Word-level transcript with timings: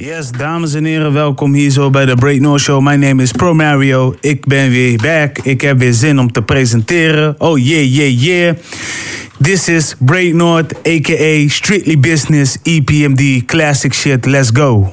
Yes, 0.00 0.30
dames 0.30 0.74
en 0.74 0.84
heren, 0.84 1.12
welkom 1.12 1.52
hier 1.52 1.70
zo 1.70 1.90
bij 1.90 2.06
de 2.06 2.14
Break 2.14 2.40
North 2.40 2.60
Show. 2.60 2.80
My 2.80 2.94
name 2.94 3.22
is 3.22 3.32
Pro 3.32 3.54
Mario. 3.54 4.14
Ik 4.20 4.46
ben 4.46 4.70
weer 4.70 4.96
back. 5.02 5.38
Ik 5.38 5.60
heb 5.60 5.78
weer 5.78 5.92
zin 5.92 6.18
om 6.18 6.32
te 6.32 6.42
presenteren. 6.42 7.34
Oh 7.38 7.58
yeah, 7.58 7.94
yeah, 7.94 8.20
yeah. 8.22 8.54
This 9.42 9.68
is 9.68 9.94
Break 9.98 10.32
North, 10.32 10.74
aka 10.82 11.48
Strictly 11.48 11.98
Business, 11.98 12.58
EPMD, 12.62 13.44
classic 13.46 13.94
shit. 13.94 14.26
Let's 14.26 14.50
go. 14.52 14.92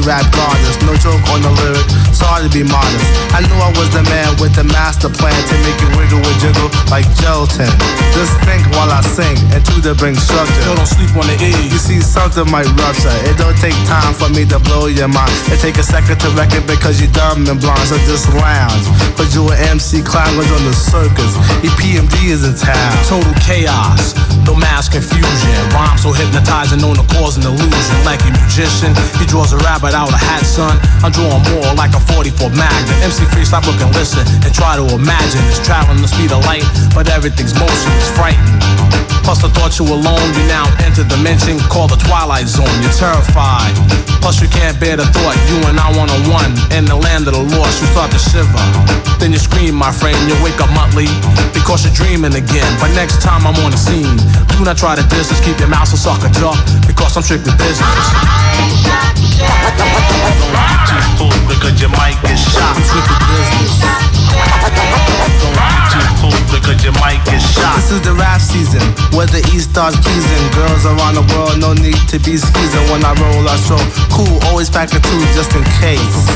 Rap 0.00 0.26
goddess. 0.32 0.76
No 0.82 0.94
joke 0.96 1.22
on 1.30 1.40
the 1.40 1.52
lyric, 1.62 1.86
sorry 2.16 2.48
to 2.48 2.50
be 2.50 2.64
modest. 2.64 3.04
I 3.36 3.44
knew 3.44 3.58
I 3.60 3.68
was 3.76 3.92
the 3.92 4.00
man 4.08 4.32
with 4.40 4.56
the 4.56 4.64
master 4.64 5.12
plan 5.12 5.36
to 5.36 5.54
make 5.68 5.76
you 5.84 5.88
wiggle 6.00 6.24
and 6.24 6.38
jiggle 6.40 6.72
like 6.88 7.04
gelatin. 7.20 7.68
Just 8.16 8.32
think 8.48 8.64
while 8.72 8.88
I 8.88 9.04
sing 9.04 9.36
and 9.52 9.60
to 9.60 9.76
the 9.84 9.92
bring 9.92 10.16
structure. 10.16 10.64
Yo, 10.64 10.72
don't 10.72 10.88
sleep 10.88 11.12
on 11.12 11.28
the 11.28 11.36
E. 11.36 11.52
You 11.68 11.76
see, 11.76 12.00
something 12.00 12.48
might 12.48 12.68
rupture. 12.80 13.12
It 13.28 13.36
don't 13.36 13.56
take 13.60 13.76
time 13.84 14.16
for 14.16 14.32
me 14.32 14.48
to 14.48 14.58
blow 14.64 14.88
your 14.88 15.12
mind. 15.12 15.32
It 15.52 15.60
take 15.60 15.76
a 15.76 15.84
second 15.84 16.16
to 16.24 16.28
reckon 16.32 16.64
because 16.64 16.96
you 16.96 17.12
dumb 17.12 17.44
and 17.44 17.60
blind. 17.60 17.84
So 17.84 18.00
just 18.08 18.32
lounge. 18.32 18.88
But 19.20 19.36
you 19.36 19.44
an 19.52 19.76
MC 19.76 20.00
climbers 20.00 20.48
on 20.48 20.64
the 20.64 20.72
circus. 20.72 21.36
EPMD 21.60 22.32
is 22.32 22.48
in 22.48 22.56
town. 22.56 22.92
Total 23.04 23.36
chaos, 23.44 24.16
no 24.48 24.56
mass 24.56 24.88
confusion. 24.88 25.52
Rhyme 25.76 26.00
so 26.00 26.16
hypnotizing, 26.16 26.80
known 26.80 26.96
to 26.96 27.06
cause 27.12 27.36
an 27.36 27.44
illusion. 27.44 27.98
Like 28.08 28.24
a 28.24 28.32
magician, 28.32 28.96
he 29.20 29.28
draws 29.28 29.52
a 29.52 29.60
rabbit 29.60 29.92
out 29.92 30.08
of 30.08 30.16
a 30.16 30.22
hat, 30.22 30.44
son. 30.48 30.80
I'm 31.04 31.12
drawing 31.12 31.44
more 31.52 31.76
like 31.76 31.92
a 31.92 32.05
44 32.12 32.50
Magnum. 32.54 32.96
MC 33.02 33.24
free, 33.32 33.44
stop 33.44 33.66
looking, 33.66 33.90
listen, 33.94 34.22
and 34.44 34.52
try 34.54 34.76
to 34.76 34.84
imagine. 34.94 35.42
It's 35.50 35.62
traveling 35.64 36.02
the 36.02 36.08
speed 36.08 36.30
of 36.32 36.44
light, 36.46 36.66
but 36.94 37.08
everything's 37.10 37.54
motion 37.54 37.90
is 37.98 38.10
frightening. 38.14 38.58
Plus, 39.26 39.42
the 39.42 39.50
thought 39.58 39.74
you 39.74 39.82
alone, 39.90 40.22
you 40.38 40.44
now 40.46 40.70
enter 40.86 41.02
the 41.02 41.18
dimension 41.18 41.58
called 41.66 41.90
the 41.90 41.98
Twilight 41.98 42.46
Zone. 42.46 42.70
You're 42.78 42.94
terrified. 42.94 43.74
Plus, 44.22 44.38
you 44.38 44.46
can't 44.46 44.78
bear 44.78 44.94
the 44.94 45.06
thought 45.10 45.34
you 45.50 45.58
and 45.66 45.74
I 45.82 45.90
one 45.98 46.06
on 46.06 46.22
one 46.30 46.54
in 46.70 46.86
the 46.86 46.94
land 46.94 47.26
of 47.26 47.34
the 47.34 47.42
lost. 47.58 47.82
You 47.82 47.90
start 47.90 48.14
to 48.14 48.22
shiver. 48.22 48.66
Then 49.18 49.34
you 49.34 49.42
scream, 49.42 49.74
my 49.74 49.90
friend. 49.90 50.14
You 50.30 50.38
wake 50.46 50.62
up 50.62 50.70
monthly 50.70 51.10
because 51.50 51.82
you're 51.82 51.98
dreaming 51.98 52.38
again. 52.38 52.70
But 52.78 52.94
next 52.94 53.18
time 53.18 53.42
I'm 53.42 53.58
on 53.66 53.74
the 53.74 53.80
scene, 53.82 54.14
do 54.54 54.62
not 54.62 54.78
try 54.78 54.94
to 54.94 55.02
distance. 55.10 55.42
Keep 55.42 55.58
your 55.58 55.74
mouth 55.74 55.90
so 55.90 55.98
sucker 55.98 56.30
jaw 56.30 56.54
because 56.86 57.18
I'm 57.18 57.26
strictly 57.26 57.50
business 57.58 57.82
mic 61.98 62.16
and 62.28 62.38
shots 62.38 62.94
with 62.94 63.04
the 63.04 63.18
business. 63.28 65.55
Too 66.66 66.72
full 66.72 66.74
because 66.74 66.82
your 66.82 66.94
mic 66.98 67.22
is 67.30 67.42
shot. 67.54 67.76
This 67.76 67.90
is 67.92 68.02
the 68.02 68.14
rap 68.14 68.40
season 68.40 68.82
where 69.14 69.26
the 69.26 69.38
East 69.54 69.70
starts 69.70 69.96
pleasing. 70.02 70.42
Girls 70.50 70.84
around 70.86 71.14
the 71.14 71.26
world, 71.34 71.60
no 71.60 71.74
need 71.74 71.98
to 72.10 72.18
be 72.18 72.36
skeezing. 72.36 72.86
When 72.90 73.04
I 73.04 73.14
roll, 73.14 73.46
I 73.46 73.56
show 73.56 73.78
cool, 74.10 74.38
always 74.50 74.70
pack 74.70 74.90
a 74.90 74.98
two 74.98 75.22
just 75.34 75.54
in 75.54 75.62
case. 75.78 76.26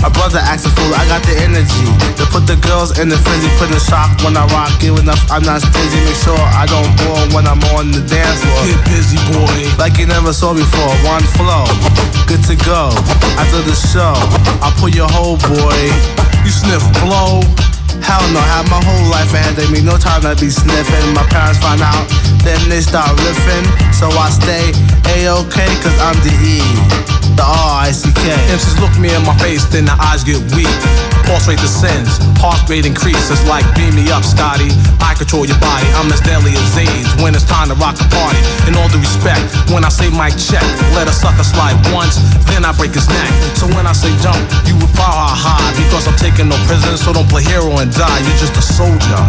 My 0.00 0.08
brother 0.08 0.38
acts 0.40 0.64
a 0.64 0.70
fool, 0.70 0.94
I 0.94 1.04
got 1.10 1.20
the 1.26 1.36
energy 1.42 1.86
to 2.16 2.24
put 2.32 2.46
the 2.46 2.56
girls 2.64 2.98
in 2.98 3.08
the 3.10 3.18
frenzy, 3.18 3.50
put 3.60 3.68
in 3.68 3.80
shock 3.80 4.08
when 4.24 4.36
I 4.36 4.46
rock. 4.54 4.70
Give 4.80 4.96
enough, 4.96 5.20
I'm 5.30 5.42
not 5.42 5.60
stingy. 5.60 6.00
Make 6.06 6.16
sure 6.22 6.38
I 6.38 6.64
don't 6.70 6.92
bore 7.04 7.20
when 7.34 7.44
I'm 7.50 7.60
on 7.76 7.90
the 7.90 8.00
dance 8.06 8.40
floor. 8.40 8.62
Get 8.64 8.80
busy, 8.88 9.18
boy. 9.34 9.68
Like 9.76 9.98
you 9.98 10.06
never 10.06 10.32
saw 10.32 10.54
before, 10.54 10.92
one 11.04 11.24
flow, 11.36 11.66
good 12.30 12.42
to 12.48 12.56
go. 12.62 12.94
After 13.36 13.60
the 13.66 13.74
show, 13.74 14.14
I'll 14.62 14.74
put 14.78 14.94
your 14.94 15.10
whole 15.10 15.36
boy. 15.36 15.80
You 16.46 16.52
sniff 16.54 16.80
blow. 17.02 17.42
Hell 18.04 18.22
no, 18.30 18.40
had 18.40 18.66
my 18.70 18.80
whole 18.82 19.06
life 19.10 19.32
ahead 19.34 19.58
of 19.58 19.70
me, 19.70 19.82
no 19.82 19.96
time 19.98 20.22
to 20.22 20.34
be 20.38 20.50
sniffing. 20.50 21.06
My 21.14 21.26
parents 21.28 21.58
find 21.58 21.82
out, 21.82 22.06
then 22.42 22.60
they 22.70 22.80
start 22.80 23.10
riffing. 23.26 23.66
So 23.94 24.08
I 24.14 24.30
stay 24.30 24.70
A-OK, 25.18 25.58
cause 25.82 25.98
I'm 25.98 26.16
the 26.22 26.34
E, 26.40 26.62
the 27.34 27.44
R-I-C-K. 27.44 28.22
MCs 28.54 28.78
look 28.80 28.94
me 28.98 29.12
in 29.14 29.22
my 29.26 29.36
face, 29.38 29.64
then 29.66 29.84
their 29.86 29.98
eyes 29.98 30.22
get 30.22 30.38
weak. 30.54 30.70
Pulse 31.28 31.46
rate 31.46 31.62
descends, 31.62 32.18
heart 32.42 32.58
rate 32.66 32.86
increases 32.86 33.38
like 33.46 33.62
beam 33.78 33.94
me 33.94 34.10
up, 34.10 34.24
Scotty. 34.24 34.70
I 34.98 35.14
control 35.14 35.46
your 35.46 35.58
body, 35.62 35.86
I'm 35.94 36.10
as 36.10 36.18
deadly 36.22 36.54
as 36.54 36.74
AIDS 36.74 37.10
when 37.22 37.34
it's 37.34 37.46
time 37.46 37.68
to 37.70 37.76
rock 37.78 37.94
the 37.94 38.08
party. 38.10 38.40
In 38.66 38.74
all 38.74 38.88
due 38.90 38.98
respect, 38.98 39.42
when 39.70 39.84
I 39.84 39.90
say 39.90 40.10
mic 40.10 40.34
check, 40.34 40.64
let 40.96 41.06
a 41.06 41.14
sucker 41.14 41.44
slide 41.44 41.76
once, 41.94 42.18
then 42.50 42.64
I 42.64 42.72
break 42.74 42.94
his 42.94 43.06
neck. 43.06 43.30
So 43.54 43.70
when 43.76 43.86
I 43.86 43.94
say 43.94 44.10
jump, 44.24 44.40
you 44.66 44.74
would 44.80 44.90
power 44.98 45.30
high 45.30 45.70
because 45.76 46.08
I'm 46.08 46.16
taking 46.18 46.48
no 46.50 46.58
prisoners, 46.66 47.04
so 47.04 47.12
don't 47.12 47.28
play 47.28 47.44
hero 47.44 47.78
and 47.80 47.88
die. 47.96 48.20
You're 48.28 48.36
just 48.36 48.52
a 48.60 48.62
soldier, 48.62 49.20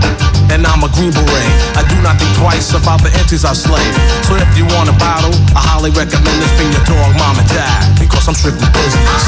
and 0.52 0.68
I'm 0.68 0.84
a 0.84 0.92
green 0.92 1.16
beret. 1.16 1.56
I 1.80 1.88
do 1.88 1.96
not 2.04 2.20
think 2.20 2.36
twice 2.36 2.76
about 2.76 3.00
the 3.00 3.08
entities 3.16 3.48
I 3.48 3.56
slay. 3.56 3.80
So 4.28 4.36
if 4.36 4.52
you 4.60 4.68
want 4.76 4.92
a 4.92 4.96
battle, 5.00 5.32
I 5.56 5.64
highly 5.64 5.96
recommend 5.96 6.36
this. 6.44 6.52
Bring 6.60 6.68
your 6.76 6.84
dog, 6.84 7.16
mom 7.16 7.40
and 7.40 7.48
dad, 7.48 7.96
because 7.96 8.28
I'm 8.28 8.36
strictly 8.36 8.68
business. 8.76 9.24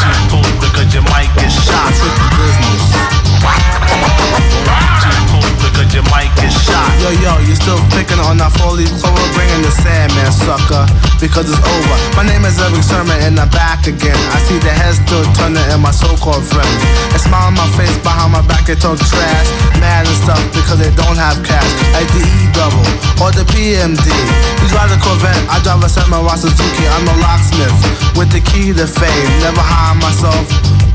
Too 0.00 0.16
full 0.32 0.48
because 0.64 0.88
your 0.96 1.04
mic 1.12 1.28
is 1.44 1.52
shot. 1.52 1.92
Tricky 1.92 2.28
business. 2.40 4.47
Your 5.98 6.06
mic 6.14 6.30
is 6.46 6.54
shot. 6.54 6.86
Yo, 7.02 7.10
yo, 7.18 7.42
you 7.42 7.58
still 7.58 7.74
picking 7.90 8.22
on 8.22 8.38
that 8.38 8.54
four-leaf 8.54 8.86
clover, 9.02 9.18
bringing 9.34 9.66
the 9.66 9.72
Sandman, 9.82 10.30
sucker, 10.30 10.86
because 11.18 11.50
it's 11.50 11.58
over. 11.58 11.96
My 12.14 12.22
name 12.22 12.46
is 12.46 12.54
Eric 12.62 12.86
Sherman, 12.86 13.18
and 13.26 13.34
I'm 13.34 13.50
back 13.50 13.82
again. 13.90 14.14
I 14.30 14.38
see 14.46 14.62
the 14.62 14.70
heads 14.70 15.02
still 15.02 15.26
turning 15.34 15.58
in 15.74 15.82
my 15.82 15.90
so-called 15.90 16.46
friends. 16.46 16.78
They 17.10 17.18
smile 17.18 17.50
on 17.50 17.58
my 17.58 17.66
face, 17.74 17.98
behind 18.06 18.30
my 18.30 18.46
back 18.46 18.70
they 18.70 18.78
talk 18.78 18.94
trash, 19.02 19.50
mad 19.82 20.06
and 20.06 20.18
stuff 20.22 20.38
because 20.54 20.78
they 20.78 20.94
don't 20.94 21.18
have 21.18 21.42
cash. 21.42 21.66
Like 21.90 22.06
the 22.14 22.22
E 22.22 22.46
double 22.54 22.86
or 23.18 23.34
the 23.34 23.42
PMD. 23.50 24.06
You 24.62 24.66
drive 24.70 24.94
the 24.94 25.02
Corvette, 25.02 25.50
I 25.50 25.58
drive 25.66 25.82
a 25.82 25.90
Samurai 25.90 26.38
Suzuki. 26.38 26.86
I'm 26.94 27.10
a 27.10 27.16
locksmith 27.26 27.74
with 28.14 28.30
the 28.30 28.38
key 28.38 28.70
to 28.70 28.86
fame. 28.86 29.30
Never 29.42 29.66
hide 29.66 29.98
myself. 29.98 30.46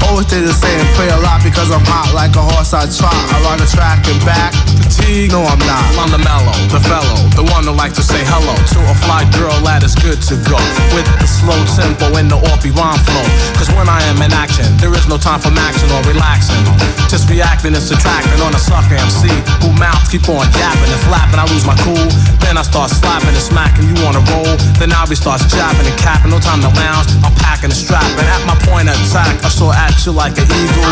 Always 0.07 0.31
stay 0.31 0.39
the 0.39 0.55
same, 0.55 0.83
pray 0.95 1.11
a 1.11 1.19
lot 1.19 1.43
because 1.43 1.71
I'm 1.75 1.83
hot 1.83 2.15
like 2.15 2.35
a 2.39 2.43
horse 2.55 2.71
I 2.71 2.87
trot. 2.87 3.11
I 3.11 3.43
run 3.43 3.59
the 3.59 3.67
track 3.67 4.07
and 4.07 4.23
back. 4.23 4.55
No, 5.33 5.41
I'm 5.41 5.57
not. 5.65 5.81
I'm 5.97 6.11
the 6.13 6.21
mellow, 6.21 6.53
the 6.69 6.77
fellow, 6.85 7.17
the 7.33 7.41
one 7.49 7.65
that 7.65 7.73
likes 7.73 7.97
to 7.97 8.05
say 8.05 8.21
hello 8.21 8.53
to 8.53 8.79
a 8.85 8.95
fly 9.01 9.25
girl 9.33 9.53
that 9.65 9.81
is 9.81 9.97
good 9.97 10.21
to 10.29 10.37
go. 10.45 10.61
With 10.93 11.09
the 11.17 11.25
slow 11.25 11.57
tempo 11.73 12.13
and 12.21 12.29
the 12.29 12.37
offbeat 12.37 12.77
rhyme 12.77 13.01
flow. 13.01 13.25
Cause 13.57 13.73
when 13.73 13.89
I 13.89 14.05
am 14.13 14.21
in 14.21 14.29
action, 14.29 14.69
there 14.77 14.93
is 14.93 15.09
no 15.09 15.17
time 15.17 15.41
for 15.41 15.49
maxing 15.49 15.89
or 15.89 16.01
relaxing. 16.05 16.61
Just 17.09 17.25
reacting 17.29 17.73
and 17.73 17.81
subtracting 17.81 18.41
on 18.45 18.53
a 18.53 18.61
sucker 18.61 18.93
MC 18.93 19.29
who 19.65 19.73
mouths 19.73 20.13
keep 20.13 20.29
on 20.29 20.45
yapping 20.53 20.91
and 20.93 21.03
flapping. 21.09 21.41
I 21.41 21.45
lose 21.49 21.65
my 21.65 21.77
cool, 21.81 22.05
then 22.45 22.57
I 22.57 22.63
start 22.65 22.93
slapping 22.93 23.33
and 23.33 23.41
smacking. 23.41 23.89
You 23.89 23.97
on 24.05 24.13
a 24.13 24.23
roll, 24.33 24.53
then 24.77 24.93
I'll 24.93 25.09
be 25.09 25.17
starts 25.17 25.49
jabbing 25.49 25.89
and 25.89 25.97
capping. 25.97 26.29
No 26.29 26.37
time 26.37 26.61
to 26.61 26.69
lounge, 26.69 27.09
I'm 27.25 27.33
packing 27.41 27.73
and 27.73 27.77
strapping. 27.77 28.25
At 28.29 28.45
my 28.45 28.57
point 28.69 28.89
of 28.89 28.97
attack, 29.01 29.41
I 29.41 29.49
saw 29.49 29.73
at 29.73 29.97
you 30.05 30.13
like 30.13 30.37
an 30.37 30.45
eagle. 30.45 30.85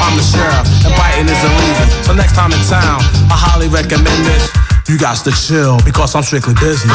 I'm 0.00 0.16
the 0.16 0.24
sheriff, 0.24 0.64
and 0.88 0.92
biting 0.96 1.28
is 1.28 1.40
illegal. 1.44 1.86
So 2.04 2.16
next 2.16 2.38
time 2.38 2.52
in 2.52 2.62
town, 2.64 3.00
I 3.32 3.41
highly 3.42 3.68
recommend 3.68 4.22
this. 4.24 4.46
You 4.88 4.98
got 4.98 5.18
to 5.26 5.32
chill 5.34 5.78
because 5.84 6.14
I'm 6.14 6.22
strictly 6.22 6.54
business. 6.54 6.94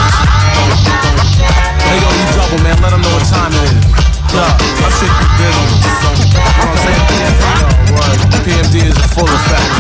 Hey 1.84 1.98
yo, 2.00 2.08
you 2.08 2.26
double 2.36 2.60
man, 2.64 2.76
let 2.84 2.92
them 2.92 3.02
know 3.04 3.12
what 3.12 3.26
time 3.28 3.52
it 3.52 3.64
is. 3.68 3.84
Yeah, 4.32 4.84
I'm 4.84 4.92
strictly 4.96 5.28
business. 5.40 5.84
You 5.84 5.92
know 6.08 6.72
what 6.72 6.72
I'm 6.72 6.84
saying? 6.84 7.04
PMD, 7.12 7.44
yo, 7.60 7.68
word. 7.96 8.18
PMD 8.44 8.76
is 8.88 8.96
in 8.96 9.10
full 9.12 9.28
effect. 9.28 9.72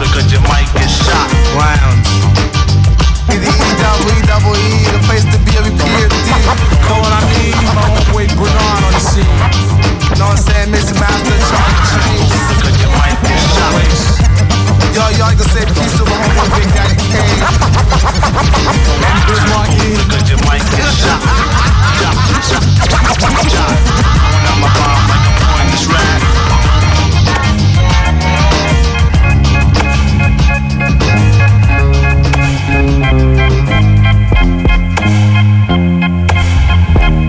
Because 0.00 0.30
your 0.30 0.42
mic 0.48 0.68
is 0.84 0.92
shot. 0.92 1.28
Rounds. 1.56 2.08
E 3.32 4.22
double 4.28 4.54
E 4.54 4.84
the 4.92 5.00
place 5.08 5.24
to 5.24 5.38
be 5.42 5.56
every 5.56 5.72
PMD. 5.72 6.28
Call 6.86 7.00
what 7.00 7.12
I 7.12 7.22
need, 7.32 7.56
my 7.72 7.82
homeboy 7.88 8.28
Bernard 8.36 8.84
on 8.84 8.92
the 8.92 9.00
scene. 9.00 9.24
You 9.24 10.16
Know 10.20 10.28
what 10.28 10.38
I'm 10.38 10.44
saying? 10.44 10.68
Mr. 10.70 10.94
Master, 11.00 11.36
Charlie 11.48 11.80
Chains. 11.90 12.23
Ja, 14.94 15.08
I 15.08 15.32
ik 15.32 15.40
say 15.50 15.64
peace 15.64 16.02
my 16.02 16.18
with 16.34 16.54
Big 16.54 16.70
Daddy 16.74 16.94
Kane. 17.10 17.42
Cause 20.76 20.96
shot. 20.96 21.44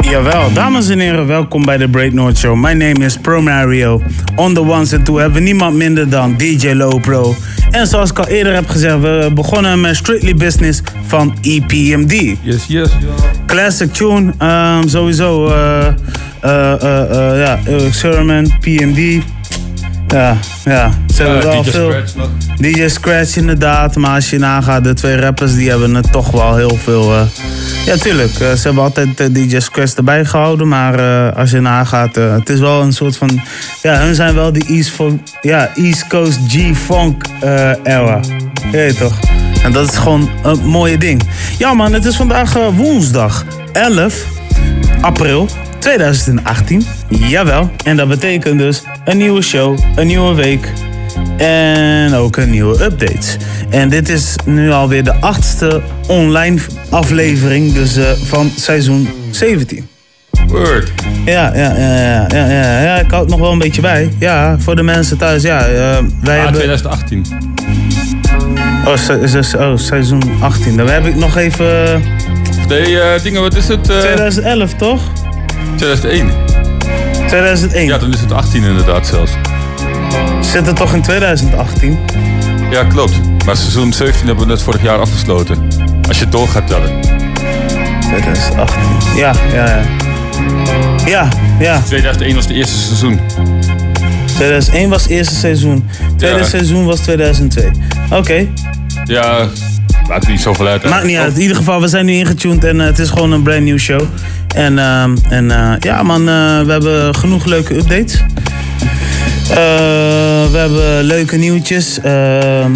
Jawel, 0.01 0.53
dames 0.53 0.89
en 0.89 0.99
heren, 0.99 1.27
welkom 1.27 1.65
bij 1.65 1.77
de 1.77 1.89
Break 1.89 2.13
North 2.13 2.37
Show. 2.37 2.55
Mijn 2.55 2.77
name 2.77 3.05
is 3.05 3.17
Pro 3.17 3.41
Mario. 3.41 4.01
On 4.35 4.53
the 4.53 4.61
ones 4.61 4.93
and 4.93 5.05
two 5.05 5.15
hebben 5.15 5.37
we 5.37 5.43
niemand 5.43 5.75
minder 5.75 6.09
dan 6.09 6.37
DJ 6.37 6.71
Lopro. 6.71 7.35
En 7.75 7.87
zoals 7.87 8.09
ik 8.09 8.19
al 8.19 8.27
eerder 8.27 8.53
heb 8.53 8.69
gezegd, 8.69 8.99
we 8.99 9.29
begonnen 9.33 9.81
met 9.81 9.95
Strictly 9.95 10.35
Business 10.35 10.81
van 11.05 11.37
EPMD. 11.41 12.11
Yes, 12.41 12.65
yes. 12.67 12.89
Classic 13.45 13.93
tune, 13.93 14.33
ehm, 14.37 14.87
sowieso. 14.87 15.47
eh 15.47 15.87
eh, 16.41 17.39
ja, 17.39 17.59
Eric 17.65 17.93
Sermon, 17.93 18.53
PMD. 18.59 19.23
Ja, 20.07 20.37
ja, 20.65 20.91
ze 21.13 21.23
hebben 21.23 21.41
wel 21.43 21.61
DJ 21.63 21.69
veel. 21.69 21.89
Scratch 21.91 22.15
nog. 22.15 22.29
DJ 22.57 22.87
Scratch 22.87 23.35
inderdaad, 23.35 23.95
maar 23.95 24.15
als 24.15 24.29
je 24.29 24.37
nagaat, 24.37 24.83
de 24.83 24.93
twee 24.93 25.19
rappers 25.19 25.55
die 25.55 25.69
hebben 25.69 25.95
het 25.95 26.11
toch 26.11 26.31
wel 26.31 26.55
heel 26.55 26.77
veel. 26.83 27.13
eh, 27.13 27.21
ja, 27.85 27.95
tuurlijk, 27.95 28.31
eh, 28.31 28.51
ze 28.51 28.61
hebben 28.63 28.83
altijd 28.83 29.19
eh, 29.19 29.27
DJ 29.31 29.59
Scratch 29.59 29.93
erbij 29.93 30.25
gehouden, 30.25 30.67
maar 30.67 30.99
als 31.33 31.51
je 31.51 31.59
nagaat, 31.59 32.15
het 32.15 32.49
is 32.49 32.59
wel 32.59 32.81
een 32.81 32.93
soort 32.93 33.17
van. 33.17 33.41
Ja, 33.81 33.99
hun 33.99 34.15
zijn 34.15 34.35
wel 34.35 34.51
die 34.51 34.65
East, 34.67 34.91
ja, 35.41 35.71
East 35.75 36.07
Coast 36.07 36.39
G-Funk 36.47 37.25
era. 37.83 38.19
Je 38.71 38.77
weet 38.77 38.97
toch? 38.97 39.19
En 39.63 39.71
dat 39.71 39.91
is 39.91 39.97
gewoon 39.97 40.29
een 40.43 40.65
mooie 40.65 40.97
ding. 40.97 41.21
Ja, 41.57 41.73
man, 41.73 41.93
het 41.93 42.05
is 42.05 42.15
vandaag 42.15 42.53
woensdag 42.75 43.45
11 43.71 44.25
april 45.01 45.49
2018. 45.85 46.85
Jawel. 47.09 47.69
En 47.83 47.97
dat 47.97 48.07
betekent 48.07 48.59
dus 48.59 48.81
een 49.05 49.17
nieuwe 49.17 49.41
show, 49.41 49.77
een 49.95 50.07
nieuwe 50.07 50.33
week. 50.35 50.73
En 51.37 52.13
ook 52.13 52.37
een 52.37 52.49
nieuwe 52.49 52.83
updates. 52.83 53.37
En 53.69 53.89
dit 53.89 54.09
is 54.09 54.35
nu 54.45 54.71
alweer 54.71 55.03
de 55.03 55.13
achtste 55.21 55.81
online 56.07 56.59
aflevering 56.89 57.73
dus, 57.73 57.95
eh, 57.95 58.05
van 58.23 58.51
seizoen 58.55 59.09
17. 59.31 59.87
Word. 60.47 60.91
Ja, 61.25 61.51
ja, 61.55 61.75
ja, 61.77 61.97
ja, 61.97 62.27
ja, 62.27 62.49
ja, 62.49 62.81
ja, 62.81 62.95
ik 62.99 63.11
houd 63.11 63.29
nog 63.29 63.39
wel 63.39 63.51
een 63.51 63.57
beetje 63.59 63.81
bij. 63.81 64.09
Ja, 64.19 64.55
voor 64.59 64.75
de 64.75 64.83
mensen 64.83 65.17
thuis, 65.17 65.43
ja. 65.43 65.59
eh, 65.59 65.71
wij 66.21 66.37
Ah, 66.37 66.43
hebben... 66.43 66.53
2018. 66.53 67.25
Oh, 68.85 68.95
se- 68.95 69.41
se- 69.43 69.57
oh, 69.57 69.77
seizoen 69.77 70.21
18. 70.39 70.77
Dan 70.77 70.89
heb 70.89 71.05
ik 71.05 71.15
nog 71.15 71.37
even... 71.37 72.03
Nee, 72.67 72.99
eh, 72.99 73.21
dingen, 73.23 73.41
wat 73.41 73.55
is 73.55 73.67
het? 73.67 73.89
eh, 73.89 73.97
2011, 73.97 74.73
toch? 74.73 75.01
2001. 75.75 76.31
2001. 77.27 77.85
Ja, 77.87 77.97
dan 77.97 78.13
is 78.13 78.19
het 78.19 78.31
18 78.31 78.63
inderdaad 78.63 79.07
zelfs. 79.07 79.31
Zit 80.41 80.65
het 80.65 80.75
toch 80.75 80.93
in 80.93 81.01
2018? 81.01 81.97
Ja, 82.71 82.83
klopt. 82.83 83.19
Maar 83.45 83.57
seizoen 83.57 83.93
17 83.93 84.27
hebben 84.27 84.45
we 84.45 84.51
net 84.51 84.61
vorig 84.61 84.81
jaar 84.81 84.99
afgesloten. 84.99 85.67
Als 86.07 86.17
je 86.17 86.23
het 86.23 86.31
door 86.31 86.47
gaat 86.47 86.67
tellen. 86.67 86.91
2018. 87.99 88.81
Ja, 89.15 89.33
ja, 89.53 89.65
ja. 89.65 89.81
Ja, 91.05 91.27
ja. 91.59 91.81
2001 91.85 92.35
was 92.35 92.45
het 92.45 92.53
eerste 92.55 92.77
seizoen. 92.77 93.19
2001 94.25 94.89
was 94.89 95.01
het 95.01 95.11
eerste 95.11 95.35
seizoen. 95.35 95.89
Tweede 96.17 96.37
Ja. 96.37 96.43
seizoen 96.43 96.85
was 96.85 96.99
2002. 96.99 97.71
Oké, 98.09 98.47
Ja, 99.05 99.47
maakt 100.07 100.27
niet 100.27 100.41
zoveel 100.41 100.67
uit. 100.67 100.83
hè. 100.83 100.89
maakt 100.89 101.05
niet 101.05 101.17
uit. 101.17 101.35
In 101.35 101.41
ieder 101.41 101.55
geval, 101.55 101.81
we 101.81 101.87
zijn 101.87 102.05
nu 102.05 102.13
ingetuned 102.13 102.63
en 102.63 102.79
eh, 102.79 102.85
het 102.85 102.99
is 102.99 103.09
gewoon 103.09 103.31
een 103.31 103.43
brand 103.43 103.63
new 103.63 103.77
show. 103.77 104.01
En, 104.55 104.79
ehm, 104.79 105.15
en 105.29 105.51
eh, 105.51 105.73
ja 105.79 106.03
man, 106.03 106.19
eh, 106.19 106.61
we 106.61 106.71
hebben 106.71 107.15
genoeg 107.15 107.45
leuke 107.45 107.75
updates. 107.75 108.23
We 110.51 110.57
hebben 110.57 111.03
leuke 111.03 111.37
nieuwtjes. 111.37 111.99
Ehm, 112.01 112.73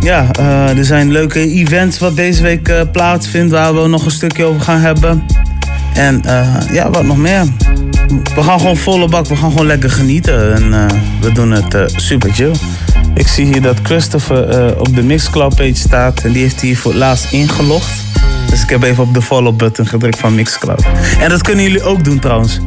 ja, 0.00 0.30
er 0.76 0.84
zijn 0.84 1.12
leuke 1.12 1.40
events 1.40 1.98
wat 1.98 2.16
deze 2.16 2.42
week 2.42 2.92
plaatsvindt 2.92 3.52
waar 3.52 3.82
we 3.82 3.88
nog 3.88 4.04
een 4.04 4.10
stukje 4.10 4.44
over 4.44 4.60
gaan 4.60 4.80
hebben. 4.80 5.22
En 5.94 6.22
ja, 6.72 6.90
wat 6.90 7.04
nog 7.04 7.16
meer. 7.16 7.44
We 8.34 8.42
gaan 8.42 8.58
gewoon 8.60 8.76
volle 8.76 9.08
bak, 9.08 9.26
we 9.26 9.36
gaan 9.36 9.50
gewoon 9.50 9.66
lekker 9.66 9.90
genieten. 9.90 10.54
En 10.54 10.88
we 11.20 11.32
doen 11.32 11.50
het 11.50 11.92
super 11.96 12.32
chill. 12.32 12.52
Ik 13.16 13.28
zie 13.28 13.44
hier 13.44 13.62
dat 13.62 13.76
Christopher 13.82 14.48
eh, 14.48 14.80
op 14.80 14.94
de 14.94 15.02
Mixcloud 15.02 15.54
page 15.54 15.74
staat. 15.74 16.20
En 16.20 16.32
die 16.32 16.42
heeft 16.42 16.60
hier 16.60 16.76
voor 16.78 16.90
het 16.90 17.00
laatst 17.00 17.32
ingelogd. 17.32 18.04
Dus 18.50 18.62
ik 18.62 18.70
heb 18.70 18.82
even 18.82 19.02
op 19.02 19.14
de 19.14 19.22
follow 19.22 19.56
button 19.56 19.86
gedrukt 19.86 20.18
van 20.18 20.34
Mixcloud. 20.34 20.84
En 21.20 21.28
dat 21.28 21.42
kunnen 21.42 21.64
jullie 21.64 21.82
ook 21.82 22.04
doen 22.04 22.18
trouwens. 22.18 22.60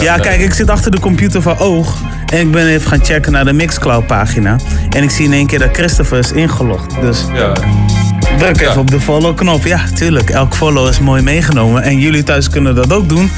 Ja, 0.00 0.16
kijk, 0.16 0.40
ik 0.40 0.52
zit 0.52 0.70
achter 0.70 0.90
de 0.90 1.00
computer 1.00 1.42
van 1.42 1.58
Oog. 1.58 1.96
En 2.26 2.40
ik 2.40 2.50
ben 2.50 2.66
even 2.66 2.88
gaan 2.88 3.04
checken 3.04 3.32
naar 3.32 3.44
de 3.44 3.52
Mixcloud 3.52 4.06
pagina. 4.06 4.56
En 4.90 5.02
ik 5.02 5.10
zie 5.10 5.24
in 5.24 5.32
één 5.32 5.46
keer 5.46 5.58
dat 5.58 5.70
Christopher 5.72 6.18
is 6.18 6.32
ingelogd. 6.32 7.00
Dus 7.00 7.24
Ja. 7.34 7.52
Druk 8.38 8.60
even 8.60 8.72
Ja. 8.74 8.80
op 8.80 8.90
de 8.90 9.00
follow-knop. 9.00 9.64
Ja, 9.64 9.80
tuurlijk. 9.94 10.30
Elk 10.30 10.54
follow 10.54 10.88
is 10.88 10.98
mooi 10.98 11.22
meegenomen. 11.22 11.82
En 11.82 11.98
jullie 11.98 12.22
thuis 12.22 12.48
kunnen 12.48 12.74
dat 12.74 12.92
ook 12.92 13.08
doen 13.08 13.30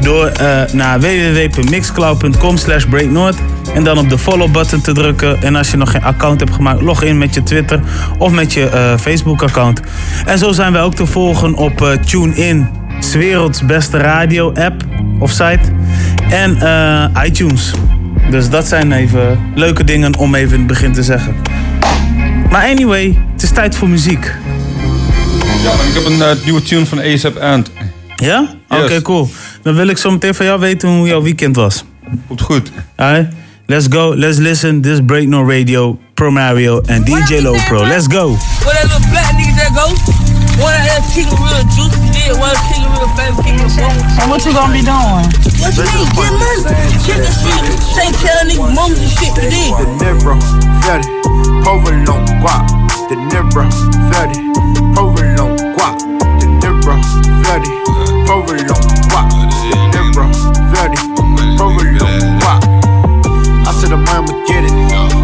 door 0.00 0.26
eh, 0.26 0.62
naar 0.72 1.00
www.mixcloud.com 1.00 2.56
slash 2.56 2.84
breaknorth 2.84 3.36
en 3.74 3.84
dan 3.84 3.98
op 3.98 4.08
de 4.08 4.18
follow-button 4.18 4.80
te 4.80 4.92
drukken. 4.92 5.42
En 5.42 5.56
als 5.56 5.70
je 5.70 5.76
nog 5.76 5.90
geen 5.90 6.02
account 6.04 6.40
hebt 6.40 6.52
gemaakt, 6.52 6.80
log 6.80 7.02
in 7.02 7.18
met 7.18 7.34
je 7.34 7.42
Twitter 7.42 7.80
of 8.18 8.32
met 8.32 8.52
je 8.52 8.68
eh, 8.68 8.96
Facebook-account. 8.98 9.80
En 10.26 10.38
zo 10.38 10.52
zijn 10.52 10.72
wij 10.72 10.82
ook 10.82 10.94
te 10.94 11.06
volgen 11.06 11.54
op 11.54 11.82
eh, 11.82 11.92
TuneIn, 11.92 12.68
's 13.00 13.14
werelds 13.14 13.64
beste 13.66 13.96
radio-app 13.98 14.84
of 15.18 15.30
site. 15.30 15.60
En 16.30 16.58
iTunes. 17.24 17.72
Dus 18.30 18.50
dat 18.50 18.66
zijn 18.66 18.92
even 18.92 19.38
leuke 19.54 19.84
dingen 19.84 20.16
om 20.16 20.34
even 20.34 20.52
in 20.52 20.58
het 20.58 20.66
begin 20.66 20.92
te 20.92 21.02
zeggen. 21.02 21.34
Maar 22.54 22.64
anyway, 22.66 23.18
het 23.32 23.42
is 23.42 23.50
tijd 23.50 23.76
voor 23.76 23.88
muziek. 23.88 24.34
ja, 25.62 25.72
ik 25.72 25.94
heb 25.94 26.04
een 26.04 26.22
eh, 26.22 26.44
nieuwe 26.44 26.62
tune 26.62 26.86
van 26.86 26.98
ASAP 27.00 27.36
Ant. 27.36 27.70
Ja? 28.16 28.48
Oké, 28.68 28.92
Yes. 28.92 29.02
cool. 29.02 29.28
Dan 29.62 29.74
wil 29.74 29.88
ik 29.88 29.98
zo 29.98 30.10
meteen 30.10 30.34
van 30.34 30.46
jou 30.46 30.60
weten 30.60 30.88
hoe 30.88 31.06
jouw 31.08 31.22
weekend 31.22 31.56
was. 31.56 31.84
Komt 32.26 32.40
goed. 32.40 32.70
Alright? 32.96 33.32
Let's 33.66 33.86
go, 33.90 34.16
let's 34.16 34.38
listen. 34.38 34.80
This 34.80 34.92
is 34.92 35.00
Break 35.06 35.26
No 35.26 35.48
Radio, 35.50 35.98
Pro 36.14 36.30
Mario 36.30 36.80
en 36.80 37.04
DJ 37.04 37.40
Low 37.40 37.64
Pro. 37.64 37.86
Let's 37.86 38.06
go. 38.08 38.28
Where 38.28 38.38
that 38.72 38.82
little 38.82 39.10
black 39.10 39.32
nigga 39.32 39.54
that 39.54 39.72
go? 39.74 39.92
Of 40.54 40.70
that 40.70 41.02
king 41.14 41.26
of 41.32 41.38
real 41.38 41.64
juice, 41.74 41.96
yeah, 42.26 42.40
one 42.40 42.56
king 42.72 42.84
of 42.86 42.98
real 42.98 43.08
famous 43.16 43.44
king 43.44 43.60
of 43.60 43.76
bones. 43.76 44.18
And 44.20 44.30
what 44.30 44.44
you 44.44 44.52
gonna 44.52 44.72
be 44.72 44.82
doing? 44.82 45.53
What 45.64 45.72
you 45.80 45.88
mean, 45.96 46.04
get 46.12 46.28
money? 46.36 46.60
This 46.60 47.08
shit, 47.08 47.24
say 47.96 48.12
tell 48.20 48.44
niggas 48.44 48.68
moms 48.76 49.00
and 49.00 49.08
shit 49.08 49.32
you 49.32 49.48
did. 49.48 49.72
De 49.80 49.88
Nibro, 49.96 50.36
Ferry, 50.84 51.08
Provolone, 51.64 52.28
Guap. 52.44 52.68
De 53.08 53.16
Nibro, 53.16 53.64
Ferry, 54.12 54.52
Provolone, 54.92 55.56
Guap. 55.72 55.96
De 56.36 56.46
Nibro, 56.60 57.00
Ferry, 57.48 57.72
Provolone, 58.28 58.76
Guap. 59.08 59.32
De 59.72 59.76
Nibro, 59.88 60.28
Ferry, 60.68 61.00
Provolone, 61.56 62.36
Guap. 62.44 62.60
I 63.64 63.72
said 63.72 63.88
the 63.88 63.96
mama 63.96 64.36
get 64.46 64.64
it. 64.64 64.72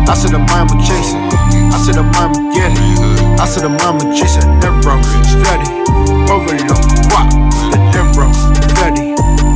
I 0.08 0.14
said 0.14 0.32
the 0.32 0.38
mama 0.38 0.72
chase 0.80 1.12
it. 1.12 1.20
I 1.68 1.76
said 1.84 1.96
the 1.96 2.02
mama 2.02 2.40
get 2.56 2.72
it. 2.72 3.38
I 3.38 3.44
said 3.44 3.62
the 3.62 3.68
mama 3.68 4.00
chase 4.16 4.40
it. 4.40 4.48
Nibro, 4.64 4.96
Ferry, 5.44 5.68
Provolone, 6.24 6.64
Guap. 7.12 7.28
De 7.70 7.76
Nibro, 7.92 8.32
Ferry, 8.74 9.09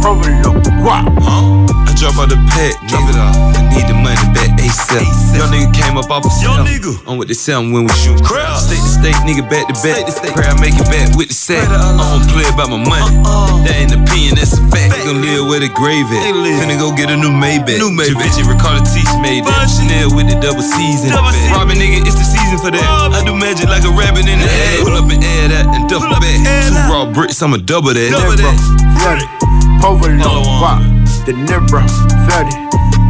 Provolone, 0.05 0.61
Guap. 0.85 1.09
I 1.17 1.97
drop 1.97 2.21
out 2.21 2.29
the 2.29 2.37
pack, 2.53 2.77
nigga. 2.93 3.17
I 3.57 3.65
need 3.73 3.89
the 3.89 3.97
money 3.97 4.21
back 4.37 4.53
ASAP. 4.61 5.01
Young 5.33 5.49
nigga 5.49 5.73
came 5.73 5.97
up 5.97 6.13
off 6.13 6.29
a 6.29 6.31
Young 6.45 6.61
nigga. 6.69 6.93
On 7.09 7.17
what 7.17 7.25
they 7.25 7.33
sound 7.33 7.73
when 7.73 7.89
we 7.89 7.95
shoot. 7.97 8.21
State 8.21 8.85
to 8.85 8.93
state, 9.01 9.17
nigga, 9.25 9.49
back 9.49 9.65
to 9.65 9.75
back. 9.81 10.05
Pray 10.37 10.45
I 10.45 10.53
make 10.61 10.77
it 10.77 10.85
back 10.93 11.17
with 11.17 11.33
the 11.33 11.39
sack. 11.39 11.65
I 11.73 11.97
don't 11.97 12.21
play 12.29 12.45
about 12.53 12.69
my 12.69 12.85
money. 12.85 13.17
That 13.65 13.81
ain't 13.81 13.97
opinion, 13.97 14.37
that's 14.37 14.53
a 14.53 14.61
fact. 14.69 14.93
We 14.93 15.09
gon' 15.09 15.25
live 15.25 15.49
where 15.49 15.65
the 15.65 15.73
grave 15.73 16.05
at. 16.13 16.37
Finna 16.61 16.77
go 16.77 16.93
get 16.93 17.09
a 17.09 17.17
new 17.17 17.33
Maybach. 17.33 17.81
New 17.81 17.89
Maybach. 17.89 18.21
Vinci 18.21 18.45
Ricardo 18.45 18.85
Teach 18.85 19.09
made 19.25 19.49
that. 19.49 19.73
Chanel 19.73 20.13
with 20.13 20.29
the 20.29 20.37
double 20.37 20.61
C's 20.61 21.09
in 21.09 21.17
the 21.17 21.25
back. 21.33 21.49
Robbing 21.57 21.81
nigga, 21.81 22.05
it's 22.05 22.21
the 22.21 22.29
season 22.29 22.61
for 22.61 22.69
that. 22.69 22.85
I 22.85 23.25
do 23.25 23.33
magic 23.33 23.73
like 23.73 23.89
a 23.89 23.93
rabbit 23.97 24.29
in 24.29 24.37
the 24.37 24.49
air. 24.53 24.85
Pull 24.85 25.01
up 25.01 25.09
and 25.09 25.25
air 25.25 25.49
that 25.49 25.65
and 25.73 25.89
duffel 25.89 26.13
back. 26.21 26.45
Two 26.69 26.77
raw 26.93 27.09
bricks, 27.09 27.41
I'ma 27.41 27.57
double 27.65 27.97
that. 27.97 28.13
Double 28.13 28.37
Nibro, 28.37 28.53
Ferry, 29.01 29.25
Provolone, 29.85 30.49
Guap. 30.57 30.81
De 31.27 31.33
Nibro, 31.35 31.85
Ferry, 32.25 32.57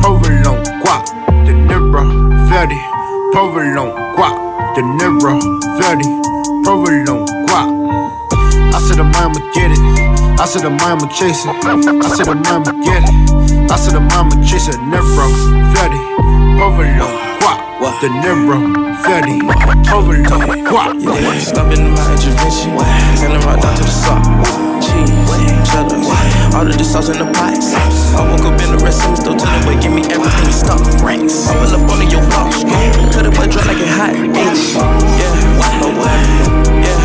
Provolone, 0.02 0.58
Guap. 0.82 1.06
De 1.46 1.52
Nibro, 1.54 2.02
Ferry, 2.50 2.76
Provolone, 3.30 3.94
Guap. 4.16 4.34
De 4.74 4.82
Nibro, 4.82 5.38
Ferry, 5.78 6.02
Provolone, 6.64 7.26
Guap. 7.46 7.70
I 8.74 8.80
said 8.80 8.96
the 8.96 9.04
mama 9.04 9.38
get 9.54 9.70
it. 9.70 9.78
I 10.40 10.46
said 10.46 10.62
the 10.62 10.70
mama 10.70 11.06
chase 11.14 11.46
it. 11.46 11.54
I 11.64 12.08
said 12.10 12.26
the 12.26 12.34
mama 12.34 12.72
get 12.82 13.04
it. 13.06 13.70
I 13.70 13.76
said 13.76 13.94
the 13.94 14.00
mama 14.00 14.34
chase 14.44 14.66
it. 14.66 14.74
Nibro, 14.82 15.30
Ferry, 15.78 16.00
Provolone, 16.58 17.14
Guap. 17.38 18.00
De 18.00 18.08
Nibro, 18.18 18.58
Ferry, 19.06 19.38
Provolone, 19.86 20.64
Guap. 20.66 21.40
Stop 21.40 21.72
in 21.72 21.94
my 21.94 22.12
intervention. 22.14 22.74
Selling 23.16 23.46
right 23.46 23.62
down 23.62 23.76
to 23.76 23.84
the 23.84 23.90
sock 23.90 24.63
telling. 25.64 26.04
All 26.54 26.66
of 26.66 26.76
the 26.76 26.84
sauce 26.84 27.08
in 27.08 27.18
the 27.18 27.26
pot. 27.32 27.58
I 28.14 28.22
woke 28.30 28.46
up 28.46 28.60
in 28.60 28.70
the 28.70 28.78
restroom, 28.84 29.16
still 29.16 29.36
telling 29.36 29.64
but 29.66 29.82
give 29.82 29.92
me 29.92 30.02
everything 30.12 30.52
stuck. 30.52 30.80
Ranks. 31.02 31.48
I 31.48 31.54
pull 31.58 31.74
up 31.74 31.90
on 31.90 32.10
your 32.10 32.22
walk. 32.32 32.52
Cut 33.12 33.26
it, 33.26 33.34
but 33.34 33.50
dry 33.50 33.64
like 33.64 33.80
it 33.80 33.88
hot. 33.88 34.14
Bitch. 34.14 34.76
Yeah, 35.18 35.32
way. 36.00 36.44
Yeah, 36.84 37.04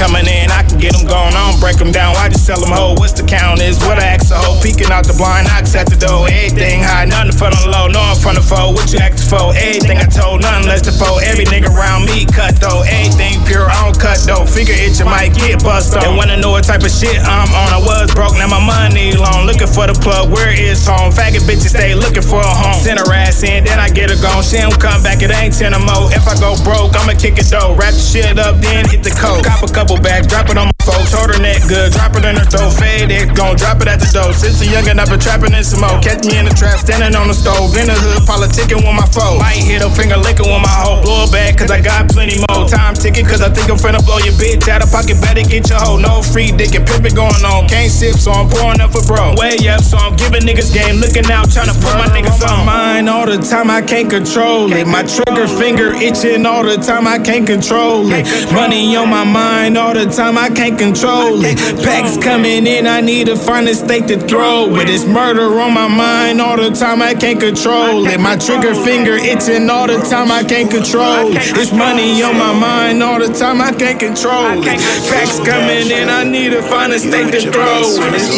coming 0.00 0.26
in 0.26 0.39
get 0.80 0.96
them 0.96 1.04
gone. 1.04 1.36
I 1.36 1.52
don't 1.52 1.60
break 1.60 1.76
them 1.76 1.92
down, 1.92 2.16
I 2.16 2.32
just 2.32 2.48
sell 2.48 2.58
them 2.58 2.72
whole. 2.72 2.96
What's 2.96 3.12
the 3.12 3.22
count 3.22 3.60
is? 3.60 3.76
What 3.84 4.00
I 4.00 4.16
ask 4.16 4.32
a 4.32 4.40
hoe. 4.40 4.56
Peeking 4.64 4.88
out 4.88 5.04
the 5.04 5.12
blind, 5.12 5.46
knocks 5.46 5.76
at 5.76 5.86
the 5.86 5.94
door. 6.00 6.26
Everything 6.26 6.80
high, 6.80 7.04
nothing 7.04 7.36
for 7.36 7.52
the 7.52 7.60
low, 7.68 7.86
no, 7.86 8.00
I'm 8.00 8.16
from 8.16 8.40
the 8.40 8.44
foe. 8.44 8.72
What 8.72 8.88
you 8.88 8.98
acting 8.98 9.28
for? 9.28 9.52
Everything 9.52 10.00
I 10.00 10.08
told, 10.08 10.40
nothing 10.40 10.66
less 10.66 10.80
the 10.80 10.96
foe. 10.96 11.20
Every 11.20 11.44
nigga 11.44 11.68
around 11.68 12.08
me 12.08 12.24
cut 12.24 12.56
though. 12.56 12.80
Everything 12.88 13.44
pure, 13.44 13.68
I 13.68 13.76
don't 13.84 13.98
cut 14.00 14.24
though. 14.24 14.48
Figure 14.48 14.74
it, 14.74 14.96
you 14.96 15.04
might 15.04 15.36
get 15.36 15.60
bust 15.60 15.92
on. 15.92 16.00
They 16.00 16.12
wanna 16.16 16.40
know 16.40 16.56
what 16.56 16.64
type 16.64 16.80
of 16.80 16.90
shit 16.90 17.20
I'm 17.20 17.52
on. 17.52 17.70
I 17.76 17.80
was 17.84 18.08
broke, 18.16 18.40
now 18.40 18.48
my 18.48 18.62
money 18.64 19.12
long. 19.12 19.44
Looking 19.44 19.68
for 19.68 19.84
the 19.84 19.96
plug, 20.00 20.32
where 20.32 20.50
is 20.50 20.80
home? 20.88 21.12
Faggot 21.12 21.44
bitches 21.44 21.76
stay 21.76 21.92
looking 21.92 22.24
for 22.24 22.40
a 22.40 22.54
home. 22.56 22.80
Send 22.80 22.98
her 22.98 23.12
ass 23.12 23.44
in, 23.44 23.68
then 23.68 23.76
I 23.76 23.92
get 23.92 24.08
her 24.08 24.18
gone. 24.24 24.40
She 24.40 24.56
don't 24.56 24.72
come 24.80 25.04
back, 25.04 25.20
it 25.20 25.28
ain't 25.28 25.52
ten 25.52 25.76
or 25.76 25.84
more. 25.84 26.08
If 26.08 26.24
I 26.24 26.34
go 26.40 26.56
broke, 26.64 26.96
I'ma 26.96 27.20
kick 27.20 27.36
it 27.36 27.52
though. 27.52 27.76
Wrap 27.76 27.92
the 27.92 28.00
shit 28.00 28.38
up, 28.40 28.56
then 28.64 28.88
hit 28.88 29.04
the 29.04 29.12
coat. 29.12 29.44
Cop 29.44 29.60
a 29.60 29.68
couple 29.68 30.00
back, 30.00 30.24
drop 30.24 30.48
it 30.48 30.56
on 30.56 30.69
my 31.10 31.18
folks. 31.18 31.36
Her 31.36 31.42
neck 31.42 31.62
good, 31.68 31.92
drop 31.92 32.14
it 32.14 32.24
in 32.24 32.36
her 32.36 32.44
throat. 32.46 32.72
Fade 32.74 33.10
it, 33.10 33.34
gon' 33.34 33.56
drop 33.56 33.82
it 33.82 33.88
at 33.88 33.98
the 34.00 34.10
door. 34.10 34.32
Since 34.32 34.62
a 34.62 34.66
youngin', 34.66 34.98
I've 34.98 35.08
been 35.08 35.20
trapping 35.20 35.54
in 35.54 35.64
some 35.64 35.80
more. 35.80 35.98
Catch 36.00 36.26
me 36.26 36.38
in 36.38 36.46
the 36.46 36.54
trap, 36.54 36.78
standing 36.78 37.14
on 37.18 37.28
the 37.28 37.34
stove. 37.34 37.74
In 37.76 37.86
the 37.86 37.96
hood, 37.96 38.22
politicking 38.26 38.82
with 38.82 38.96
my 38.96 39.06
foe. 39.10 39.38
Might 39.38 39.62
hit 39.62 39.82
a 39.82 39.90
finger 39.90 40.16
licking 40.16 40.46
with 40.46 40.62
my 40.62 40.70
hoe. 40.70 41.02
Blow 41.02 41.26
it 41.26 41.32
back, 41.32 41.58
cause 41.58 41.70
I 41.70 41.80
got 41.80 42.08
plenty 42.10 42.38
more. 42.50 42.66
Time 42.68 42.94
ticking, 42.94 43.26
cause 43.26 43.42
I 43.42 43.50
think 43.50 43.70
I'm 43.70 43.78
finna 43.78 44.02
blow 44.04 44.18
your 44.22 44.34
bitch 44.38 44.68
out 44.68 44.82
of 44.82 44.90
pocket. 44.90 45.18
Better 45.20 45.42
get 45.42 45.68
your 45.68 45.80
hoe. 45.82 45.98
No 45.98 46.22
free 46.22 46.52
dick 46.54 46.74
and 46.74 46.86
pimpin' 46.86 47.14
going 47.14 47.42
on. 47.42 47.66
Can't 47.66 47.90
sip, 47.90 48.16
so 48.16 48.30
I'm 48.30 48.48
pouring 48.48 48.80
up 48.80 48.92
for 48.94 49.02
bro. 49.06 49.34
Way 49.36 49.58
up, 49.68 49.82
so 49.82 49.98
I'm 49.98 50.14
giving 50.16 50.46
niggas 50.46 50.72
game. 50.72 51.02
Looking 51.02 51.26
out, 51.30 51.50
tryna 51.50 51.74
put 51.82 51.94
my 51.98 52.08
niggas 52.14 52.42
on. 52.46 52.66
Mine 52.66 53.08
all 53.08 53.26
the 53.26 53.38
time, 53.38 53.70
I 53.70 53.82
can't 53.82 54.10
control 54.10 54.72
it. 54.72 54.86
My 54.86 55.02
trigger 55.02 55.46
finger 55.46 55.92
itching 55.94 56.46
all 56.46 56.62
the 56.62 56.76
time, 56.76 57.06
I 57.06 57.18
can't 57.18 57.46
control 57.46 58.06
it. 58.12 58.26
Money 58.52 58.96
on 58.96 59.08
my 59.08 59.24
mind 59.24 59.76
all 59.76 59.94
the 59.94 60.06
time, 60.06 60.38
I 60.38 60.48
can't 60.48 60.78
control 60.78 60.98
it. 60.98 60.99
Packs 61.00 62.16
coming 62.18 62.66
in, 62.66 62.86
I 62.86 63.00
need 63.00 63.26
to 63.28 63.36
find 63.36 63.66
a 63.68 63.74
stake 63.74 64.06
to 64.08 64.18
throw 64.18 64.74
it. 64.76 64.90
It's 64.90 65.06
murder 65.06 65.58
on 65.60 65.72
my 65.72 65.88
mind 65.88 66.40
all 66.40 66.56
the 66.56 66.70
time, 66.70 67.00
I 67.00 67.14
can't 67.14 67.40
control 67.40 68.06
it. 68.06 68.20
My 68.20 68.36
trigger 68.36 68.74
finger 68.74 69.14
itching 69.14 69.70
all 69.70 69.86
the 69.86 69.98
time, 70.10 70.30
I 70.30 70.44
can't 70.44 70.70
control 70.70 71.32
it. 71.32 71.56
It's 71.56 71.72
money 71.72 72.22
on 72.22 72.36
my 72.36 72.52
mind 72.52 73.02
all 73.02 73.18
the 73.18 73.32
time, 73.32 73.62
I 73.62 73.72
can't 73.72 73.98
control 73.98 74.60
it. 74.60 74.78
Packs 75.08 75.38
coming 75.40 75.90
in, 75.90 76.08
I 76.10 76.24
need 76.24 76.50
to 76.50 76.60
find 76.62 76.92
a 76.92 76.98
stake 76.98 77.32
to 77.32 77.40
throw 77.50 77.80
it. 77.80 78.14
It's. 78.14 78.28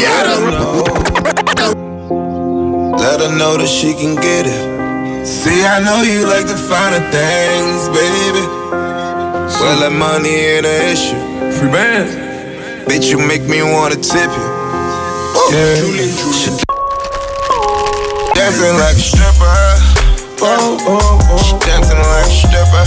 Let 3.02 3.21
her 3.21 3.37
know 3.37 3.57
that 3.57 3.69
she 3.69 3.92
can 3.95 4.14
get 4.14 4.47
it. 4.47 5.26
See, 5.26 5.64
I 5.64 5.81
know 5.83 6.02
you 6.02 6.26
like 6.26 6.47
the 6.47 6.57
finer 6.57 7.02
things, 7.11 7.88
baby. 7.88 8.47
Well, 8.71 9.81
that 9.81 9.92
money 9.92 10.31
ain't 10.31 10.66
an 10.66 10.92
issue. 10.92 11.59
Free 11.59 11.71
bands. 11.71 12.32
Bitch, 12.89 13.11
you 13.11 13.19
make 13.19 13.43
me 13.43 13.62
wanna 13.62 13.97
tip 13.97 14.31
you. 14.31 14.47
Yeah. 15.53 15.77
She 16.33 16.51
dancing 18.35 18.77
like 18.79 18.97
a 18.97 19.01
stripper. 19.01 19.55
Whoa, 20.43 20.77
whoa, 20.83 20.99
whoa. 20.99 21.39
She 21.39 21.55
dancing 21.62 21.99
like 21.99 22.27
a 22.27 22.31
stripper. 22.31 22.85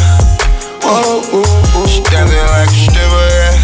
Whoa, 0.84 1.22
whoa, 1.32 1.44
whoa. 1.74 1.88
She 1.88 2.02
dancing 2.12 2.46
like 2.52 2.68
a 2.68 2.76
stripper, 2.76 3.28
yeah. 3.40 3.56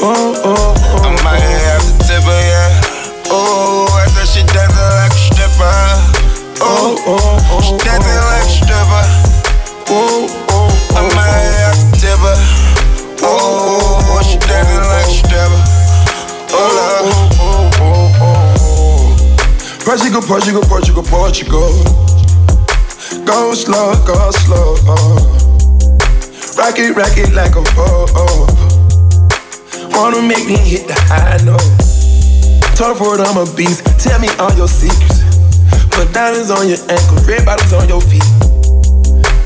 Whoa, 0.00 0.32
whoa, 0.42 0.74
whoa. 0.74 1.04
I 1.04 1.22
might 1.22 1.44
have 1.44 1.84
to 1.84 1.92
tip 2.08 2.24
her, 2.24 2.40
yeah. 2.40 3.30
Oh, 3.30 3.86
I 3.92 4.06
said 4.08 4.28
she 4.32 4.42
dancing 4.48 4.90
like 4.96 5.12
a 5.12 5.20
stripper. 5.28 5.76
Oh, 6.64 6.96
oh, 7.06 7.38
oh. 7.52 7.60
She 7.60 7.76
dancing 7.84 8.16
like 8.16 8.42
a 8.42 8.50
stripper. 8.50 9.04
Whoa, 9.92 10.26
oh, 10.50 10.72
I 10.96 11.02
might 11.14 11.46
have 11.60 11.78
to 11.78 11.86
tip 12.00 12.18
her. 12.24 12.38
Oh, 13.22 13.85
oh, 14.06 14.18
oh. 14.18 14.22
She 14.22 14.38
dancing 14.38 14.82
like 14.86 15.06
a 15.06 15.10
stripper. 15.10 15.62
Oh, 16.52 16.58
oh, 17.02 17.38
oh, 17.40 17.70
oh, 17.80 18.22
oh. 18.22 19.84
Portugal, 19.84 20.22
Portugal, 20.22 20.62
Portugal, 20.62 21.02
Portugal. 21.02 21.70
Go 23.24 23.54
slow, 23.54 23.94
go 24.06 24.30
slow. 24.30 24.74
Rock 26.56 26.78
it, 26.78 26.96
rock 26.96 27.16
it 27.18 27.32
like 27.34 27.54
a 27.54 27.62
oh, 27.76 28.06
oh. 28.14 28.46
Wanna 29.92 30.22
make 30.22 30.46
me 30.46 30.56
hit 30.56 30.86
the 30.86 30.94
high 30.94 31.38
note. 31.44 31.62
For 32.76 33.14
it, 33.14 33.20
I'm 33.20 33.36
a 33.36 33.44
beast. 33.56 33.84
Tell 33.98 34.20
me 34.20 34.28
all 34.38 34.52
your 34.54 34.68
secrets. 34.68 35.24
Put 35.90 36.12
diamonds 36.12 36.50
on 36.50 36.68
your 36.68 36.78
ankles, 36.88 37.26
red 37.26 37.44
bottoms 37.44 37.72
on 37.72 37.88
your 37.88 38.00
feet. 38.00 38.22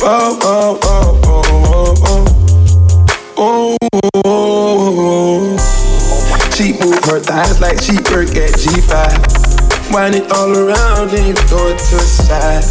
Oh, 0.02 0.38
oh, 0.42 0.78
oh, 0.82 1.20
oh, 1.24 2.39
oh. 3.40 3.76
She 6.52 6.72
move 6.76 7.00
her 7.08 7.20
thighs 7.20 7.60
like 7.60 7.80
she 7.80 7.96
work 8.12 8.36
at 8.36 8.52
G5. 8.52 9.40
Wind 9.92 10.14
it 10.14 10.30
all 10.30 10.52
around, 10.52 11.10
then 11.10 11.26
you 11.26 11.34
throw 11.48 11.72
it 11.72 11.78
to 11.80 11.96
the 11.96 12.04
side. 12.04 12.62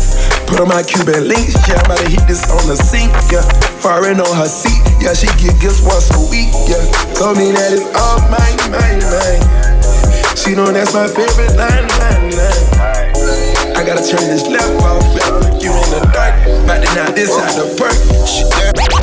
Put 0.48 0.62
on 0.62 0.70
my 0.70 0.84
Cuban 0.84 1.28
links, 1.28 1.58
yeah, 1.68 1.82
I'm 1.82 1.86
about 1.86 2.00
to 2.00 2.10
hit 2.10 2.22
this 2.30 2.46
on 2.50 2.64
the 2.70 2.78
sink, 2.78 3.12
yeah. 3.34 3.42
Foreign 3.82 4.22
on 4.22 4.34
her 4.38 4.48
seat, 4.48 4.80
yeah, 5.02 5.14
she 5.14 5.28
get 5.42 5.60
gifts 5.60 5.82
once 5.82 6.14
a 6.14 6.22
week, 6.30 6.54
yeah. 6.70 6.86
Told 7.18 7.38
me 7.38 7.52
that 7.52 7.74
it's 7.74 7.90
all 7.98 8.22
mine, 8.30 8.62
mine, 8.70 9.02
mine. 9.10 9.42
She 10.38 10.56
know 10.56 10.72
that's 10.72 10.94
my 10.94 11.10
favorite 11.10 11.58
line, 11.58 11.90
line, 12.00 12.32
line. 12.38 12.70
I 13.76 13.84
gotta 13.84 14.06
turn 14.06 14.30
this 14.30 14.48
left 14.48 14.70
off, 14.86 15.04
left 15.18 15.64
you 15.64 15.74
in 15.74 15.90
the 15.98 16.06
dark. 16.14 16.36
About 16.64 16.86
to 16.86 16.90
knock 16.96 17.16
this 17.16 17.34
out 17.36 17.58
the 17.58 17.74
park. 17.76 18.99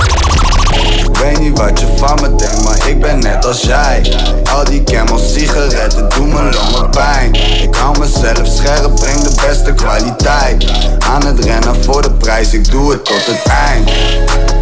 Weet 1.21 1.39
niet 1.39 1.59
wat 1.59 1.81
je 1.81 1.87
van 1.97 2.19
me 2.23 2.35
denkt, 2.35 2.65
maar 2.65 2.89
ik 2.89 3.01
ben 3.01 3.19
net 3.19 3.47
als 3.47 3.61
jij. 3.61 4.13
Al 4.55 4.65
die 4.65 4.85
camels 4.85 5.33
sigaretten 5.33 6.09
doen 6.09 6.29
me 6.29 6.43
longen 6.43 6.91
pijn. 6.91 7.35
Ik 7.63 7.75
hou 7.75 7.99
mezelf 7.99 8.47
scherp, 8.47 8.95
breng 8.95 9.21
de 9.21 9.47
beste 9.47 9.75
kwaliteit. 9.75 10.67
Aan 10.99 11.27
het 11.27 11.45
rennen 11.45 11.85
voor 11.85 12.03
de 12.03 12.11
prijs, 12.11 12.53
ik 12.53 12.71
doe 12.71 12.91
het 12.91 13.05
tot 13.05 13.27
het 13.27 13.43
eind. 13.43 13.91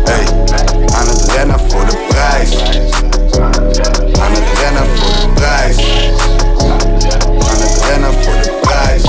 Hey, 0.04 0.26
aan 0.94 1.08
het 1.08 1.32
rennen 1.36 1.60
voor 1.68 1.86
de 1.86 1.96
prijs. 2.08 2.56
Aan 4.20 4.32
het 4.32 4.58
rennen 4.60 4.86
voor 4.96 5.12
de 5.20 5.28
prijs. 5.34 5.76
Aan 7.50 7.60
het 7.60 7.84
rennen 7.88 8.12
voor 8.12 8.42
de 8.42 8.52
prijs. 8.60 9.02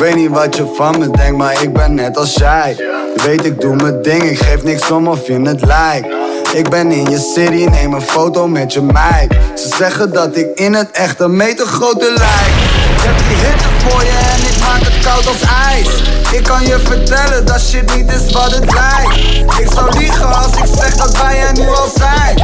Weet 0.00 0.14
niet 0.14 0.30
wat 0.30 0.56
je 0.56 0.72
van 0.74 0.98
me 0.98 1.10
denkt, 1.10 1.36
maar 1.36 1.62
ik 1.62 1.72
ben 1.72 1.94
net 1.94 2.16
als 2.16 2.34
jij. 2.34 2.76
Weet, 3.24 3.44
ik 3.44 3.60
doe 3.60 3.76
mijn 3.76 4.02
ding, 4.02 4.22
ik 4.22 4.38
geef 4.38 4.62
niks 4.62 4.90
om 4.90 5.08
of 5.08 5.26
je 5.26 5.40
het 5.40 5.64
lijkt. 5.64 6.06
Ik 6.54 6.68
ben 6.68 6.90
in 6.90 7.10
je 7.10 7.18
city, 7.18 7.66
neem 7.70 7.92
een 7.92 8.02
foto 8.02 8.48
met 8.48 8.72
je 8.72 8.82
meid. 8.82 9.32
Ze 9.54 9.68
zeggen 9.76 10.12
dat 10.12 10.36
ik 10.36 10.46
in 10.54 10.74
het 10.74 10.90
echt 10.90 11.20
een 11.20 11.36
meter 11.36 11.66
groter 11.66 12.12
lijk. 12.12 12.83
Ik 13.04 13.18
die 13.28 13.36
hitte 13.36 13.68
voor 13.78 14.02
je 14.02 14.18
en 14.34 14.40
ik 14.50 14.60
maak 14.60 14.80
het 14.80 15.04
koud 15.04 15.26
als 15.26 15.42
ijs. 15.68 15.88
Ik 16.32 16.42
kan 16.42 16.66
je 16.66 16.78
vertellen 16.84 17.46
dat 17.46 17.60
shit 17.60 17.96
niet 17.96 18.10
is 18.12 18.32
wat 18.32 18.50
het 18.54 18.72
lijkt. 18.72 19.16
Ik 19.58 19.68
zou 19.74 19.98
liegen 19.98 20.34
als 20.34 20.56
ik 20.56 20.66
zeg 20.78 20.94
dat 20.96 21.16
wij 21.16 21.46
er 21.46 21.52
nu 21.52 21.68
al 21.68 21.90
zijn. 21.96 22.38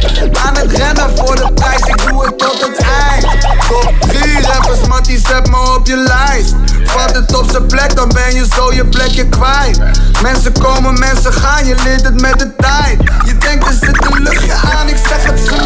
Aan 0.45 0.55
het 0.55 0.71
rennen 0.71 1.17
voor 1.17 1.35
de 1.35 1.53
prijs, 1.53 1.81
ik 1.81 2.07
doe 2.07 2.25
het 2.25 2.37
tot 2.37 2.61
het 2.61 2.85
eind. 3.09 3.41
Top 3.69 3.93
3 4.09 4.41
rappers, 4.41 4.87
Mattie, 4.87 5.19
zet 5.27 5.49
me 5.49 5.75
op 5.75 5.87
je 5.87 5.97
lijst. 5.97 6.53
Vat 6.83 7.15
het 7.15 7.35
op 7.35 7.49
zijn 7.51 7.65
plek, 7.65 7.95
dan 7.95 8.09
ben 8.09 8.35
je 8.35 8.45
zo 8.55 8.73
je 8.73 8.85
plekje 8.85 9.29
kwijt. 9.29 9.79
Mensen 10.21 10.51
komen, 10.51 10.99
mensen 10.99 11.33
gaan, 11.33 11.65
je 11.65 11.75
leert 11.83 12.03
het 12.03 12.21
met 12.21 12.39
de 12.39 12.55
tijd. 12.55 13.01
Je 13.25 13.37
denkt 13.37 13.67
er 13.67 13.73
zit 13.73 14.05
een 14.05 14.21
luchtje 14.21 14.53
aan, 14.53 14.87
ik 14.87 14.97
zeg 15.09 15.23
het 15.23 15.39
ze 15.39 15.60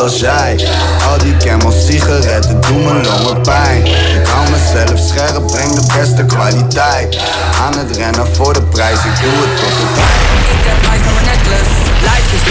als 0.00 0.18
jij. 0.18 0.68
Al 1.08 1.18
die 1.18 1.36
camels 1.36 1.86
sigaretten 1.86 2.60
doen 2.60 2.82
me 2.82 3.00
longen 3.08 3.42
pijn. 3.42 3.86
Ik 3.86 4.26
hou 4.32 4.50
mezelf 4.50 5.00
scherp, 5.08 5.46
breng 5.46 5.72
de 5.74 5.92
beste 5.98 6.24
kwaliteit. 6.24 7.18
Aan 7.64 7.78
het 7.78 7.96
rennen 7.96 8.34
voor 8.34 8.52
de 8.52 8.62
prijs, 8.62 8.98
ik 8.98 9.16
doe 9.22 9.36
het 9.44 9.56
tot 9.60 9.74
het 9.80 9.96
eind. 10.08 10.28
Ik 10.56 10.64
heb 10.68 10.78
ice 10.94 11.08
on 11.08 11.14
my 11.14 11.22
necklace. 11.30 11.70
Life 12.08 12.30
is 12.36 12.42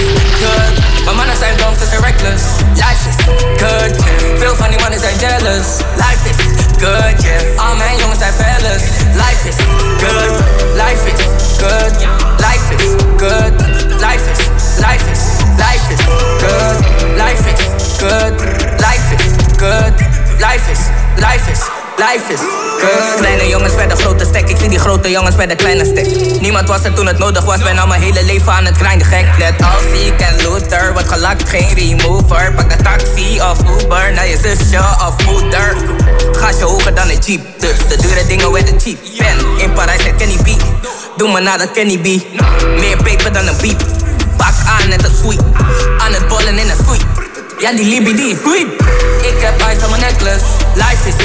good. 0.42 1.04
Mijn 1.06 1.16
mannen 1.16 1.38
zijn 1.38 1.58
dom, 1.58 1.74
ze 1.80 1.86
zijn 1.90 2.02
reckless. 2.02 2.44
Life 2.74 3.04
is 3.10 3.18
good. 3.62 3.94
Veel 4.40 4.56
van 4.56 4.70
die 4.70 4.80
mannen 4.80 5.00
zijn 5.00 5.18
jealous. 5.20 5.68
Life 6.04 6.24
is 6.32 6.38
good, 6.84 7.22
yeah. 7.24 7.68
Al 7.68 7.76
mijn 7.76 7.98
jongens 7.98 8.20
zijn 8.20 8.34
fellas. 8.34 8.84
Life 9.24 9.44
is 9.52 9.58
good. 10.04 10.34
Life 10.84 11.04
is 11.14 11.22
good. 11.62 11.96
Life 12.46 12.68
is 12.76 12.90
good. 13.18 13.54
Life 14.08 14.26
is, 14.32 14.40
life 14.78 15.06
is, 15.12 15.39
life 15.66 15.88
is 15.94 16.02
good. 16.44 16.78
Life 17.24 17.46
is 17.54 17.62
good. 18.00 18.36
Life 18.80 19.10
is 19.16 19.34
good. 19.58 19.94
Life 20.40 20.72
is, 20.72 20.82
life 21.20 21.52
is 21.52 21.80
Life 22.00 22.34
is 22.34 22.40
good. 22.40 23.18
Kleine 23.18 23.48
jongens 23.48 23.76
werden 23.76 23.98
grote 23.98 24.26
stek. 24.26 24.50
Ik 24.50 24.58
zie 24.58 24.70
die 24.70 24.80
grote 24.80 25.10
jongens 25.10 25.36
bij 25.36 25.48
de 25.48 25.56
kleine 25.56 25.86
stek. 25.86 26.40
Niemand 26.42 26.68
was 26.68 26.84
er 26.84 26.94
toen 26.94 27.06
het 27.06 27.18
nodig 27.18 27.46
was. 27.46 27.58
Ben 27.58 27.78
al 27.78 27.88
mijn 27.88 28.02
hele 28.02 28.24
leven 28.24 28.52
aan 28.52 28.66
het 28.66 28.78
grinden 28.78 29.08
gek. 29.08 29.38
Net 29.38 29.54
als 29.62 30.02
ik 30.02 30.20
en 30.20 30.36
Luther. 30.36 30.94
Wordt 30.94 31.08
gelakt, 31.08 31.50
geen 31.50 31.74
remover. 31.76 32.54
Pak 32.56 32.70
de 32.78 32.84
taxi 32.84 33.42
of 33.42 33.60
Uber 33.82 34.14
naar 34.14 34.28
je 34.28 34.38
zusje 34.38 34.80
of 35.08 35.26
moeder. 35.26 35.76
Gasje 36.32 36.64
hoger 36.64 36.96
dan 36.96 37.10
een 37.10 37.20
jeep. 37.20 37.42
Dus 37.58 37.78
de 37.88 37.98
dure 37.98 38.28
dingen 38.28 38.52
werden 38.52 38.80
cheap. 38.80 38.98
Ben 39.18 39.62
in 39.64 39.74
Parijs 39.74 40.04
met 40.04 40.16
Kenny 40.16 40.38
B. 40.38 40.62
Doe 41.16 41.32
me 41.32 41.40
naar 41.40 41.58
de 41.58 41.72
Kenny 41.72 41.98
B. 41.98 42.06
Meer 42.80 42.98
peper 43.04 43.34
dan 43.34 43.48
een 43.48 43.58
beep. 43.62 43.99
Pak 44.40 44.56
aan 44.66 44.82
ah, 44.82 44.88
net 44.88 45.04
een 45.04 45.16
sweet. 45.22 45.42
Aan 45.98 46.14
het 46.14 46.28
bollen 46.28 46.58
in 46.58 46.70
een 46.70 46.80
suite. 46.86 47.06
Ja, 47.58 47.72
die 47.72 47.86
Libby 47.86 48.16
die 48.16 48.32
is 48.32 48.38
sweet. 48.44 48.68
Ik 49.32 49.38
heb 49.46 49.56
ice 49.72 49.84
aan 49.84 49.90
mijn 49.90 50.02
necklace. 50.02 50.46
Life 50.76 51.08
is 51.08 51.16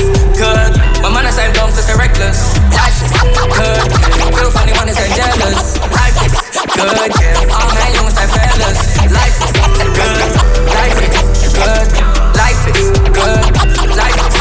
good. 0.41 1.01
Mijn 1.01 1.13
mannen 1.13 1.33
zijn 1.33 1.53
dom, 1.53 1.71
ze 1.75 1.83
zijn 1.83 1.99
reckless. 1.99 2.39
Life 2.71 3.05
is 3.05 3.11
good. 3.21 4.37
Veel 4.37 4.51
van 4.51 4.67
die 4.67 4.75
mannen 4.75 4.95
zijn 4.95 5.11
jealous. 5.15 5.63
Life 5.99 6.19
is 6.25 6.33
good, 6.77 7.19
yeah. 7.19 7.59
Al 7.59 7.73
mijn 7.75 7.93
jongens 7.93 8.15
zijn 8.15 8.29
fellas. 8.29 8.79
Life 9.19 9.39
is 9.45 9.51
good. 9.99 10.33
Life 10.77 10.99
is 11.05 11.17
good. 11.59 11.91
Life 12.41 12.71
is 12.73 12.87
good. 13.13 13.45
Life 13.45 13.83
is, 13.83 13.95
life 13.95 14.34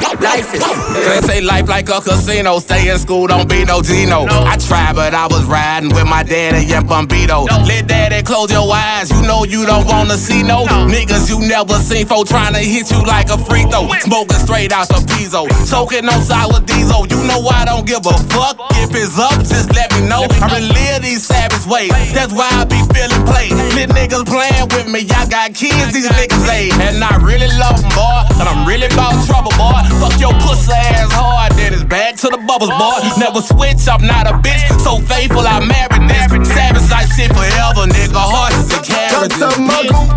life 0.00 0.54
is, 0.54 0.62
They 0.94 1.20
say 1.26 1.40
life 1.40 1.68
like 1.68 1.88
a 1.88 2.00
casino. 2.00 2.58
Stay 2.58 2.90
in 2.90 2.98
school, 2.98 3.26
don't 3.26 3.48
be 3.48 3.64
no 3.64 3.82
Gino. 3.82 4.26
I 4.28 4.56
tried, 4.56 4.94
but 4.94 5.14
I 5.14 5.26
was 5.26 5.44
riding 5.44 5.90
with 5.90 6.06
my 6.06 6.22
daddy 6.22 6.72
and 6.72 6.88
Bumbito. 6.88 7.46
Let 7.66 7.88
daddy 7.88 8.22
close 8.22 8.50
your 8.50 8.72
eyes. 8.72 9.10
You 9.10 9.22
know 9.22 9.44
you 9.44 9.66
don't 9.66 9.86
wanna 9.86 10.16
see 10.16 10.42
no 10.42 10.64
niggas 10.66 11.28
you 11.28 11.40
never 11.46 11.74
seen 11.74 12.06
for 12.06 12.24
trying 12.24 12.54
to 12.54 12.60
hit 12.60 12.90
you 12.90 13.02
like 13.04 13.28
a 13.30 13.38
free 13.38 13.64
throw. 13.64 13.88
Smoking 14.00 14.38
straight 14.38 14.72
out 14.72 14.88
the 14.88 15.00
pizzo. 15.12 15.46
Choking 15.68 16.08
on 16.08 16.22
sour 16.22 16.60
diesel. 16.60 17.06
You 17.06 17.20
know 17.26 17.40
I 17.48 17.64
don't 17.64 17.86
give 17.86 18.06
a 18.06 18.16
fuck. 18.32 18.56
If 18.82 18.94
it's 18.94 19.18
up, 19.18 19.38
just 19.44 19.74
let 19.74 19.92
me 19.94 20.08
know. 20.08 20.26
I 20.40 20.58
relive 20.58 21.02
these 21.02 21.24
savage 21.26 21.66
ways. 21.66 21.90
That's 22.12 22.32
why 22.32 22.48
I 22.52 22.64
be 22.64 22.80
feeling 22.94 23.24
played. 23.26 23.52
Little 23.74 23.94
niggas 23.94 24.26
playing 24.26 24.68
with 24.72 24.88
me. 24.88 25.00
Y'all 25.00 25.28
got 25.28 25.54
kids, 25.54 25.92
these 25.92 26.08
niggas 26.08 26.48
ain't. 26.48 26.74
And 26.80 27.02
I 27.02 27.16
really 27.18 27.48
love 27.58 27.80
them, 27.80 27.90
boy. 27.92 28.40
And 28.40 28.48
I'm 28.48 28.66
really 28.66 28.86
about 28.86 29.14
trouble, 29.26 29.52
boy. 29.58 29.81
Fuck 30.00 30.18
your 30.20 30.34
pussy 30.42 30.72
ass 30.72 31.12
hard, 31.12 31.52
then 31.52 31.74
it's 31.74 31.84
back 31.84 32.16
to 32.22 32.28
the 32.28 32.38
bubbles, 32.38 32.70
boy. 32.70 33.00
Never 33.18 33.40
switch, 33.42 33.86
I'm 33.88 34.04
not 34.06 34.26
a 34.26 34.34
bitch. 34.38 34.80
So 34.80 34.98
faithful, 34.98 35.46
I 35.46 35.64
married 35.64 36.08
this. 36.10 36.28
Savage 36.48 36.90
like 36.90 37.08
shit 37.12 37.30
forever, 37.32 37.86
nigga. 37.86 38.18
Horses 38.18 38.70
and 38.72 38.84
carriages. 38.84 39.38
Got 39.38 39.52
something 39.52 39.66
my 39.66 39.82
cool. 39.90 40.08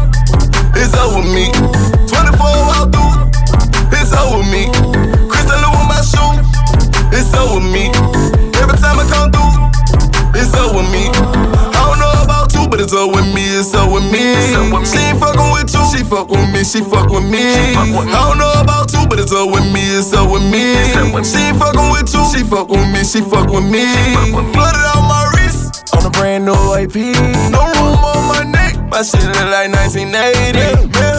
It's 0.76 0.94
over 0.98 1.24
me. 1.24 1.52
24 2.10 2.46
out 2.78 2.92
through. 2.92 3.16
It's 3.96 4.12
over 4.14 4.44
me. 4.52 4.68
Crystal 5.30 5.64
on 5.66 5.88
my 5.88 6.02
shoe. 6.04 6.36
It's 7.16 7.34
over 7.34 7.62
me. 7.62 7.90
Every 8.60 8.78
time 8.78 9.00
I 9.00 9.06
come 9.08 9.32
through, 9.32 10.40
it's 10.40 10.54
over 10.56 10.84
me. 10.92 11.55
But 12.70 12.80
it's 12.82 12.94
over 12.94 13.22
me. 13.34 13.44
It's 13.58 13.74
over 13.74 14.02
me. 14.02 14.36
She 14.86 15.00
ain't 15.00 15.20
fucking 15.20 15.50
with 15.54 15.74
you. 15.74 15.84
She 15.92 16.04
fuck 16.04 16.30
with 16.30 16.50
me. 16.52 16.64
She 16.64 16.82
fuck 16.82 17.10
with 17.10 17.26
me. 17.26 17.76
I 17.76 18.06
don't 18.10 18.38
know 18.38 18.54
about 18.62 18.92
you, 18.94 19.06
but 19.08 19.20
it's 19.20 19.32
over 19.34 19.62
me. 19.74 19.84
It's 19.98 20.14
over 20.14 20.40
me. 20.40 20.76
She 21.24 21.40
ain't 21.40 21.60
fucking 21.60 21.90
with 21.92 22.14
you. 22.14 22.24
She 22.32 22.44
fuck 22.44 22.70
with 22.70 22.88
me. 22.92 23.04
She 23.04 23.22
fuck 23.22 23.50
with 23.50 23.66
me. 23.66 23.86
Flooded 24.54 24.86
out 24.94 25.04
my 25.06 25.32
wrist 25.36 25.94
on 25.94 26.06
a 26.06 26.10
brand 26.10 26.46
new 26.46 26.58
AP. 26.74 26.96
No 27.52 27.62
room 27.78 28.02
on 28.04 28.22
my 28.28 28.44
neck. 28.44 28.76
My 28.90 29.02
shit 29.02 29.24
look 29.24 29.50
like 29.50 29.72
1980. 29.72 30.58
Met 30.58 30.76
her 30.76 30.88
tonight. 30.88 31.15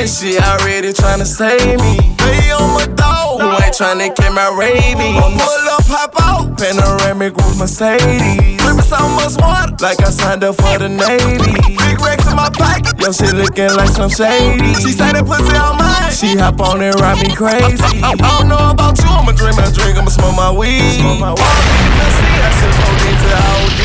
And 0.00 0.08
she 0.08 0.40
already 0.40 0.96
tryna 0.96 1.28
save 1.28 1.76
me. 1.76 2.00
Lay 2.24 2.48
on 2.56 2.72
my 2.72 2.88
dog. 2.96 3.36
Who 3.36 3.52
ain't 3.60 3.76
tryna 3.76 4.08
get 4.16 4.32
my 4.32 4.48
rabies? 4.56 4.96
Pull 4.96 5.64
up, 5.76 5.84
hop 5.92 6.16
out. 6.16 6.56
Panoramic 6.56 7.36
with 7.36 7.60
Mercedes. 7.60 8.56
Drip 8.64 8.80
me 8.80 8.84
so 8.88 8.96
much 9.12 9.36
water. 9.36 9.76
Like 9.76 10.00
I 10.00 10.08
signed 10.08 10.40
up 10.40 10.56
for 10.56 10.80
the 10.80 10.88
Navy. 10.88 11.52
Big 11.76 12.00
racks 12.00 12.24
in 12.24 12.32
my 12.32 12.48
pocket. 12.48 12.96
Yo, 12.96 13.12
shit 13.12 13.36
looking 13.36 13.76
like 13.76 13.92
some 13.92 14.08
shady. 14.08 14.72
She 14.80 14.96
say 14.96 15.12
that 15.12 15.28
pussy 15.28 15.52
on 15.52 15.76
mine. 15.76 16.08
She 16.16 16.32
hop 16.32 16.64
on 16.64 16.80
and 16.80 16.96
ride 16.96 17.20
me 17.20 17.36
crazy. 17.36 17.84
I, 18.00 18.16
don't 18.16 18.48
know 18.48 18.72
about 18.72 18.96
you. 19.04 19.04
I'ma 19.04 19.36
drink 19.36 19.60
my 19.60 19.68
drink. 19.68 20.00
I'ma 20.00 20.08
smoke 20.08 20.32
my 20.32 20.48
weed. 20.48 20.96
Smoke 20.96 21.20
my 21.20 21.36
weed. 21.36 21.44
I 21.44 22.48
should 22.56 22.72
go 22.72 22.88
into 23.04 23.28
OD. 23.36 23.80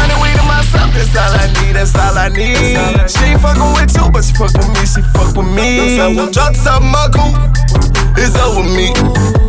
Money, 0.00 0.16
and 0.74 0.92
myself. 0.92 0.94
That's 0.94 1.14
all 1.16 1.34
I 1.34 1.46
need. 1.60 1.76
That's 1.76 1.94
all 1.94 2.18
I 2.18 2.28
need. 2.28 3.10
She 3.10 3.24
ain't 3.24 3.40
fucking 3.40 3.72
with 3.76 3.92
you, 3.94 4.10
but 4.10 4.24
she 4.24 4.32
fuck 4.34 4.52
with 4.56 4.68
me. 4.74 4.82
She 4.86 5.02
fuck 5.14 5.36
with 5.36 5.46
me. 5.46 5.96
Drop 6.32 6.52
the 6.52 6.60
top 6.64 6.82
of 6.82 6.88
my 6.90 7.08
coupe. 7.12 7.36
It's 8.16 8.34
over 8.40 8.64
me. 8.64 8.92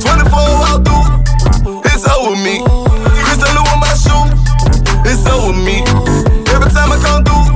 24 0.03 0.37
out 0.69 0.83
through. 0.85 1.81
It's 1.87 2.05
over 2.07 2.35
me. 2.35 2.61
Crystal 3.23 3.57
on 3.57 3.79
my 3.79 3.93
shoe. 3.95 4.27
It's 5.07 5.25
over 5.25 5.53
me. 5.55 5.81
Every 6.51 6.69
time 6.71 6.91
I 6.91 6.99
come 6.99 7.23
through, 7.23 7.47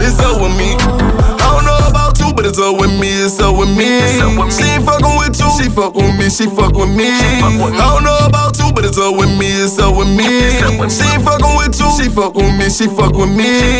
it's 0.00 0.18
over 0.20 0.48
me. 0.48 0.74
I 0.80 1.46
don't 1.52 1.64
know 1.64 1.78
about 1.88 2.18
you, 2.18 2.32
but 2.32 2.46
it's 2.46 2.58
over 2.58 2.88
me. 2.88 3.10
It's 3.20 3.40
over 3.40 3.66
me. 3.66 4.00
She 4.50 4.64
ain't 4.64 4.84
with. 5.60 5.70
She 5.70 5.74
fuck 5.74 5.94
with 5.94 6.16
me. 6.16 6.30
She 6.30 6.46
fuck 6.46 6.74
with 6.74 6.90
me. 6.90 7.04
I 7.08 7.72
don't 7.76 8.04
know 8.04 8.18
about 8.26 8.58
you, 8.58 8.72
but 8.72 8.84
it's 8.84 8.98
up 8.98 9.16
with 9.16 9.30
me. 9.38 9.46
It's 9.46 9.78
up 9.78 9.96
with 9.96 10.08
me. 10.08 10.24
She 10.88 11.04
ain't 11.04 11.24
fucking 11.24 11.56
with 11.56 11.78
you. 11.78 11.90
She 11.96 12.08
fuck 12.08 12.34
with 12.34 12.56
me. 12.56 12.70
She 12.70 12.86
fuck 12.86 13.14
with 13.14 13.30
me. 13.30 13.70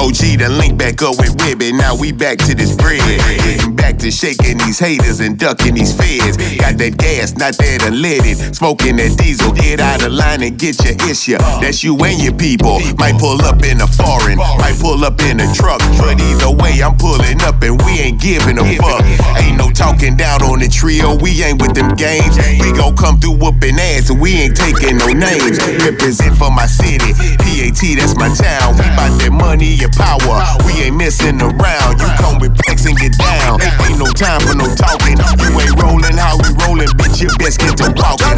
OG 0.00 0.40
the 0.40 0.48
link 0.48 0.78
back 0.78 1.02
up 1.02 1.18
with 1.18 1.36
Wibby. 1.38 1.72
Now 1.72 1.94
we 1.94 2.12
back 2.12 2.38
to 2.38 2.54
this 2.54 2.74
bread. 2.74 3.00
Getting 3.44 3.76
back 3.76 3.98
to 3.98 4.10
shaking 4.10 4.58
these 4.58 4.78
haters 4.78 5.20
and 5.20 5.38
ducking 5.38 5.74
these 5.74 5.92
feds. 5.92 6.36
Got 6.56 6.78
that 6.78 6.96
gas, 6.96 7.36
not 7.36 7.56
that 7.58 7.80
unleaded. 7.82 8.54
Smoking 8.54 8.96
that 8.96 9.16
diesel. 9.18 9.52
Get 9.52 9.80
out 9.80 10.02
of 10.02 10.12
line 10.12 10.42
and 10.42 10.58
get 10.58 10.82
your 10.84 10.96
issue. 11.10 11.38
That's 11.60 11.84
you 11.84 11.96
and 12.04 12.20
your 12.22 12.34
people. 12.34 12.80
Might 12.96 13.18
pull 13.18 13.40
up 13.42 13.62
in 13.62 13.80
a 13.80 13.86
foreign, 13.86 14.38
might 14.38 14.78
pull 14.80 15.04
up 15.04 15.20
in 15.22 15.40
a 15.40 15.52
truck. 15.52 15.80
But 15.98 16.20
either 16.20 16.50
way, 16.50 16.80
I'm 16.82 16.96
pulling 16.96 17.40
up 17.42 17.60
and 17.62 17.80
we 17.82 18.00
ain't 18.00 18.20
giving 18.20 18.58
a 18.58 18.64
fuck. 18.76 19.04
Ain't 19.36 19.56
no 19.58 19.70
talking 19.70 20.16
down 20.16 20.42
on 20.42 20.60
the 20.60 20.68
trio. 20.68 21.09
We 21.18 21.42
ain't 21.42 21.60
with 21.60 21.74
them 21.74 21.94
games. 21.96 22.38
We 22.60 22.72
gon' 22.72 22.96
come 22.96 23.18
through 23.18 23.38
whooping 23.42 23.78
ass 23.78 24.10
and 24.10 24.20
we 24.20 24.46
ain't 24.46 24.56
taking 24.56 24.98
no 24.98 25.06
names. 25.08 25.58
Represent 25.82 26.36
for 26.36 26.50
my 26.50 26.66
city. 26.66 27.12
PAT, 27.42 27.80
that's 27.98 28.14
my 28.16 28.30
town. 28.30 28.76
We 28.78 28.86
bout 28.94 29.16
that 29.18 29.32
money 29.32 29.78
and 29.82 29.92
power. 29.92 30.42
We 30.66 30.86
ain't 30.86 30.96
messing 30.96 31.40
around. 31.42 32.00
You 32.00 32.08
come 32.18 32.38
with 32.38 32.54
plex 32.54 32.86
and 32.86 32.96
get 32.98 33.16
down. 33.18 33.60
Ain't 33.88 33.98
no 33.98 34.06
time 34.12 34.40
for 34.46 34.54
no 34.54 34.68
talking. 34.74 35.18
You 35.42 35.50
ain't 35.58 35.74
rolling 35.82 36.16
how 36.16 36.38
we 36.38 36.48
rolling, 36.62 36.92
bitch. 37.00 37.20
You 37.20 37.28
best 37.38 37.60
get 37.60 37.76
to 37.78 37.90
walking. 37.96 38.36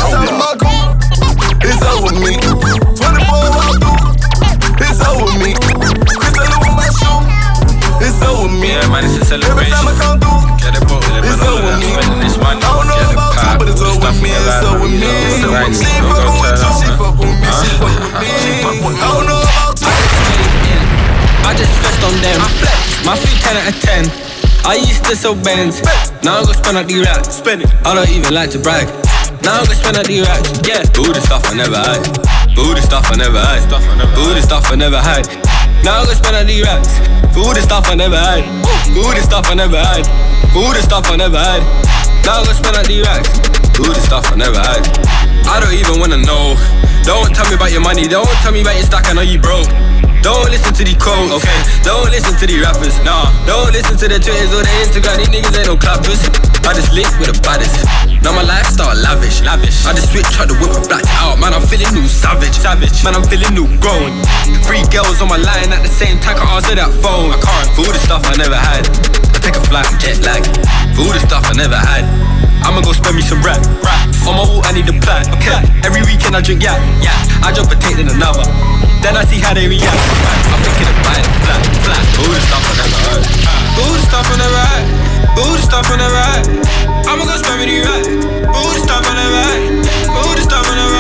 It's 1.63 1.83
over 1.83 2.15
me. 2.19 2.92
Me. 8.63 8.71
Yeah, 8.71 8.87
man, 8.89 9.03
it's 9.05 9.19
a 9.19 9.25
celebration. 9.27 9.75
Every 9.75 9.75
time 9.75 9.91
I 9.91 9.95
celebration. 9.99 9.99
come 9.99 10.17
through, 10.23 10.41
Get 10.63 10.79
it 10.79 10.85
booked, 10.87 11.11
it's 11.11 11.43
man. 11.43 11.51
over 11.51 11.75
me. 11.83 11.91
Spending 11.93 12.21
this 12.23 12.37
money. 12.39 12.63
I 12.63 12.71
don't 12.71 12.87
know 12.87 12.99
Get 13.03 13.11
the 13.11 13.19
about 13.19 13.35
you, 13.43 13.53
but 13.59 13.67
it's 13.69 13.83
all 13.83 13.91
the 13.91 13.99
over 13.99 14.07
stuff 14.07 14.17
me. 14.23 14.31
in 14.31 14.33
your 14.33 14.43
It's 14.43 14.49
life, 14.49 14.71
over 14.71 14.87
man. 14.87 15.03
me. 15.03 15.11
You 15.11 15.39
know, 15.43 15.53
right, 15.53 15.75
She 15.75 15.87
ain't 15.91 16.07
don't 16.07 16.15
go 16.15 16.23
fucking 16.23 16.39
with 16.39 16.55
turn 16.55 16.63
you. 16.63 16.71
up, 16.71 16.79
She 16.79 16.87
man. 16.87 16.99
fuck 17.03 17.15
with 17.19 17.35
me. 17.35 17.49
She 17.59 18.51
fuck 18.63 18.77
with 18.87 18.95
me. 18.95 19.03
I 19.03 19.09
don't 19.13 19.27
know 19.27 19.41
about 19.43 19.77
you. 19.83 19.91
I 21.43 21.51
just 21.59 21.73
stressed 21.77 22.03
on 22.07 22.15
them. 22.23 22.39
My 23.03 23.15
feet 23.19 23.39
10 23.43 23.59
out 23.59 23.67
of 23.67 23.77
10. 23.83 24.07
I 24.63 24.79
used 24.79 25.03
to 25.11 25.17
sell 25.19 25.35
Benz. 25.35 25.83
Now 26.23 26.39
I'm 26.39 26.47
gonna 26.47 26.55
spend 26.55 26.79
out 26.79 26.87
the 26.87 27.03
racks. 27.03 27.35
Spend 27.35 27.63
it. 27.67 27.71
I 27.83 27.95
don't 27.99 28.09
even 28.15 28.31
like 28.33 28.51
to 28.55 28.61
brag. 28.63 28.87
Now 29.43 29.59
I'm 29.59 29.67
gonna 29.67 29.75
spend 29.75 29.99
out 29.99 30.07
the 30.07 30.23
racks. 30.23 30.55
Yeah. 30.63 30.87
All 31.03 31.11
the 31.11 31.19
stuff 31.21 31.43
I 31.51 31.55
never 31.59 31.77
had. 31.83 31.99
All 32.55 32.71
the 32.71 32.81
stuff 32.81 33.11
I 33.11 33.17
never 33.19 33.41
had. 33.43 33.67
All 34.15 34.31
the 34.31 34.41
stuff 34.41 34.71
I 34.71 34.77
never 34.77 35.03
had. 35.03 35.27
Now 35.83 35.99
I'm 35.99 36.07
gonna 36.07 36.15
spend 36.15 36.37
out 36.39 36.47
the 36.47 36.63
racks. 36.63 37.22
Goede 37.35 37.61
staf 37.61 37.91
aan 37.91 37.97
de 37.97 38.09
wijn. 38.09 38.45
Goede 38.95 39.21
staf 39.21 39.51
aan 39.51 39.57
de 39.57 39.69
wijn. 39.69 40.05
Goede 40.53 40.81
staf 40.81 41.11
aan 41.11 41.19
de 41.19 41.31
wijn. 41.31 41.63
Now 42.25 42.45
let's 42.45 42.57
spend 42.57 42.77
out 42.77 42.85
the 42.85 43.03
racks. 43.03 43.29
Goede 43.77 44.01
staf 44.05 44.33
aan 44.33 44.39
de 44.39 44.51
wijn. 44.51 44.83
I 45.45 45.61
don't 45.61 45.73
even 45.73 45.99
wanna 45.99 46.17
know. 46.17 46.57
Don't 47.05 47.35
tell 47.35 47.49
me 47.49 47.55
about 47.55 47.71
your 47.71 47.83
money. 47.83 48.09
Don't 48.09 48.41
tell 48.43 48.53
me 48.53 48.61
about 48.61 48.75
your 48.75 48.87
stack. 48.87 49.07
I 49.07 49.13
know 49.13 49.23
you 49.25 49.41
broke. 49.41 49.92
Don't 50.23 50.47
listen 50.55 50.71
to 50.71 50.87
the 50.87 50.95
quotes, 50.95 51.35
okay? 51.35 51.59
Don't 51.83 52.07
listen 52.15 52.39
to 52.39 52.47
the 52.47 52.63
rappers, 52.63 52.95
nah. 53.03 53.27
Don't 53.43 53.75
listen 53.75 53.99
to 53.99 54.07
the 54.07 54.23
Twitters 54.23 54.55
or 54.55 54.63
the 54.63 54.71
Instagram. 54.79 55.19
These 55.19 55.35
niggas 55.35 55.55
ain't 55.59 55.67
no 55.67 55.75
clappers. 55.75 56.23
I 56.63 56.71
just 56.71 56.95
link 56.95 57.11
with 57.19 57.35
the 57.35 57.37
baddest. 57.43 57.83
Now 58.23 58.31
my 58.31 58.47
lifestyle 58.47 58.95
lavish, 58.95 59.43
lavish. 59.43 59.83
I 59.83 59.99
just 59.99 60.15
switch 60.15 60.31
out 60.39 60.47
the 60.47 60.55
whip 60.63 60.71
and 60.79 60.87
blacked 60.87 61.11
out. 61.19 61.43
Man, 61.43 61.51
I'm 61.51 61.67
feeling 61.67 61.91
new 61.91 62.07
savage, 62.07 62.55
savage. 62.55 63.03
Man, 63.03 63.19
I'm 63.19 63.27
feeling 63.27 63.51
new 63.51 63.67
grown. 63.83 64.15
Three 64.63 64.87
girls 64.95 65.19
on 65.19 65.27
my 65.27 65.43
line 65.43 65.75
at 65.75 65.83
the 65.83 65.91
same 65.91 66.23
time. 66.23 66.39
Can't 66.39 66.55
answer 66.55 66.79
that 66.79 66.95
phone. 67.03 67.35
I 67.35 67.39
can't 67.43 67.69
for 67.75 67.83
all 67.83 67.91
the 67.91 68.03
stuff 68.07 68.23
I 68.23 68.39
never 68.39 68.55
had. 68.55 68.87
I 69.35 69.39
take 69.43 69.59
a 69.59 69.65
flight, 69.67 69.91
and 69.91 69.99
jet 69.99 70.23
lag. 70.23 70.47
For 70.95 71.03
all 71.03 71.15
the 71.15 71.23
stuff 71.27 71.51
I 71.51 71.55
never 71.59 71.75
had. 71.75 72.07
I'ma 72.63 72.79
go 72.87 72.95
spend 72.95 73.19
me 73.19 73.27
some 73.27 73.43
rap. 73.43 73.59
rap. 73.83 74.07
On 74.23 74.39
my 74.39 74.47
wall, 74.47 74.63
I 74.63 74.71
need 74.71 74.87
a 74.87 74.95
plan. 75.03 75.27
Okay. 75.43 75.59
Every 75.83 76.07
weekend 76.07 76.39
I 76.39 76.41
drink 76.47 76.63
yeah, 76.63 76.79
yeah. 77.03 77.19
I 77.43 77.51
jump 77.51 77.75
a 77.75 77.77
take 77.77 77.99
then 77.99 78.07
another. 78.07 78.47
Then 79.03 79.17
I 79.19 79.25
see 79.27 79.41
how 79.43 79.53
they 79.53 79.67
react. 79.67 79.99
I'm 80.55 80.63
thinking 80.63 80.87
of 80.87 80.95
buying 81.03 81.27
flat, 81.43 81.59
flat. 81.83 82.05
All 82.23 82.31
the 82.31 82.39
stuff 82.39 82.63
I 82.63 82.73
never 82.79 83.01
heard. 83.11 83.25
All 83.83 83.91
the 83.91 84.01
stuff 84.07 84.31
on 84.31 84.39
the 84.39 84.47
right. 84.47 84.85
All 85.43 85.53
the 85.53 85.59
stuff 85.59 85.91
on 85.91 85.99
the 85.99 86.07
right. 86.07 86.45
I'ma 87.11 87.25
go 87.27 87.35
spend 87.35 87.67
me 87.67 87.83
right. 87.83 88.07
All 88.55 88.71
the 88.71 88.79
stuff 88.79 89.03
on 89.03 89.17
the 89.19 89.27
right. 89.27 89.61
All 90.07 90.35
the 90.39 90.43
stuff 90.47 90.71
on 90.71 90.77
the 90.79 90.87
right. 90.87 90.92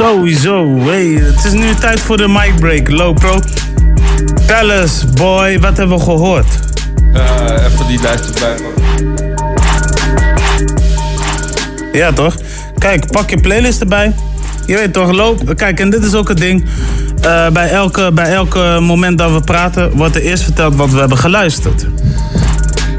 Sowieso. 0.00 0.78
Hey, 0.78 1.06
het 1.06 1.44
is 1.44 1.52
nu 1.52 1.74
tijd 1.74 2.00
voor 2.00 2.16
de 2.16 2.28
mic 2.28 2.60
break. 2.60 2.88
Low 2.88 3.14
Pro. 3.14 3.40
Tell 4.46 4.82
us, 4.82 5.04
boy, 5.14 5.58
wat 5.58 5.76
hebben 5.76 5.98
we 5.98 6.02
gehoord? 6.02 6.46
Eh, 7.12 7.66
even 7.66 7.86
die 7.86 8.00
lijst 8.00 8.24
erbij 8.24 8.54
pakken. 8.62 8.82
Ja, 11.92 12.12
toch? 12.12 12.36
Kijk, 12.78 13.10
pak 13.10 13.30
je 13.30 13.40
playlist 13.40 13.80
erbij. 13.80 14.14
Je 14.66 14.74
weet 14.74 14.92
toch, 14.92 15.10
loop. 15.10 15.56
Kijk, 15.56 15.80
en 15.80 15.90
dit 15.90 16.04
is 16.04 16.14
ook 16.14 16.28
het 16.28 16.38
ding. 16.38 16.64
Eh, 17.20 17.48
bij, 17.48 17.70
elke, 17.70 18.10
bij 18.12 18.32
elke 18.32 18.78
moment 18.80 19.18
dat 19.18 19.32
we 19.32 19.40
praten, 19.40 19.96
wordt 19.96 20.14
er 20.16 20.22
eerst 20.22 20.42
verteld 20.42 20.76
wat 20.76 20.90
we 20.90 20.98
hebben 20.98 21.18
geluisterd. 21.18 21.86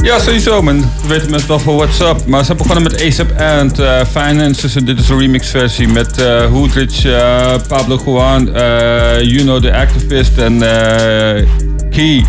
Ja, 0.04 0.20
sowieso, 0.20 0.62
man. 0.62 0.80
We 1.02 1.08
weten 1.08 1.30
mensen 1.30 1.48
wel 1.48 1.60
voor 1.60 1.76
What's 1.76 2.00
Up. 2.00 2.26
Maar 2.26 2.46
ze 2.46 2.56
begonnen 2.56 2.84
met 2.84 3.02
ASAP 3.02 3.32
and 3.40 3.80
uh, 3.80 4.02
Finances. 4.12 4.76
En 4.76 4.86
dit 4.86 5.00
is 5.00 5.10
een 5.10 5.20
remix-versie 5.20 5.88
met 5.88 6.20
uh, 6.20 6.44
eh, 6.44 7.62
Pablo 7.68 8.02
Juan, 8.06 8.56
eh, 8.56 9.22
You 9.22 9.38
Know 9.38 9.62
The 9.62 9.74
Activist 9.74 10.38
en 10.38 10.62
eh, 10.62 11.46
Key. 11.90 12.26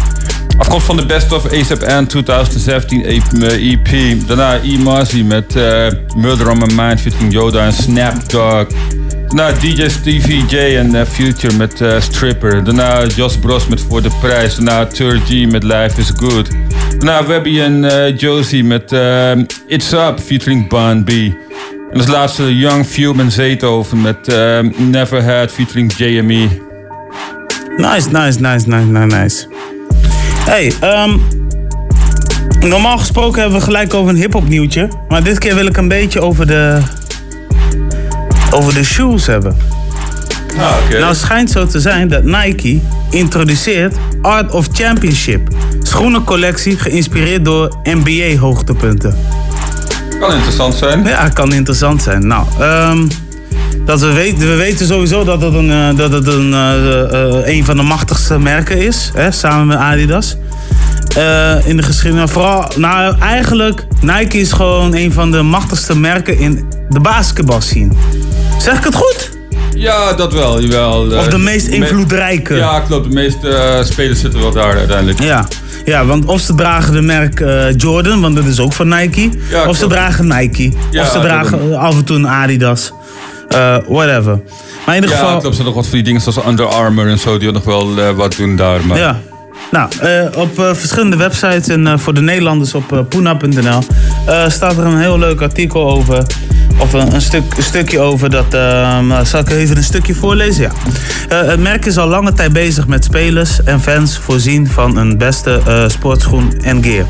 Afkomst 0.58 0.86
van 0.86 0.96
de 0.96 1.06
Best 1.06 1.32
of 1.32 1.52
ASAP 1.52 1.82
and 1.82 2.08
2017 2.08 3.04
EP. 3.04 3.86
E 3.92 4.16
Daarna 4.26 4.58
E. 4.62 4.78
Marzi 4.78 5.24
met 5.24 5.56
eh, 5.56 5.86
Murder 6.16 6.50
on 6.50 6.58
My 6.58 6.74
Mind 6.74 7.00
featuring 7.00 7.32
Yoda 7.32 7.64
en 7.64 7.72
Snapdog. 7.72 8.66
Daarna 9.28 9.52
DJ 9.60 9.88
Stevie 9.88 10.44
J 10.48 10.56
en 10.56 10.94
eh, 10.94 11.06
Future 11.06 11.56
met 11.56 11.80
eh, 11.80 12.00
Stripper. 12.00 12.64
Daarna 12.64 13.06
Jos 13.06 13.36
Bros 13.36 13.66
met 13.66 13.80
Voor 13.80 14.02
de 14.02 14.10
Prijs. 14.20 14.54
Daarna 14.54 14.88
G 15.24 15.46
met 15.50 15.62
Life 15.62 16.00
is 16.00 16.12
Good. 16.16 16.48
Daarna 17.02 17.26
Webby 17.26 17.60
en 17.60 17.84
eh, 17.84 18.18
Josie 18.18 18.64
met 18.64 18.92
eh, 18.92 19.32
It's 19.66 19.92
Up 19.92 20.20
featuring 20.24 20.68
Bon 20.68 21.04
B. 21.04 21.08
En 21.10 21.98
als 21.98 22.06
laatste 22.06 22.56
Young 22.56 22.86
Fume 22.86 23.22
en 23.22 23.30
Zeethoven 23.30 24.00
met 24.00 24.28
eh, 24.28 24.58
Never 24.76 25.24
Had 25.24 25.50
featuring 25.50 25.92
JME. 25.96 26.48
Nice, 27.76 28.08
nice, 28.10 28.40
nice, 28.40 28.68
nice, 28.68 28.86
nice, 28.86 29.16
nice. 29.16 29.46
Hey, 30.44 30.72
ehm, 30.80 31.16
normaal 32.60 32.98
gesproken 32.98 33.40
hebben 33.40 33.58
we 33.58 33.64
gelijk 33.64 33.94
over 33.94 34.10
een 34.10 34.20
hip-hop 34.20 34.48
nieuwtje. 34.48 34.88
Maar 35.08 35.22
dit 35.22 35.38
keer 35.38 35.54
wil 35.54 35.66
ik 35.66 35.76
een 35.76 35.88
beetje 35.88 36.20
over 36.20 36.46
de. 36.46 36.80
over 38.50 38.74
de 38.74 38.84
shoes 38.84 39.26
hebben. 39.26 39.56
Ah, 40.58 40.74
oké. 40.84 40.98
Nou, 40.98 41.08
het 41.08 41.16
schijnt 41.16 41.50
zo 41.50 41.66
te 41.66 41.80
zijn 41.80 42.08
dat 42.08 42.24
Nike 42.24 42.80
introduceert 43.10 43.96
Art 44.20 44.52
of 44.52 44.68
Championship. 44.72 45.48
Schoenencollectie 45.92 46.78
geïnspireerd 46.78 47.44
door 47.44 47.76
NBA-hoogtepunten. 47.82 49.16
Kan 50.20 50.32
interessant 50.32 50.74
zijn. 50.74 51.04
Ja, 51.04 51.28
kan 51.28 51.52
interessant 51.52 52.02
zijn. 52.02 52.26
Nou, 52.26 52.46
ehm, 52.58 53.06
dat 53.84 54.00
we, 54.00 54.12
weten, 54.12 54.38
we 54.38 54.54
weten 54.54 54.86
sowieso 54.86 55.24
dat 55.24 55.42
het 55.42 55.54
een, 55.54 55.70
eh, 55.70 55.96
dat 55.96 56.12
het 56.12 56.26
een, 56.26 56.52
eh, 56.54 57.02
eh, 57.12 57.56
een 57.56 57.64
van 57.64 57.76
de 57.76 57.82
machtigste 57.82 58.38
merken 58.38 58.78
is, 58.78 59.10
hè, 59.14 59.30
samen 59.30 59.66
met 59.66 59.76
Adidas. 59.76 60.36
In 61.64 61.76
de 61.76 61.82
geschiedenis. 61.82 62.30
Vooral, 62.30 62.70
nou 62.76 63.18
eigenlijk, 63.18 63.86
Nike 64.00 64.38
is 64.38 64.52
gewoon 64.52 64.94
een 64.94 65.12
van 65.12 65.30
de 65.30 65.42
machtigste 65.42 65.98
merken 65.98 66.38
in 66.38 66.68
de 66.88 67.00
basketbalscene. 67.00 67.92
Zeg 68.58 68.78
ik 68.78 68.84
het 68.84 68.94
goed? 68.94 69.30
Ja, 69.74 70.12
dat 70.12 70.32
wel, 70.32 70.60
jawel. 70.62 71.00
Of 71.16 71.26
de 71.28 71.36
Eh, 71.36 71.42
meest 71.42 71.68
me- 71.68 71.74
invloedrijke. 71.74 72.54
Ja, 72.54 72.80
klopt. 72.80 73.04
De 73.08 73.14
meeste 73.14 73.48
eh, 73.48 73.84
spelers 73.84 74.20
zitten 74.20 74.40
wel 74.40 74.52
daar 74.52 74.76
uiteindelijk. 74.76 75.22
Ja. 75.22 75.46
ja, 75.84 76.04
want 76.04 76.24
of 76.24 76.40
ze 76.40 76.54
dragen 76.54 76.92
de 76.92 77.00
merk 77.02 77.40
eh, 77.40 77.76
Jordan, 77.76 78.20
want 78.20 78.36
dat 78.36 78.44
is 78.44 78.60
ook 78.60 78.72
van 78.72 78.88
Nike. 78.88 79.30
Ja, 79.50 79.64
of 79.66 79.76
ze 79.76 79.86
dragen 79.86 80.26
Nike. 80.26 80.72
Ja, 80.90 81.02
of 81.02 81.08
ze 81.08 81.20
dragen 81.20 81.78
af 81.78 81.94
en 81.96 82.04
toe 82.04 82.16
een 82.16 82.28
Adidas. 82.28 82.92
Whatever. 83.88 84.40
Maar 84.86 84.96
in 84.96 85.02
ieder 85.02 85.16
ja, 85.16 85.22
geval... 85.22 85.38
klopt. 85.40 85.58
Er 85.58 85.64
nog 85.64 85.74
wat 85.74 85.84
van 85.86 85.94
die 85.94 86.02
dingen 86.02 86.20
zoals 86.20 86.46
Under 86.46 86.66
Armour 86.66 87.08
en 87.10 87.18
zo, 87.18 87.38
die 87.38 87.52
nog 87.52 87.64
wel 87.64 88.14
wat 88.14 88.36
doen 88.36 88.56
daar. 88.56 88.86
Maar... 88.86 88.98
Ja. 88.98 89.20
Nou, 89.70 89.88
op 90.36 90.50
verschillende 90.54 91.16
websites 91.16 91.68
en 91.68 91.98
voor 92.00 92.14
de 92.14 92.20
Nederlanders 92.20 92.74
op 92.74 93.04
poena.nl 93.08 93.78
staat 94.48 94.76
er 94.76 94.84
een 94.84 94.98
heel 94.98 95.18
leuk 95.18 95.40
artikel 95.40 95.90
over. 95.90 96.22
Of 96.78 96.92
een, 96.92 97.14
een, 97.14 97.20
stuk, 97.20 97.54
stukje 97.58 98.00
over 98.00 98.30
dat. 98.30 98.54
ehm, 98.54 99.24
zal 99.24 99.40
ik 99.40 99.50
even 99.50 99.76
een 99.76 99.84
stukje 99.84 100.14
voorlezen? 100.14 100.62
Ja. 100.62 100.70
Eh, 101.28 101.48
het 101.48 101.60
merk 101.60 101.84
is 101.86 101.98
al 101.98 102.06
lange 102.06 102.32
tijd 102.32 102.52
bezig 102.52 102.86
met 102.86 103.04
spelers 103.04 103.62
en 103.62 103.80
fans 103.80 104.18
voorzien 104.18 104.68
van 104.68 104.96
een 104.96 105.18
beste 105.18 105.60
eh, 105.66 105.88
sportschoen 105.88 106.52
en 106.62 106.82
gear. 106.82 107.06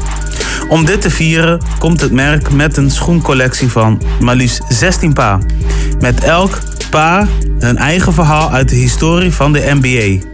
Om 0.69 0.85
dit 0.85 1.01
te 1.01 1.11
vieren 1.11 1.61
komt 1.79 2.01
het 2.01 2.13
merk 2.13 2.53
met 2.53 2.77
een 2.77 2.91
schoencollectie 2.91 3.69
van 3.69 4.03
maar 4.21 4.35
liefst 4.35 4.63
16 4.69 5.13
paar. 5.13 5.39
Met 6.01 6.25
elk 6.25 6.59
paar 6.91 7.27
een 7.59 7.77
eigen 7.77 8.13
verhaal 8.13 8.51
uit 8.51 8.69
de 8.69 8.77
historie 8.77 9.33
van 9.33 9.53
de 9.53 9.71
NBA. 9.81 10.27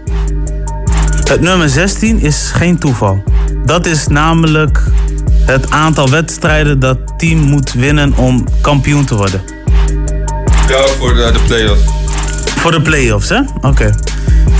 Het 1.28 1.40
nummer 1.40 1.68
16 1.68 2.20
is 2.20 2.50
geen 2.52 2.78
toeval. 2.78 3.22
Dat 3.64 3.86
is 3.86 4.06
namelijk 4.06 4.82
het 5.50 5.70
aantal 5.70 6.10
wedstrijden 6.10 6.78
dat 6.78 6.98
team 7.16 7.38
moet 7.38 7.72
winnen 7.72 8.16
om 8.16 8.44
kampioen 8.60 9.04
te 9.04 9.14
worden. 9.14 9.42
Ja, 10.68 10.86
voor 10.98 11.14
de, 11.14 11.30
de 11.32 11.40
play-offs. 11.46 11.82
Voor 12.56 12.70
de 12.70 12.82
play-offs, 12.82 13.28
hè? 13.28 13.40
Oké. 13.60 13.94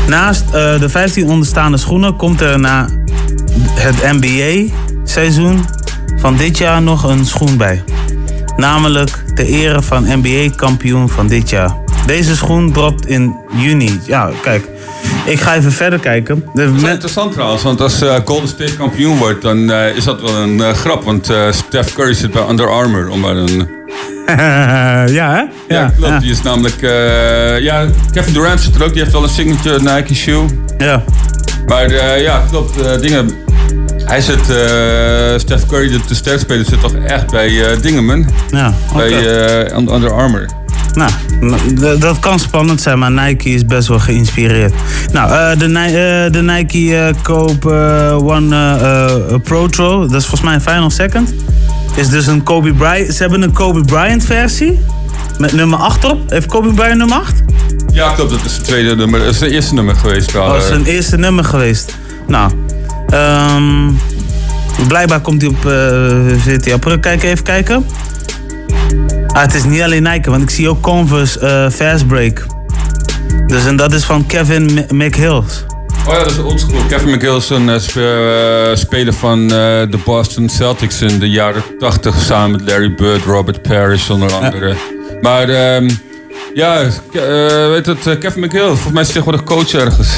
Naast 0.06 0.44
eh, 0.44 0.80
de 0.80 0.88
15 0.88 1.28
onderstaande 1.28 1.76
schoenen 1.76 2.16
komt 2.16 2.40
er 2.40 2.60
na 2.60 2.88
het 3.70 4.20
NBA-seizoen 4.20 5.64
van 6.16 6.36
dit 6.36 6.58
jaar 6.58 6.82
nog 6.82 7.02
een 7.02 7.26
schoen 7.26 7.56
bij. 7.56 7.84
Namelijk 8.56 9.24
de 9.34 9.46
ere 9.46 9.82
van 9.82 10.06
NBA-kampioen 10.08 11.08
van 11.08 11.26
dit 11.26 11.50
jaar. 11.50 11.76
Deze 12.08 12.36
schoen 12.36 12.72
dropt 12.72 13.06
in 13.06 13.36
juni. 13.56 14.00
Ja, 14.06 14.30
kijk. 14.42 14.68
Ik 15.24 15.40
ga 15.40 15.54
even 15.54 15.72
verder 15.72 15.98
kijken. 15.98 16.44
De 16.54 16.64
Dat 16.64 16.74
is 16.74 16.80
wel 16.82 16.90
interessant 16.90 17.32
trouwens, 17.32 17.62
want 17.62 17.80
als 17.80 18.02
eh, 18.02 18.14
Golden 18.24 18.48
State 18.48 18.76
kampioen 18.76 19.18
wordt, 19.18 19.42
dan 19.42 19.70
eh, 19.70 19.96
is 19.96 20.04
dat 20.04 20.20
wel 20.20 20.36
een 20.36 20.60
eh, 20.62 20.72
grap. 20.72 21.04
Want 21.04 21.32
Steph 21.50 21.94
Curry 21.94 22.14
zit 22.14 22.30
bij 22.30 22.48
Under 22.48 22.70
Armour. 22.70 23.08
Om 23.08 23.20
maar 23.20 23.36
een... 23.36 23.68
ja, 25.18 25.32
hè? 25.34 25.74
Ja, 25.74 25.92
klopt. 25.96 26.20
Die 26.20 26.30
is 26.30 26.42
namelijk... 26.42 26.80
ja, 27.62 27.86
Kevin 28.12 28.32
Durant 28.32 28.60
zit 28.60 28.74
er 28.74 28.84
ook. 28.84 28.92
Die 28.92 29.00
heeft 29.00 29.12
wel 29.12 29.22
een 29.22 29.28
signature 29.28 29.94
Nike 29.94 30.14
shoe. 30.14 30.46
Ja. 30.78 31.04
Maar 31.66 32.20
ja, 32.20 32.42
klopt. 32.50 33.00
dingen... 33.00 33.30
Hij 34.04 34.20
zit... 34.20 34.44
Steph 35.40 35.66
Curry, 35.66 35.88
de, 35.88 36.00
de 36.08 36.14
sterkste 36.14 36.44
speler, 36.44 36.64
zit 36.64 36.80
toch 36.80 36.94
echt 36.94 37.30
bij 37.30 37.70
eh 37.70 37.82
dingen, 37.82 38.04
man. 38.04 38.28
Ja, 38.50 38.74
Bij 38.94 39.10
eh, 39.10 39.78
Un- 39.78 39.94
Under 39.94 40.12
Armour. 40.12 40.46
Nou, 40.98 41.98
dat 41.98 42.18
kan 42.18 42.38
spannend 42.38 42.80
zijn, 42.80 42.98
maar 42.98 43.12
Nike 43.12 43.48
is 43.48 43.64
best 43.64 43.88
wel 43.88 43.98
geïnspireerd. 43.98 44.74
Nou, 45.12 45.30
eh, 45.30 45.58
de, 45.58 45.64
eh, 45.64 46.32
de 46.32 46.42
Nike 46.42 47.14
Koop 47.22 47.66
eh, 47.66 48.16
One 48.26 49.40
Pro 49.42 49.66
Throw, 49.66 50.00
dat 50.00 50.20
is 50.20 50.26
volgens 50.26 50.40
mij 50.40 50.54
een 50.54 50.60
final 50.60 50.90
second. 50.90 51.34
Is 51.94 52.08
dus 52.08 52.26
een 52.26 52.42
Kobe 52.42 52.72
Bryant. 52.74 53.14
Ze 53.14 53.22
hebben 53.22 53.42
een 53.42 53.52
Kobe 53.52 53.84
Bryant 53.84 54.24
versie. 54.24 54.80
Met 55.38 55.52
nummer 55.52 55.78
8 55.78 56.04
op. 56.04 56.30
Heeft 56.30 56.46
Kobe 56.46 56.72
Bryant 56.72 56.98
nummer 56.98 57.16
8? 57.16 57.34
Ja, 57.92 58.12
klopt. 58.12 58.30
Dat 58.30 58.44
is 58.44 58.52
het 58.56 58.64
tweede 58.64 58.96
nummer. 58.96 59.18
Dat 59.20 59.34
is 59.34 59.40
het 59.40 59.50
eerste 59.50 59.74
nummer 59.74 59.94
geweest. 59.96 60.32
wel, 60.32 60.42
Oh, 60.42 60.48
dat 60.48 60.62
is 60.62 60.66
zijn 60.68 60.84
eerste 60.84 61.16
nummer 61.16 61.44
geweest. 61.44 61.96
Nou, 62.26 62.52
ehm, 63.08 63.90
blijkbaar 64.88 65.20
komt 65.20 65.42
hij 65.42 65.50
op 65.50 65.66
eh 65.66 66.38
VT 66.38 66.72
april. 66.72 66.98
Kijk 66.98 67.22
even 67.22 67.44
kijken. 67.44 67.84
Ah, 69.32 69.42
het 69.42 69.54
is 69.54 69.64
niet 69.64 69.82
alleen 69.82 70.02
Nike, 70.02 70.30
want 70.30 70.42
ik 70.42 70.50
zie 70.50 70.68
ook 70.68 70.80
Converse 70.80 71.40
eh 71.40 71.70
Fast 71.70 72.06
Break. 72.06 72.46
Dus 73.46 73.66
en 73.66 73.76
dat 73.76 73.92
is 73.92 74.04
van 74.04 74.26
Kevin 74.26 74.86
McHills. 74.88 75.64
Oh 76.06 76.14
ja, 76.14 76.18
dat 76.18 76.30
is 76.30 76.38
oldschool. 76.38 76.80
Kevin 76.88 77.14
McGill 77.14 77.36
is 77.36 77.50
een 77.50 77.68
eh, 77.68 78.70
eh, 78.70 78.76
speler 78.76 79.12
van 79.12 79.48
de 79.48 79.98
Boston 80.04 80.48
Celtics 80.48 81.00
in 81.00 81.18
de 81.18 81.30
jaren 81.30 81.62
80 81.78 82.20
samen 82.20 82.50
met 82.50 82.70
Larry 82.70 82.94
Bird, 82.94 83.24
Robert 83.24 83.62
Parrish 83.62 84.10
onder 84.10 84.32
andere. 84.32 84.74
Maar 85.20 85.48
ehm, 85.48 85.90
ja, 86.54 86.82
weet 87.70 87.86
het, 87.86 88.18
Kevin 88.18 88.44
McGill, 88.44 88.66
volgens 88.66 88.92
mij 88.92 89.02
is 89.02 89.12
hij 89.12 89.22
tegenwoordig 89.22 89.44
coach 89.44 89.74
ergens. 89.74 90.08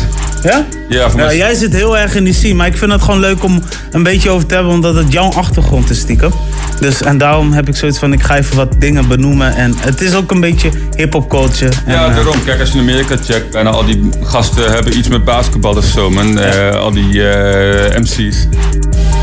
Ja? 0.43 0.67
Ja, 0.89 1.11
voor 1.11 1.21
Ja, 1.21 1.27
mij. 1.27 1.37
jij 1.37 1.55
zit 1.55 1.73
heel 1.73 1.99
erg 1.99 2.15
in 2.15 2.25
die 2.25 2.33
scene, 2.35 2.55
maar 2.55 2.67
ik 2.67 2.77
vind 2.77 2.93
het 2.93 3.03
gewoon 3.03 3.21
leuk 3.21 3.43
om 3.45 3.63
een 3.91 4.03
beetje 4.03 4.31
over 4.31 4.47
te 4.47 4.55
hebben, 4.55 4.73
omdat 4.73 4.95
het 4.95 5.13
jouw 5.13 5.31
achtergrond 5.33 5.91
is 5.91 5.99
stiekem. 5.99 6.33
Dus, 6.81 7.03
en 7.03 7.19
daarom 7.19 7.53
heb 7.53 7.69
ik 7.69 7.77
zoiets 7.77 7.99
van, 7.99 8.13
ik 8.13 8.23
ga 8.23 8.37
even 8.37 8.57
wat 8.57 8.75
dingen 8.79 9.09
benoemen. 9.09 9.55
En 9.55 9.75
het 9.79 10.01
is 10.01 10.15
ook 10.15 10.31
een 10.31 10.41
beetje 10.41 10.71
hip-hop 10.97 11.29
culture. 11.29 11.73
Ja, 11.87 12.09
eh, 12.09 12.15
daarom. 12.15 12.45
Kijk, 12.45 12.61
als 12.61 12.69
je 12.69 12.75
in 12.75 12.81
Amerika 12.81 13.17
checkt, 13.25 13.51
bijna 13.51 13.71
al 13.71 13.85
die 13.85 14.09
gasten 14.23 14.73
hebben 14.73 14.99
iets 14.99 15.09
met 15.09 15.25
basketbal 15.25 15.77
of 15.77 15.85
zo, 15.85 16.11
man. 16.11 16.39
Eh, 16.39 16.75
al 16.81 16.91
die 16.91 17.29
eh, 17.29 17.99
MC's. 18.01 18.47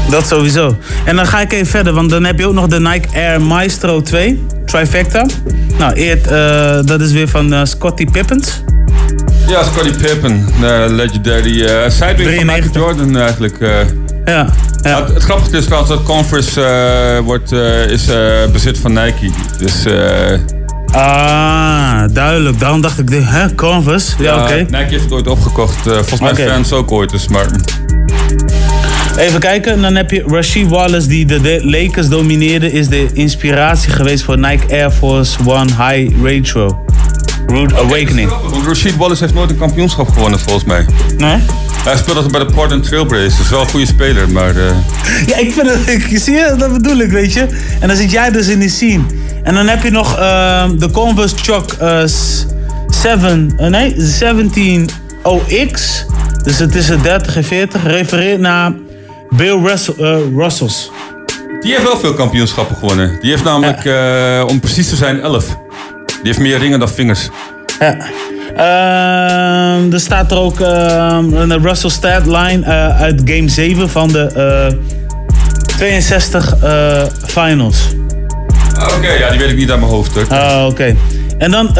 Dat 0.09 0.27
sowieso. 0.27 0.77
En 1.05 1.15
dan 1.15 1.27
ga 1.27 1.41
ik 1.41 1.53
even 1.53 1.67
verder, 1.67 1.93
want 1.93 2.09
dan 2.09 2.23
heb 2.25 2.39
je 2.39 2.47
ook 2.47 2.53
nog 2.53 2.67
de 2.67 2.79
Nike 2.79 3.07
Air 3.13 3.41
Maestro 3.41 4.01
2, 4.01 4.45
Trifecta. 4.65 5.25
Nou, 5.77 5.93
eert, 5.93 6.23
dat 6.87 7.01
is 7.01 7.11
weer 7.11 7.27
van 7.27 7.67
Scottie 7.67 8.11
Pippens. 8.11 8.61
Ja, 9.47 9.63
Scottie 9.63 9.95
Pippen, 9.95 10.45
eh, 10.61 10.83
legendary. 10.89 11.61
eh 11.65 11.89
sideways 11.89 12.35
van 12.35 12.45
Michael 12.45 12.69
Jordan 12.73 13.17
eigenlijk. 13.17 13.59
eh. 13.59 13.69
Ja, 14.25 14.47
ja. 14.81 14.99
Het, 15.03 15.13
het 15.13 15.23
grappige 15.23 15.57
is 15.57 15.65
trouwens 15.65 15.91
dat 15.91 16.03
Converse 16.03 16.61
eh, 16.61 17.19
wordt, 17.23 17.51
is 17.91 18.05
bezit 18.51 18.77
van 18.77 18.93
Nike. 18.93 19.29
Dus 19.57 19.85
Ah, 20.91 22.03
duidelijk. 22.11 22.59
Daarom 22.59 22.81
dacht 22.81 22.99
ik, 22.99 23.09
hè, 23.11 23.55
Converse? 23.55 24.15
Ja, 24.19 24.43
oké. 24.43 24.55
Nike 24.55 24.85
heeft 24.89 25.03
het 25.03 25.11
ooit 25.11 25.27
opgekocht. 25.27 25.75
volgens 25.81 26.19
mij 26.19 26.31
Oké. 26.31 26.47
fans 26.47 26.73
ook 26.73 26.91
ooit. 26.91 27.09
Dus, 27.09 27.27
maar 27.27 27.45
Even 29.17 29.39
kijken, 29.39 29.71
en 29.71 29.81
dan 29.81 29.95
heb 29.95 30.11
je 30.11 30.23
Rasheed 30.27 30.67
Wallace 30.67 31.07
die 31.07 31.25
de 31.25 31.41
de 31.41 31.59
Lakers 31.63 32.07
domineerde, 32.09 32.71
is 32.71 32.87
de 32.87 33.07
inspiratie 33.13 33.91
geweest 33.91 34.23
voor 34.23 34.37
Nike 34.37 34.73
Air 34.73 34.91
Force 34.91 35.37
One 35.45 35.69
High 35.87 36.23
Retro. 36.23 36.85
Rude 37.47 37.75
Awakening. 37.75 38.31
Rasheed 38.67 38.97
Wallace 38.97 39.23
heeft 39.23 39.33
nooit 39.35 39.49
een 39.49 39.57
kampioenschap 39.57 40.09
gewonnen 40.09 40.39
volgens 40.39 40.63
mij. 40.65 40.85
Nee? 41.17 41.37
Hij 41.83 41.97
speelt 41.97 42.15
altijd 42.15 42.31
bij 42.31 42.45
de 42.45 42.53
Portland 42.53 42.83
Trailblazers. 42.83 43.39
is 43.39 43.49
wel 43.49 43.61
een 43.61 43.67
goede 43.67 43.85
speler, 43.85 44.29
maar... 44.29 44.49
eh, 44.55 44.75
Ja, 45.27 45.37
ik 45.37 45.51
vind 45.51 45.69
het, 45.69 45.87
ik, 45.89 46.19
zie 46.19 46.33
je, 46.35 46.55
dat 46.57 46.73
bedoel 46.73 46.97
ik, 46.97 47.11
weet 47.11 47.33
je. 47.33 47.47
En 47.79 47.87
dan 47.87 47.97
zit 47.97 48.11
jij 48.11 48.31
dus 48.31 48.47
in 48.47 48.59
die 48.59 48.69
scene. 48.69 49.03
En 49.43 49.53
dan 49.53 49.67
heb 49.67 49.83
je 49.83 49.89
nog 49.91 50.17
ehm, 50.17 50.77
de 50.77 50.91
Converse 50.91 51.35
Chuck 51.37 51.71
eh, 51.79 51.99
s- 52.05 52.45
7, 52.87 53.53
eh, 53.57 53.67
nee, 53.67 53.95
17OX. 53.95 55.81
Dus 56.43 56.59
het 56.59 56.75
is 56.75 56.89
een 56.89 57.01
30 57.01 57.35
en 57.35 57.43
40. 57.43 57.83
Refereert 57.83 58.39
naar 58.39 58.71
Bill 59.29 59.59
Russell, 59.63 59.93
eh, 59.97 60.17
Russells. 60.35 60.91
Die 61.59 61.71
heeft 61.71 61.83
wel 61.83 61.97
veel 61.97 62.13
kampioenschappen 62.13 62.75
gewonnen. 62.75 63.17
Die 63.21 63.29
heeft 63.29 63.43
namelijk, 63.43 63.85
eh, 63.85 64.43
om 64.47 64.59
precies 64.59 64.89
te 64.89 64.95
zijn, 64.95 65.21
11. 65.21 65.57
Die 66.27 66.35
heeft 66.35 66.47
meer 66.47 66.57
ringen 66.59 66.79
dan 66.79 66.89
vingers. 66.89 67.29
Ja. 67.79 67.97
Ehm, 68.55 69.93
er 69.93 69.99
staat 69.99 70.31
er 70.31 70.37
ook 70.37 70.59
ehm, 70.59 71.33
een 71.33 71.61
Russell 71.63 71.89
stat 71.89 72.25
line 72.25 72.65
eh, 72.65 73.01
uit 73.01 73.21
game 73.25 73.49
7 73.49 73.89
van 73.89 74.07
de 74.07 74.21
eh, 74.21 74.77
62 75.77 76.55
eh, 76.63 77.03
finals. 77.25 77.77
Ah, 78.79 78.97
Oké, 78.97 79.11
ja, 79.11 79.29
die 79.29 79.39
weet 79.39 79.49
ik 79.49 79.57
niet 79.57 79.69
uit 79.71 79.79
mijn 79.79 79.91
hoofd. 79.91 80.13
Hoor. 80.13 80.25
Ah, 80.29 80.65
oké. 80.67 80.95
En 81.37 81.51
dan, 81.51 81.67
eh, 81.67 81.73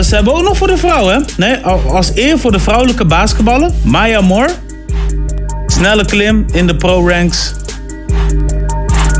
ze 0.00 0.14
hebben 0.14 0.34
ook 0.34 0.42
nog 0.42 0.56
voor 0.56 0.66
de 0.66 0.76
vrouwen, 0.76 1.14
hè? 1.14 1.20
Nee, 1.36 1.56
al- 1.56 1.90
als 1.96 2.10
eer 2.14 2.38
voor 2.38 2.52
de 2.52 2.58
vrouwelijke 2.60 3.04
basketballen, 3.04 3.74
Maya 3.82 4.20
Moore. 4.20 4.50
Snelle 5.66 6.04
klim 6.04 6.46
in 6.52 6.66
de 6.66 6.76
pro-ranks. 6.76 7.52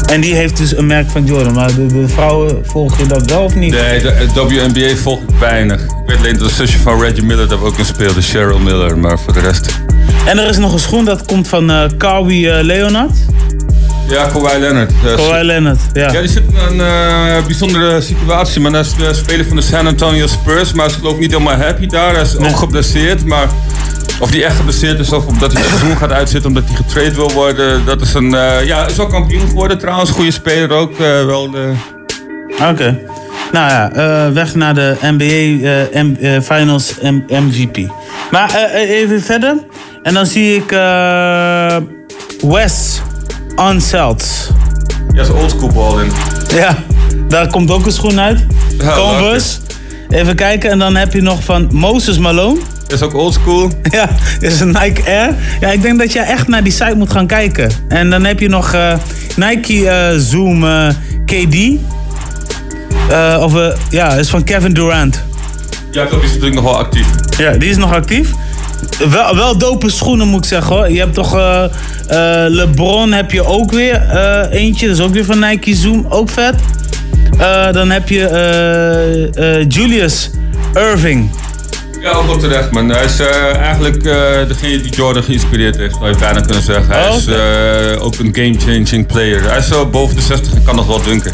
En 0.07 0.21
die 0.21 0.35
heeft 0.35 0.57
dus 0.57 0.77
een 0.77 0.87
merk 0.87 1.11
van 1.11 1.25
Jordan. 1.25 1.55
Maar 1.55 1.75
de, 1.75 1.87
de 1.87 2.09
vrouwen, 2.09 2.59
volg 2.63 2.99
je 2.99 3.07
dat 3.07 3.31
wel 3.31 3.43
of 3.43 3.55
niet? 3.55 3.73
Nee, 3.73 4.01
de 4.01 4.11
eh, 4.11 4.47
WNBA 4.47 4.97
volg 4.97 5.21
ik 5.21 5.39
weinig. 5.39 5.83
Ik 5.83 5.91
weet 6.07 6.19
alleen 6.19 6.39
dat 6.39 6.49
de 6.49 6.55
zusje 6.55 6.79
van 6.79 7.01
Reggie 7.01 7.23
Miller 7.23 7.49
daar 7.49 7.63
ook 7.63 7.79
in 7.79 7.85
speelde, 7.85 8.23
Cheryl 8.23 8.59
Miller. 8.59 8.99
Maar 8.99 9.19
voor 9.19 9.33
de 9.33 9.41
rest... 9.41 9.81
En 10.27 10.39
er 10.39 10.49
is 10.49 10.59
nog 10.59 10.73
een 10.73 10.79
schoen 10.79 11.05
dat 11.05 11.25
komt 11.25 11.49
van 11.49 11.71
eh 11.71 11.85
Kawhi 11.97 12.49
eh, 12.49 12.65
Leonard. 12.65 13.13
Ja, 14.09 14.25
Kawhi 14.33 14.59
Leonard. 14.59 14.91
Eh, 15.05 15.15
Kawhi 15.15 15.43
Leonard, 15.45 15.79
ja. 15.93 16.13
Ja, 16.13 16.21
die 16.21 16.29
zit 16.31 16.43
in 16.49 16.79
een 16.81 16.87
eh, 16.87 17.45
bijzondere 17.45 18.01
situatie. 18.01 18.61
Maar 18.61 18.71
hij 18.73 18.81
is 18.81 18.95
de 18.95 19.15
speler 19.15 19.47
van 19.47 19.57
de 19.57 19.63
San 19.63 19.87
Antonio 19.87 20.27
Spurs. 20.27 20.73
Maar 20.73 20.85
hij 20.85 20.95
is 20.95 21.01
geloof 21.01 21.15
ik 21.15 21.21
niet 21.21 21.31
helemaal 21.31 21.57
happy 21.57 21.87
daar. 21.87 22.13
Hij 22.15 22.23
is 22.23 22.37
ook 22.37 22.57
geblesseerd. 22.57 23.25
Maar 23.25 23.47
of 24.21 24.31
hij 24.31 24.45
echt 24.45 24.57
geblesseerd 24.57 24.99
is 24.99 25.13
of 25.13 25.27
omdat 25.27 25.53
hij 25.53 25.61
het 25.63 25.71
seizoen 25.71 25.97
gaat 25.97 26.13
uitzitten 26.13 26.49
omdat 26.51 26.65
hij 26.67 26.77
getraind 26.77 27.17
wil 27.17 27.33
worden. 27.33 27.85
Dat 27.85 28.01
is 28.01 28.15
een... 28.15 28.35
eh, 28.35 28.65
ja, 28.67 28.87
is 28.87 28.97
kampioen 29.11 29.49
geworden 29.49 29.79
trouwens. 29.79 30.11
Goede 30.11 30.31
speler 30.31 30.71
ook. 30.71 30.93
eh, 30.93 31.25
wel 31.25 31.51
de... 31.51 31.73
Oké. 32.71 32.99
Nou 33.53 33.71
ja, 33.71 33.91
weg 34.33 34.55
naar 34.55 34.75
de 34.75 34.97
NBA 35.01 36.01
M- 36.03 36.41
Finals 36.43 36.95
M- 37.03 37.23
MVP. 37.29 37.79
Maar 38.31 38.55
even 38.75 39.23
verder. 39.23 39.57
En 40.03 40.15
dan 40.15 40.27
zie 40.27 40.55
ik 40.57 40.71
Wes 42.41 43.01
Unseld. 43.61 44.51
Ja, 45.13 45.23
is 45.23 45.31
oldschool 45.31 45.69
ball 45.69 46.03
in. 46.03 46.11
Ja, 46.55 46.77
daar 47.29 47.51
komt 47.51 47.71
ook 47.71 47.87
een 47.87 47.93
schoen 47.93 48.21
uit. 48.21 48.47
Ja, 48.79 48.95
Converse. 48.95 49.59
Even 50.09 50.35
kijken. 50.35 50.71
En 50.71 50.79
dan 50.79 50.97
heb 50.97 51.13
je 51.13 51.21
nog 51.23 51.45
van 51.45 51.69
Moses 51.73 52.19
Malone. 52.19 52.61
Is 52.87 53.03
ook 53.03 53.15
oldschool. 53.15 53.71
Ja, 53.91 54.09
is 54.41 54.61
een 54.61 54.77
Nike 54.83 55.03
Air. 55.07 55.35
Ja, 55.61 55.69
ik 55.69 55.83
denk 55.83 55.99
dat 55.99 56.13
jij 56.13 56.25
echt 56.25 56.49
naar 56.49 56.63
die 56.63 56.73
site 56.73 56.95
moet 56.97 57.11
gaan 57.11 57.27
kijken. 57.27 57.71
En 57.89 58.11
dan 58.11 58.25
heb 58.25 58.41
je 58.41 58.49
nog 58.49 58.73
eh, 58.73 58.95
Nike 59.37 59.89
eh, 59.89 60.19
Zoom 60.19 60.65
eh, 60.65 60.89
KD. 61.25 61.57
Of, 63.41 63.53
ja, 63.91 64.15
is 64.15 64.29
van 64.29 64.45
Kevin 64.45 64.73
Durant. 64.73 65.23
Ja, 65.91 66.05
klopt. 66.05 66.23
Die 66.23 66.31
is 66.31 66.37
natuurlijk 66.37 66.55
nog 66.55 66.65
wel 66.65 66.79
actief. 66.79 67.07
Ja, 67.39 67.51
die 67.51 67.69
is 67.71 67.77
nog 67.77 67.93
actief. 67.93 68.31
Wel, 69.11 69.37
wel 69.37 69.59
dope 69.59 69.91
schoenen 69.91 70.29
moet 70.29 70.45
ik 70.45 70.51
zeggen 70.51 70.77
hoor. 70.77 70.91
Je 70.91 70.99
hebt 70.99 71.15
toch 71.15 71.37
eh, 71.37 71.65
eh, 71.65 71.71
LeBron 72.53 73.13
heb 73.13 73.31
je 73.31 73.45
ook 73.45 73.73
weer 73.73 73.95
eh, 73.95 74.61
eentje. 74.63 74.87
Dat 74.87 74.97
is 74.97 75.03
ook 75.03 75.13
weer 75.13 75.25
van 75.25 75.39
Nike 75.39 75.75
Zoom. 75.75 76.07
Ook 76.09 76.31
vet. 76.31 76.55
Dan 77.73 77.91
heb 77.91 78.09
je 78.09 79.65
Julius 79.69 80.31
Irving. 80.75 81.31
Ja, 82.01 82.11
ook 82.11 82.27
wel 82.27 82.37
terecht, 82.37 82.71
man. 82.71 82.89
Hij 82.89 83.05
is 83.05 83.21
eigenlijk 83.57 84.03
degene 84.49 84.81
die 84.81 84.91
Jordan 84.91 85.23
geïnspireerd 85.23 85.77
heeft, 85.77 85.95
zou 85.95 86.11
je 86.11 86.17
bijna 86.17 86.41
kunnen 86.41 86.63
zeggen. 86.63 86.95
Hij 86.95 87.09
Oh, 87.09 87.17
is 87.17 87.29
ook 87.99 88.19
een 88.19 88.29
game-changing 88.33 89.07
player. 89.07 89.43
Hij 89.43 89.59
is 89.59 89.69
zo 89.69 89.87
boven 89.87 90.17
de 90.17 90.23
60 90.23 90.55
en 90.55 90.63
kan 90.63 90.77
nog 90.77 90.87
wel 90.87 91.03
dunken. 91.03 91.33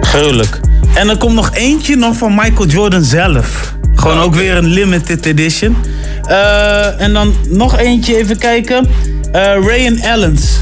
Gruwelijk. 0.00 0.60
En 0.94 1.08
er 1.08 1.16
komt 1.16 1.34
nog 1.34 1.50
eentje 1.54 1.96
nog 1.96 2.16
van 2.16 2.34
Michael 2.34 2.66
Jordan 2.66 3.04
zelf. 3.04 3.75
Gewoon 3.96 4.20
ook 4.20 4.34
weer 4.34 4.56
een 4.56 4.66
limited 4.66 5.26
edition. 5.26 5.76
Eh, 6.28 7.00
en 7.00 7.12
dan 7.12 7.34
nog 7.48 7.78
eentje, 7.78 8.16
even 8.16 8.38
kijken. 8.38 8.86
Eh 9.32 9.42
Ray 9.66 9.98
Allens. 10.04 10.60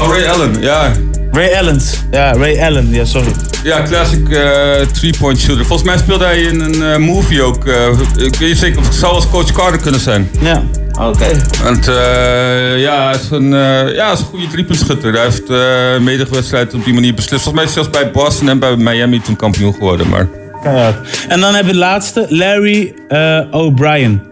Oh, 0.00 0.08
Ray 0.08 0.26
Allen, 0.26 0.60
ja. 0.60 0.92
Ray 1.32 1.54
Allens. 1.54 2.02
Ja, 2.10 2.32
Ray 2.32 2.60
Allen. 2.60 2.88
Ja, 2.90 3.04
sorry. 3.04 3.32
Ja, 3.62 3.82
classic 3.82 4.28
eh, 4.28 4.72
three-point 4.92 5.38
shooter. 5.38 5.64
Volgens 5.66 5.88
mij 5.88 5.98
speelde 5.98 6.24
hij 6.24 6.40
in 6.40 6.60
een 6.60 7.00
movie 7.02 7.42
ook. 7.42 7.66
eh, 7.66 7.86
ik 8.16 8.36
weet 8.36 8.48
niet 8.48 8.58
zeker 8.58 8.78
of 8.78 8.84
het 8.86 8.94
zou 8.94 9.12
als 9.14 9.28
Coach 9.28 9.52
Carter 9.52 9.80
kunnen 9.80 10.00
zijn. 10.00 10.30
Ja, 10.40 10.62
oké. 11.00 11.26
Want 11.62 11.88
eh, 11.88 12.78
ja, 12.80 13.04
hij 13.04 13.14
is 13.22 13.30
een, 13.30 13.54
eh, 13.54 13.94
ja, 13.94 14.12
is 14.12 14.18
een 14.18 14.24
goede 14.24 14.46
driepuntschutter. 14.46 15.12
Hij 15.12 15.22
heeft 15.22 15.50
uh, 15.50 15.98
medige 15.98 16.66
op 16.74 16.84
die 16.84 16.94
manier 16.94 17.14
beslist. 17.14 17.42
Volgens 17.42 17.54
mij 17.54 17.64
is 17.64 17.74
hij 17.74 17.82
zelfs 17.82 17.98
bij 17.98 18.10
Boston 18.10 18.48
en 18.48 18.58
bij 18.58 18.76
Miami 18.76 19.20
toen 19.20 19.36
kampioen 19.36 19.72
geworden. 19.72 20.08
Maar... 20.08 20.28
Keihard. 20.62 21.26
En 21.28 21.40
dan 21.40 21.54
heb 21.54 21.66
je 21.66 21.72
de 21.72 21.78
laatste, 21.78 22.26
Larry 22.28 22.94
eh, 23.08 23.40
O'Brien. 23.50 24.22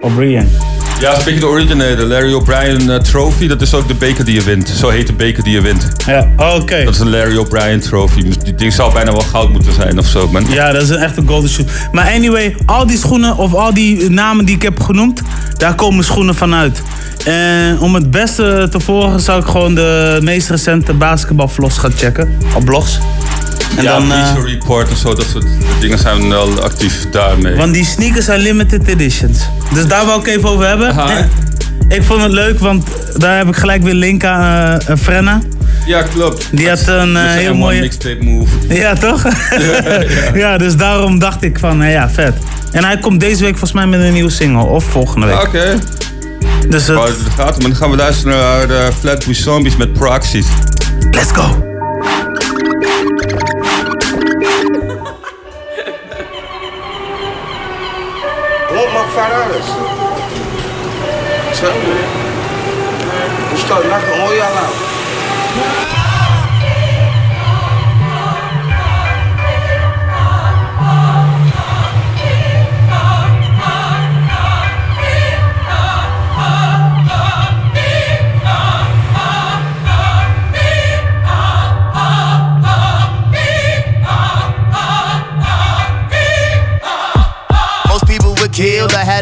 O'Brien. 0.00 0.48
Ja, 1.02 1.10
dat 1.10 1.18
is 1.18 1.26
een 1.26 1.32
beetje 1.32 1.40
de 1.40 1.52
originele. 1.52 1.96
De 1.96 2.06
Larry 2.06 2.32
O'Brien 2.32 2.90
eh, 2.90 2.96
Trophy. 2.96 3.46
Dat 3.46 3.60
is 3.60 3.74
ook 3.74 3.88
de 3.88 3.94
beker 3.94 4.24
die 4.24 4.34
je 4.34 4.42
wint. 4.42 4.68
Zo 4.68 4.88
heet 4.88 5.06
de 5.06 5.12
beker 5.12 5.42
die 5.42 5.52
je 5.52 5.60
wint. 5.60 5.86
Ja, 6.06 6.28
oké. 6.36 6.84
Dat 6.84 6.94
is 6.94 7.00
een 7.00 7.10
Larry 7.10 7.36
O'Brien 7.36 7.80
Trophy. 7.80 8.22
Die 8.44 8.54
ding 8.54 8.72
zou 8.72 8.92
bijna 8.92 9.12
wel 9.12 9.20
goud 9.20 9.50
moeten 9.50 9.72
zijn 9.72 9.98
of 9.98 10.06
zo. 10.06 10.28
Man. 10.28 10.46
Ja, 10.48 10.72
dat 10.72 10.82
is 10.82 10.88
een 10.88 10.96
echte 10.96 11.22
golden 11.26 11.50
shoe. 11.50 11.64
Maar 11.92 12.10
anyway, 12.10 12.56
al 12.66 12.86
die 12.86 12.98
schoenen 12.98 13.36
of 13.36 13.54
al 13.54 13.74
die 13.74 14.10
namen 14.10 14.44
die 14.44 14.54
ik 14.54 14.62
heb 14.62 14.80
genoemd, 14.80 15.22
daar 15.56 15.74
komen 15.74 16.04
schoenen 16.04 16.34
van 16.34 16.54
uit. 16.54 16.82
En 17.24 17.80
om 17.80 17.94
het 17.94 18.10
beste 18.10 18.66
te 18.70 18.80
volgen 18.80 19.20
zou 19.20 19.40
ik 19.40 19.46
gewoon 19.46 19.74
de 19.74 20.18
meest 20.22 20.50
recente 20.50 20.92
basketbalvlogs 20.92 21.78
gaan 21.78 21.92
checken. 21.92 22.38
Op 22.56 22.64
blogs. 22.64 22.98
En 23.76 23.82
ja, 23.82 23.98
dan, 23.98 24.02
eh, 24.02 24.08
Bleacher 24.08 24.50
Report 24.50 24.88
en 24.88 24.96
zo. 24.96 25.14
Dat 25.14 25.26
soort 25.30 25.44
dingen 25.80 25.98
zijn 25.98 26.28
wel 26.28 26.62
actief 26.62 27.10
daarmee. 27.10 27.56
want 27.56 27.74
die 27.74 27.84
sneakers 27.84 28.24
zijn 28.24 28.40
limited 28.40 28.88
editions. 28.88 29.38
Dus 29.74 29.86
daar 29.86 30.06
wou 30.06 30.20
ik 30.20 30.26
even 30.26 30.48
over 30.48 30.66
hebben. 30.66 30.98
En 30.98 31.30
ik 31.88 32.02
vond 32.02 32.22
het 32.22 32.32
leuk, 32.32 32.58
want 32.58 32.86
daar 33.16 33.36
heb 33.36 33.48
ik 33.48 33.56
gelijk 33.56 33.82
weer 33.82 33.94
link 33.94 34.24
aan 34.24 34.80
eh, 34.80 34.96
Frenna. 34.96 35.40
Ja, 35.86 36.02
klopt. 36.02 36.48
Die 36.52 36.68
had 36.68 36.86
een 36.86 37.16
eh, 37.16 37.22
heel 37.22 37.54
mooie... 37.54 37.80
mixtape 37.80 38.24
move. 38.24 38.74
Ja, 38.74 38.94
toch? 38.94 39.24
ja, 40.34 40.58
dus 40.58 40.76
daarom 40.76 41.18
dacht 41.18 41.42
ik 41.42 41.58
van, 41.58 41.82
eh, 41.82 41.92
ja, 41.92 42.10
vet. 42.10 42.34
En 42.70 42.84
hij 42.84 42.98
komt 42.98 43.20
deze 43.20 43.40
week 43.40 43.50
volgens 43.50 43.72
mij 43.72 43.86
met 43.86 44.00
een 44.00 44.12
nieuwe 44.12 44.30
single. 44.30 44.64
Of 44.64 44.84
volgende 44.84 45.26
week. 45.26 45.42
Oké. 45.42 45.78
Dus 46.68 46.86
het... 46.86 46.96
Oh, 46.96 47.04
gaten. 47.36 47.62
Maar 47.62 47.70
dan 47.70 47.76
gaan 47.76 47.90
we 47.90 47.96
luisteren 47.96 48.38
naar 48.38 48.66
de 48.66 48.88
Flatbush 49.00 49.40
Zombies 49.40 49.76
met 49.76 49.92
Proxies. 49.92 50.46
Let's 51.10 51.30
go. 51.32 51.71
Want 58.72 58.92
mag 58.92 59.08
vanuit. 59.14 59.66
tell 61.54 61.78
me. 61.78 61.96
I'm 63.50 63.56
start 63.56 63.84
knocking 63.86 64.20
all 64.20 64.34
y'all 64.34 64.56
out. 64.56 64.91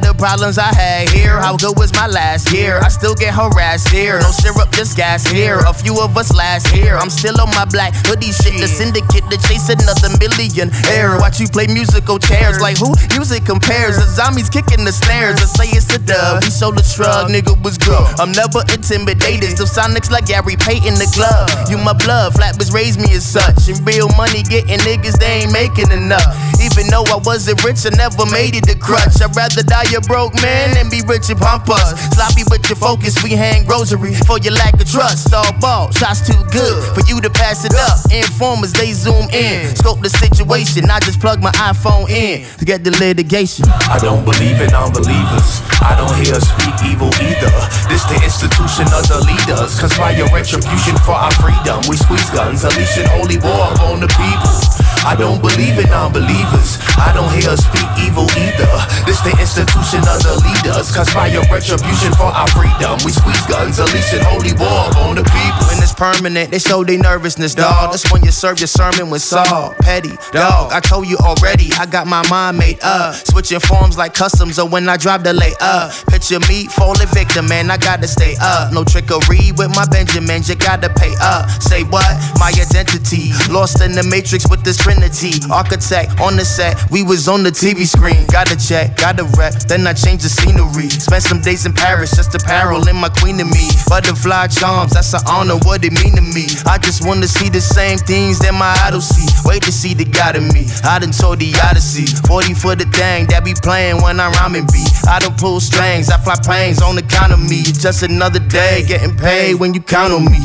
had 0.00 0.09
a 0.09 0.09
problems 0.20 0.58
I 0.58 0.68
had 0.68 1.08
here. 1.08 1.40
How 1.40 1.56
good 1.56 1.80
was 1.80 1.90
my 1.96 2.06
last 2.06 2.52
year? 2.52 2.76
I 2.84 2.88
still 2.92 3.14
get 3.14 3.32
harassed 3.32 3.88
here. 3.88 4.20
No 4.20 4.28
syrup, 4.28 4.70
just 4.76 4.94
gas 4.94 5.24
here. 5.24 5.56
A 5.64 5.72
few 5.72 5.96
of 5.98 6.14
us 6.14 6.28
last 6.36 6.68
here. 6.68 7.00
I'm 7.00 7.08
still 7.08 7.40
on 7.40 7.48
my 7.56 7.64
black 7.64 7.96
hoodie 8.04 8.30
shit. 8.30 8.60
The 8.60 8.68
syndicate 8.68 9.24
to 9.32 9.40
chase 9.48 9.72
another 9.72 10.12
million 10.20 10.68
air. 10.92 11.16
Watch 11.16 11.40
you 11.40 11.48
play 11.48 11.66
musical 11.72 12.20
chairs. 12.20 12.60
Like 12.60 12.76
who 12.76 12.92
music 13.16 13.48
compares? 13.48 13.96
The 13.96 14.04
zombies 14.12 14.52
kicking 14.52 14.84
the 14.84 14.92
snares. 14.92 15.40
I 15.40 15.48
say 15.56 15.68
it's 15.72 15.88
a 15.96 15.98
dub. 15.98 16.44
We 16.44 16.52
sold 16.52 16.76
the 16.76 16.84
shrug, 16.84 17.32
nigga 17.32 17.56
was 17.64 17.80
good. 17.80 18.04
I'm 18.20 18.36
never 18.36 18.60
intimidated. 18.68 19.56
Still 19.56 19.64
Sonics 19.64 20.12
like 20.12 20.28
Gary 20.28 20.60
Payton 20.60 21.00
the 21.00 21.08
glove. 21.16 21.48
You 21.72 21.80
my 21.80 21.96
blood, 21.96 22.36
flatbus 22.36 22.76
raised 22.76 23.00
me 23.00 23.16
as 23.16 23.24
such. 23.24 23.72
And 23.72 23.80
real 23.88 24.12
money 24.20 24.44
getting 24.44 24.84
niggas, 24.84 25.16
they 25.16 25.48
ain't 25.48 25.52
making 25.56 25.88
enough. 25.88 26.28
Even 26.60 26.92
though 26.92 27.08
I 27.08 27.16
wasn't 27.24 27.64
rich, 27.64 27.88
I 27.88 27.96
never 27.96 28.28
made 28.28 28.52
it 28.52 28.68
to 28.68 28.76
crutch. 28.76 29.16
I'd 29.24 29.32
rather 29.32 29.64
die 29.64 29.88
a 29.96 30.09
broke 30.10 30.34
man 30.42 30.74
and 30.74 30.90
be 30.90 30.98
rich 31.06 31.30
and 31.30 31.38
pompous. 31.38 31.94
Sloppy 32.10 32.42
with 32.50 32.66
your 32.66 32.74
focus, 32.74 33.14
we 33.22 33.30
hang 33.30 33.62
grocery 33.64 34.18
for 34.26 34.42
your 34.42 34.54
lack 34.58 34.74
of 34.74 34.90
trust. 34.90 35.32
All 35.32 35.54
ball, 35.62 35.92
shots 35.92 36.26
too 36.26 36.42
good 36.50 36.82
for 36.98 37.06
you 37.06 37.22
to 37.22 37.30
pass 37.30 37.64
it 37.64 37.78
up. 37.78 38.02
Informers, 38.10 38.72
they 38.72 38.90
zoom 38.90 39.30
in. 39.30 39.70
Scope 39.78 40.02
the 40.02 40.10
situation, 40.10 40.90
I 40.90 40.98
just 40.98 41.20
plug 41.20 41.38
my 41.40 41.54
iPhone 41.62 42.10
in 42.10 42.42
to 42.58 42.64
get 42.64 42.82
the 42.82 42.90
litigation. 42.98 43.70
I 43.86 44.02
don't 44.02 44.24
believe 44.26 44.58
in 44.58 44.74
unbelievers. 44.74 45.62
I 45.78 45.94
don't 45.94 46.18
hear 46.18 46.34
speak 46.42 46.74
evil 46.90 47.14
either. 47.22 47.54
This 47.86 48.02
the 48.10 48.18
institution 48.18 48.90
of 48.90 49.06
the 49.06 49.22
leaders. 49.22 49.78
Cause 49.78 49.94
by 49.96 50.10
your 50.10 50.26
retribution 50.34 50.98
for 51.06 51.14
our 51.14 51.30
freedom, 51.38 51.86
we 51.86 51.94
squeeze 51.94 52.28
guns, 52.34 52.66
unleashing 52.66 53.06
holy 53.14 53.38
war 53.38 53.70
upon 53.78 54.02
the 54.02 54.10
people. 54.18 54.79
I 55.04 55.16
don't 55.16 55.40
believe 55.40 55.80
in 55.80 55.88
unbelievers. 55.88 56.76
I 57.00 57.12
don't 57.16 57.32
hear 57.32 57.56
speak 57.56 57.88
evil 58.04 58.28
either. 58.36 58.68
This 59.08 59.20
the 59.24 59.32
institution 59.40 60.04
of 60.04 60.20
the 60.20 60.36
leaders. 60.44 60.92
Cause 60.92 61.08
by 61.14 61.28
your 61.28 61.44
retribution 61.48 62.12
for 62.20 62.28
our 62.28 62.48
freedom, 62.52 63.00
we 63.04 63.12
squeeze 63.12 63.40
guns, 63.48 63.78
unleashing 63.80 64.20
holy 64.20 64.52
war 64.60 64.92
on 65.00 65.16
the 65.16 65.24
people. 65.24 65.64
When 65.72 65.80
it's 65.80 65.94
permanent, 65.94 66.50
they 66.50 66.58
show 66.58 66.84
they 66.84 66.96
nervousness, 66.96 67.54
dog. 67.54 67.92
That's 67.92 68.10
when 68.12 68.22
you 68.24 68.30
serve 68.30 68.60
your 68.60 68.68
sermon 68.68 69.08
with 69.08 69.22
Saul. 69.22 69.74
Petty, 69.80 70.16
dog. 70.32 70.72
I 70.72 70.80
told 70.80 71.08
you 71.08 71.16
already, 71.16 71.72
I 71.80 71.86
got 71.86 72.06
my 72.06 72.26
mind 72.28 72.58
made 72.58 72.80
up. 72.82 73.00
Uh. 73.00 73.12
Switching 73.12 73.60
forms 73.60 73.96
like 73.96 74.12
customs, 74.12 74.58
or 74.58 74.68
when 74.68 74.88
I 74.88 74.96
drop 74.96 75.22
the 75.22 75.32
lay 75.32 75.52
up. 75.60 75.92
Uh. 75.92 76.10
Picture 76.10 76.40
me 76.40 76.66
falling 76.66 77.08
victim, 77.08 77.48
man. 77.48 77.70
I 77.70 77.78
gotta 77.78 78.08
stay 78.08 78.36
up. 78.40 78.72
No 78.72 78.84
trickery 78.84 79.52
with 79.56 79.72
my 79.74 79.86
Benjamins, 79.90 80.48
you 80.48 80.56
gotta 80.56 80.90
pay 80.92 81.14
up. 81.20 81.48
Say 81.62 81.84
what? 81.84 82.04
My 82.38 82.52
identity. 82.52 83.32
Lost 83.48 83.80
in 83.80 83.92
the 83.92 84.02
matrix 84.04 84.48
with 84.48 84.62
this 84.62 84.76
trinity. 84.90 85.38
Architect 85.50 86.20
on 86.20 86.36
the 86.36 86.44
set, 86.44 86.74
we 86.90 87.02
was 87.02 87.28
on 87.28 87.42
the 87.42 87.50
TV 87.50 87.86
screen. 87.86 88.26
Gotta 88.26 88.56
check, 88.56 88.96
gotta 88.96 89.24
rep, 89.38 89.54
then 89.70 89.86
I 89.86 89.92
change 89.92 90.22
the 90.22 90.28
scenery. 90.28 90.90
Spent 90.90 91.22
some 91.22 91.40
days 91.40 91.66
in 91.66 91.72
Paris, 91.72 92.16
just 92.16 92.34
apparel 92.34 92.88
in 92.88 92.96
my 92.96 93.08
queen 93.08 93.38
and 93.40 93.50
me. 93.50 93.70
Butterfly 93.88 94.48
charms, 94.48 94.92
that's 94.92 95.14
an 95.14 95.20
honor, 95.28 95.56
what 95.62 95.84
it 95.84 95.92
mean 95.92 96.14
to 96.16 96.22
me. 96.22 96.46
I 96.66 96.78
just 96.78 97.06
wanna 97.06 97.28
see 97.28 97.48
the 97.48 97.60
same 97.60 97.98
things 97.98 98.38
that 98.40 98.54
my 98.54 98.74
idols 98.82 99.08
see. 99.08 99.28
Wait 99.44 99.62
to 99.62 99.72
see 99.72 99.94
the 99.94 100.04
God 100.04 100.36
in 100.36 100.48
me. 100.48 100.66
I 100.84 100.98
done 100.98 101.12
told 101.12 101.38
the 101.38 101.54
Odyssey. 101.62 102.06
40 102.26 102.54
for 102.54 102.74
the 102.74 102.86
thing 102.90 103.26
that 103.28 103.44
be 103.44 103.54
playing 103.54 104.02
when 104.02 104.18
I'm 104.18 104.32
rhyming 104.42 104.66
beat. 104.72 104.90
I 105.06 105.18
done 105.18 105.36
pull 105.36 105.60
strings, 105.60 106.10
I 106.10 106.18
fly 106.18 106.36
planes 106.42 106.82
on 106.82 106.98
account 106.98 107.32
of 107.32 107.40
me. 107.40 107.62
Just 107.62 108.02
another 108.02 108.40
day, 108.40 108.84
getting 108.86 109.16
paid 109.16 109.54
when 109.54 109.74
you 109.74 109.80
count 109.80 110.12
on 110.12 110.24
me. 110.24 110.40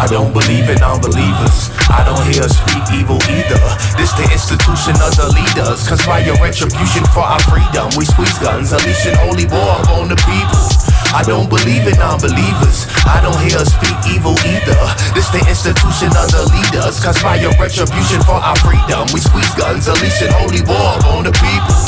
I 0.00 0.06
don't 0.08 0.32
believe 0.32 0.68
in 0.68 0.82
unbelievers. 0.82 1.70
I 1.90 2.04
don't 2.04 2.22
hear 2.24 2.46
speak 2.48 2.84
evil 2.94 3.18
either. 3.28 3.58
This 3.96 4.12
the 4.14 4.26
institution 4.30 4.94
of 5.02 5.14
the 5.16 5.30
leaders. 5.32 5.86
Cause 5.88 6.04
by 6.06 6.20
your 6.22 6.36
retribution 6.38 7.02
for 7.10 7.24
our 7.24 7.40
freedom, 7.48 7.90
we 7.96 8.04
squeeze 8.04 8.38
guns, 8.38 8.72
unleashing 8.72 9.16
holy 9.22 9.46
war 9.46 9.80
upon 9.82 10.08
the 10.12 10.18
people. 10.28 10.62
I 11.10 11.26
don't 11.26 11.50
believe 11.50 11.86
in 11.90 11.98
unbelievers. 11.98 12.86
I 13.02 13.18
don't 13.22 13.38
hear 13.42 13.58
us 13.58 13.74
speak 13.74 13.98
evil 14.06 14.36
either. 14.46 14.78
This 15.10 15.26
the 15.34 15.42
institution 15.48 16.14
of 16.14 16.30
the 16.30 16.46
leaders. 16.54 17.02
Cause 17.02 17.18
by 17.22 17.42
your 17.42 17.54
retribution 17.58 18.22
for 18.22 18.38
our 18.38 18.56
freedom, 18.62 19.10
we 19.10 19.18
squeeze 19.18 19.50
guns, 19.58 19.90
unleashing 19.90 20.30
holy 20.38 20.62
war 20.62 20.98
upon 21.02 21.26
the 21.26 21.34
people. 21.34 21.78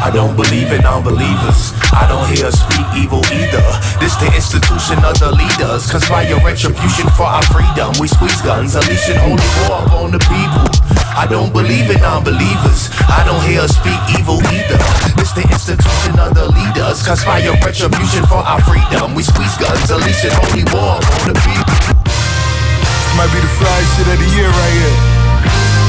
I 0.00 0.08
don't 0.08 0.34
believe 0.34 0.72
in 0.72 0.80
unbelievers. 0.86 1.76
I 1.92 2.08
don't 2.08 2.24
hear 2.32 2.48
us 2.48 2.56
speak 2.56 2.88
evil 2.96 3.20
either. 3.28 3.60
This 4.00 4.16
the 4.16 4.32
institution 4.32 4.96
of 5.04 5.20
the 5.20 5.32
leaders. 5.36 5.92
Your 6.30 6.40
retribution 6.44 7.08
for 7.16 7.24
our 7.24 7.42
freedom, 7.50 7.92
we 7.98 8.06
squeeze 8.06 8.40
guns, 8.42 8.76
unleashing 8.76 9.16
holy 9.16 9.42
war 9.66 9.82
upon 9.84 10.12
the 10.12 10.18
people. 10.30 10.99
I 11.16 11.26
don't 11.26 11.52
believe 11.52 11.90
in 11.90 12.02
unbelievers. 12.02 12.90
I 13.10 13.22
don't 13.26 13.42
hear 13.42 13.66
speak 13.66 13.98
evil 14.18 14.38
either. 14.54 14.78
This 15.18 15.32
the 15.32 15.42
institution 15.42 16.18
of 16.18 16.34
the 16.34 16.46
leaders. 16.50 17.02
Conspire 17.02 17.54
retribution 17.62 18.26
for 18.26 18.42
our 18.42 18.60
freedom, 18.62 19.14
we 19.14 19.22
squeeze 19.22 19.54
guns, 19.58 19.90
unleashing 19.90 20.34
holy 20.34 20.64
war 20.70 20.98
upon 20.98 21.32
the 21.32 21.36
people. 21.42 21.78
This 22.06 23.14
might 23.18 23.30
be 23.34 23.40
the 23.42 23.52
fly 23.58 23.78
shit 23.94 24.06
of 24.06 24.18
the 24.18 24.28
year 24.34 24.50
right 24.50 24.74
here. 24.78 24.96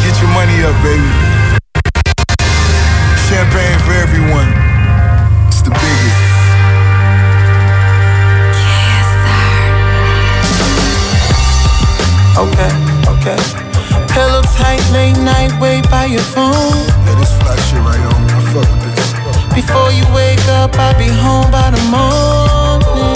Get 0.06 0.16
your 0.22 0.32
money 0.34 0.58
up, 0.66 0.76
baby. 0.82 1.12
Champagne 3.30 3.80
for 3.86 3.94
everyone. 3.94 4.50
It's 5.48 5.62
the 5.62 5.72
biggest. 5.72 6.30
Okay, 12.38 12.72
okay. 13.12 13.61
Pillow 14.14 14.42
tight, 14.60 14.84
late 14.92 15.18
night, 15.24 15.52
wait 15.62 15.90
by 15.90 16.06
your 16.06 16.20
phone. 16.36 16.52
Yeah, 17.08 17.16
this 17.16 17.32
fly 17.40 17.56
shit 17.68 17.80
right 17.80 18.04
on. 18.12 18.22
I 18.28 18.40
fuck 18.52 18.68
with 18.68 18.84
this. 18.96 19.10
Before 19.56 19.92
you 19.92 20.04
wake 20.14 20.44
up, 20.60 20.76
I'll 20.76 20.98
be 21.00 21.08
home 21.08 21.50
by 21.50 21.72
the 21.72 21.80
morning. 21.88 23.16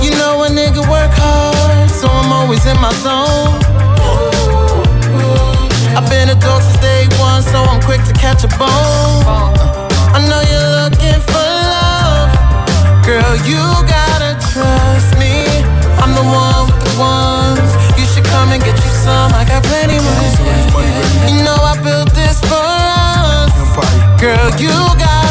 You 0.00 0.16
know 0.16 0.42
a 0.44 0.48
nigga 0.48 0.80
work 0.88 1.12
hard, 1.12 1.90
so 1.90 2.08
I'm 2.08 2.32
always 2.32 2.64
in 2.64 2.80
my 2.80 2.92
zone. 3.04 3.60
I've 5.96 6.08
been 6.08 6.30
a 6.30 6.38
dog 6.40 6.62
since 6.62 6.80
day 6.80 7.04
one, 7.20 7.42
so 7.42 7.60
I'm 7.60 7.82
quick 7.82 8.02
to 8.08 8.14
catch 8.14 8.44
a 8.44 8.48
bone. 8.56 9.20
I 10.16 10.24
know 10.28 10.40
you're 10.48 10.72
looking 10.80 11.20
for 11.28 11.44
love, 11.76 12.32
girl. 13.04 13.36
You 13.44 13.60
gotta 13.84 14.32
trust 14.48 15.12
me. 15.20 15.44
I'm 16.00 16.14
the 16.16 16.24
one 16.24 16.72
with 16.72 16.80
the 16.88 16.92
ones. 17.00 17.67
Come 18.38 18.52
and 18.52 18.62
get 18.62 18.78
you 18.84 18.90
some. 18.92 19.32
I 19.34 19.44
got 19.44 19.64
plenty 19.64 19.98
money. 19.98 20.30
You 21.26 21.42
know 21.42 21.58
I 21.58 21.74
built 21.82 22.14
this 22.14 22.38
for 22.46 22.54
us, 22.54 23.50
girl. 24.20 24.54
You 24.62 24.70
gotta 24.94 25.27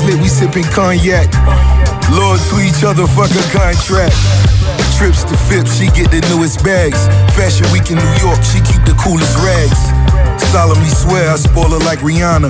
Lit, 0.00 0.16
we 0.22 0.28
sipping 0.28 0.64
cognac. 0.72 1.28
Lord 2.16 2.40
to 2.48 2.56
each 2.64 2.80
other, 2.80 3.04
fuck 3.06 3.28
a 3.28 3.44
contract. 3.52 4.16
Trips 4.96 5.24
to 5.28 5.36
Phipps, 5.36 5.76
she 5.76 5.92
get 5.92 6.08
the 6.08 6.24
newest 6.32 6.64
bags. 6.64 6.96
Fashion 7.36 7.68
week 7.72 7.92
in 7.92 8.00
New 8.00 8.14
York, 8.16 8.40
she 8.40 8.64
keep 8.64 8.80
the 8.88 8.96
coolest 8.96 9.36
rags. 9.44 9.80
Solemnly 10.48 10.88
swear 10.88 11.30
I 11.30 11.36
spoil 11.36 11.76
her 11.76 11.82
like 11.84 12.00
Rihanna. 12.00 12.48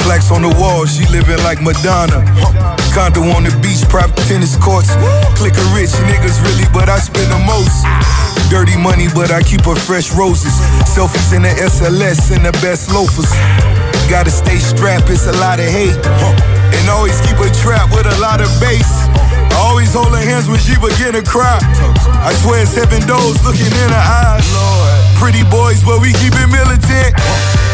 Plaques 0.00 0.30
on 0.30 0.42
the 0.42 0.52
wall, 0.56 0.86
she 0.86 1.04
living 1.12 1.38
like 1.44 1.60
Madonna. 1.60 2.24
Condo 2.96 3.20
on 3.36 3.44
the 3.44 3.52
beach, 3.60 3.84
private 3.88 4.16
tennis 4.28 4.56
courts. 4.56 4.90
Click 5.36 5.54
rich 5.76 5.92
niggas 6.08 6.40
really, 6.44 6.68
but 6.72 6.88
I 6.88 6.98
spend 6.98 7.30
the 7.32 7.40
most. 7.44 7.84
Dirty 8.50 8.76
money, 8.76 9.08
but 9.14 9.30
I 9.30 9.42
keep 9.42 9.64
her 9.64 9.76
fresh 9.76 10.12
roses. 10.12 10.52
Selfies 10.88 11.32
in 11.32 11.42
the 11.42 11.52
SLS 11.56 12.34
and 12.34 12.44
the 12.44 12.52
best 12.64 12.92
loafers. 12.92 13.30
Gotta 14.10 14.30
stay 14.30 14.58
strapped, 14.58 15.08
it's 15.08 15.26
a 15.26 15.32
lot 15.40 15.58
of 15.58 15.66
hate. 15.66 15.96
And 16.76 16.88
always 16.88 17.20
keep 17.20 17.38
a 17.38 17.50
trap 17.62 17.92
with 17.92 18.06
a 18.06 18.16
lot 18.20 18.40
of 18.40 18.48
bass. 18.60 18.88
Always 19.56 19.92
holding 19.92 20.24
hands 20.24 20.48
when 20.48 20.58
she 20.58 20.74
begin 20.80 21.12
to 21.12 21.22
cry. 21.22 21.60
I 22.24 22.32
swear 22.40 22.62
it's 22.62 22.74
heaven 22.74 23.04
doors 23.06 23.38
looking 23.44 23.68
in 23.68 23.88
her 23.92 24.06
eyes. 24.24 24.46
Pretty 25.20 25.44
boys, 25.52 25.84
but 25.84 26.00
we 26.00 26.12
keep 26.18 26.34
it 26.34 26.48
militant. 26.48 27.12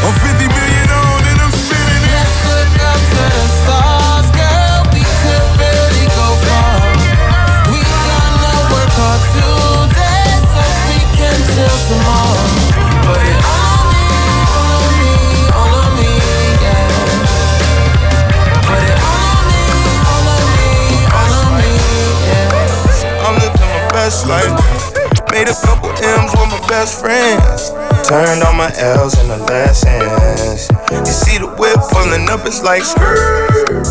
I'm 0.04 0.14
50 0.14 0.46
million 0.50 0.88
on 0.90 1.20
and 1.30 1.38
I'm 1.40 1.54
spinning 1.54 2.02
it. 2.04 2.12
Let's 2.12 2.36
look 2.50 2.74
up 2.82 3.00
to 3.00 3.22
the 3.24 3.46
stars, 3.62 4.28
girl. 4.34 4.80
We 4.92 5.02
could 5.02 5.46
really 5.56 6.06
go 6.12 6.28
far. 6.44 6.76
We 7.70 7.78
gonna 7.78 8.52
work 8.74 8.92
hard 8.98 9.22
today 9.32 10.28
so 10.42 10.62
we 10.90 10.98
can 11.16 11.38
till 11.54 11.78
tomorrow. 11.88 12.37
Made 24.08 25.48
a 25.48 25.54
couple 25.66 25.90
M's 25.90 26.32
with 26.32 26.48
my 26.48 26.66
best 26.66 26.98
friends. 26.98 27.68
Turned 28.08 28.42
all 28.42 28.54
my 28.54 28.72
L's 28.78 29.12
into 29.20 29.36
lessons. 29.44 30.66
You 30.90 31.12
see 31.12 31.36
the 31.36 31.46
whip 31.58 31.76
pulling 31.92 32.26
up, 32.30 32.46
it's 32.46 32.62
like 32.62 32.84
skirt. 32.84 33.84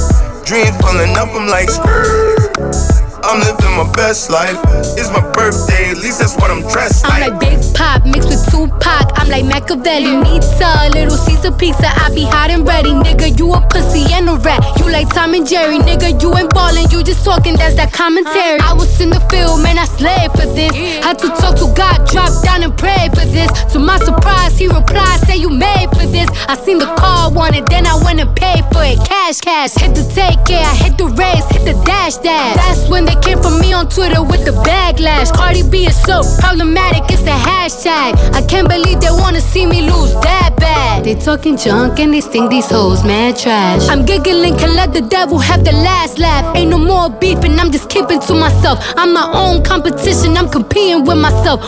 Dreams 0.44 0.76
pulling 0.80 1.16
up, 1.18 1.30
I'm 1.36 1.48
like 1.48 1.70
skirt. 1.70 2.87
I'm 3.28 3.40
living 3.44 3.76
my 3.76 3.92
best 3.92 4.32
life. 4.32 4.56
It's 4.96 5.12
my 5.12 5.20
birthday, 5.36 5.92
at 5.92 5.98
least 5.98 6.20
that's 6.20 6.36
what 6.38 6.50
I'm 6.50 6.62
dressed 6.72 7.04
like. 7.04 7.24
I'm 7.24 7.34
like. 7.34 7.42
like 7.44 7.60
Big 7.60 7.76
Pop 7.76 8.06
mixed 8.06 8.30
with 8.30 8.40
Tupac. 8.50 9.12
I'm 9.20 9.28
like 9.28 9.44
Machiavelli. 9.44 10.24
Pizza, 10.24 10.88
Little 10.96 11.18
Caesar 11.18 11.52
pizza. 11.52 11.92
I 11.92 12.08
be 12.16 12.24
hot 12.24 12.52
and 12.52 12.66
ready. 12.66 12.92
Nigga, 12.92 13.38
you 13.38 13.52
a 13.52 13.60
pussy 13.68 14.08
and 14.14 14.30
a 14.30 14.36
rat. 14.40 14.64
You 14.80 14.90
like 14.90 15.10
Tom 15.14 15.34
and 15.34 15.46
Jerry. 15.46 15.78
Nigga, 15.80 16.16
you 16.22 16.32
ain't 16.38 16.54
ballin'. 16.54 16.90
You 16.90 17.04
just 17.04 17.26
talking, 17.26 17.58
that's 17.58 17.76
that 17.76 17.92
commentary. 17.92 18.64
Uh-huh. 18.64 18.72
I 18.72 18.80
was 18.80 18.96
in 19.02 19.10
the 19.10 19.20
field, 19.28 19.62
man, 19.62 19.78
I 19.78 19.84
slaved 19.86 20.32
for 20.40 20.48
this. 20.56 20.72
Had 21.04 21.20
to 21.20 21.28
talk 21.36 21.60
to 21.60 21.68
God, 21.76 22.08
drop 22.08 22.32
down 22.48 22.64
and 22.64 22.72
pray 22.78 23.12
for 23.12 23.28
this. 23.28 23.52
To 23.74 23.80
my 23.80 24.00
surprise, 24.00 24.58
he 24.58 24.68
replied, 24.68 25.20
say 25.28 25.36
you 25.36 25.50
made 25.50 25.92
for 25.92 26.08
this. 26.08 26.32
I 26.48 26.56
seen 26.56 26.80
the 26.80 26.88
car, 26.96 27.30
wanted, 27.30 27.68
then 27.68 27.86
I 27.86 28.00
went 28.08 28.22
and 28.24 28.32
paid 28.40 28.64
for 28.72 28.88
it. 28.88 28.98
Cash, 29.04 29.42
cash. 29.42 29.76
Hit 29.76 29.96
the 29.96 30.08
take, 30.16 30.40
yeah, 30.48 30.72
I 30.72 30.76
hit 30.80 30.98
the 30.98 31.12
race, 31.12 31.44
hit 31.52 31.68
the 31.68 31.76
dash, 31.84 32.16
dash. 32.24 32.56
That's 32.56 32.88
when 32.88 33.04
they 33.04 33.17
came 33.22 33.42
for 33.42 33.52
me 33.60 33.74
on 33.74 33.90
Twitter 33.90 34.24
with 34.24 34.46
the 34.46 34.52
backlash. 34.68 35.32
Cardi 35.34 35.64
B 35.70 35.86
is 35.86 36.00
so 36.02 36.22
problematic, 36.40 37.04
it's 37.12 37.24
the 37.24 37.32
hashtag. 37.32 38.16
I 38.34 38.42
can't 38.42 38.68
believe 38.68 39.00
they 39.02 39.12
wanna 39.12 39.42
see 39.42 39.66
me 39.66 39.82
lose 39.82 40.14
that 40.22 40.56
bad. 40.58 41.04
They 41.04 41.16
talking 41.16 41.58
junk 41.58 42.00
and 42.00 42.14
they 42.14 42.22
think 42.22 42.50
these 42.50 42.70
hoes 42.70 43.04
mad 43.04 43.38
trash. 43.38 43.88
I'm 43.90 44.06
giggling, 44.06 44.58
can 44.58 44.76
let 44.76 44.94
the 44.94 45.02
devil 45.02 45.38
have 45.38 45.64
the 45.64 45.72
last 45.72 46.20
laugh. 46.20 46.56
Ain't 46.56 46.70
no 46.70 46.78
more 46.78 47.10
beefing, 47.10 47.60
I'm 47.60 47.72
just 47.72 47.90
keeping 47.90 48.20
to 48.22 48.34
myself. 48.34 48.80
I'm 48.98 49.14
my 49.14 49.30
own 49.34 49.64
competition, 49.64 50.38
I'm 50.38 50.50
competing 50.50 51.06
with 51.06 51.18
myself. 51.18 51.62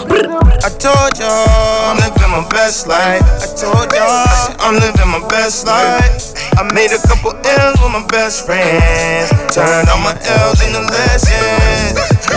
I 0.61 0.69
told 0.69 1.17
y'all 1.19 1.89
I'm 1.89 1.97
living 1.97 2.31
my 2.31 2.47
best 2.49 2.87
life. 2.87 3.23
I 3.23 3.47
told 3.55 3.91
y'all 3.93 4.55
I'm 4.59 4.75
living 4.75 5.09
my 5.09 5.25
best 5.29 5.65
life. 5.65 6.33
I 6.59 6.63
made 6.73 6.91
a 6.91 6.99
couple 7.07 7.31
L's 7.31 7.79
with 7.81 7.93
my 7.93 8.05
best 8.07 8.45
friends. 8.45 9.29
Turned 9.55 9.87
all 9.89 9.99
my 9.99 10.11
L's 10.43 10.59
into 10.65 10.81
lessons. 10.81 11.38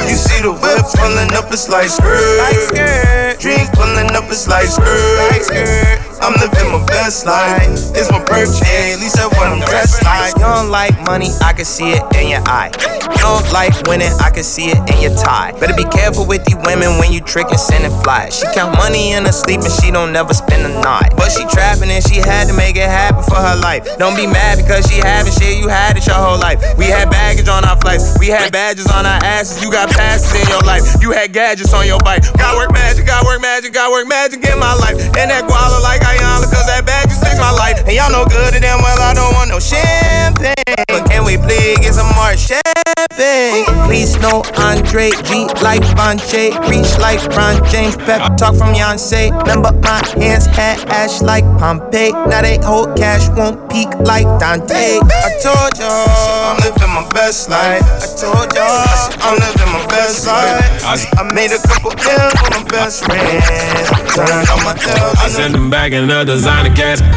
You 0.08 0.16
see 0.16 0.42
the 0.42 0.52
whip 0.52 0.84
pulling 0.96 1.32
up, 1.34 1.52
it's 1.52 1.68
like 1.68 1.88
skirt. 1.88 3.38
Dreams 3.40 3.70
pulling 3.74 4.14
up, 4.14 4.24
it's 4.30 4.46
like 4.46 4.66
skirt. 4.66 6.11
I'm 6.22 6.38
living 6.38 6.70
my 6.70 6.78
best 6.86 7.26
life. 7.26 7.66
It's 7.98 8.06
my 8.06 8.22
birthday, 8.22 8.94
at 8.94 9.02
least 9.02 9.18
that's 9.18 9.34
what 9.34 9.50
I'm 9.50 9.58
dressed 9.58 10.06
like. 10.06 10.38
You 10.38 10.46
don't 10.46 10.70
like 10.70 10.94
money, 11.02 11.34
I 11.42 11.52
can 11.52 11.64
see 11.64 11.90
it 11.90 12.02
in 12.14 12.30
your 12.30 12.46
eye. 12.46 12.70
You 13.02 13.18
don't 13.18 13.42
like 13.50 13.74
winning, 13.90 14.14
I 14.22 14.30
can 14.30 14.46
see 14.46 14.70
it 14.70 14.78
in 14.86 15.02
your 15.02 15.10
tie. 15.18 15.50
Better 15.58 15.74
be 15.74 15.82
careful 15.90 16.22
with 16.22 16.46
these 16.46 16.58
women 16.62 16.94
when 17.02 17.10
you 17.10 17.18
trick 17.18 17.50
and 17.50 17.58
send 17.58 17.82
and 17.82 17.94
fly. 18.06 18.30
She 18.30 18.46
count 18.54 18.78
money 18.78 19.18
in 19.18 19.26
her 19.26 19.34
sleep 19.34 19.66
and 19.66 19.74
she 19.82 19.90
don't 19.90 20.12
never 20.14 20.32
spend 20.32 20.62
a 20.62 20.70
night. 20.86 21.10
But 21.18 21.34
she 21.34 21.42
trapping 21.50 21.90
and 21.90 22.02
she 22.06 22.22
had 22.22 22.46
to 22.46 22.54
make 22.54 22.78
it 22.78 22.86
happen 22.86 23.26
for 23.26 23.42
her 23.42 23.58
life. 23.58 23.82
Don't 23.98 24.14
be 24.14 24.30
mad 24.30 24.62
because 24.62 24.86
she 24.86 25.02
having 25.02 25.34
shit, 25.34 25.58
you 25.58 25.66
had 25.66 25.98
it 25.98 26.06
your 26.06 26.22
whole 26.22 26.38
life. 26.38 26.62
We 26.78 26.86
had 26.86 27.10
baggage 27.10 27.48
on 27.48 27.66
our 27.66 27.78
flights, 27.82 28.14
we 28.22 28.30
had 28.30 28.52
badges 28.54 28.86
on 28.94 29.06
our 29.06 29.18
asses. 29.26 29.58
You 29.58 29.74
got 29.74 29.90
passes 29.90 30.38
in 30.38 30.46
your 30.46 30.62
life, 30.62 30.86
you 31.02 31.10
had 31.10 31.34
gadgets 31.34 31.74
on 31.74 31.84
your 31.84 31.98
bike. 31.98 32.22
Got 32.38 32.54
work 32.54 32.70
magic, 32.70 33.06
got 33.10 33.26
work 33.26 33.42
magic, 33.42 33.74
got 33.74 33.90
work 33.90 34.06
magic 34.06 34.46
in 34.46 34.58
my 34.62 34.74
life. 34.78 34.94
And 35.18 35.34
that 35.34 35.50
guala 35.50 35.82
like 35.82 36.11
Cause 36.18 36.40
look 36.40 36.52
that 36.66 36.84
bag 36.86 37.11
just 37.22 37.30
fix 37.30 37.40
my 37.40 37.50
life. 37.50 37.78
And 37.86 37.92
y'all 37.92 38.10
know 38.10 38.24
good 38.26 38.54
and 38.54 38.62
damn 38.62 38.80
well 38.82 38.98
I 39.00 39.14
don't 39.14 39.32
want 39.34 39.50
no 39.50 39.58
champagne. 39.58 40.54
But 40.88 41.08
can 41.10 41.24
we 41.24 41.36
please 41.36 41.78
get 41.78 41.94
some 41.94 42.10
more 42.14 42.36
champagne? 42.36 43.66
Please 43.86 44.16
no 44.20 44.42
Andre 44.56 45.10
G 45.28 45.46
like 45.62 45.82
Bonche, 45.94 46.50
reach 46.68 46.98
like 46.98 47.20
Ron 47.36 47.62
James, 47.68 47.96
pep 47.96 48.36
talk 48.36 48.56
from 48.56 48.74
Yonsei. 48.74 49.30
Remember 49.42 49.72
my 49.82 50.02
hands 50.16 50.46
had 50.46 50.80
ash 50.88 51.20
like 51.20 51.44
Pompeii. 51.58 52.12
Now 52.12 52.42
they 52.42 52.58
hold 52.62 52.96
cash, 52.96 53.28
won't 53.36 53.70
peak 53.70 53.88
like 54.00 54.26
Dante. 54.40 54.98
I 55.02 55.30
told 55.42 55.78
y'all 55.78 56.50
I'm 56.50 56.56
living 56.64 56.94
my 56.94 57.06
best 57.12 57.50
life. 57.50 57.82
I 57.84 58.06
told 58.16 58.48
y'all 58.56 59.12
I'm 59.20 59.38
living 59.38 59.72
my 59.72 59.86
best 59.88 60.26
life. 60.26 61.06
I 61.18 61.22
made 61.34 61.52
a 61.52 61.60
couple 61.60 61.92
L's 61.92 62.32
with 62.42 62.50
my 62.50 62.64
best 62.70 63.04
friends. 63.04 63.88
Turned 64.16 64.48
all 64.48 64.62
my 64.64 64.72
L's 64.72 65.20
I 65.20 65.28
send 65.28 65.54
them 65.54 65.70
back 65.70 65.92
in 65.92 66.10
a 66.10 66.24
designer 66.24 66.74
casket. 66.74 67.11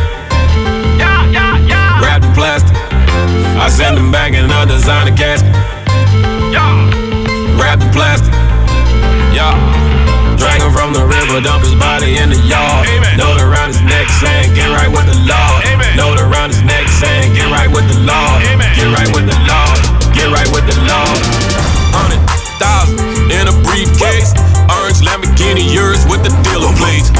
Wrapped 2.01 2.25
in 2.25 2.33
plastic. 2.33 2.75
I 3.57 3.69
send 3.69 3.97
them 3.97 4.11
back 4.11 4.33
in 4.33 4.45
a 4.45 4.65
designer 4.65 5.15
casket. 5.15 5.51
Wrapped 7.55 7.83
in 7.83 7.91
plastic. 7.91 8.33
Yeah. 9.31 9.55
Drag 10.35 10.61
him 10.61 10.71
from 10.75 10.91
the 10.91 11.03
river, 11.07 11.39
dump 11.39 11.63
his 11.63 11.73
body 11.79 12.19
in 12.19 12.29
the 12.29 12.39
yard. 12.43 12.85
Note 13.17 13.39
around 13.39 13.71
his 13.71 13.81
neck 13.81 14.07
saying, 14.19 14.53
get 14.53 14.67
right 14.75 14.91
with 14.91 15.07
the 15.07 15.17
Lord. 15.23 15.63
Note 15.95 16.19
around 16.19 16.51
his 16.51 16.61
neck 16.63 16.87
saying, 16.91 17.33
get 17.33 17.47
right 17.49 17.71
with 17.71 17.87
the 17.87 17.99
Lord. 18.03 18.43
Get 18.75 18.91
right 18.91 19.09
with 19.15 19.25
the 19.25 19.37
Lord. 19.47 19.79
Get 20.11 20.27
right 20.31 20.47
with 20.51 20.67
the 20.67 20.77
Lord. 20.83 21.19
Hundred 21.95 22.19
thousand 22.59 22.99
in 23.31 23.47
a 23.47 23.55
briefcase. 23.63 24.35
Orange 24.67 24.99
Lamborghini, 25.01 25.63
yours 25.71 26.03
with 26.05 26.21
the 26.23 26.31
dealer 26.43 26.71
plates. 26.75 27.11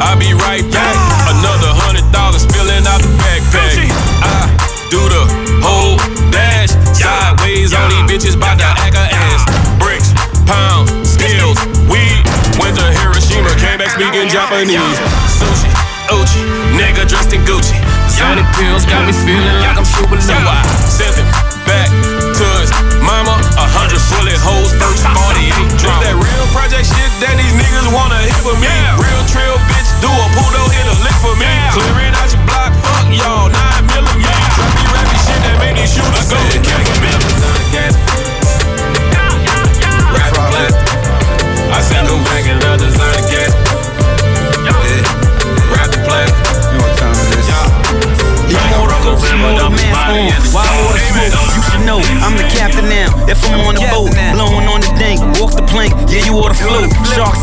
I'll 0.00 0.16
be 0.16 0.32
right 0.32 0.64
back. 0.72 0.96
Another 1.28 1.70
hundred 1.76 2.08
dollars 2.08 2.48
spilling 2.48 2.84
out 2.88 3.04
the 3.04 3.12
backpack. 3.20 3.84
I 4.24 4.48
do 4.88 5.00
the 5.04 5.24
whole 5.60 6.00
dash. 6.32 6.72
Sideways 6.96 7.76
on 7.76 7.88
these 7.92 8.06
bitches, 8.08 8.36
bout 8.36 8.56
to 8.58 8.64
act 8.64 8.96
ass. 8.96 9.44
Bricks, 9.76 10.10
pounds, 10.48 10.90
skills, 11.04 11.56
weed. 11.86 12.24
Went 12.56 12.76
to 12.80 12.86
Hiroshima, 12.96 13.52
came 13.60 13.76
back 13.76 13.92
speaking 13.92 14.28
Japanese. 14.28 14.96
Sushi, 15.36 15.70
Uchi, 16.10 16.42
nigga 16.76 17.04
dressed 17.04 17.32
in 17.36 17.44
Gucci. 17.44 17.76
Sonic 18.10 18.44
pills 18.58 18.84
got 18.84 19.06
me 19.06 19.14
feeling 19.24 19.56
like 19.62 19.78
I'm 19.78 19.86
super 19.86 20.18
So 20.20 20.34
I 20.34 20.60
sent 20.90 21.14
him 21.14 21.28
back 21.64 21.88
to 22.36 22.46
his 22.58 22.72
mama. 23.00 23.38
A 23.56 23.66
hundred 23.70 24.02
bullet 24.10 24.40
holes, 24.42 24.74
first 24.76 25.06
48 25.06 25.78
drop. 25.78 26.02
That 26.02 26.18
real 26.18 26.46
project 26.50 26.90
shit 26.90 27.10
that 27.22 27.38
these 27.38 27.54
niggas 27.54 27.88
wanna 27.94 28.18
hit 28.26 28.40
for 28.42 28.56
me. 28.58 28.66
Real 28.98 29.22
trail 29.30 29.54
bitch, 29.69 29.69
do 30.00 30.08
a 30.08 30.26
pudo, 30.34 30.62
hit 30.72 30.86
a 30.88 30.96
lick 31.04 31.16
for 31.20 31.36
me. 31.36 31.48
Clearing 31.76 32.14
out 32.16 32.28
your 32.32 32.42
block, 32.48 32.72
fuck 32.80 33.06
y'all, 33.12 33.48
9 33.52 33.86
millimeter. 33.86 34.32
Drop 34.56 34.72
me 34.74 34.84
rappy 34.90 35.18
shit 35.20 35.40
that 35.44 35.56
make 35.60 35.76
these 35.76 35.92
shooters 35.92 36.26
go 36.28 36.36
to 36.40 36.58
kill 36.60 36.80
for 36.80 36.98
me. 37.04 37.12
Rap 40.10 40.32
plastic. 40.34 40.74
I 41.70 41.78
send 41.84 42.08
them 42.08 42.24
back 42.26 42.44
in 42.48 42.58
the 42.58 42.76
designer 42.80 43.24
gas. 43.30 43.52
Rap 45.70 45.92
plastic. 46.02 46.34
You 46.72 46.78
know 46.78 46.84
what 46.84 46.98
time 46.98 47.14
it 47.14 47.38
is? 47.38 47.48
You 48.50 48.58
want 48.74 48.90
to 48.90 48.98
go 49.06 49.14
smooth, 49.14 49.62
man, 49.78 49.94
on. 50.10 50.26
Wild 50.50 50.74
water 50.82 50.98
smoke, 50.98 51.54
you 51.54 51.62
should 51.70 51.86
know 51.86 52.02
I'm 52.26 52.34
the 52.34 52.42
captain 52.50 52.90
now. 52.90 53.14
If 53.30 53.38
I'm 53.46 53.62
on 53.62 53.78
the 53.78 53.86
boat, 53.86 54.10
blowing 54.34 54.66
on 54.66 54.82
the 54.82 54.90
dank, 54.98 55.22
walk 55.38 55.54
the 55.54 55.62
plank, 55.70 55.94
yeah, 56.10 56.26
you 56.26 56.34
ought 56.34 56.50
to 56.50 56.58
float. 56.58 56.90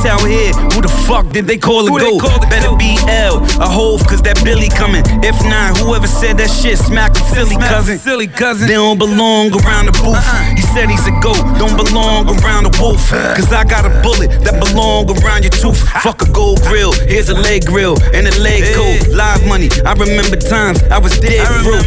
Out 0.08 0.24
here, 0.24 0.54
who 0.72 0.80
the 0.80 0.88
fuck 1.06 1.28
did 1.34 1.48
they 1.48 1.58
call 1.58 1.84
a 1.84 2.00
goat? 2.00 2.22
Better 2.50 2.72
be 2.78 2.96
L, 3.10 3.44
a 3.60 3.68
hove, 3.68 4.08
cause 4.08 4.22
that 4.22 4.40
Billy 4.46 4.70
coming. 4.70 5.04
If 5.20 5.36
not, 5.44 5.76
whoever 5.80 6.08
said 6.08 6.38
that 6.38 6.48
shit, 6.48 6.78
smack 6.78 7.12
a 7.12 7.24
silly 7.36 7.58
cousin. 7.58 7.98
Silly 7.98 8.28
cousin. 8.28 8.68
They 8.68 8.76
don't 8.76 8.98
belong 8.98 9.52
around 9.52 9.92
the 9.92 9.96
booth. 10.00 10.24
He 10.56 10.57
said 10.78 10.92
he's 10.92 11.08
a 11.08 11.16
goat, 11.26 11.42
don't 11.58 11.74
belong 11.74 12.30
around 12.38 12.70
a 12.70 12.72
wolf. 12.78 13.10
Cause 13.10 13.52
I 13.52 13.64
got 13.64 13.84
a 13.90 13.94
bullet 14.06 14.30
that 14.46 14.62
belong 14.62 15.10
around 15.10 15.42
your 15.42 15.56
tooth. 15.58 15.82
Fuck 16.06 16.22
a 16.22 16.30
gold 16.30 16.62
grill, 16.70 16.94
here's 17.10 17.30
a 17.30 17.34
leg 17.34 17.66
grill 17.66 17.98
and 18.14 18.28
a 18.30 18.36
leg 18.38 18.62
coat. 18.78 19.10
Live 19.10 19.42
money, 19.48 19.70
I 19.82 19.94
remember 19.98 20.38
times 20.38 20.78
I 20.94 21.00
was 21.00 21.18
dead 21.18 21.42
broke. 21.66 21.82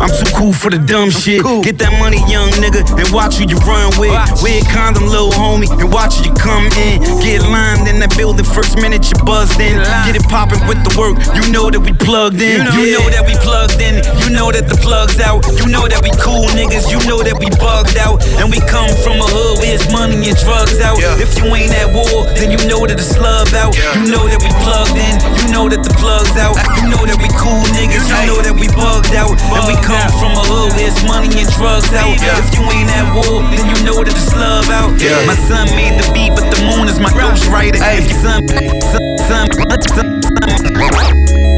I'm 0.00 0.08
too 0.08 0.32
cool 0.32 0.54
for 0.56 0.70
the 0.72 0.80
dumb 0.80 1.10
shit. 1.12 1.44
Get 1.60 1.76
that 1.84 1.92
money, 2.00 2.16
young 2.24 2.48
nigga, 2.56 2.80
and 2.96 3.04
watch 3.12 3.36
who 3.36 3.44
you 3.44 3.60
run 3.68 3.92
with. 4.00 4.16
Wear 4.40 4.64
condom, 4.72 5.04
little 5.04 5.28
homie, 5.36 5.68
and 5.68 5.92
watch 5.92 6.16
who 6.16 6.32
you 6.32 6.34
come 6.40 6.64
in. 6.80 7.04
Get 7.20 7.44
lined 7.44 7.84
in 7.84 8.00
that 8.00 8.16
building, 8.16 8.48
first 8.48 8.80
minute 8.80 9.04
you 9.12 9.16
buzzed 9.28 9.60
in. 9.60 9.76
Get 10.08 10.16
it 10.16 10.24
poppin' 10.32 10.64
with 10.64 10.80
the 10.88 10.92
work, 10.96 11.20
you 11.36 11.52
know 11.52 11.68
that 11.68 11.84
we 11.84 11.92
plugged 11.92 12.40
in. 12.40 12.64
You 12.72 12.96
know 12.96 13.04
that 13.12 13.28
we 13.28 13.36
plugged 13.44 13.76
in, 13.76 14.00
you 14.24 14.32
know 14.32 14.48
that 14.48 14.72
the 14.72 14.78
plug's 14.80 15.20
out. 15.20 15.44
You 15.60 15.68
know 15.68 15.84
that 15.84 16.00
we 16.00 16.08
cool 16.16 16.48
niggas, 16.56 16.88
you 16.88 16.96
know 17.04 17.20
that 17.20 17.36
we 17.36 17.52
bugged 17.60 17.89
out. 17.96 18.22
And 18.38 18.50
we 18.50 18.60
come 18.68 18.90
from 19.02 19.18
a 19.18 19.28
hood 19.28 19.58
where 19.62 19.74
it's 19.74 19.90
money 19.90 20.18
and 20.28 20.36
drugs 20.38 20.78
out. 20.80 20.98
If 21.18 21.38
you 21.38 21.48
ain't 21.54 21.74
at 21.74 21.90
war, 21.90 22.26
then 22.36 22.50
you 22.50 22.60
know 22.68 22.86
that 22.86 22.98
it's 22.98 23.16
love 23.18 23.52
out. 23.54 23.74
You 23.96 24.10
know 24.10 24.26
that 24.28 24.40
we 24.42 24.50
plugged 24.62 24.96
in, 24.98 25.14
you 25.40 25.46
know 25.52 25.66
that 25.68 25.82
the 25.82 25.92
plug's 25.98 26.34
out. 26.36 26.56
You 26.80 26.90
know 26.90 27.02
that 27.06 27.18
we 27.18 27.28
cool 27.38 27.62
niggas, 27.74 28.06
you 28.06 28.20
know 28.26 28.40
that 28.42 28.54
we 28.54 28.68
bugged 28.72 29.14
out. 29.16 29.34
And 29.34 29.62
we 29.66 29.76
come 29.82 30.10
from 30.20 30.36
a 30.36 30.44
hood 30.44 30.74
where 30.76 30.88
it's 30.88 31.02
money 31.06 31.30
and 31.32 31.48
drugs 31.56 31.90
out. 31.94 32.14
If 32.14 32.52
you 32.54 32.62
ain't 32.70 32.90
at 32.92 33.10
war, 33.14 33.42
then 33.50 33.64
you 33.66 33.78
know 33.86 34.02
that 34.04 34.12
it's 34.14 34.32
love 34.34 34.68
out. 34.70 34.94
My 35.26 35.36
son 35.48 35.66
made 35.76 35.98
the 35.98 36.06
beat, 36.12 36.32
but 36.34 36.46
the 36.50 36.60
moon 36.66 36.88
is 36.88 36.98
my 37.00 37.10
ghostwriter. 37.10 37.80
If 37.96 38.10
your 38.10 38.20
son, 38.20 38.46
son, 38.48 39.02
son, 39.28 39.46
son, 39.94 40.06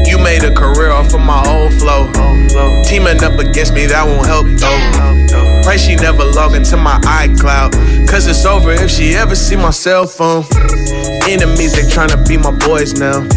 You 0.07 0.12
made 0.23 0.43
a 0.43 0.53
career 0.53 0.91
off 0.91 1.13
of 1.13 1.21
my 1.21 1.43
old 1.47 1.73
flow. 1.73 2.09
Teaming 2.83 3.21
up 3.23 3.37
against 3.39 3.73
me, 3.73 3.85
that 3.85 4.05
won't 4.05 4.25
help 4.25 4.47
though. 4.47 5.63
Pray 5.63 5.77
she 5.77 5.95
never 5.95 6.23
log 6.23 6.55
into 6.55 6.77
my 6.77 6.97
iCloud. 7.01 8.07
Cause 8.07 8.27
it's 8.27 8.45
over 8.45 8.71
if 8.71 8.89
she 8.89 9.13
ever 9.15 9.35
see 9.35 9.55
my 9.55 9.71
cell 9.71 10.07
phone. 10.07 10.45
Enemies, 11.27 11.73
they 11.73 11.83
tryna 11.83 12.25
be 12.27 12.37
my 12.37 12.51
boys 12.51 12.93
now. 12.93 13.27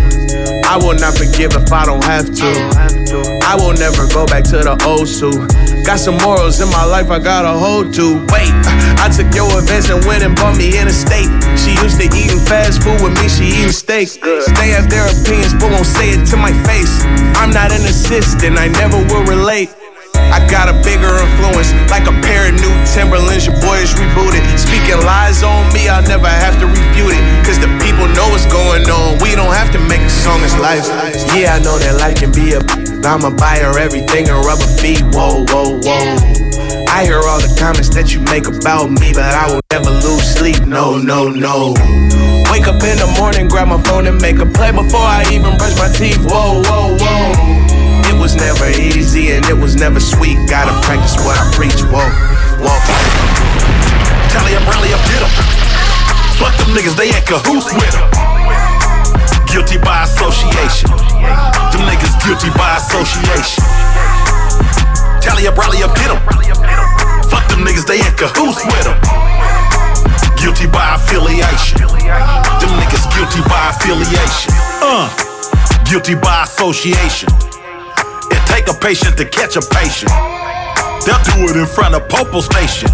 I 0.67 0.77
will 0.79 0.95
not 0.95 1.17
forgive 1.17 1.55
if 1.55 1.73
I 1.73 1.85
don't 1.85 2.05
have 2.05 2.27
to. 2.27 3.41
I 3.45 3.57
will 3.57 3.75
never 3.75 4.07
go 4.13 4.27
back 4.27 4.45
to 4.45 4.59
the 4.59 4.77
old 4.87 5.09
suit. 5.09 5.39
Got 5.87 6.03
some 6.03 6.19
morals 6.27 6.59
in 6.59 6.67
my 6.75 6.83
life 6.83 7.15
I 7.15 7.23
gotta 7.23 7.55
hold 7.55 7.95
to. 7.95 8.19
Wait, 8.35 8.51
I 8.99 9.07
took 9.07 9.31
your 9.31 9.47
events 9.55 9.87
and 9.87 10.03
went 10.03 10.27
and 10.27 10.35
bought 10.35 10.59
me 10.59 10.75
in 10.75 10.91
a 10.91 10.93
state. 10.93 11.31
She 11.55 11.79
used 11.79 12.03
to 12.03 12.11
eating 12.11 12.43
fast 12.43 12.83
food 12.83 12.99
with 12.99 13.15
me, 13.23 13.31
she 13.31 13.55
eating 13.55 13.71
steak. 13.71 14.19
They 14.59 14.75
have 14.75 14.91
their 14.91 15.07
opinions, 15.07 15.55
but 15.55 15.71
won't 15.71 15.87
say 15.87 16.11
it 16.11 16.27
to 16.35 16.37
my 16.37 16.51
face. 16.67 16.91
I'm 17.39 17.55
not 17.55 17.71
an 17.71 17.87
assistant, 17.87 18.59
I 18.59 18.67
never 18.67 18.99
will 18.99 19.23
relate. 19.31 19.71
I 20.35 20.43
got 20.51 20.67
a 20.67 20.75
bigger 20.83 21.23
influence, 21.23 21.71
like 21.87 22.11
a 22.11 22.17
pair 22.19 22.51
of 22.51 22.59
new 22.59 22.75
Timberlands. 22.91 23.47
Your 23.47 23.55
boy 23.63 23.79
is 23.79 23.95
rebooted. 23.95 24.43
Speaking 24.59 24.99
lies 25.07 25.47
on 25.47 25.71
me, 25.71 25.87
I'll 25.87 26.03
never 26.03 26.27
have 26.27 26.59
to 26.59 26.67
refute 26.67 27.15
it. 27.15 27.23
Cause 27.47 27.63
the 27.63 27.71
people 27.79 28.11
know 28.11 28.27
what's 28.35 28.43
going 28.51 28.83
on. 28.91 29.23
We 29.23 29.39
don't 29.39 29.55
have 29.55 29.71
to 29.71 29.79
make 29.87 30.03
a 30.03 30.11
song, 30.11 30.43
it's 30.43 30.59
life. 30.59 30.91
Yeah, 31.31 31.55
I 31.55 31.63
know 31.63 31.79
that 31.79 31.95
life 32.03 32.19
can 32.19 32.35
be 32.35 32.59
a. 32.59 32.96
I'ma 33.07 33.31
buy 33.31 33.63
her 33.63 33.79
everything 33.79 34.27
and 34.29 34.45
rubber 34.45 34.67
feet. 34.83 34.99
Whoa, 35.15 35.47
whoa, 35.55 35.79
whoa. 35.79 36.19
I 36.91 37.07
hear 37.07 37.23
all 37.23 37.39
the 37.39 37.55
comments 37.55 37.89
that 37.95 38.11
you 38.11 38.19
make 38.27 38.51
about 38.51 38.91
me, 38.91 39.15
but 39.15 39.31
I 39.31 39.47
will 39.47 39.63
never 39.71 39.95
lose 40.03 40.27
sleep. 40.27 40.67
No, 40.67 40.99
no, 40.99 41.31
no. 41.31 41.71
Wake 42.51 42.67
up 42.67 42.83
in 42.83 42.99
the 42.99 43.07
morning, 43.15 43.47
grab 43.47 43.71
my 43.71 43.79
phone 43.87 44.11
and 44.11 44.19
make 44.19 44.43
a 44.43 44.47
play 44.47 44.75
before 44.75 45.07
I 45.07 45.23
even 45.31 45.55
brush 45.55 45.79
my 45.79 45.87
teeth. 45.95 46.19
Whoa, 46.27 46.67
whoa, 46.67 46.99
whoa. 46.99 47.31
It 48.11 48.19
was 48.19 48.35
never 48.35 48.67
easy 48.75 49.31
and 49.39 49.47
it 49.47 49.55
was 49.55 49.79
never 49.79 50.03
sweet. 50.03 50.35
Gotta 50.51 50.75
practice 50.83 51.15
what 51.23 51.39
I 51.39 51.47
preach. 51.55 51.79
Whoa, 51.87 52.11
whoa. 52.59 52.75
Tally 54.35 54.59
up, 54.59 54.67
rally 54.67 54.91
up, 54.91 55.03
get. 55.07 55.23
Fuck 56.43 56.59
them 56.59 56.75
niggas, 56.75 56.99
they 56.99 57.15
in 57.15 57.23
cahoots 57.23 57.71
with. 57.71 58.36
Guilty 59.57 59.79
by 59.79 60.05
association. 60.05 60.91
Them 61.73 61.81
niggas 61.89 62.13
guilty 62.23 62.51
by 62.59 62.77
association. 62.77 63.65
Tally 65.23 65.49
up, 65.49 65.57
rally 65.57 65.83
up, 65.83 65.97
get 65.97 66.11
'em. 66.11 66.21
Fuck 67.31 67.49
them 67.49 67.65
niggas, 67.65 67.87
they 67.87 67.99
in 67.99 68.13
cahoots 68.21 68.63
with 68.67 68.87
'em. 68.87 69.01
Guilty 70.37 70.67
by 70.67 70.97
affiliation. 70.97 71.81
Them 71.81 72.73
niggas 72.77 73.07
guilty 73.17 73.41
by 73.49 73.71
affiliation. 73.71 74.53
Uh, 74.83 75.09
guilty 75.89 76.15
by 76.15 76.43
association. 76.43 77.31
It 78.31 78.45
take 78.45 78.69
a 78.69 78.75
patient 78.75 79.17
to 79.17 79.25
catch 79.25 79.57
a 79.57 79.63
patient. 79.63 80.13
They'll 81.07 81.25
do 81.33 81.49
it 81.49 81.57
in 81.57 81.67
front 81.67 81.95
of 81.95 82.07
Popo 82.11 82.43
Station. 82.43 82.91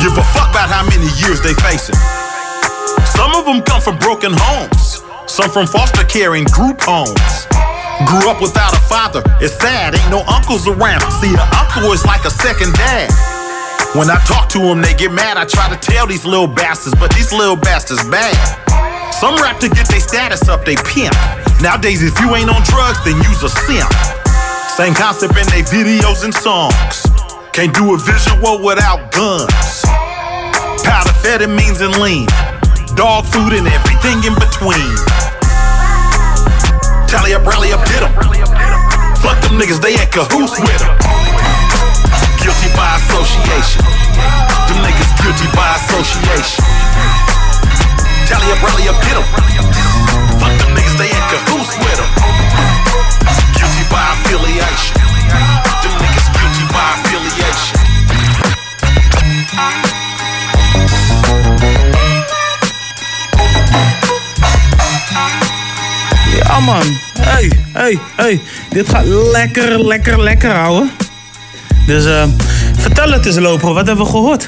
Give 0.00 0.16
a 0.16 0.24
fuck 0.32 0.48
about 0.48 0.70
how 0.70 0.84
many 0.84 1.08
years 1.20 1.42
they 1.42 1.52
facing. 1.52 1.98
Some 3.04 3.34
of 3.34 3.44
them 3.44 3.60
come 3.60 3.82
from 3.82 3.98
broken 3.98 4.32
homes. 4.32 5.04
Some 5.26 5.50
from 5.50 5.66
foster 5.66 6.04
care 6.04 6.34
and 6.34 6.46
group 6.52 6.80
homes. 6.80 7.46
Grew 8.06 8.28
up 8.30 8.40
without 8.40 8.72
a 8.72 8.80
father. 8.84 9.22
It's 9.40 9.54
sad, 9.54 9.94
ain't 9.94 10.10
no 10.10 10.22
uncles 10.28 10.68
around. 10.68 11.00
See, 11.22 11.32
an 11.32 11.48
uncle 11.56 11.92
is 11.92 12.04
like 12.04 12.24
a 12.24 12.30
second 12.30 12.74
dad. 12.74 13.10
When 13.96 14.10
I 14.10 14.18
talk 14.26 14.48
to 14.50 14.58
them, 14.58 14.82
they 14.82 14.94
get 14.94 15.12
mad. 15.12 15.36
I 15.36 15.44
try 15.44 15.68
to 15.68 15.76
tell 15.76 16.06
these 16.06 16.24
little 16.24 16.46
bastards, 16.46 16.94
but 16.98 17.14
these 17.14 17.32
little 17.32 17.56
bastards 17.56 18.02
bad. 18.10 18.34
Some 19.14 19.36
rap 19.36 19.60
to 19.60 19.68
get 19.68 19.88
their 19.88 20.00
status 20.00 20.48
up, 20.48 20.64
they 20.64 20.76
pimp. 20.76 21.14
Nowadays, 21.62 22.02
if 22.02 22.18
you 22.20 22.34
ain't 22.34 22.50
on 22.50 22.62
drugs, 22.64 22.98
then 23.04 23.16
you's 23.22 23.42
a 23.42 23.48
simp. 23.48 23.90
Same 24.76 24.94
concept 24.94 25.38
in 25.38 25.46
their 25.54 25.64
videos 25.64 26.24
and 26.24 26.34
songs. 26.34 27.06
Can't 27.52 27.72
do 27.72 27.94
a 27.94 27.98
visual 27.98 28.62
without 28.62 29.12
guns. 29.12 29.82
Powder 30.82 31.14
amphetamines 31.24 31.80
and 31.80 31.96
lean. 32.02 32.28
Dog 32.94 33.26
food 33.26 33.52
and 33.52 33.66
everything 33.66 34.22
in 34.22 34.34
between. 34.34 34.94
Tally 37.08 37.34
up, 37.34 37.44
rally 37.44 37.72
up, 37.72 37.84
get 37.86 38.02
'em. 38.02 38.12
Fuck 39.18 39.40
them 39.42 39.58
niggas, 39.58 39.80
they 39.80 39.94
in 39.94 40.08
cahoots 40.10 40.58
with 40.60 40.80
'em. 40.80 40.94
Guilty 42.38 42.68
by 42.76 42.94
association. 42.94 43.82
Them 44.68 44.78
niggas 44.86 45.10
guilty 45.20 45.48
by 45.56 45.74
association. 45.74 46.64
Tally 48.28 48.52
up, 48.52 48.62
rally 48.62 48.88
up, 48.88 48.96
get 49.02 49.16
'em. 49.18 49.24
Fuck 50.38 50.54
them 50.58 50.74
niggas, 50.76 50.96
they 50.96 51.10
in 51.10 51.24
cahoots 51.32 51.74
with 51.76 51.98
'em. 51.98 52.10
Guilty 53.58 53.84
by 53.90 54.04
affiliation. 54.14 55.73
Ja 66.48 66.60
man, 66.60 66.82
hey, 67.18 67.50
hey, 67.72 67.98
hey. 68.16 68.40
Dit 68.70 68.88
gaat 68.88 69.06
lekker, 69.06 69.86
lekker, 69.86 70.22
lekker 70.22 70.54
houden. 70.54 70.90
Dus 71.86 72.04
eh, 72.04 72.24
vertel 72.76 73.10
het 73.10 73.26
eens 73.26 73.38
lopen, 73.38 73.74
wat 73.74 73.86
hebben 73.86 74.04
we 74.04 74.10
gehoord? 74.10 74.46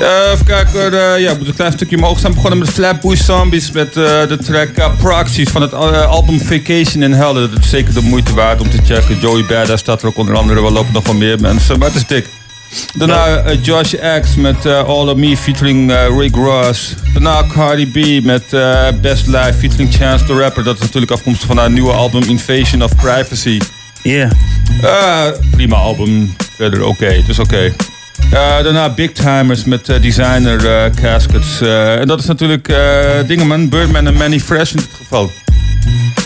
Eh, 0.00 0.32
even 0.32 0.44
kijken, 0.44 1.14
eh, 1.14 1.20
ja, 1.20 1.34
moet 1.34 1.48
een 1.48 1.54
klein 1.54 1.72
stukje 1.72 1.96
omhoog 1.96 2.18
staan. 2.18 2.34
begonnen 2.34 2.58
met 2.58 2.70
Flatbush 2.70 3.20
Zombies 3.20 3.70
met 3.70 3.94
de 3.94 4.38
track 4.44 4.78
uh, 4.78 4.86
Proxies 4.98 5.50
van 5.50 5.62
het 5.62 5.74
album 5.74 6.40
Vacation 6.40 7.02
in 7.02 7.12
Hell. 7.12 7.32
Dat 7.32 7.50
is 7.60 7.68
zeker 7.70 7.94
de 7.94 8.00
moeite 8.00 8.34
waard 8.34 8.60
om 8.60 8.70
te 8.70 8.78
checken. 8.84 9.18
Joey 9.20 9.44
Badass 9.44 9.82
staat 9.82 10.02
er 10.02 10.08
ook 10.08 10.18
onder 10.18 10.36
andere, 10.36 10.60
wel 10.60 10.72
lopen 10.72 10.92
nog 10.92 11.06
wel 11.06 11.14
meer 11.14 11.40
mensen, 11.40 11.78
maar 11.78 11.88
het 11.88 11.96
is 11.96 12.06
dik. 12.06 12.26
Daarna 12.94 13.36
eh, 13.36 13.58
Josh 13.62 13.94
X 14.20 14.34
met 14.34 14.66
eh, 14.66 14.88
All 14.88 15.08
of 15.08 15.16
Me 15.16 15.36
featuring 15.36 15.90
eh, 15.90 16.18
Rick 16.18 16.34
Ross. 16.34 16.94
Daarna 17.12 17.44
Cardi 17.52 17.86
B 17.86 18.24
met 18.24 18.42
Best 19.00 19.26
Life 19.26 19.52
featuring 19.58 19.94
Chance 19.94 20.24
the 20.24 20.34
Rapper. 20.34 20.64
Dat 20.64 20.74
is 20.74 20.80
natuurlijk 20.80 21.12
afkomstig 21.12 21.46
van 21.46 21.58
haar 21.58 21.70
nieuwe 21.70 21.92
album 21.92 22.22
Invasion 22.22 22.82
of 22.82 22.96
Privacy. 22.96 23.60
Ja. 24.02 24.28
prima 25.50 25.76
album, 25.76 26.36
verder 26.56 26.84
oké, 26.84 27.06
het 27.06 27.28
is 27.28 27.38
oké. 27.38 27.72
Eh, 28.30 28.62
daarna 28.62 28.88
Big 28.88 29.12
Timers 29.12 29.64
met 29.64 29.86
designer 30.00 30.90
caskets. 31.00 31.60
En 31.60 32.06
dat 32.06 32.18
is 32.18 32.26
natuurlijk 32.26 32.74
Dingeman, 33.26 33.68
Birdman 33.68 34.06
en 34.06 34.14
Manny 34.14 34.40
Fresh 34.40 34.70
in 34.70 34.76
dit 34.76 34.88
geval. 34.96 35.30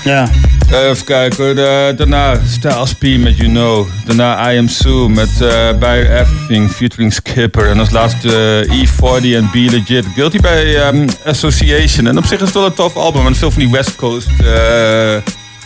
Ja. 0.05 0.29
even 0.73 1.05
kijken. 1.05 1.57
Da- 1.57 1.93
daarna 1.93 2.35
Styles 2.49 2.93
P 2.95 3.03
met 3.03 3.37
You 3.37 3.49
Know. 3.49 3.87
Daarna 4.05 4.53
I 4.53 4.59
Am 4.59 4.69
Sue 4.69 5.09
met 5.09 5.41
eh 5.41 5.79
Buy 5.79 5.99
Everything 5.99 6.71
featuring 6.71 7.13
Skipper. 7.13 7.71
En 7.71 7.79
als 7.79 7.91
laatste 7.91 8.65
eh, 8.71 8.81
E40 8.87 9.35
en 9.35 9.49
Be 9.53 9.59
Legit. 9.71 10.05
Guilty 10.15 10.39
bij 10.41 10.77
ehm, 10.87 11.09
Association. 11.25 12.07
En 12.07 12.19
op 12.19 12.25
zich 12.25 12.39
is 12.39 12.45
het 12.45 12.55
wel 12.55 12.67
een 12.67 12.75
tof 12.75 12.97
album. 12.97 13.27
En 13.27 13.37
veel 13.37 13.51
van 13.51 13.61
die 13.63 13.71
West 13.71 13.97
Coast 13.97 14.29
eh, 14.41 15.17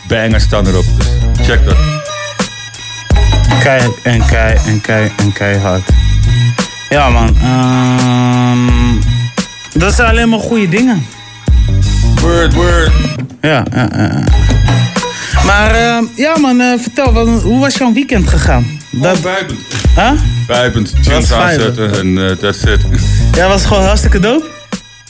bangers 0.08 0.42
staan 0.44 0.66
erop. 0.66 0.84
Dus 0.98 1.46
check 1.46 1.64
dat. 1.64 1.76
Kei 3.62 3.90
en 4.02 4.26
kei 4.26 4.58
en 4.66 4.80
kei 4.80 5.10
en 5.16 5.32
keihard. 5.32 5.82
Ja 6.88 7.08
man, 7.08 7.36
ehm, 7.42 9.00
dat 9.72 9.94
zijn 9.94 10.08
alleen 10.08 10.28
maar 10.28 10.38
goede 10.38 10.68
dingen. 10.68 11.06
Word, 12.20 12.54
word. 12.54 12.90
Ja, 13.40 13.64
ja, 13.74 13.88
ja. 13.96 14.24
Maar 15.46 15.74
ehm, 15.74 16.04
ja 16.16 16.38
man, 16.38 16.60
eh, 16.60 16.78
vertel, 16.78 17.12
wat, 17.12 17.42
hoe 17.42 17.60
was 17.60 17.74
jouw 17.76 17.92
weekend 17.92 18.28
gegaan? 18.28 18.66
Dat... 18.90 19.18
Vijbend. 19.18 19.58
Huh? 19.94 20.10
Vijpend, 20.46 20.92
Was 20.92 21.02
tunes 21.06 21.26
vijpen. 21.26 21.44
aanzetten 21.44 21.98
en 21.98 22.28
eh, 22.30 22.36
that's 22.36 22.62
it. 22.64 22.80
Ja, 23.34 23.48
was 23.48 23.58
het 23.60 23.66
gewoon 23.66 23.84
hartstikke 23.84 24.20
dope? 24.20 24.46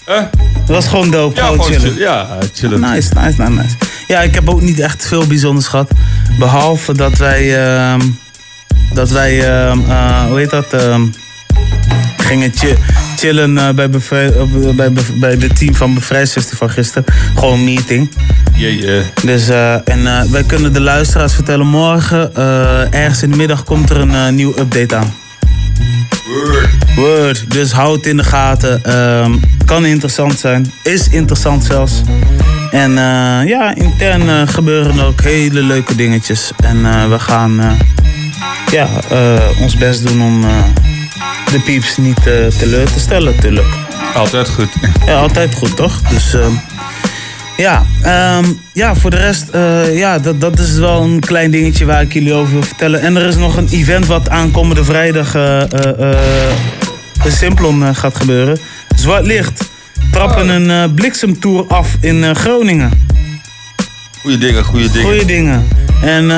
Eh? 0.07 0.22
was 0.66 0.86
gewoon 0.88 1.11
dope. 1.11 1.36
Ja, 1.40 1.46
gewoon 1.46 1.62
chillen. 1.64 1.80
chill- 1.80 1.98
ja, 1.98 2.26
chillen. 2.55 2.80
Nice, 2.80 3.09
nice, 3.14 3.40
nice, 3.42 3.50
nice. 3.50 3.76
Ja, 4.09 4.20
ik 4.20 4.34
heb 4.34 4.48
ook 4.48 4.61
niet 4.61 4.80
echt 4.80 5.07
veel 5.07 5.26
bijzonders 5.26 5.66
gehad. 5.66 5.90
Behalve 6.38 6.94
dat 6.94 7.16
wij, 7.18 7.64
ehm, 7.66 8.00
dat 8.94 9.11
wij, 9.11 9.50
ehm, 9.55 9.78
eh, 9.90 10.24
hoe 10.26 10.38
heet 10.38 10.50
dat, 10.50 10.72
gingen 12.22 12.52
chi- 12.54 12.76
chillen 13.16 13.58
eh, 13.58 13.70
bij, 13.74 13.90
bij, 14.74 14.92
bij 15.14 15.36
de 15.36 15.48
team 15.48 15.74
van 15.74 15.94
Bevrijdsfestival 15.94 16.68
gisteren. 16.68 17.04
Gewoon 17.34 17.58
een 17.58 17.64
meeting. 17.64 18.10
Yeah, 18.54 18.80
yeah. 18.80 19.04
Dus, 19.24 19.48
eh, 19.48 19.88
en 19.88 20.06
eh, 20.06 20.22
wij 20.30 20.42
kunnen 20.42 20.72
de 20.72 20.80
luisteraars 20.80 21.34
vertellen, 21.34 21.66
morgen, 21.66 22.34
ergens 22.92 23.22
in 23.22 23.30
de 23.30 23.36
middag, 23.36 23.64
komt 23.64 23.90
er 23.90 23.96
een 23.96 24.34
nieuw 24.34 24.58
update 24.58 24.96
aan. 24.96 25.14
Word. 26.26 26.68
Word. 26.96 27.50
Dus 27.50 27.72
houd 27.72 27.96
het 27.96 28.06
in 28.06 28.16
de 28.16 28.24
gaten. 28.24 28.84
Ehm, 28.84 29.32
kan 29.64 29.84
interessant 29.84 30.38
zijn. 30.38 30.72
Is 30.82 31.08
interessant 31.08 31.64
zelfs. 31.64 31.92
En 32.70 32.92
ja, 33.46 33.74
intern 33.74 34.48
gebeuren 34.48 34.98
er 34.98 35.04
ook 35.04 35.20
hele 35.20 35.62
leuke 35.62 35.94
dingetjes. 35.94 36.50
En 36.56 36.82
we 37.10 37.18
gaan 37.18 37.78
ja, 38.70 38.88
ons 39.60 39.76
best 39.76 40.06
doen 40.06 40.22
om 40.22 40.44
de 41.52 41.60
pieps 41.60 41.96
niet 41.96 42.26
eh, 42.26 42.46
teleur 42.46 42.92
te 42.92 43.00
stellen, 43.00 43.34
natuurlijk. 43.34 43.66
Altijd 44.14 44.48
goed. 44.48 44.68
Ja, 45.06 45.18
altijd 45.18 45.54
goed, 45.54 45.76
toch? 45.76 46.00
Dus 46.02 46.34
ehm, 46.34 46.52
ja, 47.56 47.86
ehm, 48.02 48.44
ja, 48.72 48.94
voor 48.94 49.10
de 49.10 49.16
rest, 49.16 49.48
eh, 49.48 49.98
ja, 49.98 50.18
dat, 50.18 50.40
dat 50.40 50.58
is 50.58 50.72
wel 50.72 51.02
een 51.02 51.20
klein 51.20 51.50
dingetje 51.50 51.84
waar 51.84 52.02
ik 52.02 52.12
jullie 52.12 52.32
over 52.32 52.52
wil 52.52 52.62
vertellen. 52.62 53.00
En 53.00 53.16
er 53.16 53.26
is 53.26 53.36
nog 53.36 53.56
een 53.56 53.68
event 53.70 54.06
wat 54.06 54.28
aankomende 54.28 54.84
vrijdag 54.84 55.34
eh 55.34 55.62
eh, 55.62 56.56
in 57.24 57.32
Simplon 57.32 57.94
gaat 57.94 58.16
gebeuren. 58.16 58.58
Zwart 58.96 59.26
Licht 59.26 59.70
trappen 60.10 60.48
een 60.48 60.70
eh, 60.70 60.94
bliksemtour 60.94 61.64
af 61.68 61.96
in 62.00 62.36
Groningen. 62.36 63.06
Goeie 64.20 64.38
dingen, 64.38 64.64
goede 64.64 64.90
dingen. 64.90 65.06
Goeie 65.08 65.24
dingen. 65.24 65.68
En 66.02 66.30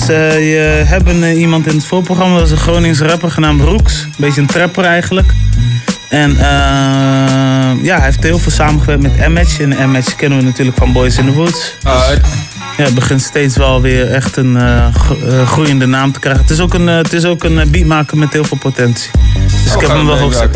zij 0.00 0.78
eh, 0.80 0.88
hebben 0.88 1.22
eh, 1.22 1.40
iemand 1.40 1.66
in 1.66 1.74
het 1.76 1.84
voorprogramma, 1.86 2.36
dat 2.36 2.46
is 2.46 2.50
een 2.52 2.58
Gronings 2.58 3.00
rapper 3.00 3.30
genaamd 3.30 3.60
Roeks. 3.62 4.02
Een 4.02 4.10
beetje 4.16 4.40
een 4.40 4.46
trapper 4.46 4.84
eigenlijk. 4.84 5.32
En 6.08 6.30
ehm, 6.30 7.84
ja, 7.84 7.96
hij 7.96 8.04
heeft 8.04 8.22
heel 8.22 8.38
veel 8.38 8.52
samengewerkt 8.52 9.02
met 9.02 9.28
M-Match. 9.28 9.60
En 9.60 9.68
M-Match 9.88 10.14
kennen 10.16 10.38
we 10.38 10.44
natuurlijk 10.44 10.76
van 10.76 10.92
Boys 10.92 11.18
in 11.18 11.24
the 11.24 11.32
Woods. 11.32 11.74
Ah, 11.82 12.08
Dus, 12.08 12.18
ja, 12.76 12.84
het 12.84 12.94
begint 12.94 13.22
steeds 13.22 13.56
wel 13.56 13.80
weer 13.80 14.10
echt 14.10 14.36
een 14.36 14.56
eh, 14.56 14.94
gro- 14.94 15.18
eh, 15.28 15.46
groeiende 15.48 15.86
naam 15.86 16.12
te 16.12 16.18
krijgen. 16.20 16.42
Het 16.42 16.50
is 16.50 16.60
ook 16.60 16.74
een, 16.74 16.88
eh, 16.88 16.96
het 16.96 17.12
is 17.12 17.24
ook 17.24 17.44
een 17.44 17.58
eh, 17.58 17.66
beatmaker 17.66 18.16
met 18.18 18.32
heel 18.32 18.44
veel 18.44 18.56
potentie. 18.56 19.10
Dus 19.50 19.74
ik 19.74 19.80
heb 19.80 19.90
hem 19.90 20.06
wel 20.06 20.18
hoog. 20.18 20.46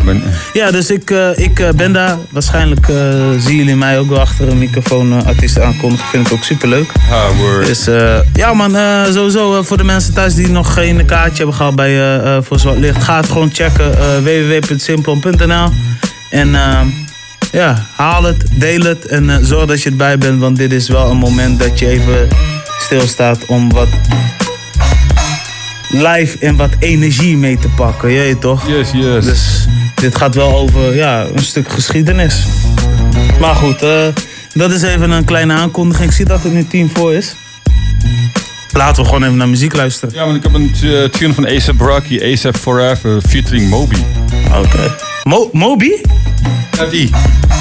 Ja, 0.53 0.71
dus 0.71 0.91
ik, 0.91 1.11
eh, 1.11 1.39
ik 1.39 1.61
eh, 1.61 1.69
ben 1.71 1.93
daar. 1.93 2.19
Waarschijnlijk 2.31 2.89
eh, 2.89 2.97
zien 3.39 3.57
jullie 3.57 3.77
mij 3.77 3.99
ook 3.99 4.09
wel 4.09 4.21
achter 4.21 4.49
een 4.49 4.59
microfoon 4.59 5.25
artiesten 5.27 5.65
aankondigen. 5.65 6.07
Vind 6.07 6.27
ik 6.27 6.33
ook 6.33 6.45
superleuk. 6.45 6.93
Word. 7.37 7.67
Dus 7.67 7.89
ja 8.35 8.53
man, 8.53 8.77
sowieso 9.13 9.63
voor 9.63 9.77
de 9.77 9.85
mensen 9.85 10.15
thuis 10.15 10.35
die 10.35 10.49
nog 10.49 10.75
geen 10.75 11.05
kaartje 11.05 11.37
hebben 11.37 11.55
gehad 11.55 11.75
bij 11.75 12.43
voor 12.43 12.59
Zwart 12.59 12.79
Licht. 12.79 13.03
Ga 13.03 13.17
het 13.17 13.27
gewoon 13.27 13.51
checken. 13.53 13.91
www.simplon.nl 14.23 15.69
En 16.31 16.57
ja, 17.53 17.87
haal 17.97 18.23
het, 18.23 18.45
deel 18.51 18.81
het 18.81 19.07
en 19.07 19.47
zorg 19.47 19.67
dat 19.67 19.83
je 19.83 19.91
erbij 19.91 20.19
bent. 20.19 20.41
Want 20.41 20.57
dit 20.57 20.73
is 20.73 20.89
wel 20.89 21.11
een 21.11 21.17
moment 21.17 21.59
dat 21.59 21.79
je 21.79 21.89
even 21.89 22.29
stilstaat 22.79 23.47
om 23.47 23.73
wat 23.73 23.89
live 25.93 26.39
en 26.39 26.57
wat 26.57 26.71
energie 26.79 27.37
mee 27.37 27.59
te 27.59 27.69
pakken. 27.69 28.11
Je 28.11 28.19
weet 28.19 28.41
toch? 28.41 28.69
Yes, 28.69 28.91
yes. 28.91 29.25
Dus 29.25 29.67
dit 29.95 30.17
gaat 30.17 30.35
wel 30.35 30.57
over 30.57 30.95
ja, 30.95 31.27
een 31.35 31.43
stuk 31.43 31.69
geschiedenis. 31.69 32.47
Maar 33.41 33.55
goed, 33.55 33.83
eh, 33.83 34.07
dat 34.55 34.71
is 34.71 34.83
even 34.83 35.11
een 35.11 35.25
kleine 35.25 35.53
aankondiging. 35.53 36.09
Ik 36.09 36.15
zie 36.17 36.25
dat 36.25 36.43
het 36.43 36.53
nu 36.53 36.67
tien 36.67 36.91
voor 36.95 37.15
is. 37.15 37.35
Laten 38.73 39.03
we 39.03 39.09
gewoon 39.09 39.23
even 39.23 39.37
naar 39.37 39.49
muziek 39.49 39.75
luisteren. 39.77 40.15
Ja, 40.15 40.27
maar 40.27 40.35
ik 40.35 40.43
heb 40.43 40.55
een 40.55 40.73
eh, 40.83 41.05
tune 41.05 41.35
van 41.35 41.47
ASAP 41.47 41.81
Rocky, 41.81 42.21
ASAP 42.33 42.57
Forever, 42.57 43.21
featuring 43.21 43.69
Moby. 43.69 43.97
Oké. 44.55 44.95
Mo 45.23 45.49
Moby? 45.53 45.91
Ja, 46.77 46.85
die. 46.85 47.11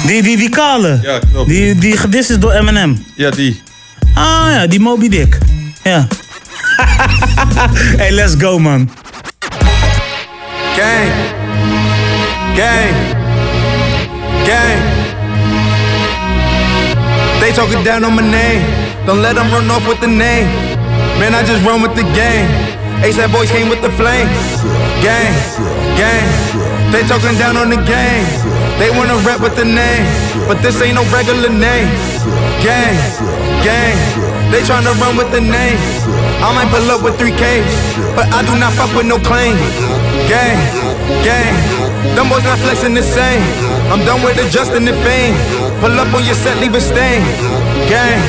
Die, 0.06 0.22
die, 0.22 0.36
die 0.36 0.48
kale? 0.48 0.98
Ja, 1.02 1.18
klopt. 1.32 1.48
Die, 1.48 1.74
die 1.74 1.96
gedist 1.96 2.30
is 2.30 2.38
door 2.38 2.52
Eminem? 2.52 3.04
Ja, 3.14 3.30
die. 3.30 3.62
Ah 4.14 4.46
ja, 4.50 4.66
die 4.66 4.80
Moby 4.80 5.08
Dick. 5.08 5.38
Ja. 5.82 6.06
hey, 7.98 8.10
let's 8.12 8.34
go 8.34 8.58
man. 8.58 8.86
Gang. 10.76 11.10
Gang. 12.56 12.94
Gang. 14.46 14.80
They 17.40 17.52
talking 17.52 17.82
down 17.84 18.04
on 18.04 18.14
my 18.14 18.22
name. 18.22 18.62
Don't 19.06 19.20
let 19.20 19.34
them 19.34 19.50
run 19.50 19.70
off 19.70 19.86
with 19.86 20.00
the 20.00 20.06
name. 20.06 20.46
Man, 21.18 21.34
I 21.34 21.42
just 21.44 21.64
run 21.66 21.82
with 21.82 21.94
the 21.94 22.06
game. 22.14 22.48
ASAP 23.02 23.32
boys 23.32 23.50
came 23.50 23.68
with 23.68 23.82
the 23.82 23.90
flame. 23.90 24.28
Gang. 25.02 25.34
Gang. 25.98 26.28
They 26.92 27.02
talking 27.02 27.36
down 27.38 27.56
on 27.56 27.68
the 27.68 27.80
game. 27.82 28.26
They 28.78 28.90
wanna 28.90 29.16
rap 29.26 29.40
with 29.40 29.56
the 29.56 29.64
name. 29.64 30.06
But 30.48 30.62
this 30.62 30.80
ain't 30.80 30.94
no 30.94 31.04
regular 31.12 31.50
name. 31.50 31.90
Gang. 32.62 32.96
Gang. 33.60 33.96
They 34.52 34.60
tryna 34.62 34.94
run 35.00 35.16
with 35.16 35.32
the 35.32 35.40
name. 35.40 36.11
I 36.42 36.50
might 36.54 36.70
pull 36.74 36.90
up 36.90 37.02
with 37.02 37.14
3Ks. 37.16 37.72
But 38.16 38.26
I 38.34 38.42
do 38.42 38.58
not 38.58 38.72
fuck 38.74 38.90
with 38.96 39.06
no 39.06 39.18
claim. 39.18 39.56
Gang. 40.26 40.58
Gang. 41.22 41.82
Them 42.14 42.28
boys 42.28 42.44
not 42.44 42.58
flexing 42.58 42.94
the 42.94 43.02
same. 43.02 43.40
I'm 43.88 44.04
done 44.04 44.20
with 44.22 44.36
adjusting 44.36 44.84
the 44.84 44.92
fame. 45.06 45.34
Pull 45.80 45.94
up 45.98 46.12
on 46.12 46.24
your 46.24 46.34
set, 46.34 46.58
leave 46.58 46.74
a 46.74 46.80
stain. 46.80 47.22
Gang, 47.88 48.20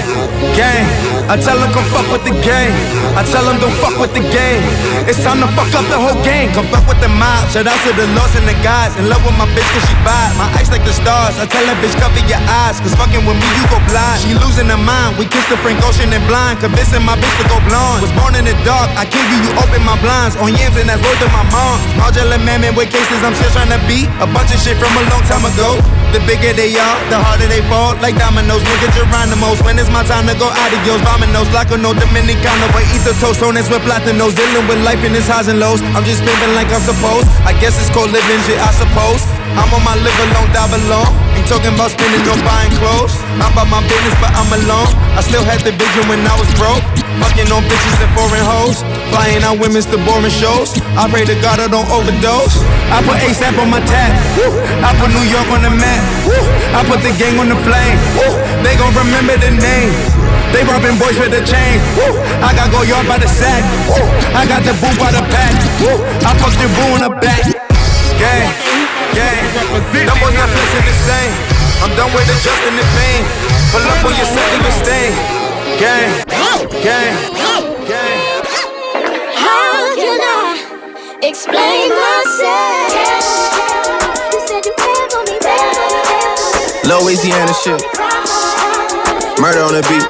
gang. 0.56 0.86
I 1.28 1.36
tell 1.36 1.58
them 1.58 1.72
come 1.74 1.86
fuck 1.90 2.08
with 2.14 2.24
the 2.24 2.36
game. 2.42 2.76
I 3.14 3.22
tell 3.30 3.46
them 3.46 3.62
don't 3.62 3.78
fuck 3.78 3.94
with 4.02 4.10
the 4.18 4.26
game. 4.34 4.66
It's 5.06 5.22
time 5.22 5.38
to 5.46 5.50
fuck 5.54 5.70
up 5.78 5.86
the 5.94 6.02
whole 6.02 6.18
game. 6.26 6.50
Come 6.58 6.66
fuck 6.74 6.82
with 6.90 6.98
the 6.98 7.14
mob. 7.14 7.46
Shout 7.54 7.70
out 7.70 7.78
to 7.86 7.94
the 7.94 8.10
lost 8.18 8.34
and 8.34 8.50
the 8.50 8.58
guys. 8.66 8.98
In 8.98 9.06
love 9.06 9.22
with 9.22 9.38
my 9.38 9.46
bitch 9.54 9.70
cause 9.70 9.86
she 9.86 9.94
bad. 10.02 10.34
My 10.34 10.50
eyes 10.58 10.74
like 10.74 10.82
the 10.82 10.98
stars. 10.98 11.38
I 11.38 11.46
tell 11.46 11.62
that 11.70 11.78
bitch 11.78 11.94
cover 12.02 12.26
your 12.26 12.42
eyes. 12.66 12.82
Cause 12.82 12.98
fucking 12.98 13.22
with 13.22 13.38
me 13.38 13.48
you 13.54 13.66
go 13.70 13.78
blind. 13.86 14.18
She 14.26 14.34
losing 14.34 14.66
her 14.74 14.82
mind. 14.82 15.22
We 15.22 15.30
kissed 15.30 15.46
the 15.54 15.62
Frank 15.62 15.78
Ocean 15.86 16.10
and 16.10 16.26
blind. 16.26 16.58
Convincing 16.58 17.06
my 17.06 17.14
bitch 17.14 17.38
to 17.38 17.46
go 17.46 17.62
blonde. 17.70 18.02
Was 18.02 18.16
born 18.18 18.34
in 18.34 18.50
the 18.50 18.58
dark. 18.66 18.90
I 18.98 19.06
kill 19.06 19.26
you, 19.30 19.46
you 19.46 19.52
open 19.62 19.86
my 19.86 19.94
blinds. 20.02 20.34
On 20.42 20.50
yams 20.50 20.74
and 20.82 20.90
that's 20.90 20.98
word 21.06 21.18
to 21.22 21.30
my 21.30 21.46
mom. 21.54 21.78
Modular 22.02 22.42
man 22.42 22.66
with 22.74 22.90
cases 22.90 23.22
I'm 23.22 23.38
still 23.38 23.54
trying 23.54 23.70
to 23.70 23.82
beat. 23.86 24.10
A 24.20 24.28
bunch 24.28 24.50
of 24.50 24.58
shit 24.58 24.74
from 24.82 24.90
a 24.90 25.04
long 25.14 25.22
time 25.30 25.46
ago. 25.46 26.03
The 26.14 26.22
bigger 26.30 26.54
they 26.54 26.70
are, 26.78 26.98
the 27.10 27.18
harder 27.18 27.50
they 27.50 27.66
fall. 27.66 27.98
Like 27.98 28.14
dominoes, 28.22 28.62
Look 28.62 28.86
nigga 28.86 28.94
Geronimo's. 28.94 29.58
When 29.66 29.82
it's 29.82 29.90
my 29.90 30.06
time 30.06 30.30
to 30.30 30.38
go 30.38 30.46
adios, 30.46 31.02
vominos. 31.02 31.50
Like 31.50 31.74
a 31.74 31.78
no 31.78 31.90
Dominicano, 31.90 32.70
but 32.70 32.86
eat 32.94 33.02
the 33.02 33.18
toast, 33.18 33.42
on 33.42 33.58
with 33.58 33.82
platinos. 33.82 34.38
Dealing 34.38 34.70
with 34.70 34.78
life 34.86 35.02
in 35.02 35.18
its 35.18 35.26
highs 35.26 35.50
and 35.50 35.58
lows. 35.58 35.82
I'm 35.98 36.06
just 36.06 36.22
pimping 36.22 36.54
like 36.54 36.70
I'm 36.70 36.86
supposed. 36.86 37.26
I 37.50 37.58
guess 37.58 37.82
it's 37.82 37.90
called 37.90 38.14
living 38.14 38.42
shit, 38.46 38.62
I 38.62 38.70
suppose. 38.78 39.26
I'm 39.58 39.74
on 39.74 39.82
my 39.82 39.98
live 39.98 40.20
alone, 40.30 40.54
die 40.54 40.70
alone. 40.70 41.33
Talking 41.44 41.76
about 41.76 41.92
spending 41.92 42.24
or 42.26 42.40
buying 42.48 42.72
clothes. 42.80 43.14
I'm 43.38 43.52
about 43.54 43.70
my 43.70 43.84
business, 43.86 44.16
but 44.18 44.32
I'm 44.34 44.50
alone. 44.64 44.90
I 45.14 45.22
still 45.22 45.44
had 45.44 45.62
the 45.62 45.76
vision 45.76 46.08
when 46.10 46.24
I 46.26 46.34
was 46.40 46.50
broke. 46.58 46.82
Fucking 47.22 47.46
on 47.54 47.62
bitches 47.70 48.00
and 48.02 48.10
foreign 48.18 48.42
hoes. 48.42 48.82
Flying 49.14 49.44
out 49.46 49.62
women's 49.62 49.86
to 49.94 50.02
boring 50.02 50.34
shows. 50.34 50.74
I 50.98 51.06
pray 51.12 51.28
to 51.30 51.36
God 51.46 51.62
I 51.62 51.68
don't 51.70 51.86
overdose. 51.94 52.58
I 52.90 53.06
put 53.06 53.22
ASAP 53.22 53.54
on 53.62 53.70
my 53.70 53.84
tab. 53.86 54.12
I 54.82 54.96
put 54.98 55.14
New 55.14 55.28
York 55.30 55.46
on 55.54 55.62
the 55.62 55.70
map. 55.70 56.02
I 56.74 56.82
put 56.90 57.06
the 57.06 57.14
gang 57.22 57.38
on 57.38 57.52
the 57.52 57.60
flame. 57.62 57.98
They 58.66 58.74
gon' 58.80 58.96
remember 58.98 59.38
the 59.38 59.54
name. 59.54 59.94
They 60.56 60.66
robbing 60.66 60.98
boys 60.98 61.20
with 61.22 61.36
the 61.36 61.44
chain. 61.46 61.78
I 62.42 62.56
got 62.58 62.72
go 62.72 62.82
yard 62.82 63.06
by 63.06 63.20
the 63.20 63.30
sack. 63.30 63.62
I 64.34 64.48
got 64.50 64.64
the 64.66 64.74
boo 64.82 64.90
by 64.98 65.12
the 65.12 65.22
pack. 65.30 65.54
I 66.24 66.34
fucked 66.40 66.58
the 66.58 66.72
boo 66.72 66.98
in 66.98 67.02
the 67.04 67.12
back. 67.20 67.46
Gang, 68.18 68.48
gang. 69.14 69.46
Them 69.94 70.18
boys 70.20 70.36
not 70.36 70.50
flexing 70.50 70.86
the 70.86 70.96
same. 71.06 71.34
I'm 71.86 71.92
done 71.96 72.12
with 72.14 72.28
adjusting 72.28 72.76
the 72.76 72.86
fame. 72.98 73.26
Pull 73.72 73.86
up 73.86 74.06
on 74.06 74.14
your 74.18 74.28
set, 74.28 74.48
leave 74.54 74.66
a 74.66 74.74
stain. 74.82 75.14
Gang, 75.80 76.10
gang, 76.82 77.16
gang. 77.88 78.20
How 79.38 79.94
can 79.96 80.20
I 80.22 80.58
explain 81.22 81.90
myself? 81.90 82.94
You 84.34 84.40
said 84.48 84.66
you 84.66 84.74
care 84.78 85.08
for 85.10 85.22
me, 85.28 85.36
care 85.40 85.74
for 85.74 85.88
me, 85.90 86.00
care 86.10 86.36
for 86.38 86.58
me. 86.86 86.90
Louisiana 86.90 87.54
shit. 87.54 87.82
Murder 89.40 89.62
on 89.62 89.74
the 89.74 89.82
beat. 89.90 90.06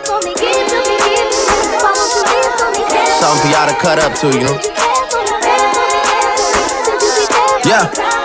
Something 3.19 3.41
for 3.41 3.47
y'all 3.47 3.67
to 3.67 3.75
cut 3.79 3.99
up 3.99 4.13
to, 4.19 4.27
you 4.27 4.43
know? 4.43 4.57
Yeah. 7.65 8.22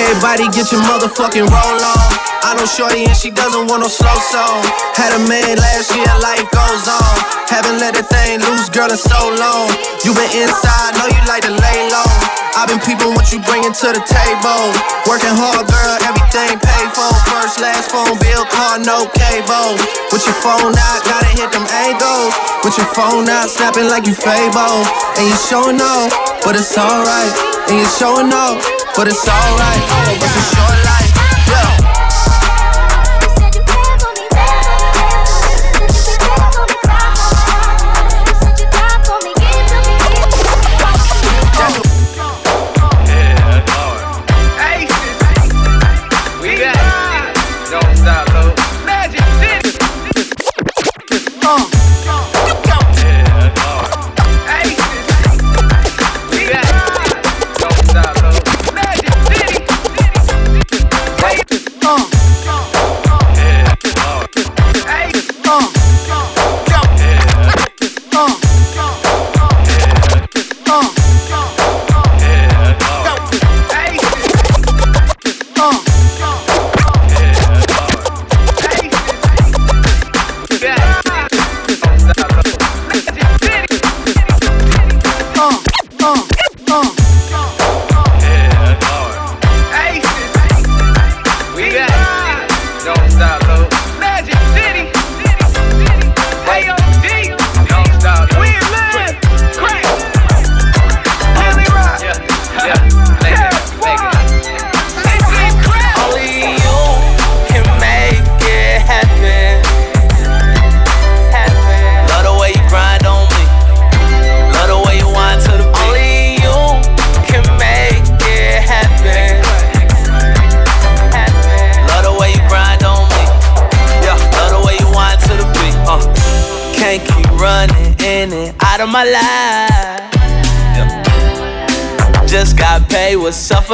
Everybody 0.00 0.48
get 0.48 0.72
your 0.72 0.80
motherfucking 0.88 1.44
roll 1.44 1.80
on. 1.84 2.08
I 2.40 2.56
know 2.56 2.64
Shorty 2.64 3.04
and 3.04 3.12
she 3.12 3.28
doesn't 3.28 3.68
want 3.68 3.84
no 3.84 3.90
slow 3.92 4.16
song. 4.32 4.64
Had 4.96 5.12
a 5.12 5.20
man 5.28 5.60
last 5.60 5.92
year, 5.92 6.08
life 6.24 6.48
goes 6.48 6.88
on. 6.88 7.14
Haven't 7.52 7.76
let 7.84 7.92
a 8.00 8.04
thing 8.04 8.40
loose, 8.40 8.72
girl, 8.72 8.88
in 8.88 8.96
so 8.96 9.20
long. 9.36 9.68
You 10.00 10.16
been 10.16 10.32
inside, 10.32 10.96
know 10.96 11.04
you 11.04 11.20
like 11.28 11.44
to 11.44 11.52
lay 11.52 11.78
low. 11.92 12.08
I've 12.56 12.72
been 12.72 12.80
peeping 12.80 13.12
what 13.12 13.28
you 13.28 13.44
bringing 13.44 13.76
to 13.76 13.88
the 13.92 14.00
table. 14.00 14.72
Working 15.04 15.36
hard, 15.36 15.68
girl, 15.68 15.96
everything 16.08 16.56
paid 16.56 16.88
for. 16.96 17.12
First, 17.28 17.60
last 17.60 17.92
phone 17.92 18.16
bill, 18.24 18.48
car, 18.48 18.80
no 18.80 19.04
cable. 19.12 19.76
With 20.08 20.24
your 20.24 20.38
phone 20.40 20.72
out, 20.80 21.00
gotta 21.04 21.28
hit 21.36 21.52
them 21.52 21.68
angles. 21.84 22.32
With 22.64 22.76
your 22.80 22.88
phone 22.96 23.28
out, 23.28 23.52
snapping 23.52 23.92
like 23.92 24.08
you 24.08 24.16
Fable. 24.16 24.80
And 25.20 25.28
you 25.28 25.36
showing 25.44 25.76
off, 25.76 26.08
but 26.40 26.56
it's 26.56 26.72
alright. 26.72 27.32
And 27.68 27.78
you 27.78 27.88
showing 28.00 28.32
off, 28.32 28.58
but 29.00 29.08
it's 29.08 29.26
alright. 29.26 30.22
It's 30.22 30.58
life. 30.58 30.89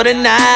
Tonight. 0.07 0.56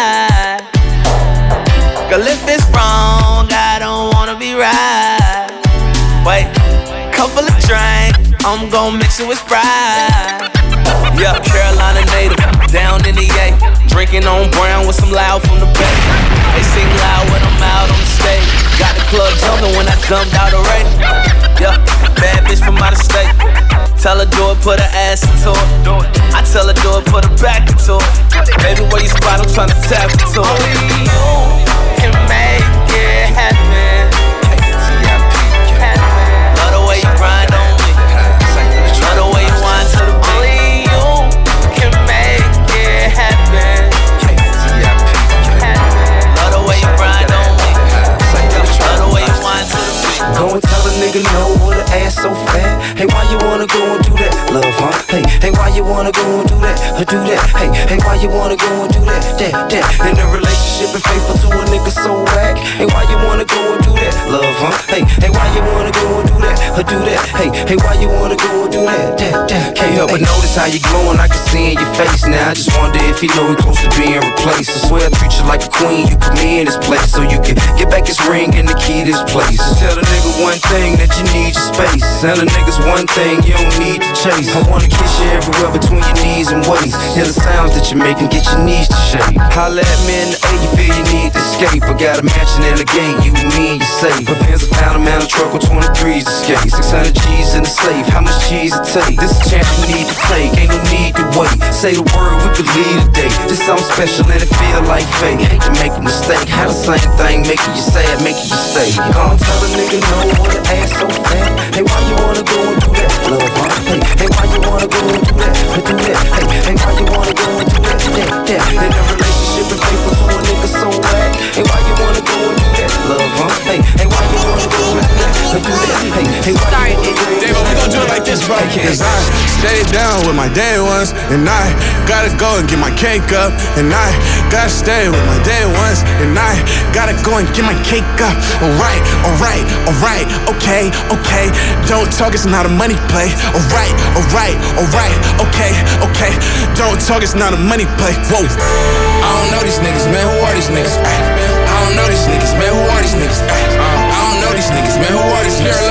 In 76.60 76.66
this 76.66 76.76
place 76.76 77.10
so 77.10 77.22
you 77.22 77.40
can 77.40 77.56
get 77.76 77.88
back 77.88 78.04
this 78.04 78.20
ring 78.28 78.54
and 78.54 78.68
the 78.68 78.74
key 78.74 79.00
to 79.00 79.12
this 79.12 79.22
place. 79.32 79.60
Tell 79.80 79.94
the 79.94 80.02
nigga 80.02 80.42
one 80.42 80.58
thing 80.68 80.96
that 81.00 81.16
you 81.16 81.24
need 81.32 81.56
your 81.56 81.64
space. 81.72 82.09
Tell 82.20 82.36
the 82.36 82.44
niggas 82.44 82.76
one 82.84 83.08
thing 83.16 83.40
you 83.48 83.56
don't 83.56 83.72
need 83.80 84.04
to 84.04 84.12
chase. 84.12 84.52
I 84.52 84.60
wanna 84.68 84.92
kiss 84.92 85.12
you 85.24 85.32
everywhere 85.32 85.72
between 85.72 86.04
your 86.04 86.18
knees 86.20 86.52
and 86.52 86.60
waist. 86.68 86.92
Hear 87.16 87.24
the 87.24 87.32
sounds 87.32 87.72
that 87.72 87.88
you 87.88 87.96
make 87.96 88.20
and 88.20 88.28
get 88.28 88.44
your 88.44 88.60
knees 88.60 88.92
to 88.92 89.00
shake. 89.08 89.40
Holla 89.56 89.80
at 89.80 90.00
me 90.04 90.20
in 90.20 90.28
the 90.28 90.36
A, 90.36 90.52
you 90.60 90.68
feel 90.76 90.92
you 91.00 91.06
need 91.16 91.32
to 91.32 91.40
escape. 91.40 91.80
I 91.80 91.96
got 91.96 92.20
a 92.20 92.24
mansion 92.28 92.60
in 92.68 92.76
the 92.76 92.84
gate, 92.84 93.16
you, 93.24 93.32
me, 93.56 93.72
and 93.72 93.80
you 93.80 93.88
safe. 93.88 94.28
My 94.28 94.36
pants 94.36 94.68
are 94.68 94.74
found 94.76 95.00
a 95.00 95.02
man, 95.02 95.24
a 95.24 95.28
truck 95.32 95.48
with 95.56 95.64
23s 95.64 96.28
to 96.28 96.34
skate. 96.44 96.68
600 96.68 97.16
G's 97.16 97.56
in 97.56 97.64
the 97.64 97.72
safe, 97.72 98.04
how 98.12 98.20
much 98.20 98.36
cheese 98.44 98.76
it 98.76 98.84
take? 98.92 99.16
This 99.16 99.40
a 99.40 99.56
chance 99.56 99.64
you 99.80 99.96
need 99.96 100.04
to 100.04 100.16
take, 100.28 100.52
ain't 100.60 100.76
no 100.76 100.80
need 100.92 101.16
to 101.16 101.24
wait. 101.40 101.56
Say 101.72 101.96
the 101.96 102.04
word, 102.04 102.36
we 102.44 102.52
could 102.52 102.68
leave 102.76 103.00
today. 103.16 103.32
This 103.48 103.64
something 103.64 103.88
special 103.96 104.28
and 104.28 104.44
it 104.44 104.52
feel 104.60 104.84
like 104.84 105.08
fate. 105.24 105.40
Hate 105.40 105.64
to 105.64 105.72
make 105.80 105.96
a 105.96 106.04
mistake, 106.04 106.44
how 106.52 106.68
the 106.68 106.76
same 106.76 107.08
thing 107.16 107.48
making 107.48 107.72
you 107.72 107.80
sad, 107.80 108.20
making 108.20 108.44
you 108.44 108.60
stay. 108.60 108.92
Gonna 109.16 109.40
tell 109.40 109.60
a 109.64 109.68
nigga 109.72 110.04
no 110.04 110.36
with 110.44 110.60
an 110.60 110.68
ass 110.76 110.92
so 111.00 111.08
fat. 111.24 111.48
Hey, 111.72 111.80
why 111.80 111.96
you 112.04 112.09
wanna 112.14 112.42
go 112.42 112.58
and 112.70 112.78
do 112.80 112.88
that? 112.96 113.10
Love, 113.30 113.52
huh? 113.54 113.70
Hey, 113.86 114.00
hey, 114.20 114.28
why 114.34 114.44
you 114.50 114.60
wanna 114.64 114.88
go 114.88 115.00
and 115.10 115.22
do 115.22 115.32
that? 115.40 115.54
Or 115.70 115.82
do 115.84 115.94
that? 116.00 116.16
Hey, 116.34 116.46
hey, 116.66 116.76
why 116.80 116.92
you 116.98 117.06
wanna 117.10 117.34
go 117.34 117.46
and 117.60 117.68
do 117.70 117.78
that? 117.86 117.98
That, 118.00 118.30
that. 118.46 118.62
In 118.70 118.90
a 118.90 119.02
relationship 119.10 119.66
and 119.70 119.80
faithful 119.80 120.14
to 120.16 120.24
a 120.30 120.42
nigga 120.42 120.68
so 120.70 120.88
whack. 121.02 121.30
Hey, 121.54 121.64
why 121.66 121.78
you 121.86 121.94
wanna 122.00 122.22
go 122.22 122.36
and 122.50 122.56
do 122.56 122.68
that? 122.78 122.90
Love, 123.10 123.32
huh? 123.38 123.50
Hey, 123.66 123.80
hey, 123.98 124.06
why 124.06 124.22
you 124.30 124.38
wanna 124.40 124.68
go 124.70 124.84
and 124.96 125.06
do 125.10 125.18
that? 125.18 125.40
Do 125.50 125.58
that? 125.66 126.00
Hey, 126.14 126.26
hey, 126.46 126.54
why 126.54 126.70
Sorry, 126.70 126.94
Dave, 127.42 127.58
we 127.58 127.72
gonna 127.74 127.90
do 127.90 127.98
it 127.98 128.08
like 128.08 128.24
this, 128.24 128.46
bro. 128.46 128.54
Cause 128.86 129.02
I 129.02 129.16
stay 129.58 129.82
down 129.90 130.22
with 130.22 130.38
my 130.38 130.46
day 130.54 130.78
ones, 130.78 131.10
and 131.34 131.42
I 131.50 131.66
gotta 132.06 132.30
go 132.38 132.62
and 132.62 132.66
get 132.70 132.78
my 132.78 132.94
cake 132.94 133.34
up, 133.34 133.50
and 133.74 133.90
I 133.90 134.14
gotta 134.46 134.70
stay 134.70 135.10
with 135.10 135.24
my 135.26 135.38
day 135.42 135.66
ones, 135.66 136.06
and 136.22 136.38
I 136.38 136.54
gotta 136.94 137.18
go 137.26 137.42
and 137.42 137.50
get 137.50 137.66
my 137.66 137.74
cake 137.82 138.06
up. 138.22 138.38
Alright, 138.62 139.02
alright, 139.26 139.66
alright, 139.90 140.26
okay, 140.46 140.94
okay. 141.10 141.50
Don't 141.90 141.99
talk, 142.08 142.32
it's 142.32 142.46
not 142.46 142.64
a 142.64 142.72
money 142.72 142.96
play. 143.12 143.28
Alright, 143.52 143.92
alright, 144.16 144.56
alright, 144.80 145.16
okay, 145.42 145.72
okay. 146.06 146.32
Don't 146.78 146.96
talk, 147.02 147.20
it's 147.20 147.34
not 147.36 147.52
a 147.52 147.60
money 147.60 147.84
play. 148.00 148.14
Whoa. 148.32 148.46
I 148.46 149.28
don't 149.36 149.50
know 149.52 149.62
these 149.66 149.82
niggas, 149.84 150.08
man. 150.08 150.24
Who 150.24 150.36
are 150.46 150.54
these 150.54 150.70
niggas? 150.72 150.96
I 150.96 151.74
don't 151.84 151.96
know 151.96 152.06
these 152.08 152.24
niggas, 152.24 152.56
man. 152.56 152.72
Who 152.72 152.82
are 152.88 153.02
these 153.02 153.16
niggas? 153.18 153.40
I 153.44 154.18
don't 154.30 154.40
know 154.40 154.52
these 154.56 154.70
niggas, 154.72 154.96
man. 154.96 155.12
Who 155.12 155.20
are 155.20 155.44
these 155.44 155.60
niggas? 155.60 155.84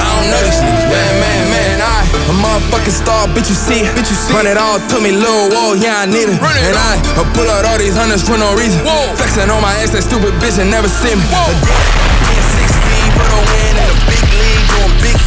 I 0.00 0.08
don't 0.16 0.28
know 0.32 0.40
these 0.40 0.60
niggas, 0.64 0.86
man, 0.88 1.12
man, 1.20 1.42
man. 1.52 1.76
I 1.82 2.00
A 2.30 2.34
motherfucking 2.40 2.96
star, 2.96 3.28
bitch, 3.34 3.52
you 3.52 3.58
see. 3.58 3.82
Bitch, 3.92 4.08
you 4.08 4.16
see 4.16 4.32
Run 4.32 4.46
it 4.46 4.56
all 4.56 4.80
to 4.80 4.96
me, 5.00 5.12
little 5.12 5.50
whoa, 5.52 5.74
yeah, 5.74 6.02
I 6.02 6.06
need 6.06 6.30
it. 6.30 6.40
Run 6.40 6.56
it 6.56 6.64
and 6.64 6.78
I 6.78 6.96
uh, 7.20 7.26
pull 7.36 7.48
out 7.50 7.64
all 7.64 7.78
these 7.78 7.96
hundreds 7.96 8.24
for 8.24 8.38
no 8.38 8.54
reason. 8.56 8.80
Whoa. 8.84 9.14
Flexing 9.16 9.50
on 9.50 9.62
my 9.62 9.74
ass, 9.82 9.92
that 9.92 10.02
stupid 10.02 10.32
bitch, 10.40 10.58
and 10.58 10.70
never 10.70 10.88
see 10.88 11.14
me. 11.14 11.22
Whoa. 11.28 12.13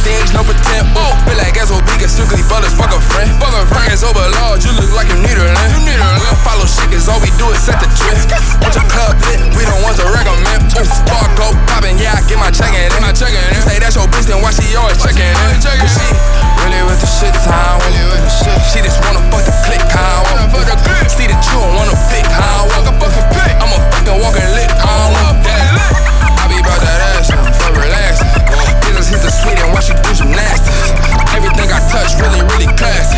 Things, 0.04 0.30
no 0.34 0.42
pretend. 0.42 0.86
Whoa. 0.94 1.14
Feel 1.26 1.38
like 1.38 1.56
SOB 1.58 1.86
get 1.98 2.10
strictly 2.10 2.42
brothers, 2.46 2.74
fuck 2.74 2.92
a 2.92 3.00
friend. 3.12 3.28
Fuck 3.38 3.54
a 3.54 3.62
friend. 3.66 3.88
Pockets 3.88 4.04
overload, 4.04 4.62
you 4.62 4.72
look 4.76 4.92
like 4.94 5.08
you 5.10 5.18
need 5.18 5.38
a 5.38 5.46
land. 5.46 5.70
You 5.74 5.80
need 5.82 5.98
a 5.98 6.08
land. 6.08 6.38
Follow 6.44 6.66
shit, 6.66 6.88
cause 6.92 7.08
all 7.08 7.20
we 7.20 7.30
do 7.40 7.50
is 7.50 7.60
set 7.62 7.78
the 7.82 7.88
trip. 7.98 8.16
Want 8.62 8.74
your 8.74 8.86
club 8.90 9.16
lit, 9.28 9.40
we 9.56 9.62
don't 9.64 9.82
want 9.82 9.96
to 9.98 10.06
recommend. 10.10 10.70
Ooh, 10.78 10.88
bar 11.08 11.26
go 11.34 11.54
poppin', 11.70 11.98
yeah, 11.98 12.18
I 12.18 12.22
get 12.26 12.38
my 12.38 12.50
checkin' 12.52 12.88
in. 12.88 13.02
My 13.02 13.14
checkin' 13.14 13.38
in. 13.38 13.56
You 13.56 13.62
say 13.64 13.78
that's 13.78 13.96
your 13.96 14.06
bitch, 14.10 14.28
then 14.28 14.40
why 14.42 14.54
she 14.54 14.74
always 14.78 14.98
checkin' 14.98 15.26
in? 15.26 15.58
Cause 15.62 15.92
she 15.94 16.08
really 16.64 16.82
with 16.86 17.00
the 17.00 17.08
shit 17.08 17.34
time. 17.46 17.80
Really 17.82 18.04
with 18.12 18.22
the 18.22 18.32
shit. 18.32 18.58
She 18.70 18.78
just 18.84 19.00
wanna 19.04 19.22
fuck 19.32 19.42
the 19.44 19.54
click, 19.66 19.82
how 19.90 20.22
I 20.22 20.36
wanna 20.36 20.48
See 21.18 21.26
that 21.26 21.42
you 21.50 21.58
don't 21.58 21.74
wanna 21.74 21.96
fit, 22.06 22.26
how 22.30 22.62
I 22.62 22.78
want 22.78 22.86
I'm 23.58 23.72
a 23.74 23.90
fucking 23.90 24.20
walking 24.22 24.50
lick, 24.54 24.70
how 24.70 24.86
I 24.86 25.18
want 25.18 25.42
that. 25.42 25.66
I 26.38 26.46
be 26.46 26.60
about 26.60 26.78
that 26.78 27.00
ass, 27.00 27.07
for 27.07 27.07
relaxing. 27.07 27.07
Jesus 29.08 29.24
hit 29.24 29.24
the 29.24 29.32
sweet 29.40 29.58
and 29.64 29.72
watch 29.72 29.88
you 29.88 29.96
do 30.04 30.12
gymnastics. 30.12 30.92
Everything 31.32 31.72
I 31.72 31.80
touch 31.88 32.12
really, 32.20 32.44
really 32.44 32.68
classy. 32.76 33.16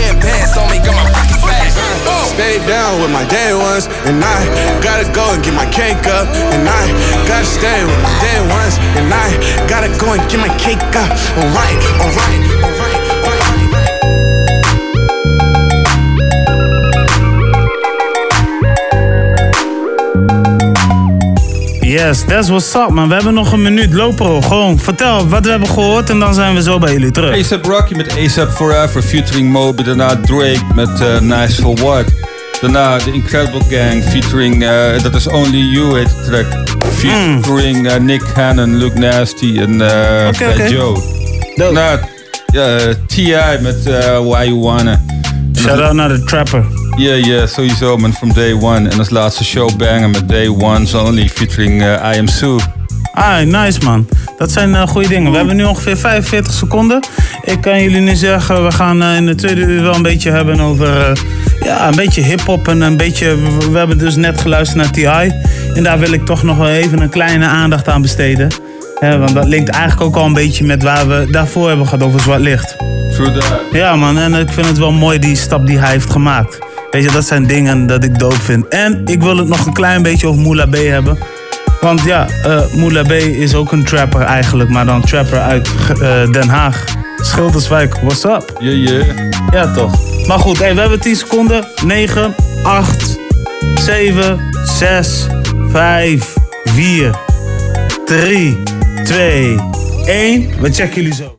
Pin 0.00 0.16
pants 0.24 0.56
on 0.56 0.72
me, 0.72 0.80
got 0.80 0.96
my 0.96 1.04
pockets 1.12 1.44
fat. 1.44 1.68
Oh. 2.08 2.32
Stay 2.32 2.56
down 2.64 2.96
with 3.04 3.12
my 3.12 3.28
day 3.28 3.52
ones, 3.52 3.92
and 4.08 4.24
I 4.24 4.40
gotta 4.80 5.04
go 5.12 5.28
and 5.36 5.44
get 5.44 5.52
my 5.52 5.68
cake 5.68 6.00
up. 6.08 6.32
And 6.32 6.64
I 6.64 6.80
gotta 7.28 7.44
stay 7.44 7.84
with 7.84 8.00
my 8.00 8.14
day 8.24 8.40
ones, 8.40 8.80
and 8.96 9.12
I 9.12 9.28
gotta 9.68 9.92
go 10.00 10.16
and 10.16 10.22
get 10.32 10.40
my 10.40 10.52
cake 10.56 10.80
up. 10.96 11.12
Alright, 11.36 11.76
alright, 12.00 12.40
alright. 12.64 12.87
Yes, 21.88 22.24
that's 22.24 22.48
what's 22.48 22.74
up, 22.74 22.90
man. 22.90 23.08
We 23.08 23.14
hebben 23.14 23.34
nog 23.34 23.52
een 23.52 23.62
minuut. 23.62 23.92
Lopen, 23.92 24.42
gewoon 24.42 24.78
vertel 24.78 25.28
wat 25.28 25.44
we 25.44 25.50
hebben 25.50 25.68
gehoord 25.68 26.10
en 26.10 26.18
dan 26.18 26.34
zijn 26.34 26.54
we 26.54 26.62
zo 26.62 26.78
bij 26.78 26.92
jullie 26.92 27.10
terug. 27.10 27.38
ASAP 27.38 27.64
Rocky 27.64 27.94
met 27.94 28.16
ASAP 28.18 28.50
Forever 28.50 29.02
featuring 29.02 29.50
Moby. 29.50 29.82
Daarna 29.82 30.16
Drake 30.16 30.60
met 30.74 31.00
uh, 31.00 31.20
Nice 31.20 31.62
For 31.62 31.74
What. 31.74 32.04
Daarna 32.60 32.98
The 32.98 33.12
Incredible 33.12 33.60
Gang 33.70 34.02
featuring, 34.02 34.62
uh, 34.62 35.02
dat 35.02 35.14
is 35.14 35.26
Only 35.26 35.58
You 35.58 35.98
heet 35.98 36.08
de 36.08 36.30
track. 36.30 36.68
Featuring 36.92 37.86
uh, 37.86 37.96
Nick 37.96 38.22
Cannon, 38.34 38.76
Luke 38.76 38.98
Nasty 38.98 39.58
en 39.58 39.72
uh, 39.72 40.28
oké. 40.28 40.64
Joe. 40.68 41.02
Daarna 41.54 42.00
ja, 42.46 42.78
T.I. 43.06 43.58
met 43.60 43.86
uh, 43.86 44.18
Why 44.18 44.44
You 44.44 44.60
Wanna. 44.60 45.00
Shout 45.56 45.80
out 45.80 45.92
naar 45.92 46.08
de 46.08 46.24
Trapper. 46.24 46.64
Ja, 46.98 47.14
ja, 47.14 47.46
sowieso 47.46 47.96
man, 47.96 48.12
from 48.12 48.32
day 48.32 48.52
one. 48.52 48.88
En 48.88 48.98
als 48.98 49.10
laatste 49.10 49.44
showbanger 49.44 50.10
met 50.10 50.28
Day 50.28 50.48
One's 50.48 50.94
Only 50.94 51.28
featuring 51.28 51.82
uh, 51.82 52.12
I 52.14 52.18
Am 52.18 52.28
Sue. 52.28 52.58
Ah, 53.12 53.40
nice 53.40 53.80
man. 53.84 54.08
Dat 54.38 54.52
zijn 54.52 54.74
eh, 54.74 54.86
goede 54.88 55.08
dingen. 55.08 55.30
We 55.30 55.36
hebben 55.36 55.56
nu 55.56 55.64
ongeveer 55.64 55.96
45 55.96 56.52
seconden. 56.52 57.00
Ik 57.44 57.60
kan 57.60 57.82
jullie 57.82 58.00
nu 58.00 58.14
zeggen, 58.14 58.64
we 58.64 58.72
gaan 58.72 59.02
eh, 59.02 59.16
in 59.16 59.26
de 59.26 59.34
tweede 59.34 59.60
uur 59.60 59.82
wel 59.82 59.94
een 59.94 60.02
beetje 60.02 60.30
hebben 60.30 60.60
over... 60.60 61.00
eh, 61.00 61.16
ja, 61.64 61.88
een 61.88 61.96
beetje 61.96 62.22
hip-hop 62.22 62.68
en 62.68 62.80
een 62.80 62.96
beetje... 62.96 63.26
We, 63.36 63.70
we 63.70 63.78
hebben 63.78 63.98
dus 63.98 64.16
net 64.16 64.40
geluisterd 64.40 64.82
naar 64.82 64.90
T.I. 64.92 65.32
En 65.74 65.82
daar 65.82 65.98
wil 65.98 66.12
ik 66.12 66.24
toch 66.24 66.42
nog 66.42 66.56
wel 66.56 66.68
even 66.68 67.00
een 67.00 67.08
kleine 67.08 67.46
aandacht 67.46 67.88
aan 67.88 68.02
besteden. 68.02 68.48
Want 69.00 69.34
dat 69.34 69.46
linkt 69.46 69.68
eigenlijk 69.70 70.02
ook 70.02 70.16
al 70.16 70.26
een 70.26 70.32
beetje 70.32 70.64
met 70.64 70.82
waar 70.82 71.08
we 71.08 71.28
daarvoor 71.30 71.68
hebben 71.68 71.86
gehad 71.86 72.04
over 72.04 72.20
zwart 72.20 72.40
licht. 72.40 72.76
True 73.14 73.32
that. 73.32 73.60
Ja 73.72 73.96
man, 73.96 74.18
en 74.18 74.34
ik 74.34 74.48
vind 74.48 74.66
het 74.66 74.78
wel 74.78 74.92
mooi 74.92 75.18
die 75.18 75.36
stap 75.36 75.66
die 75.66 75.78
hij 75.78 75.90
heeft 75.90 76.10
gemaakt. 76.10 76.58
Weet 76.90 77.04
je, 77.04 77.10
dat 77.10 77.26
zijn 77.26 77.46
dingen 77.46 77.86
dat 77.86 78.04
ik 78.04 78.18
dope 78.18 78.40
vind. 78.40 78.68
En 78.68 79.02
ik 79.04 79.22
wil 79.22 79.36
het 79.36 79.48
nog 79.48 79.66
een 79.66 79.72
klein 79.72 80.02
beetje 80.02 80.26
over 80.26 80.40
Moula 80.40 80.66
B 80.66 80.74
hebben. 80.74 81.18
Want 81.80 82.02
ja, 82.02 82.26
eh 82.44 82.60
Moula 82.76 83.02
B 83.02 83.12
is 83.12 83.54
ook 83.54 83.72
een 83.72 83.84
trapper 83.84 84.20
eigenlijk, 84.20 84.70
maar 84.70 84.86
dan 84.86 85.00
trapper 85.00 85.40
uit 85.40 85.68
eh, 85.88 86.30
Den 86.32 86.48
Haag. 86.48 86.84
Schilderswijk, 87.16 87.94
what's 87.94 88.24
up? 88.24 88.56
Ja, 88.58 88.70
ja. 88.70 89.04
Ja, 89.50 89.72
toch. 89.72 90.26
Maar 90.26 90.38
goed, 90.38 90.58
hey, 90.58 90.74
we 90.74 90.80
hebben 90.80 91.00
10 91.00 91.16
seconden. 91.16 91.64
9, 91.84 92.34
8, 92.62 93.18
7, 93.74 94.40
6, 94.64 95.26
5, 95.70 96.34
4, 96.64 97.14
3, 98.04 98.62
2, 99.04 99.56
1. 100.06 100.50
We 100.60 100.72
checken 100.72 100.94
jullie 100.94 101.14
zo. 101.14 101.37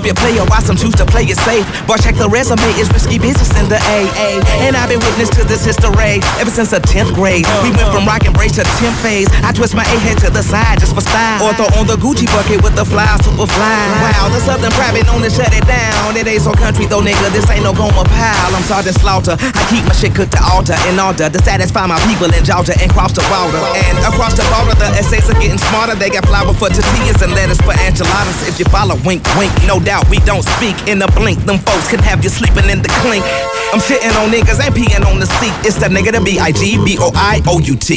Keep 0.00 0.08
it 0.08 0.16
player, 0.16 0.40
why 0.48 0.60
some 0.64 0.76
choose 0.76 0.96
to 0.96 1.04
play 1.04 1.28
it 1.28 1.36
safe. 1.44 1.68
But 1.84 2.00
check 2.00 2.16
the 2.16 2.28
resume, 2.28 2.64
it's 2.80 2.88
risky 2.88 3.20
business 3.20 3.52
in 3.60 3.68
the 3.68 3.76
AA. 3.76 4.40
And 4.64 4.72
I've 4.72 4.88
been 4.88 5.00
witness 5.04 5.28
to 5.36 5.44
this 5.44 5.64
history 5.64 6.24
ever 6.40 6.48
since 6.48 6.72
the 6.72 6.80
10th 6.80 7.12
grade. 7.12 7.44
We 7.60 7.70
went 7.76 7.92
from 7.92 8.08
rock 8.08 8.24
and 8.24 8.32
brace 8.32 8.56
to 8.56 8.64
10th 8.80 8.96
phase. 9.04 9.28
I 9.44 9.52
twist 9.52 9.76
my 9.76 9.84
A 9.84 9.96
head 10.00 10.16
to 10.24 10.30
the 10.32 10.40
side 10.40 10.80
just 10.80 10.96
for 10.96 11.04
style. 11.04 11.44
Or 11.44 11.52
throw 11.52 11.68
on 11.76 11.84
the 11.84 12.00
Gucci 12.00 12.24
bucket 12.32 12.64
with 12.64 12.72
the 12.76 12.84
fly, 12.84 13.04
super 13.20 13.44
fly. 13.44 13.80
Wow, 14.00 14.32
the 14.32 14.40
Southern 14.40 14.72
private 14.72 15.04
known 15.04 15.20
to 15.20 15.28
shut 15.28 15.52
it 15.52 15.66
down. 15.68 16.16
It 16.16 16.24
ain't 16.24 16.40
so 16.40 16.56
country 16.56 16.88
though, 16.88 17.04
nigga. 17.04 17.28
This 17.36 17.44
ain't 17.52 17.64
no 17.64 17.76
Goma 17.76 18.08
pile. 18.08 18.56
I'm 18.56 18.64
Sergeant 18.64 18.96
Slaughter. 18.96 19.36
I 19.36 19.62
keep 19.68 19.84
my 19.84 19.92
shit 19.92 20.16
cooked 20.16 20.32
to 20.32 20.42
altar 20.48 20.76
in 20.88 20.96
order 20.96 21.28
to 21.28 21.38
satisfy 21.44 21.84
my 21.84 22.00
people 22.08 22.32
in 22.32 22.40
Georgia 22.44 22.72
and 22.80 22.88
cross 22.88 23.12
the 23.12 23.24
border. 23.28 23.60
And 23.84 24.00
across 24.08 24.32
the 24.32 24.46
border, 24.48 24.76
the 24.80 24.88
essays 24.96 25.28
are 25.28 25.36
getting 25.36 25.60
smarter. 25.60 25.92
They 25.92 26.08
got 26.08 26.24
flour 26.24 26.56
for 26.56 26.72
tortillas 26.72 27.20
and 27.20 27.36
lettuce 27.36 27.60
for 27.60 27.76
enchiladas. 27.84 28.48
If 28.48 28.56
you 28.56 28.64
follow, 28.72 28.96
wink, 29.04 29.20
wink. 29.36 29.52
No 29.66 29.76
doubt 29.76 29.89
we 30.06 30.22
don't 30.22 30.46
speak 30.54 30.76
in 30.86 31.02
a 31.02 31.08
blink. 31.18 31.42
Them 31.50 31.58
folks 31.58 31.90
can 31.90 31.98
have 32.06 32.22
you 32.22 32.30
sleeping 32.30 32.70
in 32.70 32.78
the 32.78 32.92
clink. 33.02 33.26
I'm 33.74 33.82
shitting 33.82 34.14
on 34.22 34.30
niggas 34.30 34.62
and 34.62 34.70
peeing 34.70 35.02
on 35.02 35.18
the 35.18 35.26
seat. 35.42 35.50
It's 35.66 35.74
the 35.82 35.90
nigga 35.90 36.14
the 36.14 36.20
B-I-G, 36.22 36.78
B-O-I-O-U-T. 36.84 37.88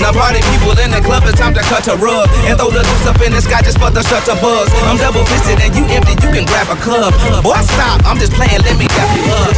Now 0.00 0.12
party 0.16 0.40
people 0.48 0.72
in 0.80 0.90
the 0.96 1.00
club, 1.04 1.28
it's 1.28 1.36
time 1.36 1.52
to 1.52 1.60
cut 1.68 1.88
a 1.92 1.96
rug. 2.00 2.28
And 2.48 2.56
throw 2.56 2.72
the 2.72 2.80
juice 2.80 3.06
up 3.06 3.20
in 3.20 3.32
the 3.36 3.42
sky 3.44 3.60
just 3.60 3.76
for 3.76 3.90
the 3.92 4.00
shutter 4.00 4.36
buzz. 4.40 4.72
I'm 4.88 4.96
double 4.96 5.24
fisted 5.28 5.60
and 5.60 5.76
you 5.76 5.84
empty, 5.92 6.16
you 6.24 6.32
can 6.32 6.48
grab 6.48 6.72
a 6.72 6.76
club. 6.80 7.12
Boy, 7.44 7.60
stop, 7.68 8.00
I'm 8.08 8.16
just 8.16 8.32
playing, 8.32 8.64
let 8.64 8.80
me 8.80 8.88
dap 8.88 9.12
you 9.12 9.28
up. 9.28 9.52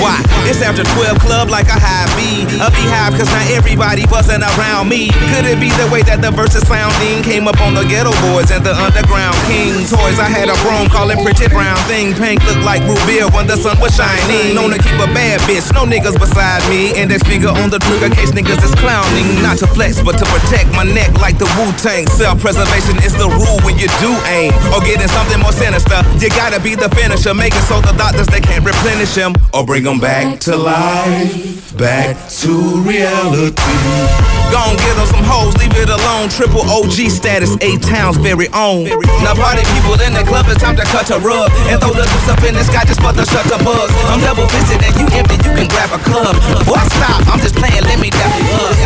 Why? 0.00 0.16
It's 0.48 0.64
after 0.64 0.82
12 0.82 1.20
club 1.20 1.52
like 1.52 1.68
a 1.68 1.76
high 1.76 2.08
B. 2.16 2.48
A 2.58 2.72
beehive 2.72 3.12
cause 3.14 3.28
not 3.28 3.44
everybody 3.52 4.08
buzzing 4.08 4.40
around 4.40 4.88
me. 4.88 5.12
Could 5.30 5.44
it 5.44 5.60
be 5.60 5.68
the 5.76 5.86
way 5.92 6.00
that 6.08 6.24
the 6.24 6.32
verses 6.32 6.64
sounding 6.64 7.20
came 7.22 7.44
up 7.44 7.60
on 7.60 7.76
the 7.76 7.84
ghetto 7.84 8.10
boys 8.32 8.48
and 8.48 8.64
the 8.64 8.72
underground 8.72 9.36
king 9.44 9.76
toys? 9.84 10.16
I 10.16 10.32
had 10.32 10.48
a 10.48 10.56
broom 10.64 10.88
calling 10.88 11.20
pretty 11.20 11.52
brown 11.52 11.76
thing. 11.84 12.16
Pink 12.16 12.40
looked 12.48 12.64
like 12.64 12.80
Rubia 12.88 13.28
when 13.30 13.44
the 13.44 13.60
sun 13.60 13.76
was 13.78 13.92
shining. 13.92 14.56
Known 14.56 14.72
to 14.72 14.80
keep 14.80 14.96
a 14.96 15.08
bad 15.12 15.38
bitch, 15.44 15.68
no 15.76 15.84
niggas 15.84 16.16
beside 16.16 16.64
me. 16.72 16.96
Index 16.96 17.20
finger 17.28 17.52
on 17.52 17.68
the 17.68 17.78
trigger 17.84 18.08
case 18.08 18.32
niggas 18.32 18.64
is 18.64 18.72
clowning. 18.80 19.44
Not 19.44 19.60
to 19.60 19.68
flex, 19.68 20.00
but 20.00 20.16
to 20.16 20.24
protect 20.32 20.72
my 20.72 20.82
neck 20.88 21.12
like 21.20 21.36
the 21.36 21.46
Wu 21.60 21.68
Tang. 21.76 22.08
Self 22.08 22.40
preservation 22.40 22.96
is 23.04 23.12
the 23.12 23.28
rule 23.28 23.60
when 23.68 23.76
you 23.76 23.92
do 24.00 24.16
aim. 24.32 24.56
Or 24.72 24.80
getting 24.80 25.12
something 25.12 25.38
more 25.44 25.52
sinister. 25.52 26.00
You 26.16 26.32
gotta 26.32 26.58
be 26.58 26.74
the 26.74 26.88
finisher. 26.96 27.36
Make 27.36 27.52
it 27.52 27.64
so 27.68 27.84
the 27.84 27.92
doctors 28.00 28.26
they 28.32 28.40
can't 28.40 28.64
replenish 28.64 29.14
him. 29.14 29.36
Or 29.52 29.62
bring 29.64 29.84
him 29.84 29.89
back 29.98 30.38
to 30.40 30.56
life. 30.56 31.76
Back 31.76 32.16
to 32.44 32.82
reality. 32.84 33.56
Gon' 34.52 34.76
get 34.76 34.94
them 34.94 35.06
some 35.06 35.24
hoes, 35.24 35.56
leave 35.56 35.72
it 35.74 35.88
alone. 35.88 36.28
Triple 36.28 36.60
OG 36.68 37.08
status, 37.08 37.56
eight 37.62 37.80
towns 37.82 38.18
very 38.18 38.48
own. 38.52 38.84
Now 39.24 39.34
party 39.34 39.64
people 39.74 39.94
in 40.04 40.12
the 40.12 40.22
club, 40.26 40.44
it's 40.48 40.60
time 40.60 40.76
to 40.76 40.84
cut 40.84 41.08
a 41.10 41.18
rug. 41.18 41.50
And 41.66 41.80
throw 41.80 41.94
the 41.96 42.04
juice 42.04 42.28
up 42.28 42.44
in 42.44 42.54
the 42.54 42.62
sky 42.64 42.84
just 42.84 43.00
for 43.00 43.12
the 43.12 43.24
shutter 43.24 43.58
buzz. 43.64 43.90
I'm 44.12 44.20
double 44.20 44.46
fisted 44.48 44.82
and 44.84 44.94
you 45.00 45.06
empty, 45.16 45.36
you 45.42 45.54
can 45.56 45.66
grab 45.72 45.90
a 45.96 45.98
club. 46.04 46.36
Boy, 46.66 46.78
stop, 46.92 47.26
I'm 47.26 47.40
just 47.40 47.56
playing, 47.56 47.82
let 47.82 47.98
me 47.98 48.10
dap 48.10 48.36
you 48.36 48.44
up. 48.52 48.76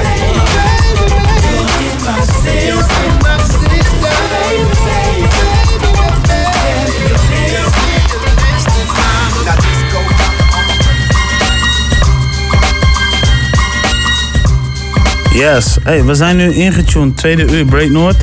Yes, 15.35 15.77
hey, 15.83 16.05
we 16.05 16.15
zijn 16.15 16.37
nu 16.37 16.55
ingetuned, 16.55 17.17
tweede 17.17 17.53
uur 17.53 17.65
Break 17.65 17.89
Noord. 17.91 18.17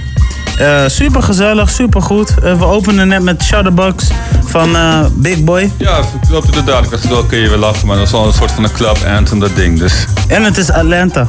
Eh, 0.57 0.84
super 0.88 1.24
gezellig, 1.24 1.70
super 1.70 2.01
goed. 2.01 2.34
we 2.34 2.66
openen 2.66 3.07
net 3.07 3.22
met 3.22 3.43
Shutterbugs 3.43 4.07
van 4.45 4.76
eh, 4.76 5.05
Big 5.14 5.43
Boy. 5.43 5.72
Ja, 5.78 5.99
klopt 6.28 6.45
inderdaad. 6.45 6.84
Ik 6.84 6.91
dacht 6.91 7.07
wel 7.07 7.24
kun 7.24 7.38
je 7.38 7.49
weer 7.49 7.57
lachen, 7.57 7.88
maar 7.88 7.95
dat 7.97 8.05
is 8.05 8.12
wel 8.12 8.26
een 8.26 8.34
soort 8.34 8.51
van 8.51 8.64
een 8.64 8.72
club 8.72 8.97
anthem 9.18 9.39
dat 9.39 9.55
ding. 9.55 9.80
Dus. 9.80 10.05
En 10.28 10.43
het 10.43 10.57
is 10.57 10.72
Atlanta. 10.72 11.28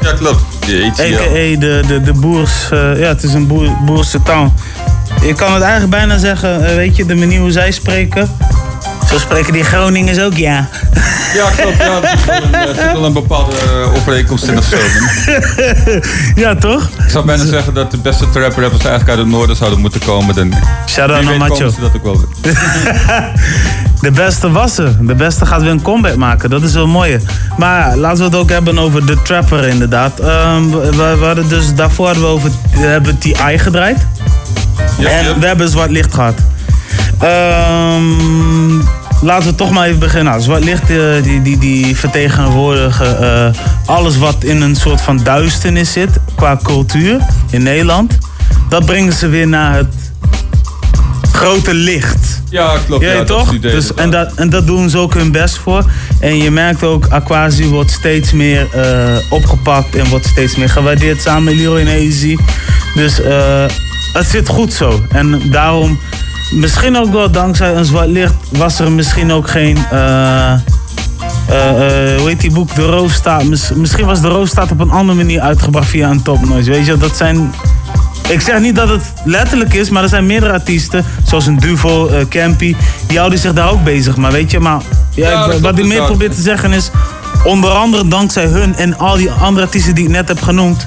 Ja, 0.00 0.12
klopt. 0.12 0.40
A.k.a. 1.00 1.58
de, 1.58 1.82
de, 1.86 2.00
de 2.04 2.12
boers... 2.12 2.70
eh, 2.70 2.98
ja, 2.98 3.06
het 3.06 3.22
is 3.22 3.32
een 3.32 3.46
boer, 3.46 3.76
boerse 3.84 4.22
town. 4.22 4.52
Je 5.22 5.34
kan 5.34 5.52
het 5.52 5.62
eigenlijk 5.62 5.90
bijna 5.90 6.18
zeggen, 6.18 6.66
eh, 6.66 6.74
weet 6.74 6.96
je, 6.96 7.06
de 7.06 7.14
manier 7.14 7.40
hoe 7.40 7.50
zij 7.50 7.70
spreken. 7.70 8.28
Zo 9.14 9.20
spreken 9.20 9.52
die 9.52 9.64
Groningers 9.64 10.18
ook, 10.20 10.36
ja. 10.36 10.68
Ja, 11.34 11.50
klopt. 11.56 11.76
Ja, 11.76 12.00
er 12.02 12.08
zit 12.18 12.24
wel 12.26 12.42
een, 12.42 12.54
er 12.54 12.74
zit 12.74 12.92
wel 12.92 13.04
een 13.04 13.12
bepaalde 13.12 13.52
eh, 13.56 13.94
overeenkomst 13.94 14.44
in 14.44 14.58
of 14.58 14.64
zo. 14.64 14.76
ja, 16.42 16.54
toch? 16.54 16.82
Ik 17.04 17.10
zou 17.10 17.24
bijna 17.24 17.44
zeggen 17.44 17.74
dat 17.74 17.90
de 17.90 17.96
beste 17.96 18.24
trap 18.30 18.56
rappers 18.56 18.84
eigenlijk 18.84 19.08
uit 19.08 19.18
het 19.18 19.28
noorden 19.28 19.56
zouden 19.56 19.80
moeten 19.80 20.00
komen. 20.00 20.34
Dan, 20.34 20.52
Shout-out 20.88 21.18
wie 21.18 21.28
naar 21.38 21.38
weet 21.38 21.48
Macho. 21.48 21.54
komen 21.54 21.72
ze 21.74 21.80
dat 21.80 21.94
ook 21.96 22.02
wel. 22.02 22.24
De 24.00 24.10
beste 24.10 24.50
wassen. 24.50 25.06
De 25.06 25.14
beste 25.14 25.46
gaat 25.46 25.60
weer 25.62 25.70
een 25.70 25.82
comeback 25.82 26.16
maken. 26.16 26.50
Dat 26.50 26.62
is 26.62 26.72
wel 26.72 26.86
mooi. 26.86 27.18
Maar 27.58 27.88
ja, 27.90 27.96
laten 27.96 28.18
we 28.18 28.24
het 28.24 28.34
ook 28.34 28.50
hebben 28.50 28.78
over 28.78 29.06
de 29.06 29.22
trapper 29.22 29.64
inderdaad. 29.68 30.20
Ehm, 30.20 30.70
we, 30.70 30.90
we- 30.96 31.16
we 31.18 31.24
hadden 31.24 31.48
dus, 31.48 31.74
daarvoor 31.74 32.06
hadden 32.06 32.22
we 32.24 32.28
over 32.30 32.50
we 32.74 32.80
hebben 32.86 33.18
TI 33.18 33.34
gedraaid. 33.58 34.06
en 34.98 35.40
we 35.40 35.46
hebben 35.46 35.68
Zwart 35.68 35.90
Licht 35.90 36.14
gehad. 36.14 36.34
Ehm, 37.18 38.80
laten 39.24 39.48
we 39.48 39.54
toch 39.54 39.70
maar 39.70 39.86
even 39.86 39.98
beginnen. 39.98 40.32
Nou, 40.32 40.44
Zwart 40.44 40.64
Licht 40.64 40.90
eh, 40.90 41.22
die, 41.22 41.42
die, 41.42 41.58
die 41.58 41.96
vertegenwoordigen 41.96 43.20
eh, 43.20 43.60
alles 43.86 44.18
wat 44.18 44.44
in 44.44 44.62
een 44.62 44.76
soort 44.76 45.00
van 45.00 45.20
duisternis 45.22 45.92
zit 45.92 46.10
qua 46.34 46.58
cultuur 46.62 47.20
in 47.50 47.62
Nederland. 47.62 48.18
Dat 48.68 48.84
brengen 48.86 49.12
ze 49.12 49.28
weer 49.28 49.48
naar 49.48 49.74
het 49.74 49.94
grote 51.32 51.74
licht. 51.74 52.42
Ja, 52.50 52.76
klopt. 52.86 53.04
Ja, 53.04 53.10
ja, 53.10 53.16
dat 53.16 53.28
is 53.28 53.36
toch? 53.36 53.52
idee, 53.52 53.72
dus, 53.72 53.94
en, 53.94 54.10
dat, 54.10 54.34
en 54.34 54.50
dat 54.50 54.66
doen 54.66 54.90
ze 54.90 54.98
ook 54.98 55.14
hun 55.14 55.32
best 55.32 55.56
voor. 55.56 55.84
En 56.20 56.36
je 56.36 56.50
merkt 56.50 56.82
ook, 56.82 57.06
Aquasi 57.08 57.68
wordt 57.68 57.90
steeds 57.90 58.32
meer 58.32 58.66
eh, 58.72 59.16
opgepakt 59.30 59.96
en 59.96 60.08
wordt 60.08 60.26
steeds 60.26 60.56
meer 60.56 60.68
gewaardeerd 60.68 61.22
samen 61.22 61.44
met 61.44 61.54
Leroy 61.54 61.80
en 61.80 61.86
Easy. 61.86 62.36
Dus 62.94 63.20
het 64.12 64.26
zit 64.26 64.48
goed 64.48 64.72
zo. 64.72 65.02
En 65.08 65.42
daarom, 65.50 65.98
misschien 66.54 66.96
ook 66.96 67.12
wel 67.12 67.30
dankzij 67.30 67.74
een 67.76 67.84
zwart 67.84 68.08
licht, 68.08 68.34
was 68.52 68.78
er 68.78 68.92
misschien 68.92 69.32
ook 69.32 69.48
geen. 69.50 69.78
eh, 69.90 70.52
eh, 70.52 70.58
eh, 72.14 72.18
hoe 72.18 72.28
heet 72.28 72.40
die 72.40 72.52
boek? 72.52 72.74
De 72.74 72.82
Roofstaat. 72.86 73.44
Mis- 73.44 73.72
misschien 73.74 74.06
was 74.06 74.20
de 74.20 74.28
Roofstaat 74.28 74.70
op 74.70 74.80
een 74.80 74.90
andere 74.90 75.16
manier 75.18 75.40
uitgebracht 75.40 75.88
via 75.88 76.10
een 76.10 76.22
topnoise. 76.22 76.70
Weet 76.70 76.86
je, 76.86 76.96
dat 76.96 77.16
zijn 77.16 77.52
ik 78.28 78.40
zeg 78.40 78.60
niet 78.60 78.76
dat 78.76 78.88
het 78.88 79.12
letterlijk 79.24 79.74
is, 79.74 79.90
maar 79.90 80.02
er 80.02 80.08
zijn 80.08 80.26
meerdere 80.26 80.52
artiesten, 80.52 81.04
zoals 81.24 81.46
een 81.46 81.58
Duvo, 81.58 82.10
Campy, 82.28 82.76
die 83.06 83.18
houden 83.18 83.38
zich 83.38 83.52
daar 83.52 83.70
ook 83.70 83.84
bezig. 83.84 84.16
Maar 84.16 84.32
weet 84.32 84.50
je, 84.50 84.60
maar 84.60 84.80
ja, 85.14 85.30
Ja, 85.30 85.46
dat 85.46 85.54
ik- 85.56 85.62
wat 85.62 85.78
ik 85.78 85.84
meer 85.84 86.04
probeer 86.04 86.30
te 86.30 86.40
zeggen 86.40 86.72
is, 86.72 86.90
onder 87.44 87.70
andere 87.70 88.08
dankzij 88.08 88.44
hun 88.46 88.76
en 88.76 88.98
al 88.98 89.16
die 89.16 89.30
andere 89.30 89.66
artiesten 89.66 89.94
die 89.94 90.04
ik 90.04 90.10
net 90.10 90.28
heb 90.28 90.42
genoemd, 90.42 90.86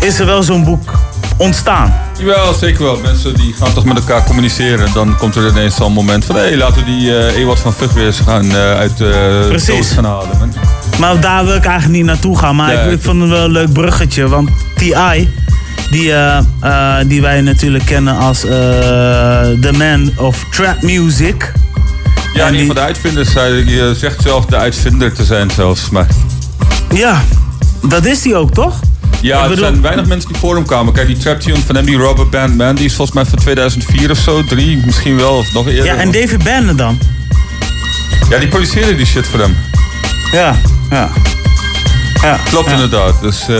is 0.00 0.18
er 0.18 0.26
wel 0.26 0.42
zo'n 0.42 0.64
boek 0.64 0.90
ontstaan. 1.38 1.94
Jawel, 2.18 2.54
zeker 2.54 2.82
wel. 2.84 2.98
Mensen 3.02 3.34
die 3.34 3.52
gaan 3.58 3.72
toch 3.72 3.84
met 3.84 3.96
elkaar 3.98 4.24
communiceren. 4.24 4.92
Dan 4.94 5.16
komt 5.16 5.34
er 5.36 5.48
ineens 5.48 5.74
zo'n 5.76 5.92
moment 5.92 6.24
van... 6.24 6.34
hé, 6.36 6.40
hey, 6.42 6.56
laten 6.56 6.76
we 6.76 6.84
die 6.84 7.16
eh 7.18 7.36
Ewald 7.40 7.58
van 7.58 7.72
Vught 7.72 7.92
weer 7.94 8.06
eens 8.06 8.20
gaan 8.20 8.50
eh, 8.50 8.72
uit 8.74 8.96
de 8.96 9.44
Precies. 9.48 9.66
doos 9.76 9.90
gaan 9.90 10.04
halen. 10.04 10.52
Maar 10.98 11.20
daar 11.20 11.44
wil 11.44 11.54
ik 11.54 11.64
eigenlijk 11.64 11.96
niet 11.96 12.06
naartoe 12.06 12.38
gaan. 12.38 12.56
Maar 12.56 12.72
Ja, 12.72 12.80
ik, 12.80 12.90
ik 12.92 13.02
vond 13.02 13.20
het 13.20 13.30
wel 13.30 13.44
een 13.44 13.50
leuk 13.50 13.72
bruggetje. 13.72 14.28
Want 14.28 14.50
T.I., 14.74 15.28
die, 15.90 16.12
eh, 16.12 16.38
eh, 16.60 17.08
die 17.08 17.20
wij 17.20 17.40
natuurlijk 17.40 17.84
kennen 17.84 18.16
als 18.18 18.44
eh, 18.44 18.50
the 19.60 19.70
man 19.78 20.10
of 20.16 20.44
trap 20.50 20.82
music. 20.82 21.52
Ja, 22.34 22.40
En 22.40 22.46
een 22.52 22.56
die- 22.56 22.66
van 22.66 22.74
de 22.74 22.80
uitvinders. 22.80 23.34
Hij 23.34 23.50
je 23.50 23.94
zegt 23.98 24.22
zelf 24.22 24.44
de 24.46 24.56
uitvinder 24.56 25.12
te 25.12 25.24
zijn 25.24 25.50
zelfs. 25.50 25.90
Maar 25.90 26.06
Ja, 26.94 27.22
dat 27.88 28.04
is 28.04 28.22
die 28.22 28.36
ook, 28.36 28.50
toch? 28.54 28.80
Ja, 29.20 29.42
er 29.42 29.48
bedoel- 29.48 29.64
zijn 29.64 29.82
weinig 29.82 30.06
mensen 30.06 30.28
die 30.28 30.38
voor 30.38 30.54
hem 30.54 30.66
kwamen. 30.66 30.92
Kijk, 30.92 31.06
die 31.06 31.16
trap 31.16 31.40
tune 31.40 31.58
van 31.66 31.76
MD 31.76 31.88
Rubber 31.88 32.28
Band 32.28 32.56
Man... 32.56 32.74
die 32.74 32.84
is 32.84 32.94
volgens 32.94 33.16
mij 33.16 33.26
van 33.26 33.38
2004 33.38 34.10
of 34.10 34.18
zo. 34.18 34.44
Drie, 34.44 34.82
misschien 34.84 35.16
wel. 35.16 35.36
Of 35.36 35.52
nog 35.52 35.66
eerder. 35.66 35.84
Ja, 35.84 35.94
en 35.94 36.10
David 36.12 36.44
Banner 36.44 36.76
dan? 36.76 36.98
Ja, 38.30 38.38
die 38.38 38.48
produceerde 38.48 38.96
die 38.96 39.06
shit 39.06 39.26
voor 39.26 39.40
hem. 39.40 39.56
Ja, 40.32 40.54
ja. 40.90 41.08
ja 42.22 42.38
Klopt 42.44 42.70
inderdaad. 42.70 43.20
Dus, 43.20 43.48
eh, 43.48 43.56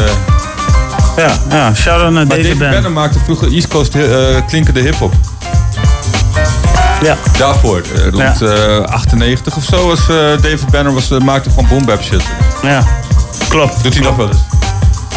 ja, 1.17 1.39
ja. 1.51 1.75
Shout-out 1.75 2.13
naar 2.13 2.27
maar 2.27 2.37
David 2.37 2.59
David 2.59 2.71
Banner. 2.71 2.93
Maakte 2.93 3.19
vroeger 3.25 3.53
East 3.53 3.69
Coast 3.69 3.95
eh, 3.95 4.37
klinkende 4.47 4.81
hip-hop. 4.81 5.13
Ja. 7.03 7.17
Daarvoor, 7.39 7.83
eh, 7.95 8.09
rond 8.09 8.43
eh, 8.43 8.79
98 8.81 9.57
of 9.57 9.65
zo, 9.65 9.87
was 9.87 10.07
David 10.41 10.71
Banner 10.71 10.95
was, 10.95 11.09
maakte 11.09 11.51
gewoon 11.51 11.69
boom 11.69 11.85
bap 11.85 12.03
shit. 12.03 12.23
Ja, 12.63 12.87
klopt. 13.49 13.83
Doet 13.83 13.95
hij 13.95 14.03
nog 14.03 14.17
wel 14.17 14.27
eens? 14.29 14.39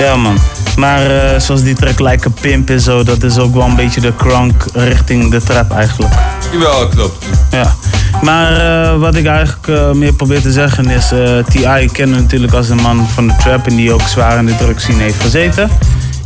Ja, 0.02 0.16
man. 0.16 0.38
Maar 0.78 1.12
eh, 1.12 1.39
zoals 1.39 1.64
die 1.64 1.76
track 1.76 1.99
Like 1.99 2.28
a 2.28 2.32
Pimp 2.41 2.70
en 2.70 2.80
zo, 2.80 3.04
dat 3.04 3.24
is 3.24 3.38
ook 3.38 3.54
wel 3.54 3.66
een 3.66 3.76
beetje 3.76 4.02
de 4.02 4.16
crank 4.16 4.66
richting 4.74 5.32
de 5.32 5.41
trap 5.41 5.72
eigenlijk. 5.72 6.14
Jawel, 6.52 6.88
klopt. 6.88 7.26
Ja. 7.52 7.76
Maar 8.22 8.52
eh, 8.52 8.99
wat 8.99 9.16
ik 9.16 9.26
eigenlijk 9.26 9.68
eh, 9.68 9.91
meer 9.91 10.14
probeer 10.14 10.41
te 10.41 10.52
zeggen 10.52 10.89
is... 10.89 11.08
T.I. 11.47 11.89
kennen 11.91 12.16
we 12.16 12.22
natuurlijk 12.22 12.54
als 12.54 12.70
een 12.70 12.82
man 12.82 13.08
van 13.08 13.28
de 13.28 13.36
trap... 13.36 13.68
en 13.68 13.76
die 13.76 13.93
ook 13.93 14.02
zwaar 14.02 14.38
in 14.38 14.45
de 14.45 14.56
drugscene 14.56 15.02
heeft 15.02 15.22
gezeten. 15.22 15.70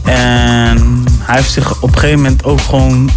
En 0.03 1.03
hij 1.19 1.35
heeft 1.35 1.51
zich 1.51 1.81
op 1.81 1.91
een 1.91 1.99
gegeven 1.99 2.21
moment 2.21 2.43
ook 2.43 2.61
gewoon 2.61 3.09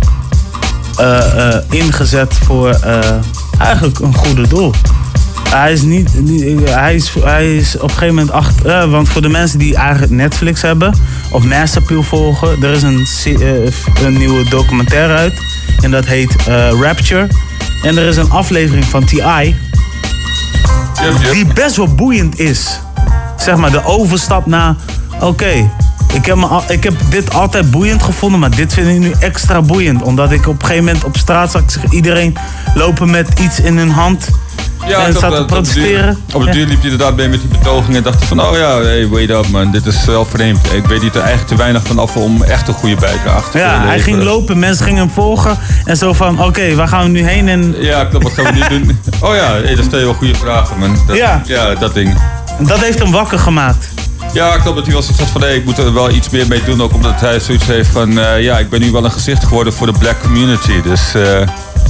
ingezet 1.71 2.35
voor 2.45 2.79
eigenlijk 3.59 3.99
een 3.99 4.15
goede 4.15 4.49
doel. 4.49 4.73
Hij 5.51 5.73
is 5.73 5.83
niet. 5.83 6.11
Hij 6.65 6.95
is, 6.95 7.15
hij 7.21 7.57
is 7.57 7.75
op 7.77 7.83
een 7.83 7.91
gegeven 7.91 8.15
moment 8.15 8.31
achter. 8.31 8.67
eh, 8.67 8.91
want 8.91 9.09
voor 9.09 9.23
de 9.23 9.29
mensen 9.29 9.59
die 9.59 9.77
eigenlijk 9.77 10.13
Netflix 10.13 10.63
hebben 10.63 10.95
of 11.31 11.45
Masterpiel 11.45 12.03
volgen, 12.03 12.63
er 12.63 12.71
is 12.73 12.83
een, 12.83 13.07
eh, 13.25 14.05
een 14.05 14.19
nieuwe 14.19 14.49
documentaire 14.49 15.15
uit. 15.15 15.33
En 15.81 15.91
dat 15.91 16.07
heet 16.07 16.37
eh, 16.47 16.69
Rapture. 16.81 17.29
En 17.83 17.97
er 17.97 18.07
is 18.07 18.17
een 18.17 18.31
aflevering 18.31 18.85
van 18.85 19.05
T.I. 19.05 19.57
Die 21.33 21.47
best 21.55 21.77
wel 21.77 21.95
boeiend 21.95 22.39
is. 22.39 22.81
Zeg 23.37 23.57
maar 23.57 23.71
de 23.71 23.85
overstap 23.85 24.47
naar. 24.47 24.75
Oké, 25.21 25.71
ik, 26.13 26.25
heb 26.27 26.37
me 26.37 26.63
ik 26.69 26.85
heb 26.85 26.95
dit 27.11 27.35
altijd 27.35 27.71
boeiend 27.71 28.03
gevonden, 28.03 28.41
maar 28.41 28.51
dit 28.51 28.73
vind 28.73 28.89
ik 28.89 28.99
nu 28.99 29.13
extra 29.19 29.63
boeiend. 29.63 30.03
Omdat 30.03 30.33
ik 30.33 30.47
op 30.47 30.55
een 30.63 30.67
gegeven 30.67 30.85
moment 30.85 31.05
op 31.05 31.17
straat 31.17 31.51
zag 31.51 31.63
iedereen 31.91 32.37
lopen 32.75 33.11
met 33.11 33.41
iets 33.41 33.61
in 33.61 33.77
hun 33.79 33.91
hand. 33.91 34.29
En 34.97 35.03
klopt, 35.03 35.17
staat 35.17 35.37
te 35.37 35.45
protesteren. 35.45 36.19
Op 36.35 36.41
de 36.41 36.47
Ja. 36.47 36.53
duur 36.53 36.67
liep 36.67 36.81
hij 36.81 36.91
inderdaad 36.91 37.17
mee 37.17 37.29
met 37.29 37.41
die 37.41 37.49
betogingen 37.49 37.97
en 37.97 38.03
dacht 38.03 38.25
van, 38.25 38.41
oh 38.41 38.57
ja, 38.57 38.81
hey, 38.81 39.09
wait 39.09 39.31
up 39.31 39.49
man, 39.49 39.71
dit 39.71 39.87
is 39.87 40.05
wel 40.05 40.25
vreemd. 40.25 40.73
Ik 40.73 40.87
weet 40.87 41.03
niet 41.03 41.15
er 41.15 41.21
eigenlijk 41.21 41.49
te 41.49 41.57
weinig 41.57 41.83
van 41.87 41.99
af 41.99 42.17
om 42.17 42.43
echt 42.43 42.69
een 42.69 42.75
goede 42.75 42.97
bijker 42.97 43.31
achter 43.31 43.53
te 43.53 43.59
Ja, 43.59 43.83
hij 43.87 44.01
ging 44.01 44.23
lopen, 44.23 44.59
mensen 44.59 44.85
gingen 44.85 45.01
hem 45.01 45.11
volgen. 45.11 45.59
En 45.85 45.97
zo 45.97 46.13
van, 46.13 46.43
oké, 46.45 46.75
waar 46.75 46.89
gaan 46.89 47.03
we 47.03 47.09
nu 47.09 47.23
heen? 47.23 47.49
En 47.49 47.75
Ja, 47.81 48.05
klopt, 48.05 48.25
wat 48.25 48.33
gaan 48.33 48.45
we 48.45 48.53
nu 48.53 48.79
doen? 48.79 48.99
Oh 49.21 49.35
ja, 49.35 49.53
hey, 49.63 49.75
dat 49.75 49.85
stel 49.85 49.99
je 49.99 50.05
wel 50.05 50.15
goede 50.15 50.35
vragen 50.35 50.79
man. 50.79 50.97
Dat, 51.07 51.17
Ja. 51.17 51.43
Ja, 51.47 51.75
dat 51.75 51.95
ding. 51.95 52.17
dat 52.61 52.79
heeft 52.81 52.99
hem 52.99 53.11
wakker 53.11 53.39
gemaakt. 53.39 53.89
Ja, 54.33 54.57
klopt. 54.59 54.77
Dat 54.77 54.87
hij 54.87 54.95
was 54.95 55.07
zoiets 55.07 55.33
van, 55.33 55.41
hey, 55.41 55.57
ik 55.57 55.65
moet 55.65 55.79
er 55.79 55.93
wel 55.95 56.11
iets 56.11 56.29
meer 56.31 56.47
mee 56.49 56.63
doen. 56.65 56.83
Ook 56.83 56.95
omdat 56.95 57.21
hij 57.21 57.41
zoiets 57.41 57.67
heeft 57.67 57.89
van, 57.89 58.19
eh, 58.19 58.43
ja, 58.43 58.59
ik 58.59 58.71
ben 58.71 58.81
nu 58.81 58.91
wel 58.91 59.05
een 59.05 59.11
gezicht 59.11 59.45
geworden 59.45 59.73
voor 59.73 59.87
de 59.87 59.99
black 59.99 60.21
community. 60.23 60.83
Dus 60.83 61.15
eh 61.15 61.23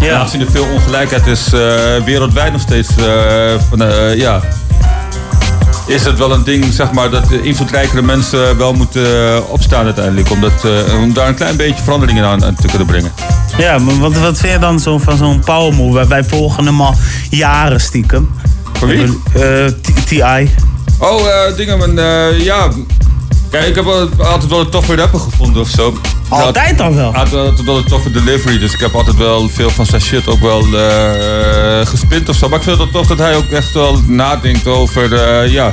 Ja. 0.01 0.19
aangezien 0.19 0.41
er 0.41 0.51
veel 0.51 0.67
ongelijkheid 0.75 1.27
is, 1.27 1.53
eh, 1.53 1.61
wereldwijd 2.05 2.53
nog 2.53 2.61
steeds, 2.61 2.89
eh, 2.97 3.05
van, 3.69 3.83
eh, 3.83 4.17
ja, 4.17 4.41
is 5.87 6.05
het 6.05 6.19
wel 6.19 6.33
een 6.33 6.45
ding, 6.45 6.65
zeg 6.73 6.93
maar, 6.93 7.11
dat 7.11 7.29
de 7.29 7.43
invloedrijkere 7.43 8.03
mensen 8.03 8.57
wel 8.59 8.73
moeten 8.73 9.49
opstaan 9.51 9.85
uiteindelijk. 9.85 10.31
Om, 10.31 10.41
dat, 10.41 10.65
om 10.97 11.13
daar 11.13 11.29
een 11.29 11.35
klein 11.35 11.57
beetje 11.57 11.83
veranderingen 11.83 12.25
aan, 12.25 12.45
aan 12.45 12.55
te 12.55 12.67
kunnen 12.67 12.87
brengen. 12.87 13.13
Ja, 13.59 13.79
maar 13.79 13.99
wat, 13.99 14.19
wat 14.19 14.39
vind 14.39 14.53
je 14.53 14.59
dan 14.59 14.81
zo 14.81 14.99
van 14.99 15.17
zo'n 15.17 15.41
power 15.41 15.75
move? 15.75 15.93
Wij- 15.95 16.07
Wij 16.09 16.25
volgen 16.25 16.65
hem 16.67 16.81
al 16.81 16.95
jaren 17.31 17.81
stiekem. 17.81 18.31
Voor 18.73 18.89
wie? 18.89 19.21
T- 19.81 20.07
T.I. 20.07 20.51
Oh, 20.99 21.23
dingen, 21.57 21.79
man, 21.79 21.99
eh, 21.99 22.41
ja. 22.45 22.69
Kijk, 23.51 23.67
ik 23.67 23.75
heb 23.75 23.87
altijd 24.19 24.51
wel 24.51 24.61
een 24.61 24.71
toffe 24.71 24.97
rapper 24.97 25.21
gevonden 25.21 25.63
of 25.63 25.69
zo. 25.69 25.97
Altijd 26.29 26.81
al 26.81 26.95
wel? 26.95 27.15
Altijd 27.15 27.65
wel 27.65 27.77
een 27.77 27.85
toffe 27.85 28.11
delivery, 28.11 28.59
dus 28.59 28.73
ik 28.73 28.81
heb 28.81 28.95
altijd 28.95 29.17
wel 29.17 29.49
veel 29.49 29.71
van 29.71 29.87
zijn 29.87 30.01
shit 30.01 30.29
ook 30.29 30.41
wel 30.41 30.63
eh 30.77 31.87
gespint 31.87 32.29
of 32.29 32.37
zo. 32.37 32.49
Maar 32.49 32.59
ik 32.59 32.65
vind 32.65 32.79
het 32.79 32.93
tof 32.93 33.07
dat 33.07 33.19
hij 33.19 33.37
ook 33.37 33.51
echt 33.51 33.73
wel 33.73 34.01
nadenkt 34.07 34.67
over, 34.67 35.15
eh, 35.15 35.53
ja, 35.53 35.73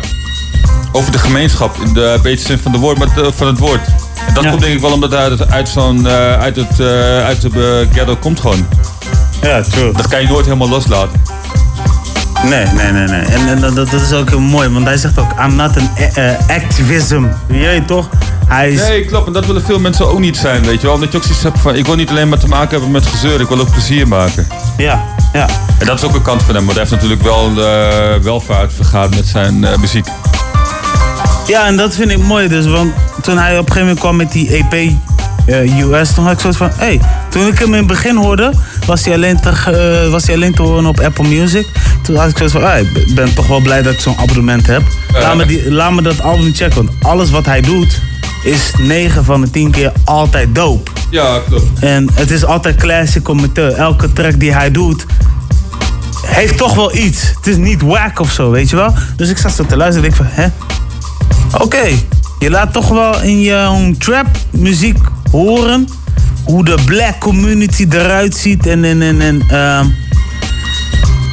over 0.91 1.11
de 1.11 1.17
gemeenschap 1.17 1.76
in 1.86 1.93
de 1.93 2.19
betere 2.23 2.47
zin 2.47 2.59
van, 2.59 2.71
de 2.71 2.78
woord, 2.78 2.97
maar 2.97 3.07
het, 3.07 3.26
eh, 3.26 3.32
van 3.32 3.47
het 3.47 3.59
woord. 3.59 3.88
En 4.28 4.34
dat 4.34 4.47
komt 4.47 4.61
denk 4.61 4.73
ik 4.73 4.82
wel 4.82 4.91
omdat 4.91 5.11
hij 5.11 5.19
uit, 5.19 5.51
uit, 5.51 5.69
zo'n, 5.69 6.07
eh, 6.07 6.39
uit, 6.39 6.55
het, 6.55 6.80
uit 7.23 7.41
de 7.41 7.88
ghetto 7.91 8.15
komt 8.15 8.39
gewoon. 8.39 8.67
Ja, 9.41 9.61
true. 9.61 9.91
Dat 9.91 10.07
kan 10.07 10.21
je 10.21 10.28
nooit 10.28 10.45
helemaal 10.45 10.69
loslaten. 10.69 11.21
Nee, 12.50 12.66
nee, 12.66 12.91
nee, 12.91 13.08
nee. 13.08 13.22
En, 13.22 13.48
en 13.48 13.60
dat, 13.60 13.76
dat 13.76 14.02
is 14.02 14.14
ook 14.14 14.30
heel 14.30 14.39
mooi, 14.39 14.70
want 14.70 14.86
hij 14.86 14.98
zegt 14.98 15.18
ook: 15.20 15.32
I'm 15.46 15.56
not 15.56 15.78
an 15.78 15.89
a- 16.00 16.22
eh, 16.22 16.56
activism. 16.56 17.24
Je 17.48 17.66
weet 17.66 17.88
toch? 17.88 18.10
Hij 18.48 18.72
is... 18.72 18.80
Nee, 18.88 19.06
klopt. 19.06 19.28
En 19.28 19.34
dat 19.34 19.46
willen 19.46 19.62
veel 19.64 19.80
mensen 19.80 20.08
ook 20.08 20.20
niet 20.20 20.38
zijn, 20.38 20.64
weet 20.64 20.82
je 20.82 20.88
wel. 20.88 20.96
Omdat 20.96 21.12
je 21.12 21.18
ook 21.18 21.24
zoiets 21.24 21.43
hebt 21.43 21.60
van, 21.60 21.76
ik 21.76 21.86
wil 21.86 21.96
niet 21.96 22.10
alleen 22.10 22.30
maar 22.30 22.39
te 22.39 22.48
maken 22.48 22.70
hebben 22.70 22.91
met 22.91 23.06
gezeur, 23.06 23.41
ik 23.41 23.48
wil 23.48 23.60
ook 23.60 23.72
plezier 23.72 24.08
maken. 24.08 24.48
Ja, 24.78 25.04
ja. 25.34 25.48
En 25.80 25.86
dat 25.86 25.98
is 25.98 26.04
ook 26.04 26.16
een 26.16 26.22
kant 26.22 26.43
van 26.43 26.56
hem, 26.56 26.66
want 26.66 26.78
hij 26.78 26.88
heeft 26.88 27.02
natuurlijk 27.02 27.22
wel 27.22 27.52
uh, 27.52 28.24
welvaart 28.24 28.74
vergaat 28.74 29.16
met 29.16 29.28
zijn 29.28 29.62
uh, 29.62 29.76
muziek. 29.76 30.08
Ja, 31.48 31.66
en 31.66 31.78
dat 31.78 31.96
vind 31.96 32.12
ik 32.12 32.24
mooi 32.24 32.48
dus, 32.48 32.66
want 32.66 32.93
toen 33.22 33.38
hij 33.38 33.52
op 33.52 33.68
een 33.68 33.74
gegeven 33.74 33.80
moment 33.82 34.00
kwam 34.00 34.16
met 34.16 34.32
die 34.32 34.66
EP 34.70 34.91
uh, 35.48 35.80
US, 35.80 36.14
toen 36.14 36.24
had 36.24 36.34
ik 36.34 36.39
zoiets 36.39 36.60
van, 36.60 36.70
hé, 36.76 36.86
hey, 36.86 37.02
toen 37.30 37.48
ik 37.48 37.60
hem 37.60 37.68
in 37.68 37.78
het 37.78 37.88
begin 37.88 38.16
hoorde, 38.16 38.52
was 38.86 39.06
hij 39.06 39.14
alleen 39.14 39.39
te, 39.41 40.08
was 40.12 40.26
hij 40.26 40.36
alleen 40.36 40.56
te 40.56 40.62
horen 40.62 40.86
op 40.86 41.00
Apple 41.00 41.28
Music. 41.28 41.68
Toen 42.06 42.16
had 42.16 42.30
ik 42.30 42.38
zoiets 42.38 42.56
van, 42.56 42.64
hey, 42.64 42.82
ik 42.82 43.16
ben 43.16 43.34
toch 43.34 43.47
wel 43.47 43.62
blij 43.62 43.82
dat 43.82 43.93
ik 43.93 43.99
zo'n 43.99 44.18
abonnement 44.18 44.68
heb. 44.68 44.82
Laat, 45.14 45.36
me 45.36 45.45
die, 45.45 45.72
laat 45.72 45.91
me 45.91 46.01
dat 46.01 46.22
album 46.22 46.53
checken, 46.53 46.86
want 46.86 46.89
alles 47.01 47.30
wat 47.30 47.45
hij 47.45 47.62
doet, 47.62 48.01
is 48.43 48.72
9 48.78 49.24
van 49.24 49.41
de 49.41 49.49
10 49.49 49.72
keer 49.72 49.91
altijd 50.03 50.56
dope. 50.56 50.91
Ja, 51.10 51.39
klopt. 51.47 51.80
En 51.80 52.10
het 52.14 52.32
is 52.32 52.45
altijd 52.45 52.76
classic 52.76 53.24
commentaar. 53.24 53.72
Elke 53.72 54.14
track 54.14 54.39
die 54.39 54.53
hij 54.53 54.72
doet, 54.72 55.06
heeft 56.26 56.58
toch 56.58 56.76
wel 56.76 56.95
iets. 56.95 57.22
Het 57.36 57.47
is 57.47 57.58
niet 57.58 57.82
whack 57.82 58.20
of 58.20 58.32
zo, 58.32 58.51
weet 58.51 58.70
je 58.70 58.76
wel. 58.76 58.93
Dus 59.16 59.30
ik 59.30 59.38
zat 59.38 59.51
zo 59.51 59.66
te 59.66 59.78
luisteren 59.78 60.10
en 60.10 60.16
ik 60.16 60.18
van, 60.18 60.26
hè? 60.30 60.45
Oké, 61.53 61.64
okay. 61.64 62.06
je 62.39 62.49
laat 62.49 62.74
toch 62.74 62.88
wel 62.88 63.22
in 63.22 63.39
je 63.39 63.95
trap 63.97 64.28
muziek 64.49 64.97
horen 65.32 65.88
hoe 66.43 66.66
de 66.66 66.78
black 66.86 67.20
community 67.20 67.86
eruit 67.89 68.36
ziet 68.36 68.68
en, 68.68 68.84
en, 68.84 69.01
en, 69.01 69.22
en 69.22 69.41
uh, 69.51 69.80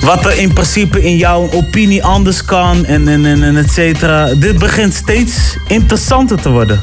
wat 0.03 0.25
er 0.25 0.39
in 0.39 0.53
principe 0.53 1.03
in 1.03 1.17
jouw 1.17 1.51
opinie 1.53 2.05
anders 2.05 2.45
kan 2.45 2.85
en, 2.85 3.09
en, 3.09 3.27
en, 3.27 3.43
en 3.43 3.57
et 3.57 3.71
cetera. 3.71 4.35
Dit 4.35 4.59
begint 4.59 4.95
steeds 4.95 5.57
interessanter 5.69 6.41
te 6.41 6.51
worden. 6.51 6.81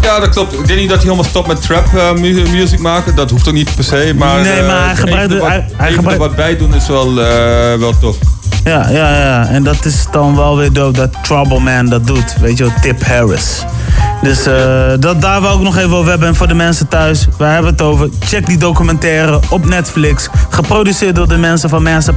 Ja, 0.00 0.20
dat 0.20 0.28
klopt. 0.28 0.52
Ik 0.52 0.66
denk 0.66 0.78
niet 0.78 0.88
dat 0.88 1.02
hij 1.02 1.10
helemaal 1.10 1.30
stopt 1.30 1.46
met 1.46 1.62
trap 1.62 1.86
uh, 1.94 2.12
music 2.52 2.78
maken. 2.78 3.14
Dat 3.14 3.30
hoeft 3.30 3.48
ook 3.48 3.54
niet 3.54 3.74
per 3.74 3.84
se. 3.84 4.12
Maar, 4.16 4.40
nee, 4.42 4.62
maar 4.62 4.84
hij 4.84 4.96
gebruikt... 4.96 5.38
Wat, 5.38 5.48
hij, 5.48 5.66
hij 5.76 5.92
gebruikt... 5.92 6.20
wat 6.20 6.36
bij 6.36 6.56
doen 6.56 6.74
is 6.74 6.86
wel, 6.86 7.10
uh, 7.10 7.74
wel 7.74 7.98
tof. 8.00 8.16
Ja, 8.66 8.88
ja, 8.88 9.16
ja. 9.16 9.46
En 9.46 9.62
dat 9.62 9.84
is 9.84 10.06
dan 10.10 10.36
wel 10.36 10.56
weer 10.56 10.72
dope 10.72 10.96
dat 10.96 11.22
Trouble 11.22 11.60
Man 11.60 11.86
dat 11.86 12.06
doet. 12.06 12.36
Weet 12.40 12.58
je 12.58 12.64
wel, 12.64 12.72
Tip 12.80 13.04
Harris. 13.04 13.64
Dus 14.22 14.46
uh, 14.46 14.54
dat, 15.00 15.20
daar 15.20 15.40
wou 15.40 15.56
ik 15.56 15.62
nog 15.62 15.76
even 15.76 15.96
over 15.96 16.10
hebben. 16.10 16.28
En 16.28 16.34
voor 16.34 16.48
de 16.48 16.54
mensen 16.54 16.88
thuis, 16.88 17.26
waar 17.38 17.52
hebben 17.52 17.70
het 17.70 17.82
over? 17.82 18.08
Check 18.20 18.46
die 18.46 18.58
documentaire 18.58 19.40
op 19.50 19.64
Netflix. 19.64 20.28
Geproduceerd 20.48 21.14
door 21.14 21.28
de 21.28 21.36
mensen 21.36 21.68
van 21.68 21.82
Mass. 21.82 22.08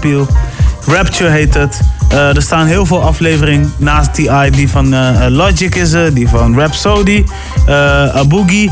Rapture 0.86 1.30
heet 1.30 1.54
het. 1.54 1.80
Uh, 2.14 2.36
er 2.36 2.42
staan 2.42 2.66
heel 2.66 2.86
veel 2.86 3.02
afleveringen 3.02 3.74
naast 3.78 4.16
die 4.16 4.52
Die 4.52 4.70
van 4.70 4.94
uh, 4.94 5.26
Logic 5.28 5.76
is 5.76 5.92
er, 5.92 6.14
die 6.14 6.28
van 6.28 6.60
Rhapsody, 6.60 7.24
uh, 7.68 8.16
Aboogie. 8.16 8.72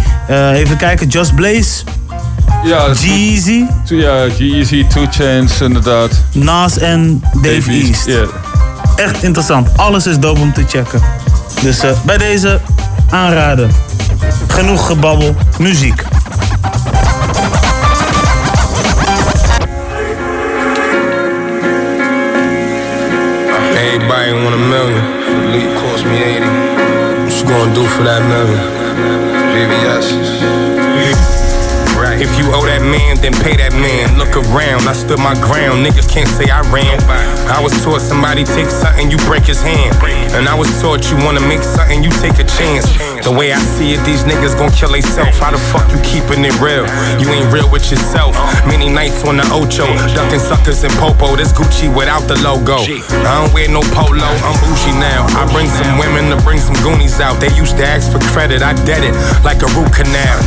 even 0.54 0.78
kijken, 0.78 1.08
Just 1.08 1.36
Blaze. 1.36 1.84
Ja, 2.64 2.94
G-Eazy. 2.94 3.66
Ja, 3.84 4.30
G-Eazy, 4.30 4.86
Two 4.88 5.06
Chains, 5.10 5.62
inderdaad. 5.62 6.12
Nas 6.32 6.78
en 6.78 7.24
Dave, 7.34 7.56
Dave 7.56 7.72
East. 7.72 7.88
East. 7.88 8.06
Yeah. 8.06 8.28
Echt 8.96 9.24
interessant. 9.24 9.70
Alles 9.76 10.08
is 10.08 10.20
dope 10.20 10.40
om 10.40 10.54
te 10.54 10.64
checken. 10.68 11.02
Dus 11.62 11.80
bij 12.06 12.18
deze 12.18 12.60
aanraden. 13.10 13.72
Genoeg 14.48 14.86
gebabbel, 14.86 15.36
muziek. 15.60 16.04
Everybody 23.76 24.32
want 24.32 24.54
a 24.54 24.58
million. 24.58 25.02
Lead 25.52 25.76
cost 25.82 26.06
me 26.06 26.18
80. 26.24 26.68
What 27.24 27.40
you 27.40 27.48
gonna 27.48 27.74
do 27.74 27.84
for 27.84 28.04
that 28.04 28.22
million? 28.22 28.60
VVS. 29.54 30.57
If 32.18 32.34
you 32.38 32.50
owe 32.50 32.66
that 32.66 32.82
man, 32.82 33.22
then 33.22 33.34
pay 33.46 33.56
that 33.58 33.74
man. 33.78 34.18
Look 34.18 34.34
around, 34.34 34.90
I 34.90 34.94
stood 34.94 35.20
my 35.20 35.38
ground. 35.38 35.86
Niggas 35.86 36.10
can't 36.10 36.30
say 36.30 36.50
I 36.50 36.66
ran. 36.74 36.98
I 37.46 37.62
was 37.62 37.72
taught 37.84 38.02
somebody 38.02 38.44
take 38.44 38.70
something, 38.70 39.12
you 39.12 39.18
break 39.30 39.46
his 39.46 39.62
hand. 39.62 39.94
And 40.34 40.50
I 40.50 40.56
was 40.58 40.70
taught 40.82 41.10
you 41.12 41.18
wanna 41.22 41.42
make 41.42 41.62
something, 41.62 42.04
you 42.04 42.10
take 42.18 42.40
a 42.42 42.48
chance. 42.48 42.90
The 43.28 43.36
way 43.36 43.52
I 43.52 43.60
see 43.76 43.92
it, 43.92 44.00
these 44.08 44.24
niggas 44.24 44.56
gon' 44.56 44.72
kill 44.72 44.96
themselves. 44.96 45.36
How 45.36 45.52
the 45.52 45.60
fuck 45.60 45.84
you 45.92 46.00
keeping 46.00 46.48
it 46.48 46.56
real? 46.64 46.88
You 47.20 47.28
ain't 47.36 47.52
real 47.52 47.68
with 47.68 47.84
yourself. 47.92 48.40
Many 48.64 48.88
nights 48.88 49.28
on 49.28 49.36
the 49.36 49.44
Ocho, 49.52 49.84
ducking 50.16 50.40
suckers 50.40 50.88
in 50.88 50.96
Popo. 50.96 51.36
This 51.36 51.52
Gucci 51.52 51.92
without 51.92 52.24
the 52.32 52.40
logo. 52.40 52.80
I 52.80 53.44
don't 53.44 53.52
wear 53.52 53.68
no 53.68 53.84
polo, 53.92 54.32
I'm 54.48 54.56
bougie 54.64 54.96
now. 54.96 55.28
I 55.36 55.44
bring 55.52 55.68
some 55.68 56.00
women 56.00 56.32
to 56.32 56.40
bring 56.48 56.56
some 56.56 56.80
Goonies 56.80 57.20
out. 57.20 57.36
They 57.44 57.52
used 57.52 57.76
to 57.76 57.84
ask 57.84 58.16
for 58.16 58.24
credit, 58.32 58.64
I 58.64 58.72
dead 58.88 59.04
it 59.04 59.12
like 59.44 59.60
a 59.60 59.68
root 59.76 59.92
canal. 59.92 60.40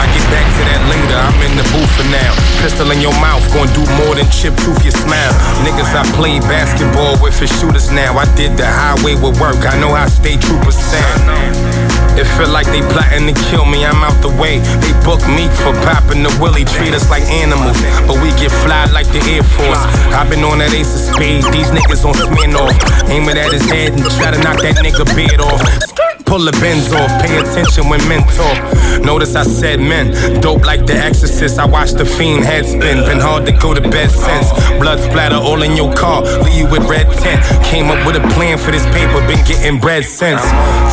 I 0.00 0.08
get 0.16 0.24
back 0.32 0.48
to 0.56 0.62
that 0.72 0.80
later. 0.88 1.20
I'm 1.20 1.36
in 1.44 1.52
the 1.60 1.68
booth 1.68 1.92
for 2.00 2.08
now. 2.08 2.32
Pistol 2.64 2.88
in 2.96 3.04
your 3.04 3.12
mouth, 3.20 3.44
gonna 3.52 3.68
do 3.76 3.84
more 4.00 4.16
than 4.16 4.24
chip 4.32 4.56
proof 4.64 4.80
your 4.80 4.96
smile. 4.96 5.36
Niggas 5.68 5.92
I 5.92 6.00
played 6.16 6.40
basketball 6.48 7.20
with 7.20 7.36
for 7.36 7.44
shooters 7.44 7.92
now. 7.92 8.16
I 8.16 8.24
did 8.40 8.56
the 8.56 8.64
highway 8.64 9.20
with 9.20 9.36
work, 9.36 9.68
I 9.68 9.76
know 9.76 9.92
how 9.92 10.08
state 10.08 10.40
troopers 10.40 10.80
sound. 10.80 11.92
It 12.22 12.30
feel 12.38 12.54
like 12.54 12.66
they 12.66 12.78
plotting 12.94 13.26
to 13.26 13.34
kill 13.50 13.64
me, 13.66 13.84
I'm 13.84 13.98
out 13.98 14.14
the 14.22 14.30
way. 14.38 14.62
They 14.78 14.94
book 15.02 15.18
me 15.26 15.50
for 15.66 15.74
popping 15.82 16.22
the 16.22 16.30
willy, 16.38 16.62
treat 16.64 16.94
us 16.94 17.10
like 17.10 17.24
animals. 17.24 17.74
But 18.06 18.22
we 18.22 18.30
get 18.38 18.52
fly 18.62 18.86
like 18.94 19.08
the 19.08 19.18
Air 19.26 19.42
Force. 19.42 19.82
I've 20.14 20.30
been 20.30 20.44
on 20.44 20.58
that 20.58 20.72
ace 20.72 20.94
of 20.94 21.02
speed, 21.02 21.42
these 21.50 21.74
niggas 21.74 22.06
on 22.06 22.14
spin 22.14 22.54
off. 22.54 22.78
Aim 23.10 23.26
at 23.26 23.50
his 23.50 23.66
head 23.68 23.98
and 23.98 24.04
try 24.22 24.30
to 24.30 24.38
knock 24.38 24.62
that 24.62 24.78
nigga 24.78 25.02
beard 25.16 25.40
off. 25.40 26.11
Pull 26.32 26.46
the 26.48 26.58
bends 26.64 26.90
off, 26.94 27.12
pay 27.20 27.36
attention 27.36 27.90
when 27.90 28.00
men 28.08 28.24
talk. 28.24 28.56
Notice 29.04 29.36
I 29.36 29.42
said 29.42 29.80
men, 29.80 30.40
dope 30.40 30.64
like 30.64 30.86
the 30.86 30.96
exorcist. 30.96 31.58
I 31.58 31.66
watched 31.66 31.98
the 31.98 32.06
fiend 32.06 32.42
head 32.42 32.64
spin, 32.64 33.04
been 33.04 33.20
hard 33.20 33.44
to 33.44 33.52
go 33.52 33.74
to 33.74 33.82
bed 33.82 34.10
since. 34.10 34.48
Blood 34.80 34.98
splatter 34.98 35.36
all 35.36 35.60
in 35.62 35.76
your 35.76 35.92
car, 35.92 36.22
leave 36.40 36.54
you 36.56 36.66
with 36.72 36.88
red 36.88 37.04
tint. 37.20 37.44
Came 37.68 37.90
up 37.90 38.00
with 38.06 38.16
a 38.16 38.24
plan 38.32 38.56
for 38.56 38.70
this 38.70 38.86
paper, 38.96 39.20
been 39.28 39.44
getting 39.44 39.78
bread 39.78 40.06
since. 40.06 40.40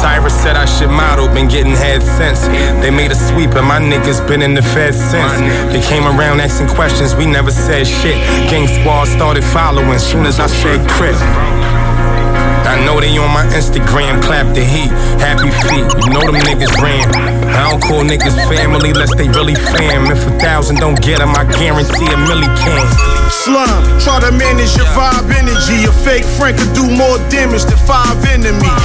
Tyra 0.04 0.30
said 0.30 0.58
I 0.58 0.66
should 0.66 0.92
model, 0.92 1.30
been 1.30 1.48
getting 1.48 1.72
head 1.72 2.04
since. 2.04 2.42
They 2.84 2.92
made 2.92 3.14
a 3.14 3.16
sweep 3.16 3.56
and 3.56 3.66
my 3.66 3.80
niggas 3.80 4.20
been 4.28 4.42
in 4.42 4.56
the 4.56 4.62
fed 4.62 4.94
since. 4.94 5.40
They 5.72 5.80
came 5.80 6.04
around 6.04 6.42
asking 6.42 6.68
questions, 6.76 7.16
we 7.16 7.26
never 7.26 7.52
said 7.52 7.88
shit. 7.88 8.20
Gang 8.52 8.68
squad 8.68 9.06
started 9.06 9.46
following, 9.46 10.00
soon 10.00 10.26
as 10.26 10.38
I 10.38 10.48
said 10.48 10.84
crip. 10.90 11.16
I 12.70 12.86
know 12.86 13.00
they 13.00 13.18
on 13.18 13.34
my 13.34 13.46
Instagram, 13.48 14.22
clap 14.22 14.54
the 14.54 14.64
heat, 14.64 14.92
happy 15.18 15.50
feet. 15.66 15.90
You 16.06 16.14
know 16.14 16.22
them 16.22 16.40
niggas 16.46 16.78
ran. 16.78 17.39
I 17.54 17.70
don't 17.70 17.82
call 17.82 18.04
niggas 18.04 18.38
family 18.48 18.92
unless 18.92 19.14
they 19.16 19.28
really 19.30 19.56
fam. 19.56 20.12
If 20.12 20.26
a 20.28 20.34
thousand 20.40 20.78
don't 20.78 21.00
get 21.02 21.20
them, 21.20 21.34
I 21.36 21.46
guarantee 21.46 22.08
a 22.08 22.18
milli 22.28 22.50
can. 22.58 22.86
Slum, 23.30 23.70
try 24.02 24.20
to 24.22 24.32
manage 24.32 24.76
your 24.78 24.90
vibe 24.98 25.30
energy. 25.34 25.86
A 25.86 25.92
fake 25.92 26.26
friend 26.26 26.58
could 26.58 26.74
do 26.74 26.86
more 26.90 27.18
damage 27.30 27.66
than 27.66 27.78
five 27.86 28.18
enemies. 28.26 28.84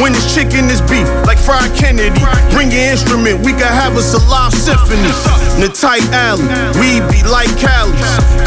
When 0.00 0.12
it's 0.16 0.34
chicken, 0.34 0.68
it's 0.72 0.80
beef, 0.88 1.04
like 1.28 1.38
Fried 1.38 1.72
Kennedy. 1.76 2.20
Bring 2.52 2.72
your 2.72 2.84
instrument, 2.88 3.44
we 3.44 3.52
can 3.52 3.68
have 3.68 3.96
us 3.96 4.14
a 4.14 4.20
live 4.28 4.52
symphony. 4.52 5.12
In 5.56 5.60
the 5.60 5.72
tight 5.72 6.04
alley, 6.12 6.48
we 6.80 7.04
be 7.12 7.20
like 7.28 7.52
Cali. 7.60 7.92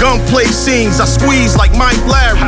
Gunplay 0.01 0.49
scenes, 0.49 0.99
I 0.99 1.05
squeeze 1.05 1.55
like 1.55 1.71
Mike 1.77 2.01
Larry. 2.09 2.41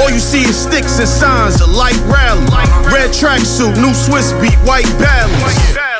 All 0.00 0.10
you 0.10 0.20
see 0.20 0.44
is 0.44 0.56
sticks 0.56 0.98
and 0.98 1.08
signs, 1.08 1.60
a 1.60 1.66
light 1.66 2.00
rally. 2.04 2.44
Red 2.92 3.10
tracksuit, 3.10 3.76
new 3.80 3.94
Swiss 3.94 4.32
beat, 4.40 4.56
white 4.68 4.88
balance. 5.00 5.91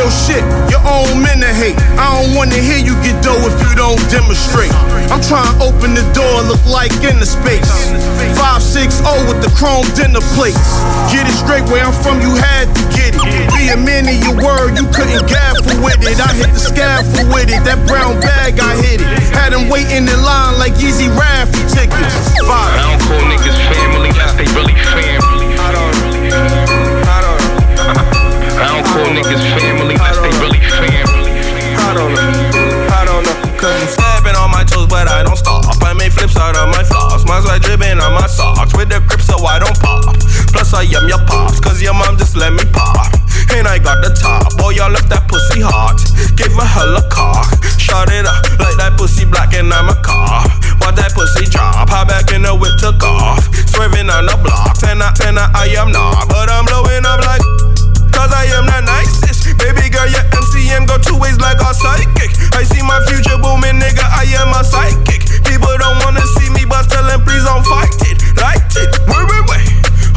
Real 0.00 0.08
shit, 0.08 0.40
your 0.72 0.80
own 0.88 1.20
men 1.20 1.44
to 1.44 1.52
hate. 1.52 1.76
I 2.00 2.08
don't 2.16 2.32
wanna 2.32 2.56
hear 2.56 2.80
you 2.80 2.96
get 3.04 3.20
dough 3.20 3.36
if 3.44 3.52
you 3.60 3.76
don't 3.76 4.00
demonstrate. 4.08 4.72
I'm 5.12 5.20
trying 5.20 5.44
to 5.44 5.68
open 5.68 5.92
the 5.92 6.00
door, 6.16 6.40
look 6.48 6.64
like 6.64 6.88
in 7.04 7.20
the 7.20 7.28
space. 7.28 7.68
560 8.40 9.04
with 9.28 9.44
the 9.44 9.52
chrome 9.52 9.84
dinner 9.92 10.24
plates. 10.32 10.80
Get 11.12 11.28
it 11.28 11.36
straight 11.36 11.68
where 11.68 11.84
I'm 11.84 11.92
from, 12.00 12.16
you 12.24 12.32
had 12.32 12.72
to 12.72 12.82
get 12.96 13.12
it. 13.12 13.20
Be 13.52 13.68
a 13.68 13.76
man 13.76 14.08
in 14.08 14.24
your 14.24 14.40
word, 14.40 14.80
you 14.80 14.88
couldn't 14.88 15.20
gaffle 15.28 15.76
with 15.84 16.00
it. 16.00 16.16
I 16.16 16.32
hit 16.32 16.48
the 16.56 16.64
scaffold 16.64 17.28
with 17.28 17.52
it, 17.52 17.60
that 17.68 17.84
brown 17.84 18.16
bag, 18.24 18.56
I 18.56 18.80
hit 18.80 19.04
it. 19.04 19.08
Had 19.36 19.52
them 19.52 19.68
waiting 19.68 20.08
in 20.08 20.20
line 20.24 20.56
like 20.56 20.80
easy 20.80 21.12
raffle 21.12 21.60
tickets. 21.68 22.40
Five. 22.48 22.72
I 22.72 22.88
don't 22.88 23.04
call 23.04 23.20
niggas 23.28 23.60
family, 23.68 24.08
unless 24.16 24.32
they 24.32 24.48
really 24.56 24.72
family. 24.80 25.60
I 25.60 25.68
don't, 25.76 25.92
I 27.04 27.20
don't, 27.20 27.42
I 28.56 28.66
don't 28.72 28.86
call 28.88 29.08
niggas 29.12 29.44
family 29.60 29.79
I 33.60 33.76
I'm 33.76 33.88
stabbing 33.92 34.36
on 34.40 34.48
my 34.48 34.64
toes, 34.64 34.88
but 34.88 35.04
I 35.04 35.20
don't 35.20 35.36
stop. 35.36 35.68
I 35.84 35.92
make 35.92 36.16
flips 36.16 36.36
out 36.36 36.56
of 36.56 36.72
my 36.72 36.80
floss. 36.80 37.28
My 37.28 37.44
sweat 37.44 37.60
dripping 37.60 38.00
on 38.00 38.16
my 38.16 38.24
socks 38.24 38.72
with 38.72 38.88
the 38.88 39.04
grip 39.04 39.20
so 39.20 39.36
I 39.44 39.60
don't 39.60 39.76
pop. 39.76 40.16
Plus 40.48 40.72
I 40.72 40.88
am 40.88 41.04
your 41.04 41.20
pops, 41.28 41.60
cause 41.60 41.82
your 41.82 41.92
mom 41.92 42.16
just 42.16 42.36
let 42.36 42.56
me 42.56 42.64
pop. 42.72 43.12
And 43.52 43.68
I 43.68 43.76
got 43.76 44.00
the 44.00 44.16
top, 44.16 44.56
boy, 44.56 44.80
y'all 44.80 44.88
left 44.88 45.12
that 45.12 45.28
pussy 45.28 45.60
hot. 45.60 46.00
Give 46.40 46.56
a 46.56 46.64
hella 46.64 47.04
cock, 47.12 47.52
shut 47.76 48.08
it 48.08 48.24
up 48.24 48.40
like 48.56 48.80
that 48.80 48.96
pussy 48.96 49.28
black 49.28 49.52
and 49.52 49.68
I'm 49.68 49.92
a 49.92 49.96
cop. 50.00 50.48
Watch 50.80 50.96
that 50.96 51.12
pussy 51.12 51.44
drop, 51.44 51.84
hop 51.92 52.08
back 52.08 52.32
in 52.32 52.40
the 52.48 52.56
whip 52.56 52.72
took 52.80 53.02
off. 53.04 53.44
Swerving 53.68 54.08
on 54.08 54.24
the 54.24 54.40
block, 54.40 54.80
ten 54.80 55.04
out, 55.04 55.20
ten 55.20 55.36
out, 55.36 55.52
I 55.52 55.68
am 55.76 55.92
not. 55.92 56.32
But 56.32 56.48
I'm 56.48 56.64
blowing 56.64 57.04
up 57.04 57.20
like, 57.28 57.44
cause 58.20 58.36
I 58.36 58.52
am 58.52 58.68
that 58.68 58.84
nice. 58.84 59.16
Baby 59.56 59.88
girl, 59.88 60.04
your 60.04 60.24
MCM 60.36 60.84
go 60.84 61.00
two 61.00 61.16
ways 61.16 61.40
like 61.40 61.56
our 61.64 61.72
psychic. 61.72 62.28
I 62.52 62.68
see 62.68 62.84
my 62.84 63.00
future 63.08 63.40
booming, 63.40 63.80
nigga, 63.80 64.04
I 64.04 64.28
am 64.44 64.52
a 64.52 64.60
psychic. 64.60 65.24
People 65.48 65.72
don't 65.80 65.96
wanna 66.04 66.24
see 66.36 66.52
me, 66.52 66.68
but 66.68 66.84
tell 66.92 67.04
them 67.08 67.24
please 67.24 67.44
don't 67.48 67.64
fight 67.64 67.96
it. 68.12 68.20
Light 68.36 68.60
it, 68.76 68.92
wait, 69.08 69.24
wait, 69.24 69.44
wait. 69.48 69.68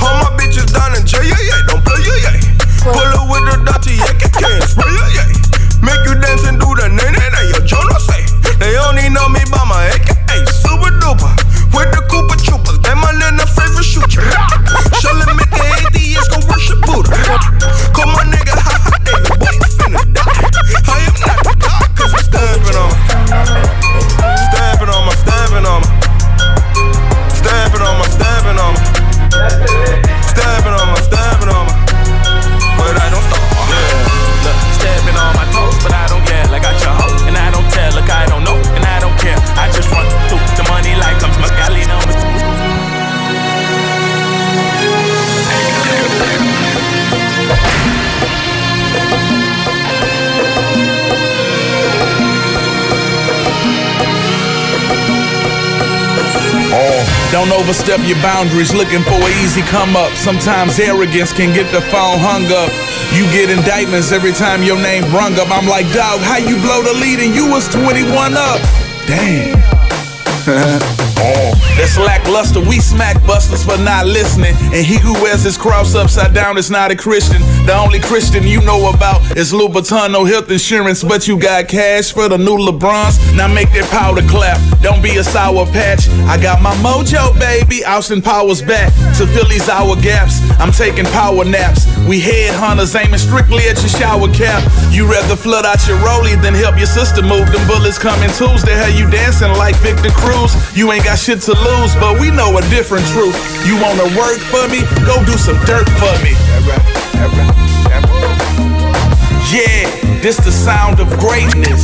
All 0.03 0.19
my 0.19 0.35
bitches 0.35 0.67
down 0.75 0.99
in 0.99 1.07
jail, 1.07 1.23
yeah, 1.23 1.47
yeah, 1.47 1.59
don't 1.71 1.79
play, 1.79 2.03
yeah, 2.03 2.19
yeah. 2.27 2.83
Pull 2.83 2.99
up 2.99 3.31
with 3.31 3.43
the 3.47 3.55
dirty, 3.71 3.95
yeah, 3.95 4.11
can 4.19 4.59
spray, 4.67 4.91
yeah, 4.91 5.23
yeah. 5.23 5.27
Make 5.79 6.03
you 6.03 6.19
dance 6.19 6.43
and 6.43 6.59
do 6.59 6.75
the 6.75 6.91
nay, 6.91 7.07
nay, 7.07 7.29
nay, 7.31 7.45
your 7.55 7.63
Jono 7.63 7.95
say. 8.03 8.27
They 8.59 8.75
only 8.83 9.07
know 9.15 9.31
me 9.31 9.39
by 9.47 9.63
my 9.63 9.79
AKA, 9.95 10.43
super 10.51 10.91
duper. 10.99 11.31
With 11.71 11.87
the 11.95 12.03
Cooper 12.11 12.35
Troopers, 12.35 12.83
they 12.83 12.95
my 12.99 13.15
little 13.15 13.47
favorite 13.47 13.87
shooter. 13.87 14.27
Shall 14.99 15.15
it 15.23 15.52
push 16.53 16.71
a. 16.81 17.09
Call 17.93 18.07
my 18.07 18.23
nigga, 18.29 18.53
ha 18.53 18.77
ha, 18.83 18.99
boy, 19.05 19.57
finna. 19.77 20.01
I 20.87 20.99
am 21.07 21.15
not 21.21 21.39
a 21.41 21.55
dog, 21.59 21.89
cause 21.97 22.13
I'm 22.13 22.63
on. 22.75 23.82
Don't 57.33 57.51
overstep 57.51 57.99
your 58.05 58.21
boundaries 58.21 58.75
looking 58.75 59.01
for 59.01 59.17
an 59.17 59.33
easy 59.41 59.63
come 59.63 59.95
up. 59.95 60.13
Sometimes 60.13 60.77
arrogance 60.77 61.33
can 61.33 61.51
get 61.51 61.65
the 61.73 61.81
phone 61.89 62.21
hung 62.21 62.45
up. 62.53 62.69
You 63.09 63.25
get 63.33 63.49
indictments 63.49 64.11
every 64.11 64.33
time 64.33 64.61
your 64.61 64.77
name 64.77 65.01
rung 65.09 65.33
up. 65.41 65.49
I'm 65.49 65.65
like, 65.65 65.89
dog, 65.97 66.21
how 66.21 66.37
you 66.37 66.61
blow 66.61 66.85
the 66.85 66.93
lead 66.93 67.17
and 67.17 67.33
you 67.33 67.49
was 67.49 67.67
21 67.73 68.37
up? 68.37 68.61
Damn. 69.09 69.57
That's 71.73 71.97
lackluster. 71.97 72.59
We 72.61 72.79
smack 72.79 73.17
busters 73.25 73.65
for 73.65 73.81
not 73.81 74.05
listening. 74.05 74.53
And 74.69 74.85
he 74.85 74.99
who 74.99 75.13
wears 75.13 75.41
his 75.41 75.57
cross 75.57 75.95
upside 75.95 76.35
down 76.35 76.59
is 76.59 76.69
not 76.69 76.91
a 76.91 76.95
Christian. 76.95 77.41
The 77.65 77.73
only 77.77 77.99
Christian 77.99 78.43
you 78.43 78.59
know 78.61 78.91
about 78.91 79.37
is 79.37 79.53
Louboutin, 79.53 80.11
no 80.11 80.25
health 80.25 80.51
insurance, 80.51 81.01
but 81.01 81.27
you 81.29 81.39
got 81.39 81.69
cash 81.69 82.11
for 82.11 82.27
the 82.27 82.37
new 82.37 82.57
LeBrons. 82.57 83.15
Now 83.37 83.47
make 83.47 83.71
that 83.71 83.87
powder 83.89 84.21
clap. 84.27 84.59
Don't 84.81 85.01
be 85.01 85.15
a 85.15 85.23
sour 85.23 85.65
patch. 85.67 86.09
I 86.27 86.35
got 86.35 86.61
my 86.61 86.75
mojo, 86.83 87.31
baby. 87.39 87.85
Austin 87.85 88.21
Powers 88.21 88.61
back 88.61 88.91
to 89.15 89.25
these 89.47 89.69
hour 89.69 89.95
gaps. 89.95 90.43
I'm 90.59 90.73
taking 90.75 91.05
power 91.15 91.45
naps. 91.45 91.87
We 92.03 92.19
headhunters 92.19 92.99
aiming 92.99 93.23
strictly 93.23 93.63
at 93.71 93.79
your 93.79 93.95
shower 93.95 94.27
cap. 94.35 94.59
You 94.91 95.07
rather 95.07 95.37
flood 95.37 95.65
out 95.65 95.79
your 95.87 95.97
rollie 96.03 96.35
than 96.41 96.53
help 96.53 96.75
your 96.75 96.91
sister 96.91 97.23
move. 97.23 97.47
Them 97.47 97.63
bullets 97.63 97.97
coming 97.97 98.29
Tuesday. 98.35 98.75
How 98.75 98.91
you 98.91 99.09
dancing 99.09 99.55
like 99.55 99.79
Victor 99.79 100.11
Cruz? 100.11 100.51
You 100.75 100.91
ain't 100.91 101.05
got 101.05 101.15
shit 101.15 101.39
to 101.47 101.55
lose, 101.55 101.95
but 101.95 102.19
we 102.19 102.27
know 102.27 102.57
a 102.57 102.61
different 102.67 103.07
truth. 103.15 103.39
You 103.63 103.79
wanna 103.79 104.11
work 104.19 104.43
for 104.51 104.67
me? 104.67 104.83
Go 105.07 105.23
do 105.23 105.39
some 105.39 105.55
dirt 105.63 105.87
for 105.95 106.11
me. 106.19 106.35
Yeah, 109.53 109.87
this 110.21 110.37
the 110.37 110.51
sound 110.51 110.99
of 110.99 111.07
greatness. 111.19 111.83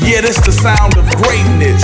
Yeah, 0.00 0.20
this 0.20 0.36
the 0.40 0.52
sound 0.52 0.96
of 0.96 1.04
greatness. 1.16 1.82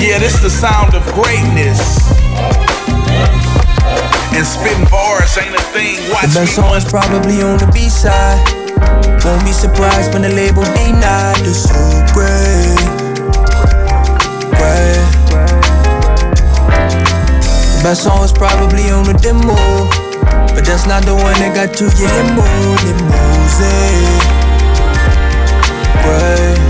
Yeah, 0.00 0.18
this 0.18 0.40
the 0.40 0.50
sound 0.50 0.94
of 0.94 1.04
greatness. 1.12 1.78
And 4.34 4.46
spitting 4.46 4.86
bars 4.90 5.36
ain't 5.38 5.54
a 5.54 5.62
thing. 5.74 5.98
Watch 6.10 6.22
The 6.22 6.40
best 6.40 6.54
songs 6.56 6.84
probably 6.84 7.42
on 7.42 7.58
the 7.58 7.70
B 7.72 7.88
side. 7.88 8.42
Won't 9.24 9.44
be 9.44 9.52
surprised 9.52 10.12
when 10.12 10.22
the 10.22 10.30
label 10.30 10.64
denied 10.64 11.44
the 11.44 11.54
so 11.54 11.76
great. 12.14 13.02
Great. 14.58 15.01
Best 17.82 18.04
song 18.04 18.20
was 18.20 18.32
probably 18.32 18.90
on 18.90 19.02
the 19.02 19.12
demo. 19.14 19.58
But 20.54 20.64
that's 20.64 20.86
not 20.86 21.04
the 21.04 21.16
one 21.16 21.34
that 21.42 21.50
got 21.50 21.74
to 21.74 21.84
your 21.98 22.10
limo. 22.14 22.46
Limousine. 22.86 24.22
Great. 26.06 26.62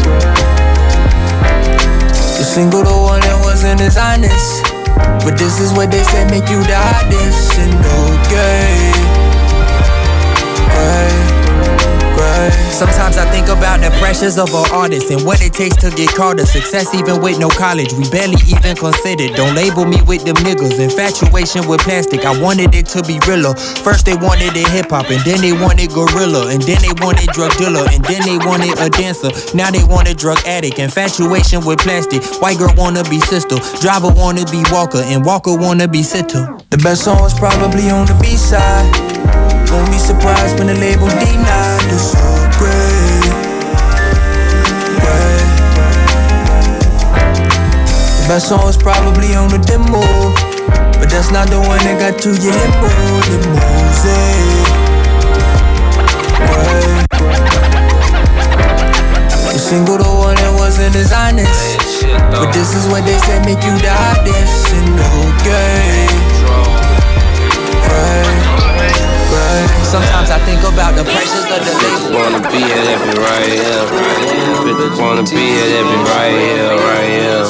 The 2.39 2.45
single, 2.49 2.83
the 2.83 2.97
one 2.97 3.21
that 3.21 3.39
wasn't 3.45 3.83
as 3.83 3.99
honest. 3.99 4.65
But 5.23 5.37
this 5.37 5.61
is 5.61 5.71
what 5.75 5.91
they 5.91 6.03
say 6.03 6.25
make 6.31 6.49
you 6.49 6.65
the 6.65 6.81
hottest 6.81 7.59
and 7.61 7.77
okay. 8.09 8.73
Right, 10.73 11.13
right. 11.13 11.22
Sometimes 12.51 13.19
I 13.19 13.31
think 13.31 13.49
about 13.49 13.81
the 13.81 13.91
pressures 14.01 14.39
of 14.39 14.49
an 14.55 14.67
artist 14.73 15.11
and 15.11 15.23
what 15.25 15.43
it 15.43 15.53
takes 15.53 15.77
to 15.77 15.91
get 15.91 16.11
caught 16.15 16.41
a 16.41 16.47
success 16.47 16.95
even 16.95 17.21
with 17.21 17.39
no 17.39 17.49
college. 17.49 17.93
We 17.93 18.09
barely 18.11 18.41
even 18.49 18.75
considered. 18.75 19.37
Don't 19.37 19.55
label 19.55 19.85
me 19.85 20.01
with 20.03 20.25
them 20.25 20.37
niggas. 20.43 20.81
Infatuation 20.81 21.69
with 21.69 21.81
plastic. 21.81 22.25
I 22.25 22.35
wanted 22.41 22.75
it 22.75 22.87
to 22.97 23.03
be 23.03 23.21
realer. 23.29 23.55
First 23.55 24.07
they 24.07 24.17
wanted 24.17 24.57
it 24.57 24.69
hip 24.69 24.91
hop 24.91 25.11
and 25.11 25.21
then 25.23 25.41
they 25.41 25.53
wanted 25.53 25.91
gorilla 25.91 26.51
and 26.51 26.63
then 26.63 26.81
they 26.83 26.95
wanted 26.99 27.29
drug 27.31 27.55
dealer 27.57 27.87
and 27.91 28.05
then 28.05 28.23
they 28.27 28.39
wanted 28.43 28.75
a 28.79 28.91
dancer. 28.91 29.31
Now 29.55 29.71
they 29.71 29.85
want 29.85 30.09
a 30.09 30.15
drug 30.15 30.39
addict. 30.47 30.79
Infatuation 30.79 31.65
with 31.65 31.79
plastic. 31.79 32.25
White 32.41 32.59
girl 32.59 32.75
wanna 32.77 33.05
be 33.05 33.21
sister. 33.21 33.57
Driver 33.81 34.11
wanna 34.11 34.45
be 34.51 34.63
Walker 34.73 35.03
and 35.05 35.25
Walker 35.25 35.55
wanna 35.55 35.87
be 35.87 36.03
sitter. 36.03 36.49
The 36.71 36.79
best 36.79 37.05
song 37.05 37.21
was 37.21 37.39
probably 37.39 37.91
on 37.91 38.07
the 38.07 38.19
B 38.21 38.37
side. 38.37 39.62
Won't 39.83 39.95
be 39.95 39.99
surprised 39.99 40.59
when 40.59 40.69
the 40.69 40.77
label 40.79 41.09
denied 41.09 41.91
the 41.91 41.99
so 41.99 42.23
great. 42.55 43.35
Great. 45.03 45.43
The 48.15 48.27
best 48.31 48.49
song 48.49 48.63
was 48.63 48.77
probably 48.77 49.35
on 49.35 49.51
the 49.51 49.59
demo. 49.59 49.99
But 51.01 51.11
that's 51.11 51.33
not 51.33 51.51
the 51.51 51.59
one 51.59 51.83
that 51.83 51.99
got 51.99 52.15
to 52.23 52.31
your 52.31 52.55
limo. 52.55 52.91
Limousine. 53.27 54.71
Great. 56.47 57.11
The 59.51 59.59
single, 59.59 59.99
the 59.99 60.07
one 60.07 60.37
that 60.37 60.55
wasn't 60.55 60.95
as 60.95 61.11
honest. 61.11 62.07
But 62.31 62.53
this 62.53 62.73
is 62.77 62.87
what 62.87 63.05
they 63.05 63.19
said 63.19 63.45
make 63.45 63.59
you 63.67 63.75
the 63.83 63.91
hottest 63.91 64.71
and 64.79 64.95
okay. 65.43 66.22
Sometimes 69.93 70.31
I 70.31 70.39
think 70.47 70.65
about 70.65 70.97
the 70.97 71.05
pressures 71.05 71.45
of 71.53 71.61
the 71.69 71.75
label. 71.77 72.17
Wanna 72.17 72.41
be 72.49 72.65
here, 72.65 72.81
that 72.81 72.97
be 73.05 73.13
right 73.21 73.45
here. 73.45 73.85
Bitches 74.65 74.97
wanna 74.99 75.21
be 75.23 75.37
here, 75.37 75.69
that 75.69 75.85
be 75.85 75.97
right 76.09 76.33
here, 76.33 76.81
right 76.81 77.13
here. 77.13 77.45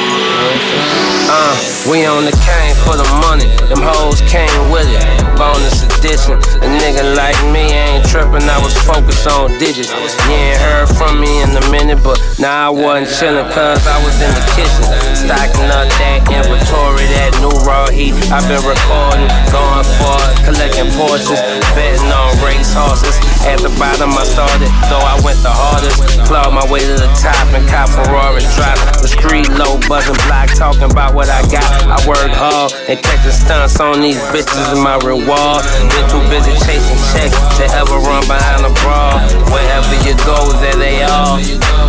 Yeah. 0.00 0.05
Uh, 0.36 1.56
we 1.88 2.04
on 2.04 2.24
the 2.28 2.36
cane 2.44 2.76
for 2.84 2.92
the 2.92 3.08
money. 3.24 3.48
Them 3.72 3.80
hoes 3.80 4.20
came 4.28 4.52
with 4.70 4.84
it. 4.84 5.00
Bonus 5.36 5.84
edition. 5.96 6.36
A 6.60 6.68
nigga 6.68 7.16
like 7.16 7.36
me 7.52 7.72
ain't 7.72 8.04
trippin'. 8.04 8.44
I 8.44 8.60
was 8.60 8.76
focused 8.84 9.26
on 9.26 9.56
digits. 9.58 9.92
You 10.28 10.36
ain't 10.36 10.60
heard 10.60 10.88
from 10.92 11.20
me 11.20 11.42
in 11.42 11.56
a 11.56 11.64
minute, 11.72 12.00
but 12.04 12.20
now 12.38 12.68
I 12.68 12.70
wasn't 12.70 13.08
chillin' 13.08 13.48
cause 13.52 13.80
I 13.88 13.96
was 14.04 14.16
in 14.20 14.32
the 14.32 14.44
kitchen. 14.52 14.84
Stocking 15.16 15.68
up 15.72 15.88
that 16.04 16.20
inventory, 16.28 17.08
that 17.16 17.32
new 17.40 17.52
raw 17.64 17.88
heat. 17.88 18.12
I've 18.28 18.44
been 18.44 18.62
recording, 18.64 19.28
going 19.48 19.86
for 19.96 20.16
it, 20.20 20.36
collecting 20.44 20.88
portions, 21.00 21.40
betting 21.72 22.12
on 22.12 22.32
race 22.44 22.72
horses. 22.76 23.16
At 23.48 23.62
the 23.62 23.72
bottom 23.78 24.12
I 24.12 24.24
started, 24.24 24.68
though 24.92 25.00
I 25.00 25.16
went 25.24 25.40
the 25.40 25.52
hardest. 25.52 26.00
Clawed 26.28 26.52
my 26.52 26.64
way 26.70 26.80
to 26.80 26.96
the 26.98 27.10
top 27.16 27.46
and 27.54 27.62
cop 27.68 27.88
Ferrari 27.88 28.42
drop. 28.58 28.76
The 29.00 29.08
street 29.08 29.46
low 29.54 29.78
buzzing 29.86 30.18
block, 30.26 30.50
talking 30.54 30.90
about 30.90 31.14
what 31.14 31.30
I 31.30 31.42
got. 31.48 31.64
I 31.86 31.96
work 32.06 32.30
hard 32.34 32.74
and 32.90 32.98
catching 32.98 33.32
stunts 33.32 33.78
on 33.80 34.02
these 34.02 34.20
bitches 34.34 34.58
is 34.74 34.78
my 34.78 34.98
reward. 35.06 35.62
Been 35.94 36.06
too 36.10 36.22
busy 36.28 36.52
chasing 36.66 37.00
checks 37.14 37.38
to 37.58 37.64
ever 37.78 37.96
run 38.02 38.26
behind 38.26 38.66
a 38.66 38.72
bra. 38.82 39.22
Wherever 39.54 39.94
you 40.04 40.14
go, 40.26 40.52
there 40.60 40.76
they 40.76 41.02
are. 41.02 41.38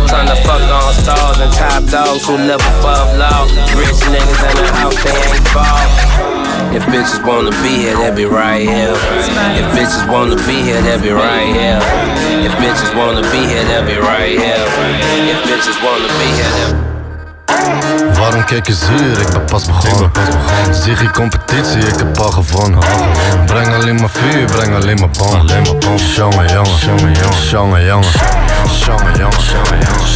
Turn 0.08 0.24
the 0.24 0.38
fuck 0.46 0.62
on 0.62 0.94
stars 0.94 1.38
and 1.42 1.52
top 1.52 1.84
dogs 1.90 2.24
who 2.24 2.38
live 2.38 2.62
above 2.80 3.12
law. 3.18 3.44
Rich 3.76 4.00
niggas 4.08 4.40
in 4.48 4.54
the 4.56 4.66
house, 4.78 4.96
they 5.04 5.12
ain't 5.12 5.44
fall. 5.52 6.38
If 6.72 6.82
bitches 6.84 7.24
wanna 7.26 7.50
be 7.62 7.84
here, 7.84 7.96
they 7.96 8.14
be 8.14 8.24
right 8.24 8.62
here. 8.62 8.94
If 9.56 9.66
bitches 9.76 10.04
wanna 10.08 10.36
be 10.46 10.62
here, 10.62 10.80
they 10.82 11.00
be 11.00 11.10
right 11.10 11.48
here. 11.48 11.80
If 12.44 12.52
bitches 12.60 12.94
wanna 12.96 13.22
be 13.32 13.40
here, 13.46 13.64
they 13.64 13.94
be 13.94 13.98
right 14.00 14.36
here. 14.36 14.64
If 15.32 15.38
bitches 15.48 15.78
wanna 15.82 16.08
be 16.20 16.28
here, 16.36 16.52
they 16.56 16.97
Waarom 18.18 18.44
kijk 18.44 18.66
je 18.66 18.74
zuur? 18.74 19.20
Ik 19.20 19.30
ben 19.30 19.44
pas 19.44 19.64
begonnen. 19.64 20.10
Ziggy 20.70 21.06
competitie, 21.10 21.86
ik 21.86 21.96
heb 21.96 22.18
al 22.18 22.30
gewonnen. 22.30 22.78
Breng 23.46 23.74
alleen 23.74 23.94
maar 23.94 24.10
vuur, 24.10 24.44
breng 24.44 24.74
alleen 24.74 24.98
maar 24.98 25.08
bom. 25.08 25.46
Jongen, 25.46 26.46
jongen, 26.48 26.78
jongen, 26.80 27.12
jongen, 27.50 27.84
jongen. 27.84 28.10
Jongen, 28.86 29.16
jongen, 29.16 29.46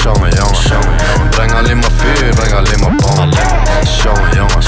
jongen, 0.02 0.30
jongen. 0.30 1.30
Breng 1.30 1.52
alleen 1.52 1.78
maar 1.78 1.90
vuur, 1.96 2.34
breng 2.34 2.52
alleen 2.52 2.80
maar 2.80 2.94
bom. 2.96 3.30
Jongen, 4.02 4.34
jongen, 4.34 4.62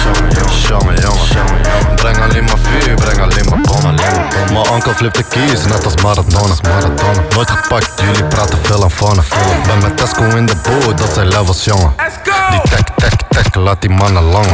jongen, 0.69 1.01
jongen. 1.01 1.97
Breng 1.97 2.21
alleen 2.23 2.45
maar 2.45 2.59
vuur, 2.63 2.95
breng 2.95 3.21
alleen 3.21 3.45
maar 3.49 3.61
bom. 3.61 3.84
Onkel 4.75 4.93
flipt 4.93 5.17
de 5.17 5.23
keys, 5.23 5.65
net 5.65 5.85
als 5.85 5.95
Maradona. 6.03 6.55
Nooit 7.35 7.51
gepakt, 7.51 8.01
jullie 8.01 8.25
praten 8.25 8.59
veel 8.63 8.83
aan 8.83 8.91
vannen. 8.91 9.25
Ben 9.67 9.79
met 9.83 9.97
Tesco 9.97 10.23
in 10.23 10.47
de 10.47 10.57
boot, 10.63 10.99
dat 10.99 11.13
zijn 11.15 11.29
levels, 11.29 11.65
jongen. 11.65 11.95
Die 12.51 12.61
tek, 12.71 12.89
tek, 12.97 13.13
tek, 13.29 13.55
laat 13.55 13.81
die 13.81 13.91
mannen 13.91 14.23
lang. 14.23 14.47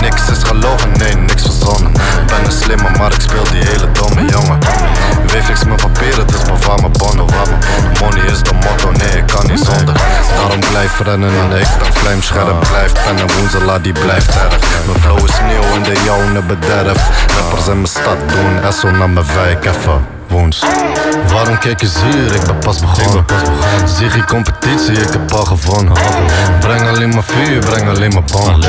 Niks 0.00 0.30
is 0.30 0.42
gelogen, 0.42 0.92
nee, 0.98 1.14
niks 1.14 1.42
verzonnen. 1.42 1.92
Ben 2.26 2.44
een 2.44 2.52
slimme, 2.52 2.90
maar 2.98 3.12
ik 3.12 3.20
speel 3.20 3.44
die 3.50 3.64
hele 3.64 3.90
domme 3.92 4.24
jongen. 4.24 4.58
Weefix 5.26 5.64
mijn 5.64 5.76
papieren, 5.76 6.26
dus 6.26 6.42
bewaar 6.42 6.80
mijn 6.80 6.92
bonnen. 6.92 7.26
Money 8.00 8.24
is 8.24 8.42
de 8.42 8.54
motto, 8.54 8.90
nee, 8.90 9.16
ik 9.16 9.26
kan 9.26 9.46
niet 9.46 9.60
zonder. 9.64 9.94
Daarom 10.36 10.60
blijf 10.60 11.00
rennen 11.00 11.30
en 11.30 11.60
ik 11.60 11.68
ben 11.78 11.92
vlijmscherp. 11.92 12.66
Blijf 12.68 12.92
pennen, 13.04 13.26
woensela, 13.36 13.78
die 13.78 13.92
blijft 13.92 14.28
erg. 14.28 14.58
Mijn 14.86 15.00
flow 15.00 15.28
is 15.28 15.34
sneeuw 15.34 15.74
en 15.74 15.82
de 15.82 16.00
jouwe 16.04 16.42
bederft. 16.42 17.02
Rappers 17.38 17.66
in 17.66 17.74
mijn 17.74 17.86
stad 17.86 18.18
doen, 18.26 18.62
Esso 18.62 18.90
naar 18.90 19.10
mijn 19.10 19.26
Café 19.28 19.56
Café. 19.56 20.17
Woens. 20.28 20.62
Waarom 21.32 21.58
kijk 21.58 21.80
je 21.80 21.86
zuur? 21.86 22.34
Ik 22.34 22.42
ben 22.46 22.58
pas 22.58 22.80
begonnen. 22.80 23.24
Ziggy 23.84 24.20
competitie, 24.20 24.92
ik 24.92 25.12
heb 25.12 25.32
al 25.32 25.44
gewonnen. 25.44 25.92
Breng 26.60 26.88
alleen 26.88 27.08
maar 27.08 27.24
vuur, 27.24 27.58
breng 27.58 27.88
alleen 27.88 28.12
maar 28.12 28.24
bom. 28.32 28.60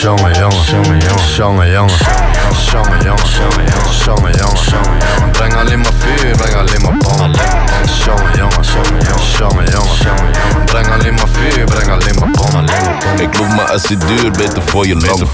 Jongen, 0.00 0.32
jongen, 0.32 0.64
jongen, 0.70 0.98
jongen, 1.36 1.70
jongen. 1.70 1.96
Jongen, 2.70 3.02
jongen, 3.02 3.24
jongen, 4.04 4.32
jongen. 4.32 5.32
Breng 5.32 5.54
alleen 5.56 5.80
maar 5.80 5.92
vuur, 5.98 6.36
breng 6.36 6.54
alleen 6.54 6.82
maar 6.82 6.96
bom. 6.98 7.32
Jongen, 8.04 8.36
jongen, 8.36 8.64
jongen, 9.38 9.70
jongen. 9.70 10.30
Breng 10.64 10.90
alleen 10.92 11.14
maar 11.14 11.28
vuur, 11.32 11.64
breng 11.64 11.90
alleen 11.90 12.14
maar 12.18 12.30
bom. 12.30 12.64
Ik 13.20 13.38
loop 13.38 13.48
me 13.48 13.62
als 13.62 13.88
het 13.88 14.00
duur, 14.00 14.30
beter 14.30 14.62
voor 14.66 14.86
je 14.86 14.94
longen. 14.94 15.26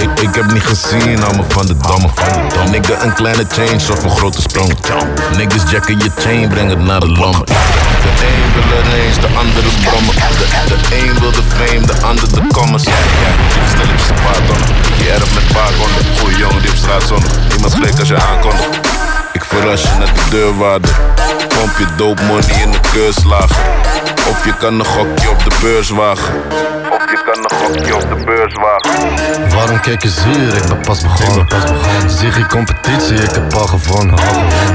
Ik, 0.00 0.20
ik 0.20 0.34
heb 0.34 0.52
niet 0.52 0.62
gezien, 0.62 1.18
me 1.18 1.42
van 1.48 1.66
de 1.66 1.76
domme. 1.76 2.08
Nigga, 2.70 3.02
een 3.02 3.14
kleine 3.14 3.44
change 3.48 3.92
of 3.92 4.04
een 4.04 4.16
grote 4.16 4.40
sprong. 4.40 4.74
Niggas 5.36 5.70
jacken 5.70 5.98
je 5.98 6.10
chain, 6.16 6.48
breng 6.48 6.70
het 6.70 6.78
naar 6.78 7.00
de 7.00 7.08
lommen. 7.08 7.46
De 7.46 7.52
een 8.28 8.52
wil 8.54 8.84
ineens, 8.84 9.20
de 9.20 9.26
andere 9.26 9.68
brommen. 9.84 10.14
De, 10.14 10.46
de 10.68 10.96
een 10.96 11.20
wil 11.20 11.30
de 11.30 11.42
fame, 11.56 11.86
de 11.86 12.06
ander 12.06 12.34
de 12.34 12.46
commas. 12.52 12.82
Ja, 12.82 12.90
ja, 12.90 13.30
die 13.52 13.68
stilletjes 13.68 14.08
een 14.08 14.14
paar 14.14 14.40
tonnen. 14.46 14.68
Je 14.98 15.10
erf 15.10 15.34
met 15.34 15.52
paar 15.52 15.72
konden. 15.80 16.18
Goeie 16.18 16.36
jongen 16.36 16.60
die 16.62 16.70
op 16.70 16.76
straat 16.76 17.02
zonder. 17.02 17.30
Niemand 17.50 17.72
spreekt 17.72 17.98
als 17.98 18.08
je 18.08 18.20
aankondigt. 18.20 18.80
Ik 19.32 19.44
verras 19.44 19.82
je 19.82 19.88
naar 19.98 20.14
de 20.14 20.30
deurwaarde. 20.30 20.88
Pomp 21.48 21.78
je 21.78 21.86
dope 21.96 22.22
money 22.22 22.62
in 22.62 22.70
de 22.70 22.80
keurslagen. 22.92 23.62
Of 24.30 24.44
je 24.44 24.56
kan 24.56 24.78
een 24.78 24.86
gokje 24.86 25.30
op 25.30 25.44
de 25.44 25.56
beurs 25.60 25.88
wagen. 25.88 26.34
Je 27.10 27.22
kan 27.24 27.44
een 27.44 27.50
gokje 27.58 27.94
op 27.94 28.18
de 28.18 28.24
beurs 28.24 28.54
wagen. 28.54 29.54
Waarom 29.54 29.80
kijk 29.80 30.02
je 30.02 30.08
zuur? 30.08 30.56
Ik 30.56 30.66
ben 30.68 30.80
pas 30.80 31.02
begonnen. 31.02 31.46
Ziggy 32.06 32.46
competitie, 32.46 33.16
ik 33.16 33.30
heb 33.30 33.52
al 33.52 33.66
gewonnen. 33.66 34.14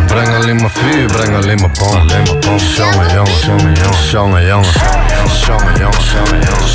Breng 0.08 0.36
alleen 0.36 0.56
maar 0.56 0.70
vuur, 0.70 1.06
breng 1.06 1.36
alleen 1.36 1.60
maar 1.60 1.70
bom. 1.70 2.08
Jongen, 2.08 3.14
jongen, 3.14 3.40
jongen, 3.46 3.74
jongen, 4.12 4.46
jongen. 4.46 4.72
Jongen, 5.46 5.74
jongen, 5.78 6.04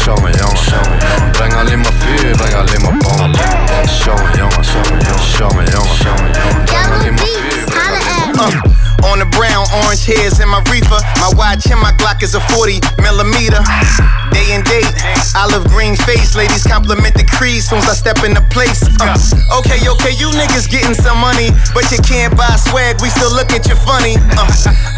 jongen, 0.04 0.32
jongen. 0.32 1.32
Breng 1.32 1.54
alleen 1.54 1.80
maar 1.80 1.92
vuur, 1.98 2.36
breng 2.36 2.54
alleen 2.54 2.82
maar 2.82 2.96
bom. 2.96 3.34
Jongen, 4.04 4.36
jongen, 4.36 4.64
jongen, 5.38 5.64
jongen. 5.70 6.30
Breng 6.64 6.92
alleen 6.94 7.14
maar 7.14 7.26
vuur, 7.26 7.64
breng 7.64 7.88
alleen 7.88 8.36
maar 8.36 8.62
bom. 8.62 8.85
On 9.04 9.20
the 9.20 9.28
brown, 9.36 9.68
orange 9.84 10.04
hairs 10.04 10.40
in 10.40 10.48
my 10.48 10.64
reefer. 10.72 10.98
My 11.20 11.30
watch 11.36 11.68
and 11.68 11.80
my 11.80 11.92
Glock 12.00 12.22
is 12.22 12.34
a 12.34 12.40
40 12.54 12.80
millimeter. 13.04 13.60
Day 14.32 14.56
and 14.56 14.64
date, 14.64 14.88
olive 15.36 15.68
green 15.68 15.96
face. 16.08 16.34
Ladies 16.34 16.64
compliment 16.64 17.14
the 17.14 17.24
crease 17.36 17.68
soon 17.68 17.78
as 17.84 17.88
I 17.88 17.94
step 17.94 18.24
in 18.24 18.32
the 18.34 18.44
place. 18.52 18.82
Uh, 19.00 19.16
okay, 19.60 19.80
okay, 19.80 20.12
you 20.16 20.28
niggas 20.32 20.68
getting 20.68 20.94
some 20.94 21.18
money, 21.18 21.52
but 21.74 21.88
you 21.92 21.98
can't 22.04 22.36
buy 22.36 22.56
swag. 22.56 23.00
We 23.00 23.08
still 23.10 23.32
look 23.32 23.52
at 23.52 23.68
you 23.68 23.76
funny. 23.76 24.16
Uh, 24.36 24.48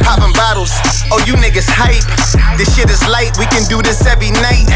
popping 0.02 0.34
bottles. 0.34 0.72
Oh, 1.10 1.22
you 1.24 1.34
niggas 1.40 1.68
hype. 1.68 2.04
This 2.58 2.74
shit 2.74 2.90
is 2.90 3.00
light. 3.08 3.36
We 3.38 3.46
can 3.48 3.64
do 3.68 3.80
this 3.80 4.04
every 4.04 4.30
night. 4.42 4.66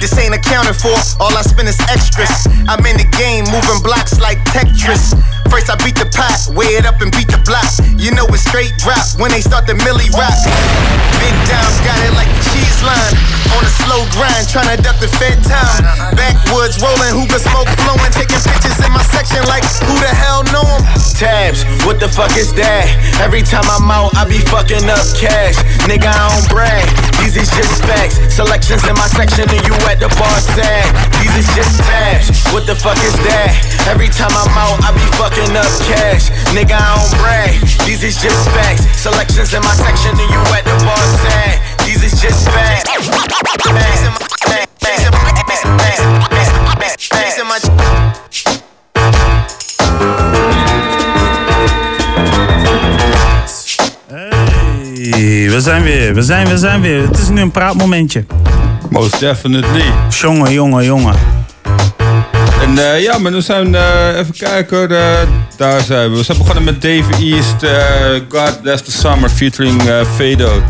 This 0.00 0.16
ain't 0.18 0.34
accounted 0.34 0.76
for. 0.76 0.94
All 1.20 1.34
I 1.36 1.42
spend 1.42 1.68
is 1.68 1.78
extras. 1.86 2.48
I'm 2.66 2.82
in 2.86 2.96
the 2.96 3.08
game, 3.18 3.44
moving 3.52 3.82
blocks 3.82 4.18
like 4.20 4.38
Tetris. 4.50 5.14
First 5.50 5.70
I 5.70 5.76
beat 5.84 5.94
the 5.94 6.10
pot, 6.10 6.34
weigh 6.56 6.74
it 6.74 6.86
up 6.86 7.00
and 7.00 7.12
beat 7.12 7.28
the 7.30 7.38
block. 7.46 7.66
You 7.94 8.10
know 8.10 8.26
it's 8.34 8.42
straight 8.42 8.65
drop 8.78 9.04
when 9.18 9.30
they 9.30 9.40
start 9.40 9.66
the 9.66 9.74
millie 9.86 10.10
rock. 10.14 10.34
Big 11.22 11.36
Dom's 11.46 11.78
got 11.86 11.98
it 12.02 12.12
like 12.14 12.30
the 12.30 12.42
cheese 12.50 12.80
line. 12.82 13.14
On 13.54 13.62
a 13.62 13.72
slow 13.86 14.02
grind, 14.12 14.46
tryna 14.50 14.76
duck 14.82 14.98
the 14.98 15.08
fed 15.16 15.38
time. 15.46 15.82
Backwoods 16.18 16.82
rolling, 16.82 17.14
hookah 17.14 17.40
smoke 17.40 17.70
flowing, 17.86 18.12
taking 18.12 18.42
pictures 18.42 18.78
in 18.82 18.90
my 18.92 19.02
section 19.14 19.42
like 19.46 19.64
who 19.86 19.94
the 20.02 20.12
hell 20.12 20.42
know 20.50 20.66
'em? 20.66 20.82
Tabs, 21.16 21.64
what 21.86 21.98
the 21.98 22.08
fuck 22.08 22.34
is 22.36 22.52
that? 22.60 22.84
Every 23.24 23.40
time 23.40 23.64
I'm 23.72 23.88
out, 23.88 24.12
I 24.16 24.28
be 24.28 24.38
fucking 24.52 24.84
up 24.90 25.06
cash. 25.16 25.56
Nigga, 25.88 26.12
I 26.12 26.28
don't 26.28 26.48
brag. 26.52 26.84
These 27.22 27.40
is 27.40 27.50
just 27.56 27.80
facts. 27.88 28.20
Selections 28.28 28.84
in 28.84 28.94
my 28.94 29.08
section 29.08 29.48
and 29.48 29.64
you 29.64 29.72
at 29.88 29.98
the 29.98 30.12
bar 30.20 30.38
sad. 30.54 30.84
These 31.22 31.40
is 31.40 31.48
just 31.56 31.80
tabs. 31.88 32.28
What 32.52 32.66
the 32.66 32.76
fuck 32.76 33.00
is 33.00 33.16
that? 33.24 33.50
Every 33.88 34.12
time 34.12 34.34
I'm 34.36 34.52
out, 34.52 34.76
I 34.84 34.92
be 34.92 35.06
fucking 35.16 35.56
up 35.56 35.72
cash. 35.88 36.28
Nigga, 36.52 36.76
I 36.76 36.86
don't 37.00 37.12
brag. 37.16 37.54
These 37.88 38.04
is 38.04 38.20
just 38.20 38.36
facts. 38.56 38.82
Selections 39.00 39.52
in 39.54 39.62
my 39.62 39.74
section 39.74 40.12
and 40.22 40.30
you 40.34 40.40
at 40.56 40.64
the 40.64 40.76
bar 40.84 41.04
sad. 41.22 41.54
These 41.84 42.02
is 42.08 42.14
just 42.20 42.48
facts. 42.48 42.88
These 47.22 47.38
in 47.40 47.46
my 47.46 47.58
Hey, 54.08 55.50
we 55.50 55.60
zijn 55.60 55.82
weer, 55.82 56.14
we 56.14 56.22
zijn, 56.22 56.48
we 56.48 56.58
zijn 56.58 56.80
weer. 56.80 57.02
Het 57.08 57.18
is 57.18 57.28
nu 57.28 57.40
een 57.40 57.50
praatmomentje. 57.50 58.24
Most 58.90 59.20
definitely. 59.20 59.84
Jongen, 60.08 60.52
jongen, 60.52 60.84
jongen. 60.84 61.14
En 62.66 62.78
eh, 62.78 63.02
ja, 63.02 63.18
maar 63.18 63.32
we 63.32 63.40
zijn 63.40 63.74
eh, 63.74 64.18
even 64.18 64.34
kijken. 64.34 64.90
eh, 64.90 65.28
daar 65.56 65.80
zijn 65.80 66.10
we. 66.10 66.16
We 66.16 66.24
zijn 66.24 66.38
begonnen 66.38 66.64
met 66.64 66.82
Dave 66.82 67.12
East, 67.20 67.54
God 68.28 68.62
Bless 68.62 68.82
the 68.82 68.90
Summer 68.90 69.28
featuring 69.30 69.82
Fado. 70.16 70.62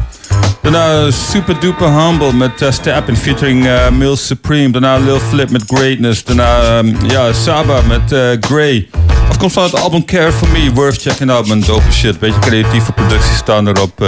Daarna 0.63 1.11
Super 1.11 1.61
Duper 1.61 2.01
Humble 2.01 2.33
met 2.33 2.63
uh, 2.63 2.97
featuring 3.15 3.69
Mills 3.93 4.27
Supreme. 4.27 4.71
Daarna 4.71 4.97
Lil 4.97 5.19
Flip 5.19 5.51
met 5.51 5.63
Greatness. 5.67 6.25
Daarna 6.25 6.61
ehm, 6.61 6.95
ja, 7.07 7.33
Saba 7.33 7.81
met 7.87 8.37
Grey. 8.41 8.89
Afkomst 9.29 9.55
van 9.55 9.65
het 9.65 9.81
album 9.81 10.05
Care 10.05 10.33
For 10.33 10.49
Me. 10.49 10.71
Worth 10.75 11.03
checking 11.03 11.31
out, 11.31 11.47
man. 11.47 11.61
Dope 11.61 11.93
shit. 11.93 12.19
Beetje 12.19 12.41
creatieve 12.41 12.93
producties 12.93 13.37
staan 13.37 13.69
erop. 13.69 14.05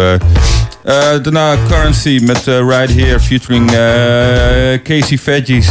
daarna 1.23 1.56
Currency 1.69 2.20
met 2.23 2.44
Right 2.47 2.93
Here 2.94 3.20
featuring 3.20 3.70
Casey 4.82 5.19
Veggies. 5.19 5.69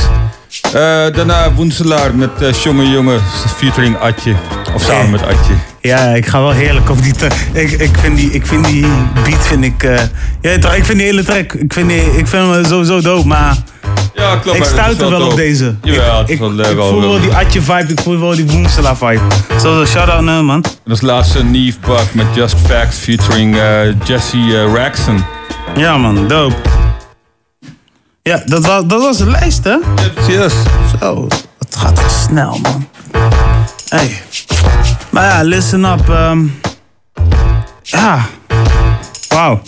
Eh, 0.68 0.74
daarna 1.16 1.54
Woenselaar 1.54 2.16
met 2.16 2.30
uh, 2.42 2.52
Jonge 2.52 2.90
Jonge 2.90 3.20
featuring 3.58 3.98
Atje. 3.98 4.34
Of 4.76 4.82
samen 4.84 5.10
met 5.10 5.22
Atje. 5.22 5.54
Ja, 5.82 6.00
ik 6.00 6.26
ga 6.26 6.40
wel 6.40 6.52
heerlijk 6.52 6.90
op 6.90 7.02
die. 7.04 7.14
Ik, 7.54 7.72
ik, 7.72 7.98
vind 7.98 8.16
die, 8.18 8.32
ik 8.32 8.46
vind 8.46 8.66
die 8.66 8.86
beat, 9.24 9.48
vind 9.48 9.64
ik... 9.64 9.84
eh 9.84 10.00
ja, 10.42 10.58
toch, 10.60 10.74
ik 10.74 10.86
vind 10.86 10.98
die 10.98 11.08
hele 11.08 11.24
track, 11.24 11.54
ik 11.54 11.74
vind, 11.74 11.90
die, 11.90 12.02
ik 12.18 12.28
vind 12.28 12.54
hem 12.54 12.66
sowieso 12.66 13.02
dope, 13.02 13.28
maar... 13.28 13.56
Ja, 14.14 14.36
klopt. 14.36 14.58
Ik 14.58 14.64
stuit 14.64 15.02
er 15.02 15.10
wel 15.10 15.22
op 15.22 15.36
deze. 15.36 15.76
Jawel, 15.84 16.18
het 16.18 16.28
is 16.30 16.34
Ik, 16.34 16.40
wel, 16.40 16.52
ik 16.60 16.66
eh, 16.66 16.72
wel, 16.76 16.90
voel 16.90 17.00
wel 17.00 17.10
wel- 17.10 17.20
die 17.20 17.34
Atje 17.34 17.62
vibe, 17.62 17.92
ik 17.92 18.00
voel 18.00 18.20
wel 18.20 18.36
die 18.36 18.48
Woensela 18.48 18.96
vibe. 18.96 19.22
Zo, 19.62 19.86
shout-out 19.86 20.22
naar 20.22 20.44
man. 20.44 20.62
Dat 20.62 20.96
is 20.96 21.02
laatste 21.02 21.44
Neve 21.44 21.78
Buck 21.86 22.08
met 22.14 22.26
Just 22.34 22.56
Facts 22.66 22.98
featuring 22.98 23.56
eh, 23.58 23.62
Jesse 24.04 24.38
eh, 24.38 24.74
Raxon. 24.74 25.24
Ja, 25.76 25.98
man, 25.98 26.28
dope. 26.28 26.56
Ja, 28.28 28.42
dat 28.46 28.66
was, 28.66 28.84
dat 28.86 29.02
was 29.02 29.18
de 29.18 29.30
lijst, 29.30 29.64
hè? 29.64 29.76
Yes. 30.28 30.54
Zo, 31.00 31.28
het 31.60 31.76
gaat 31.76 32.00
wel 32.00 32.10
snel, 32.10 32.60
man. 32.62 32.88
Hey. 33.90 34.22
Maar 35.10 35.24
ja, 35.24 35.42
listen 35.44 35.86
up. 35.86 36.10
ehm. 36.10 36.40
ja. 37.82 38.26
Wauw. 39.28 39.62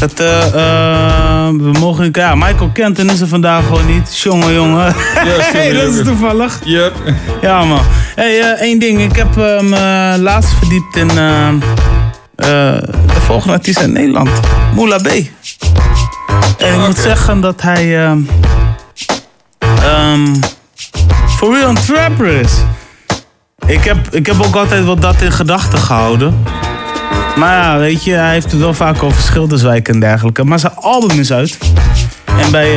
Het, 0.00 0.20
eh, 0.20 0.46
eh, 0.46 1.48
we 1.48 1.70
mogen... 1.80 2.08
Ja, 2.12 2.34
Michael 2.34 2.70
Kenton 2.72 3.10
is 3.10 3.20
er 3.20 3.28
vandaag 3.28 3.66
gewoon 3.66 3.86
niet. 3.86 4.18
Jongen, 4.18 4.52
jongen. 4.52 4.94
hey, 4.96 5.72
dat 5.72 5.94
is 5.94 6.04
toevallig. 6.04 6.60
Yep. 6.64 6.92
Ja, 7.40 7.64
man. 7.64 7.80
hey, 8.14 8.40
eh, 8.40 8.60
één 8.60 8.78
ding. 8.78 9.00
Ik 9.00 9.16
heb 9.16 9.38
eh, 9.38 9.60
me 9.60 10.16
laatst 10.18 10.52
verdiept 10.58 10.96
in 10.96 11.10
eh, 11.10 11.48
eh, 11.48 12.82
de 13.06 13.20
volgende 13.20 13.52
artiest 13.52 13.78
uit 13.78 13.92
Nederland. 13.92 14.30
Moula 14.74 14.96
B. 14.96 15.08
En 16.58 16.74
ik 16.74 16.86
moet 16.86 16.98
zeggen 16.98 17.40
dat 17.40 17.62
hij... 17.62 18.04
eh, 18.04 18.12
ehm 19.82 20.34
For 21.36 21.54
Real 21.54 21.68
een 21.68 21.74
trapper 21.74 22.26
is. 22.26 22.52
Ik 23.66 23.84
heb, 23.84 23.96
ik 24.14 24.26
heb 24.26 24.42
ook 24.42 24.54
altijd 24.54 24.84
wat 24.84 25.02
dat 25.02 25.22
in 25.22 25.32
gedachten 25.32 25.78
gehouden. 25.78 26.42
Maar 27.36 27.54
ja, 27.62 27.78
weet 27.78 28.04
je, 28.04 28.12
hij 28.12 28.32
heeft 28.32 28.50
het 28.50 28.60
wel 28.60 28.74
vaak 28.74 29.02
over 29.02 29.22
Schilderswijk 29.22 29.88
en 29.88 30.00
dergelijke. 30.00 30.44
Maar 30.44 30.58
zijn 30.58 30.74
album 30.76 31.18
is 31.18 31.32
uit. 31.32 31.58
En 32.38 32.50
bij 32.50 32.68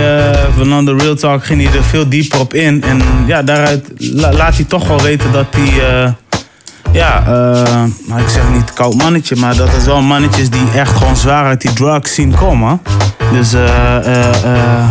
Fernando 0.55 0.95
Real 0.97 1.15
Talk 1.15 1.45
ging 1.45 1.63
hij 1.67 1.77
er 1.77 1.83
veel 1.83 2.09
dieper 2.09 2.39
op 2.39 2.53
in. 2.53 2.83
En 2.83 3.01
ja, 3.25 3.43
daaruit 3.43 3.87
la- 3.97 4.33
laat 4.33 4.55
hij 4.55 4.63
toch 4.65 4.87
wel 4.87 5.01
weten 5.01 5.31
dat 5.31 5.45
hij... 5.49 6.03
eh, 6.03 6.11
ja, 6.91 7.23
eh, 7.25 7.83
maar 8.07 8.19
ik 8.19 8.29
zeg 8.29 8.43
niet 8.53 8.73
koud 8.73 8.93
mannetje, 8.93 9.35
maar 9.35 9.55
dat 9.55 9.73
is 9.73 9.85
wel 9.85 10.01
mannetjes 10.01 10.49
die 10.49 10.71
echt 10.75 10.97
gewoon 10.97 11.15
zwaar 11.15 11.45
uit 11.45 11.61
die 11.61 11.73
drugs 11.73 12.13
zien 12.13 12.35
komen. 12.35 12.81
Dus 13.31 13.53
eh, 13.53 13.97
eh, 13.97 14.89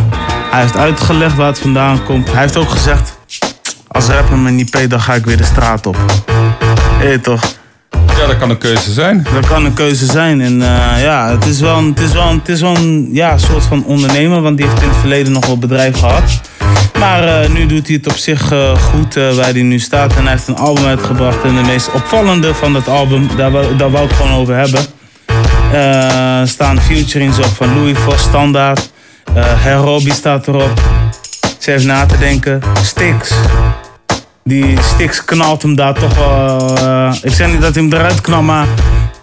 hij 0.50 0.60
heeft 0.60 0.76
uitgelegd 0.76 1.36
waar 1.36 1.46
het 1.46 1.58
vandaan 1.58 2.04
komt. 2.04 2.32
Hij 2.32 2.40
heeft 2.40 2.56
ook 2.56 2.70
gezegd, 2.70 3.18
als 3.88 4.06
rapper 4.06 4.36
me 4.36 4.50
niet 4.50 4.70
peet, 4.70 4.90
dan 4.90 5.00
ga 5.00 5.14
ik 5.14 5.24
weer 5.24 5.36
de 5.36 5.44
straat 5.44 5.86
op. 5.86 5.96
Hé 6.98 7.18
toch? 7.18 7.42
Ja, 7.90 8.26
dat 8.26 8.38
kan 8.38 8.50
een 8.50 8.58
keuze 8.58 8.92
zijn. 8.92 9.26
Dat 9.34 9.46
kan 9.46 9.64
een 9.64 9.74
keuze 9.74 10.06
zijn. 10.06 10.40
En 10.40 10.58
ja, 11.00 11.28
het 11.30 11.46
is 11.46 11.60
wel, 11.60 11.78
een, 11.78 11.88
het 11.88 12.00
is 12.00 12.12
wel, 12.12 12.28
een, 12.28 12.38
het 12.38 12.48
is 12.48 12.60
wel 12.60 12.76
een 12.76 13.08
ja, 13.12 13.38
soort 13.38 13.64
van 13.64 13.84
ondernemer, 13.84 14.40
want 14.40 14.56
die 14.56 14.66
heeft 14.66 14.82
in 14.82 14.88
het 14.88 14.96
verleden 14.96 15.32
nog 15.32 15.46
wel 15.46 15.58
bedrijf 15.58 15.98
gehad. 15.98 16.40
Maar 16.98 17.42
eh, 17.42 17.48
nu 17.48 17.66
doet 17.66 17.86
hij 17.86 17.96
het 17.96 18.06
op 18.06 18.16
zich 18.16 18.52
eh, 18.52 18.76
goed 18.76 19.16
eh, 19.16 19.34
waar 19.34 19.52
hij 19.52 19.62
nu 19.62 19.78
staat. 19.78 20.16
En 20.16 20.22
hij 20.22 20.30
heeft 20.30 20.48
een 20.48 20.56
album 20.56 20.84
uitgebracht. 20.84 21.44
En 21.44 21.54
de 21.54 21.62
meest 21.62 21.92
opvallende 21.92 22.54
van 22.54 22.72
dat 22.72 22.88
album, 22.88 23.28
daar 23.36 23.50
wou, 23.50 23.76
daar 23.76 23.90
wou 23.90 24.04
ik 24.04 24.12
gewoon 24.12 24.32
over 24.32 24.54
hebben. 24.54 24.80
Staan 26.48 26.80
featurings 26.80 27.38
op 27.38 27.44
van 27.54 27.74
Louis 27.74 27.98
Vos, 27.98 28.22
Standaard. 28.22 28.90
Herobi 29.38 30.10
staat 30.10 30.46
erop. 30.46 30.80
Ze 31.58 31.70
heeft 31.70 31.84
na 31.84 32.06
te 32.06 32.18
denken. 32.18 32.60
Stix. 32.82 33.32
Die 34.44 34.82
Stix 34.82 35.24
knalt 35.24 35.62
hem 35.62 35.74
daar 35.74 35.94
toch 35.94 36.14
wel. 36.14 36.76
ik 37.22 37.32
zeg 37.32 37.46
niet 37.46 37.60
dat 37.60 37.74
hij 37.74 37.82
hem 37.82 37.92
eruit 37.92 38.20
knalt, 38.20 38.44
maar 38.44 38.66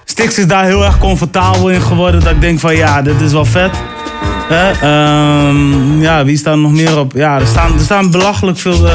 Stix 0.05 0.37
is 0.37 0.47
daar 0.47 0.65
heel 0.65 0.83
erg 0.83 0.97
comfortabel 0.97 1.69
in 1.69 1.81
geworden. 1.81 2.21
Dat 2.21 2.31
ik 2.31 2.41
denk 2.41 2.59
van 2.59 2.75
ja, 2.75 3.01
dit 3.01 3.21
is 3.21 3.31
wel 3.31 3.45
vet. 3.45 3.71
Ehm, 4.49 6.01
ja, 6.01 6.25
wie 6.25 6.37
staat 6.37 6.53
er 6.53 6.59
nog 6.59 6.71
meer 6.71 6.99
op? 6.99 7.11
Ja, 7.15 7.39
er 7.39 7.47
staan, 7.47 7.73
er 7.73 7.79
staan 7.79 8.11
belachelijk 8.11 8.57
veel 8.57 8.87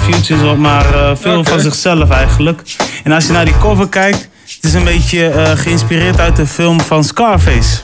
features 0.00 0.42
op, 0.50 0.58
maar 0.58 0.94
eh, 0.94 1.10
veel 1.14 1.44
van 1.44 1.60
zichzelf 1.60 2.10
eigenlijk. 2.10 2.62
En 3.04 3.12
als 3.12 3.26
je 3.26 3.32
naar 3.32 3.44
die 3.44 3.58
cover 3.58 3.88
kijkt, 3.88 4.28
het 4.44 4.64
is 4.64 4.74
een 4.74 4.84
beetje 4.84 5.32
geïnspireerd 5.56 6.20
uit 6.20 6.36
de 6.36 6.46
film 6.46 6.80
van 6.80 7.04
Scarface. 7.04 7.80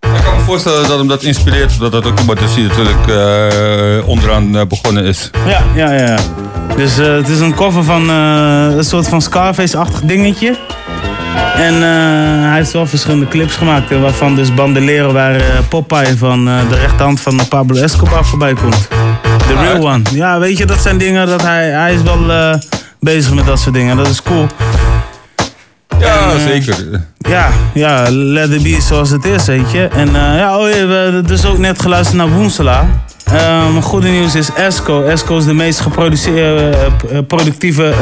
Ik 0.00 0.24
kan 0.24 0.36
me 0.36 0.42
voorstellen 0.44 0.88
dat 0.88 0.98
hem 0.98 1.08
dat 1.08 1.22
inspireert, 1.22 1.78
dat 1.78 1.92
dat 1.92 2.06
ook 2.06 2.18
iemand 2.18 2.40
is 2.40 2.54
die 2.54 2.66
natuurlijk 2.66 3.06
onderaan 4.06 4.68
begonnen 4.68 5.04
is. 5.04 5.30
Ja, 5.46 5.62
ja, 5.74 5.92
ja. 5.92 6.18
Dus 6.76 6.96
het 6.96 7.28
is 7.28 7.40
een 7.40 7.54
cover 7.54 7.84
van 7.84 8.08
een 8.08 8.84
soort 8.84 9.08
van 9.08 9.22
Scarface-achtig 9.22 10.00
dingetje. 10.00 10.56
En 11.56 11.74
eh, 11.74 12.48
hij 12.48 12.56
heeft 12.56 12.72
wel 12.72 12.86
verschillende 12.86 13.28
clips 13.28 13.56
gemaakt, 13.56 13.90
eh, 13.90 14.00
waarvan 14.00 14.34
dus 14.34 14.54
Bandolero 14.54 15.12
waar 15.12 15.34
eh, 15.34 15.42
Popeye 15.68 16.16
van 16.16 16.44
de 16.44 16.76
rechterhand 16.80 17.20
van 17.20 17.40
Pablo 17.48 17.80
Escobar 17.80 18.24
voorbij 18.24 18.54
komt. 18.54 18.88
The 19.46 19.54
real 19.54 19.88
one. 19.88 20.02
Ja, 20.12 20.38
weet 20.38 20.58
je, 20.58 20.66
dat 20.66 20.78
zijn 20.78 20.98
dingen 20.98 21.26
dat 21.26 21.42
hij, 21.42 21.68
hij 21.68 21.94
is 21.94 22.02
wel 22.02 22.18
bezig 23.00 23.34
met 23.34 23.46
dat 23.46 23.58
soort 23.58 23.74
dingen. 23.74 23.96
Dat 23.96 24.08
is 24.08 24.22
cool. 24.22 24.46
Ja, 26.00 26.32
eh, 26.32 26.46
zeker. 26.46 26.76
Ja, 27.18 27.48
ja, 27.74 28.06
let 28.10 28.50
it 28.50 28.62
be 28.62 28.78
zoals 28.80 29.10
het 29.10 29.24
is, 29.24 29.46
weet 29.46 29.70
je. 29.70 29.88
En 29.88 30.08
eh, 30.08 30.38
ja, 30.38 30.58
oh, 30.58 30.68
ja, 30.68 30.86
we 30.86 30.92
hebben 30.92 31.26
dus 31.26 31.44
ook 31.44 31.58
net 31.58 31.82
geluisterd 31.82 32.16
naar 32.16 32.30
Woensela. 32.30 32.86
Ehm 33.24 33.80
goede 33.80 34.08
nieuws 34.08 34.34
is 34.34 34.52
Esco. 34.52 35.02
Esco 35.02 35.36
is 35.36 35.44
de 35.44 35.54
meest 35.54 35.80
geproduceerde, 35.80 36.70
eh, 36.70 37.16
eh, 37.16 37.26
productieve 37.26 37.88
eh, 37.88 37.96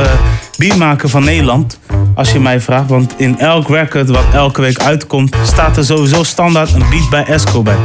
beatmaker 0.56 1.08
van 1.08 1.24
Nederland. 1.24 1.78
Als 2.14 2.32
je 2.32 2.40
mij 2.40 2.60
vraagt. 2.60 2.88
Want 2.88 3.14
in 3.16 3.38
elk 3.38 3.68
record 3.68 4.08
wat 4.08 4.24
elke 4.32 4.60
week 4.60 4.78
uitkomt, 4.78 5.36
staat 5.42 5.76
er 5.76 5.84
sowieso 5.84 6.22
standaard 6.22 6.72
een 6.72 6.84
beat 6.90 7.10
bij 7.10 7.24
Esco 7.24 7.62
bij. 7.62 7.76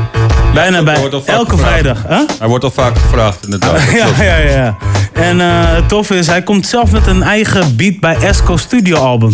Bijna 0.54 0.84
bij 0.84 1.10
elke 1.26 1.58
vrijdag. 1.58 2.04
Hè? 2.08 2.26
Hij 2.40 2.48
wordt 2.48 2.64
al 2.64 2.72
vaak 2.72 2.98
gevraagd, 2.98 3.44
inderdaad. 3.44 3.82
Ja, 3.94 4.24
ja, 4.24 4.38
ja. 4.38 4.78
En 5.14 5.42
eh, 5.42 5.48
het 5.76 5.90
toffe 5.90 6.16
is, 6.16 6.28
hij 6.28 6.42
komt 6.44 6.68
zelf 6.68 6.92
met 6.92 7.08
een 7.08 7.24
eigen 7.24 7.76
beat 7.76 8.00
bij 8.00 8.18
Esco 8.22 8.58
studio 8.58 8.98
album. 8.98 9.32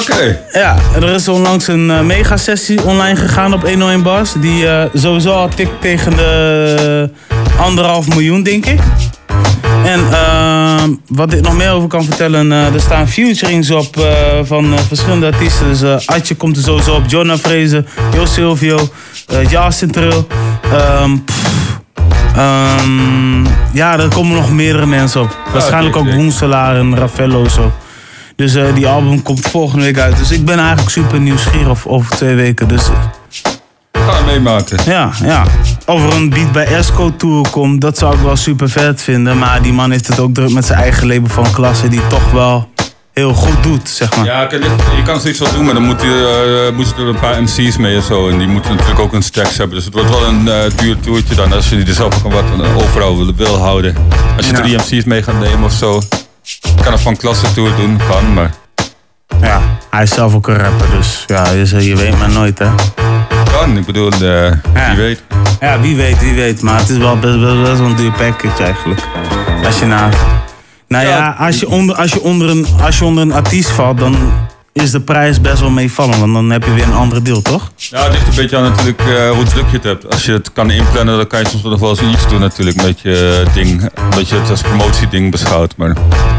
Oké. 0.00 0.40
Ja, 0.52 0.76
er 0.94 1.08
is 1.08 1.28
onlangs 1.28 1.68
een 1.68 1.90
eh, 1.90 2.00
mega-sessie 2.00 2.84
online 2.84 3.16
gegaan 3.16 3.54
op 3.54 3.68
101 3.68 4.02
Bars. 4.02 4.32
Die 4.32 4.68
eh, 4.68 4.84
sowieso 4.94 5.32
al 5.32 5.48
tikt 5.48 5.80
tegen 5.80 6.16
de 6.16 7.10
anderhalf 7.58 8.08
miljoen, 8.08 8.42
denk 8.42 8.66
ik. 8.66 8.80
En 9.84 10.00
eh, 10.10 10.82
wat 11.08 11.32
ik 11.32 11.40
nog 11.40 11.56
meer 11.56 11.70
over 11.70 11.88
kan 11.88 12.04
vertellen, 12.04 12.52
eh, 12.52 12.74
er 12.74 12.80
staan 12.80 13.08
featurings 13.08 13.70
op 13.70 14.06
van 14.42 14.74
verschillende 14.86 15.26
artiesten. 15.26 15.68
Dus 15.68 16.06
Atje 16.06 16.34
komt 16.34 16.56
er 16.56 16.62
sowieso 16.62 16.94
op, 16.94 17.02
Jonah 17.06 17.38
Vrezen, 17.38 17.86
Jo 18.14 18.24
Silvio, 18.24 18.78
uh. 19.32 19.52
Ehm, 20.72 21.16
pff, 21.24 21.80
ehm, 22.36 23.44
ja, 23.72 23.98
er 23.98 24.08
komen 24.08 24.36
nog 24.36 24.52
meerdere 24.52 24.86
mensen 24.86 25.20
op. 25.20 25.36
Waarschijnlijk 25.52 25.96
oké, 25.96 26.04
ook 26.04 26.10
oké. 26.10 26.22
Roenselaar 26.22 26.76
en 26.76 26.96
Raffaello 26.96 27.48
zo. 27.48 27.72
Dus 28.36 28.54
eh, 28.54 28.74
die 28.74 28.88
album 28.88 29.22
komt 29.22 29.40
volgende 29.40 29.84
week 29.84 29.98
uit. 29.98 30.16
Dus 30.16 30.30
ik 30.30 30.44
ben 30.44 30.58
eigenlijk 30.58 30.90
super 30.90 31.20
nieuwsgierig 31.20 31.86
over 31.88 32.16
twee 32.16 32.34
weken. 32.34 32.68
Dus 32.68 32.82
eh, 32.88 32.92
gaan 34.06 34.14
hem 34.14 34.24
meemaken. 34.26 34.78
ja, 34.86 35.10
ja. 35.24 35.44
Of 35.86 36.04
er 36.06 36.16
een 36.16 36.30
beat 36.30 36.52
bij 36.52 36.66
Esco 36.66 37.16
Tour 37.16 37.48
komt, 37.50 37.80
dat 37.80 37.98
zou 37.98 38.14
ik 38.14 38.20
wel 38.20 38.36
super 38.36 38.70
vet 38.70 39.02
vinden. 39.02 39.38
Maar 39.38 39.62
die 39.62 39.72
man 39.72 39.90
heeft 39.90 40.06
het 40.06 40.18
ook 40.20 40.34
druk 40.34 40.50
met 40.52 40.64
zijn 40.66 40.78
eigen 40.78 41.06
label 41.06 41.28
van 41.28 41.52
klasse, 41.52 41.88
die 41.88 42.06
toch 42.06 42.30
wel 42.30 42.68
heel 43.12 43.32
goed 43.34 43.62
doet, 43.62 43.88
zeg 43.88 44.16
maar. 44.16 44.24
Ja, 44.24 44.48
je 44.96 45.02
kan 45.04 45.20
zoiets 45.20 45.38
wel 45.38 45.52
doen, 45.52 45.64
maar 45.64 45.74
dan 45.74 45.82
moet 45.82 46.02
je, 46.02 46.66
uh, 46.70 46.76
moeten 46.76 46.96
er 47.02 47.08
een 47.08 47.18
paar 47.18 47.42
MC's 47.42 47.76
mee 47.76 47.96
en 47.96 48.02
zo. 48.02 48.28
En 48.28 48.38
die 48.38 48.46
moeten 48.48 48.70
natuurlijk 48.70 49.00
ook 49.00 49.12
een 49.12 49.22
stacks 49.22 49.56
hebben. 49.56 49.76
Dus 49.76 49.84
het 49.84 49.94
wordt 49.94 50.10
wel 50.10 50.24
een 50.26 50.48
eh, 50.48 50.56
duur 50.76 51.00
toertje 51.00 51.34
dan, 51.34 51.52
als 51.52 51.68
je 51.68 51.76
er 51.86 51.94
zelf 51.94 52.24
ook 52.24 52.32
wat 52.32 52.44
eh, 52.60 52.76
overal 52.76 53.16
wil, 53.16 53.34
wil 53.34 53.56
houden. 53.58 53.94
Als 54.36 54.46
je 54.46 54.52
Ja. 54.52 54.60
drie 54.60 54.76
MC's 54.76 55.04
mee 55.04 55.22
gaat 55.22 55.40
nemen 55.40 55.64
of 55.64 55.72
zo. 55.72 56.00
Je 56.42 56.82
kan 56.82 56.92
een 56.92 56.98
van 56.98 57.16
klasse 57.16 57.52
tour 57.52 57.76
doen, 57.76 58.00
kan, 58.08 58.34
maar... 58.34 58.50
Ja, 59.40 59.60
hij 59.90 60.02
is 60.02 60.14
zelf 60.14 60.34
ook 60.34 60.48
een 60.48 60.58
rapper, 60.58 60.90
dus 60.90 61.24
ja, 61.26 61.50
je, 61.50 61.84
je 61.84 61.96
weet 61.96 62.18
maar 62.18 62.30
nooit, 62.30 62.58
hè. 62.58 62.68
Kan, 63.52 63.76
ik 63.76 63.86
bedoel, 63.86 64.10
eh, 64.10 64.52
wie 64.72 64.96
weet. 64.96 65.22
Ja, 65.60 65.80
wie 65.80 65.96
weet, 65.96 66.20
wie 66.20 66.34
weet. 66.34 66.62
Maar 66.62 66.78
het 66.78 66.88
is 66.88 66.96
wel 66.96 67.18
best, 67.18 67.40
best, 67.40 67.62
best 67.62 67.78
wel 67.78 67.88
een 67.88 67.96
duur 67.96 68.12
package 68.12 68.62
eigenlijk. 68.62 69.00
Als 69.64 69.78
je 69.78 69.84
na... 69.84 70.08
Nou 70.88 71.06
ja, 71.06 71.36
als 71.38 71.60
je, 71.60 71.68
onder, 71.68 71.96
als, 71.96 72.12
je 72.12 72.22
onder 72.22 72.48
een, 72.48 72.66
als 72.80 72.98
je 72.98 73.04
onder 73.04 73.22
een 73.22 73.32
artiest 73.32 73.70
valt, 73.70 73.98
dan 73.98 74.16
is 74.72 74.90
de 74.90 75.00
prijs 75.00 75.40
best 75.40 75.60
wel 75.60 75.70
meevallen. 75.70 76.20
Want 76.20 76.32
dan 76.32 76.50
heb 76.50 76.64
je 76.64 76.74
weer 76.74 76.84
een 76.84 76.94
andere 76.94 77.22
deal, 77.22 77.42
toch? 77.42 77.70
Ja, 77.76 78.02
het 78.02 78.12
ligt 78.12 78.28
een 78.28 78.34
beetje 78.34 78.56
aan 78.56 78.62
natuurlijk 78.62 79.00
eh, 79.00 79.30
hoe 79.30 79.44
druk 79.44 79.64
je 79.70 79.76
het 79.76 79.84
hebt. 79.84 80.10
Als 80.10 80.24
je 80.24 80.32
het 80.32 80.52
kan 80.52 80.70
inplannen, 80.70 81.16
dan 81.16 81.26
kan 81.26 81.40
je 81.40 81.48
soms 81.48 81.62
nog 81.62 81.80
wel 81.80 81.90
eens 81.90 82.00
iets 82.00 82.28
doen 82.28 82.40
natuurlijk 82.40 82.82
met 82.82 83.00
je 83.00 83.44
ding. 83.54 83.90
Dat 84.10 84.28
je 84.28 84.34
het 84.34 84.50
als 84.50 84.60
promotieding 84.62 85.30
beschouwt, 85.30 85.76
maar... 85.76 85.96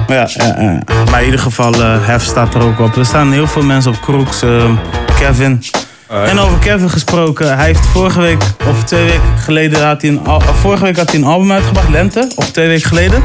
Ja, 0.08 0.30
ja, 0.34 0.62
ja. 0.62 0.80
maar 1.12 1.20
in 1.20 1.26
ieder 1.26 1.40
geval, 1.40 1.74
eh 1.74 2.08
Hef 2.08 2.24
staat 2.24 2.54
er 2.54 2.62
ook 2.62 2.80
op. 2.80 2.96
Er 2.96 3.06
staan 3.06 3.32
heel 3.32 3.48
veel 3.48 3.64
mensen 3.64 3.92
op 3.92 4.00
Crooks, 4.00 4.42
eh, 4.42 4.72
Kevin. 5.20 5.64
Ah, 6.08 6.30
En 6.30 6.40
over 6.40 6.58
Kevin 6.58 6.90
gesproken, 6.90 7.56
hij 7.58 7.66
heeft 7.66 7.86
vorige 7.86 8.20
week, 8.22 8.44
of 8.68 8.84
twee 8.84 9.04
weken 9.04 9.38
geleden, 9.38 9.88
had 9.88 10.02
hij 10.02 10.12
een, 10.12 10.22
vorige 10.62 10.84
week 10.84 10.98
had 10.98 11.12
hij 11.12 11.20
een 11.20 11.26
album 11.26 11.52
uitgebracht, 11.52 11.90
Lente, 11.90 12.32
of 12.36 12.52
twee 12.52 12.68
weken 12.68 12.88
geleden, 12.88 13.24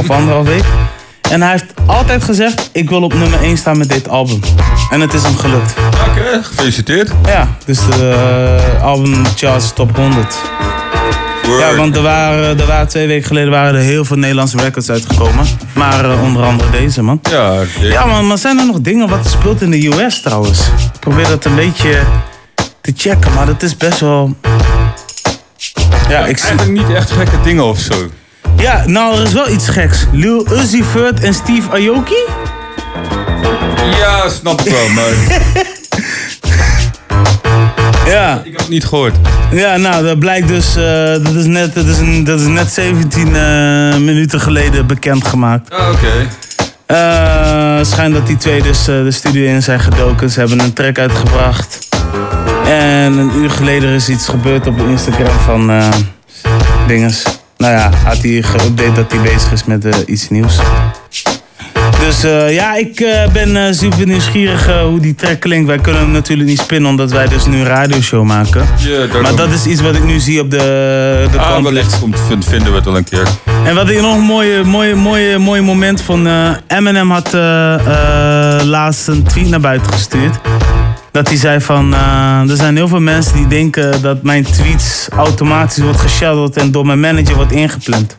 of 0.00 0.10
anderhalf 0.10 0.46
week. 0.46 0.64
En 1.30 1.42
hij 1.42 1.50
heeft 1.50 1.64
altijd 1.86 2.24
gezegd, 2.24 2.70
ik 2.72 2.88
wil 2.88 3.02
op 3.02 3.14
nummer 3.14 3.42
1 3.42 3.56
staan 3.56 3.78
met 3.78 3.88
dit 3.88 4.08
album. 4.08 4.40
En 4.90 5.00
het 5.00 5.14
is 5.14 5.22
hem 5.22 5.36
gelukt. 5.36 5.74
Oké, 6.08 6.42
gefeliciteerd. 6.42 7.10
Ja, 7.26 7.48
dus 7.64 7.78
de 7.86 8.16
eh, 8.76 8.84
album 8.84 9.24
charts 9.36 9.72
top 9.72 9.96
100. 9.96 10.40
Ja, 11.58 11.74
want 11.74 11.96
er 11.96 12.02
waren, 12.02 12.60
er 12.60 12.66
waren 12.66 12.88
twee 12.88 13.06
weken 13.06 13.26
geleden 13.26 13.50
waren 13.50 13.74
er 13.74 13.80
heel 13.80 14.04
veel 14.04 14.16
Nederlandse 14.16 14.56
records 14.56 14.90
uitgekomen. 14.90 15.46
Maar 15.72 16.10
eh, 16.10 16.22
onder 16.22 16.42
andere 16.42 16.70
deze, 16.70 17.02
man. 17.02 17.20
Ja, 17.30 17.54
Ja, 17.80 18.04
maar, 18.04 18.24
maar 18.24 18.38
zijn 18.38 18.58
er 18.58 18.66
nog 18.66 18.80
dingen 18.80 19.08
wat 19.08 19.24
er 19.24 19.30
speelt 19.30 19.62
in 19.62 19.70
de 19.70 19.86
US 19.86 20.20
trouwens? 20.22 20.60
Ik 20.60 21.00
probeer 21.00 21.28
dat 21.28 21.44
een 21.44 21.54
beetje 21.54 22.02
te 22.80 22.92
checken, 22.96 23.32
maar 23.34 23.46
dat 23.46 23.62
is 23.62 23.76
best 23.76 24.00
wel... 24.00 24.36
Ja, 26.08 26.26
ik 26.26 26.38
zie... 26.38 26.48
Eigenlijk 26.48 26.86
niet 26.86 26.96
echt 26.96 27.10
gekke 27.10 27.40
dingen 27.42 27.64
of 27.64 27.78
zo. 27.78 27.94
Ja, 28.60 28.82
nou, 28.86 29.16
er 29.16 29.22
is 29.22 29.32
wel 29.32 29.48
iets 29.48 29.68
geks. 29.68 30.06
Lil 30.12 30.46
Uzi 30.52 30.82
Vert 30.84 31.20
en 31.20 31.34
Steve 31.34 31.70
Aoki? 31.70 32.24
Ja, 33.98 34.28
snap 34.28 34.60
ik 34.60 34.72
wel, 34.72 34.88
maar 34.88 35.12
Ja. 38.06 38.40
ik 38.44 38.50
heb 38.52 38.60
het 38.60 38.68
niet 38.68 38.84
gehoord. 38.84 39.14
Ja, 39.50 39.76
nou, 39.76 40.04
dat 40.04 40.18
blijkt 40.18 40.48
dus... 40.48 40.76
eh, 40.76 40.82
dat, 41.24 41.34
is 41.34 41.44
net, 41.44 41.74
dat, 41.74 41.86
is 41.86 41.98
een, 41.98 42.24
dat 42.24 42.40
is 42.40 42.46
net 42.46 42.72
17 42.72 43.26
eh, 43.26 43.32
minuten 43.96 44.40
geleden 44.40 44.86
bekendgemaakt. 44.86 45.70
Ah, 45.70 45.88
oké. 45.92 46.28
Eh, 46.86 47.78
schijnt 47.84 48.14
dat 48.14 48.26
die 48.26 48.36
twee 48.36 48.62
dus 48.62 48.78
eh, 48.88 48.94
de 49.02 49.10
studio 49.10 49.46
in 49.48 49.62
zijn 49.62 49.80
gedoken. 49.80 50.30
Ze 50.30 50.38
hebben 50.40 50.60
een 50.60 50.72
track 50.72 50.98
uitgebracht. 50.98 51.78
En 52.64 53.12
een 53.18 53.30
uur 53.36 53.50
geleden 53.50 53.90
is 53.90 54.08
iets 54.08 54.28
gebeurd 54.28 54.66
op 54.66 54.78
Instagram 54.78 55.38
van... 55.44 55.70
eh, 55.70 55.88
dinges. 56.86 57.22
Nou 57.60 57.72
ja, 57.72 57.90
had 58.04 58.18
hij 58.22 58.42
geüpdate 58.42 58.92
dat 58.94 59.12
hij 59.12 59.20
bezig 59.22 59.52
is 59.52 59.64
met 59.64 59.84
eh, 59.84 59.98
iets 60.06 60.28
nieuws. 60.28 60.58
Dus 62.00 62.24
eh, 62.24 62.54
ja, 62.54 62.74
ik 62.76 63.00
eh, 63.00 63.32
ben 63.32 63.74
super 63.74 64.06
nieuwsgierig 64.06 64.66
hoe 64.82 65.00
die 65.00 65.14
track 65.14 65.40
klinkt. 65.40 65.66
Wij 65.66 65.78
kunnen 65.78 66.02
hem 66.02 66.10
natuurlijk 66.10 66.48
niet 66.48 66.60
spinnen, 66.60 66.90
omdat 66.90 67.10
wij 67.10 67.26
dus 67.28 67.46
nu 67.46 67.56
een 67.58 67.64
radioshow 67.66 68.24
maken. 68.24 68.66
Maar 69.22 69.34
dat 69.34 69.50
is 69.50 69.66
iets 69.66 69.80
wat 69.80 69.94
ik 69.94 70.04
nu 70.04 70.18
zie 70.18 70.40
op 70.40 70.50
de, 70.50 70.56
de 71.32 71.38
Ah, 71.38 71.62
wellicht 71.62 71.98
komt, 72.00 72.16
vind- 72.28 72.44
vinden 72.44 72.68
we 72.70 72.74
het 72.76 72.84
wel 72.84 72.96
een 72.96 73.04
keer. 73.04 73.26
En 73.64 73.74
wat 73.74 73.88
ik 73.88 74.00
nog 74.00 74.14
een 74.16 74.20
mooie, 74.22 74.64
mooie, 74.64 74.94
mooie, 74.94 75.38
mooie 75.38 75.62
moment 75.62 76.02
vond. 76.02 76.28
Eminem 76.66 77.10
had 77.10 77.32
laatst 78.64 79.08
een 79.08 79.22
tweet 79.22 79.48
naar 79.48 79.60
buiten 79.60 79.92
gestuurd. 79.92 80.40
Dat 81.12 81.28
hij 81.28 81.36
zei 81.36 81.60
van, 81.60 81.94
eh, 81.94 82.50
er 82.50 82.56
zijn 82.56 82.76
heel 82.76 82.88
veel 82.88 83.00
mensen 83.00 83.34
die 83.34 83.46
denken 83.46 84.02
dat 84.02 84.22
mijn 84.22 84.44
tweets 84.44 85.08
automatisch 85.16 85.82
wordt 85.82 86.00
geshadowed 86.00 86.56
en 86.56 86.70
door 86.72 86.86
mijn 86.86 87.00
manager 87.00 87.34
wordt 87.34 87.52
ingepland. 87.52 88.18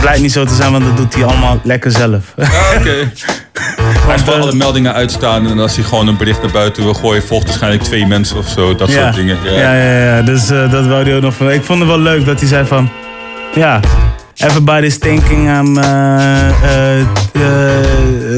Blijkt 0.00 0.20
niet 0.20 0.32
zo 0.32 0.44
te 0.44 0.54
zijn, 0.54 0.72
want 0.72 0.84
dat 0.84 0.96
doet 0.96 1.14
hij 1.14 1.24
allemaal 1.24 1.60
lekker 1.62 1.90
zelf. 1.90 2.34
Ah, 2.38 2.48
Oké. 2.78 3.10
Hij 3.52 4.10
heeft 4.10 4.24
wel 4.24 4.34
alle 4.34 4.54
meldingen 4.54 4.94
uitstaan 4.94 5.46
en 5.46 5.58
als 5.58 5.74
hij 5.76 5.84
gewoon 5.84 6.06
een 6.06 6.16
bericht 6.16 6.42
naar 6.42 6.50
buiten 6.50 6.82
wil 6.82 6.94
gooien, 6.94 7.22
volgt 7.22 7.46
waarschijnlijk 7.46 7.82
twee 7.82 8.06
mensen 8.06 8.36
of 8.36 8.48
zo. 8.48 8.74
Dat 8.74 8.90
soort 8.90 9.14
dingen. 9.14 9.38
Ja. 9.44 9.50
Ja, 9.50 9.74
ja, 9.74 10.16
ja. 10.16 10.22
Dus 10.22 10.50
eh, 10.50 10.70
dat 10.70 10.86
wou 10.86 11.04
hij 11.04 11.16
ook 11.16 11.22
nog 11.22 11.34
van. 11.34 11.50
Ik 11.50 11.62
vond 11.64 11.78
het 11.78 11.88
wel 11.88 11.98
leuk 11.98 12.24
dat 12.24 12.40
hij 12.40 12.48
zei 12.48 12.66
van. 12.66 12.90
Ja, 13.54 13.80
everybody's 14.36 14.98
thinking 14.98 15.48
I'm, 15.48 15.78
eh, 15.78 16.48
eh, 16.48 17.00
eh, 17.00 17.06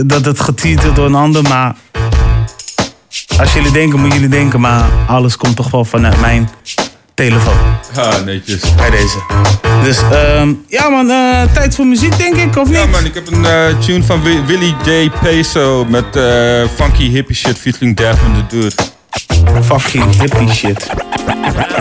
dat 0.06 0.24
het 0.24 0.40
wordt 0.40 0.94
door 0.94 1.06
een 1.06 1.14
ander. 1.14 1.42
Maar 1.42 1.74
als 3.40 3.52
jullie 3.52 3.70
denken, 3.73 4.01
moet 4.01 4.12
jullie 4.12 4.28
denken. 4.28 4.61
Maar 4.61 4.85
alles 5.06 5.36
komt 5.36 5.56
toch 5.56 5.70
wel 5.70 5.85
vanuit 5.85 6.20
mijn 6.20 6.48
telefoon. 7.15 7.59
Ja, 7.94 8.19
netjes. 8.24 8.74
Bij 8.77 8.90
deze. 8.90 9.16
Dus 9.82 9.98
ehm, 10.12 10.52
ja 10.69 10.89
man, 10.89 11.11
eh, 11.11 11.43
tijd 11.52 11.74
voor 11.74 11.86
muziek 11.86 12.19
denk 12.19 12.36
ik, 12.36 12.56
of 12.56 12.69
niet? 12.69 12.77
Ja 12.77 12.86
man, 12.86 13.05
ik 13.05 13.15
heb 13.15 13.27
een 13.32 13.44
eh, 13.44 13.78
tune 13.78 14.02
van 14.02 14.23
Wi- 14.23 14.44
Willy 14.47 14.74
J. 14.85 15.11
Peso 15.23 15.85
met 15.89 16.16
eh, 16.16 16.23
funky 16.74 17.09
hippie 17.11 17.36
shit 17.36 17.59
featuring 17.59 17.97
Devin 17.97 18.32
the 18.48 18.56
Dude. 18.56 18.73
Fucking 19.65 20.20
hippie 20.20 20.52
shit. 20.52 20.86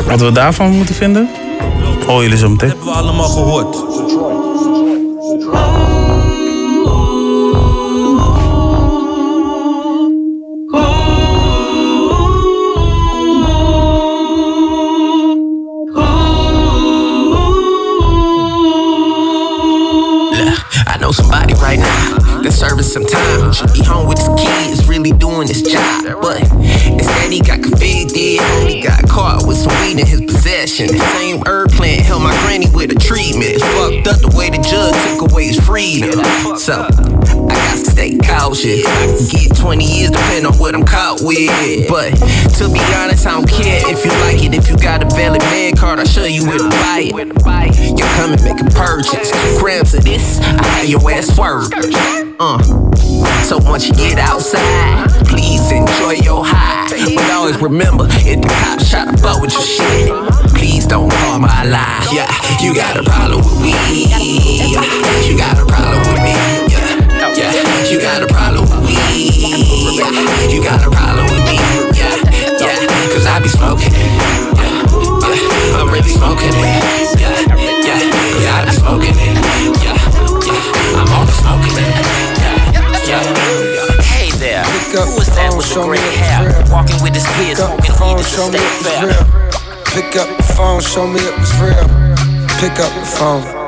Wat 0.05 0.21
we 0.21 0.31
daarvan 0.31 0.71
moeten 0.71 0.95
vinden? 0.95 1.29
Hoor 2.05 2.21
jullie 2.21 2.37
zo 2.37 2.49
meteen. 2.49 2.69
Hebben 2.69 2.85
we 2.87 2.91
allemaal 2.93 3.29
gehoord. 3.29 3.75
That's 22.43 22.57
serving 22.57 22.83
some 22.83 23.05
time. 23.05 23.53
Should 23.53 23.73
be 23.73 23.83
home 23.83 24.07
with 24.07 24.19
his 24.19 24.29
kids, 24.37 24.87
really 24.87 25.11
doing 25.11 25.47
his 25.47 25.61
job. 25.61 26.21
But 26.21 26.41
instead, 26.85 27.31
he 27.31 27.39
got 27.39 27.63
convicted. 27.63 28.39
Only 28.59 28.81
got 28.81 29.07
caught 29.07 29.47
with 29.47 29.57
some 29.57 29.73
weed 29.81 29.99
in 29.99 30.05
his 30.05 30.21
possession. 30.21 30.87
The 30.87 30.99
same 31.15 31.41
herb 31.47 31.71
plant 31.71 32.01
held 32.01 32.21
my 32.21 32.35
granny 32.43 32.67
with 32.73 32.91
a 32.91 32.99
treatment. 32.99 33.51
It's 33.55 33.63
fucked 33.63 34.07
up 34.07 34.19
the 34.19 34.35
way 34.37 34.49
the 34.49 34.61
judge 34.61 34.95
took 35.07 35.31
away 35.31 35.47
his 35.47 35.59
freedom. 35.59 36.23
So 36.57 36.87
stay 37.77 38.17
cautious. 38.17 38.83
Get 39.31 39.55
20 39.55 39.85
years 39.85 40.11
depending 40.11 40.45
on 40.45 40.57
what 40.59 40.75
I'm 40.75 40.85
caught 40.85 41.21
with. 41.21 41.87
But 41.89 42.11
to 42.57 42.69
be 42.69 42.79
honest, 42.95 43.25
I 43.25 43.31
don't 43.31 43.49
care 43.49 43.81
if 43.89 44.05
you 44.05 44.11
like 44.21 44.43
it. 44.43 44.53
If 44.53 44.69
you 44.69 44.77
got 44.77 45.03
a 45.03 45.15
valid 45.15 45.41
med 45.43 45.77
card, 45.77 45.99
I'll 45.99 46.05
show 46.05 46.25
you 46.25 46.45
where 46.45 46.57
to 46.57 46.69
buy 46.69 47.09
it. 47.11 47.97
You 47.97 48.05
come 48.15 48.33
and 48.33 48.43
make 48.43 48.59
a 48.61 48.69
purchase. 48.71 49.31
Grams 49.59 49.93
of 49.93 50.03
this, 50.03 50.39
I 50.39 50.63
have 50.63 50.89
your 50.89 51.11
ass 51.11 51.27
swerve. 51.35 51.71
Uh. 52.39 52.61
So 53.43 53.57
once 53.69 53.87
you 53.87 53.93
get 53.93 54.17
outside, 54.17 55.09
please 55.25 55.71
enjoy 55.71 56.23
your 56.23 56.43
high. 56.45 56.87
But 57.15 57.31
always 57.31 57.57
remember, 57.59 58.07
if 58.09 58.41
the 58.41 58.47
cops 58.47 58.89
try 58.89 59.05
to 59.05 59.17
fuck 59.17 59.41
with 59.41 59.53
your 59.53 59.61
shit, 59.61 60.09
please 60.55 60.85
don't 60.85 61.11
call 61.11 61.39
my 61.39 61.63
line. 61.63 62.07
Yeah, 62.11 62.31
you 62.61 62.73
got 62.73 62.97
a 62.97 63.03
problem 63.03 63.39
with. 63.61 63.69
Yeah, 63.69 64.19
you 65.27 65.37
got 65.37 65.59
a 65.59 65.65
problem 65.65 65.99
with 66.13 66.23
me. 66.23 66.62
Yeah, 67.35 67.51
yeah, 67.51 67.89
you 67.89 67.99
got 67.99 68.21
a 68.21 68.27
problem 68.27 68.63
with 68.69 68.85
weed. 68.85 69.33
Yeah, 69.97 70.49
you 70.49 70.61
got 70.61 70.85
a 70.85 70.89
problem 70.89 71.25
with 71.25 71.43
me. 71.49 71.57
Yeah, 71.97 72.13
yeah, 72.61 73.09
cause 73.09 73.25
I 73.25 73.39
be 73.41 73.49
smoking 73.49 73.89
it. 73.89 74.13
Yeah, 74.53 74.85
yeah, 75.33 75.81
I'm 75.81 75.89
really 75.89 76.09
smoking 76.09 76.53
it. 76.53 76.83
Yeah, 77.17 77.33
yeah, 77.81 78.01
cause 78.37 78.45
I 78.45 78.65
be 78.65 78.71
smoking 78.77 79.17
it. 79.17 79.33
Yeah, 79.81 79.97
yeah, 80.45 80.99
I'm 81.01 81.09
always 81.09 81.37
smoking 81.41 81.73
it. 81.73 81.89
Yeah, 83.09 83.25
yeah. 83.25 84.01
Hey 84.05 84.29
there, 84.37 84.63
who 84.63 85.17
is 85.21 85.33
that 85.35 85.53
with 85.57 85.65
the 85.65 85.81
gray 85.83 85.97
hair? 85.97 86.53
Walking 86.69 87.01
with 87.01 87.15
his 87.15 87.25
kids, 87.41 87.59
smoking 87.59 87.81
weed 87.97 88.17
at 88.17 88.17
the 88.17 88.23
state 88.23 88.61
fair. 88.85 89.09
Pick 89.93 90.15
up 90.17 90.29
the 90.37 90.43
phone, 90.53 90.81
show 90.81 91.07
me 91.07 91.19
it 91.19 91.37
was 91.37 91.53
real. 91.57 91.87
Pick 92.59 92.79
up 92.79 92.93
the 92.93 93.05
phone. 93.05 93.62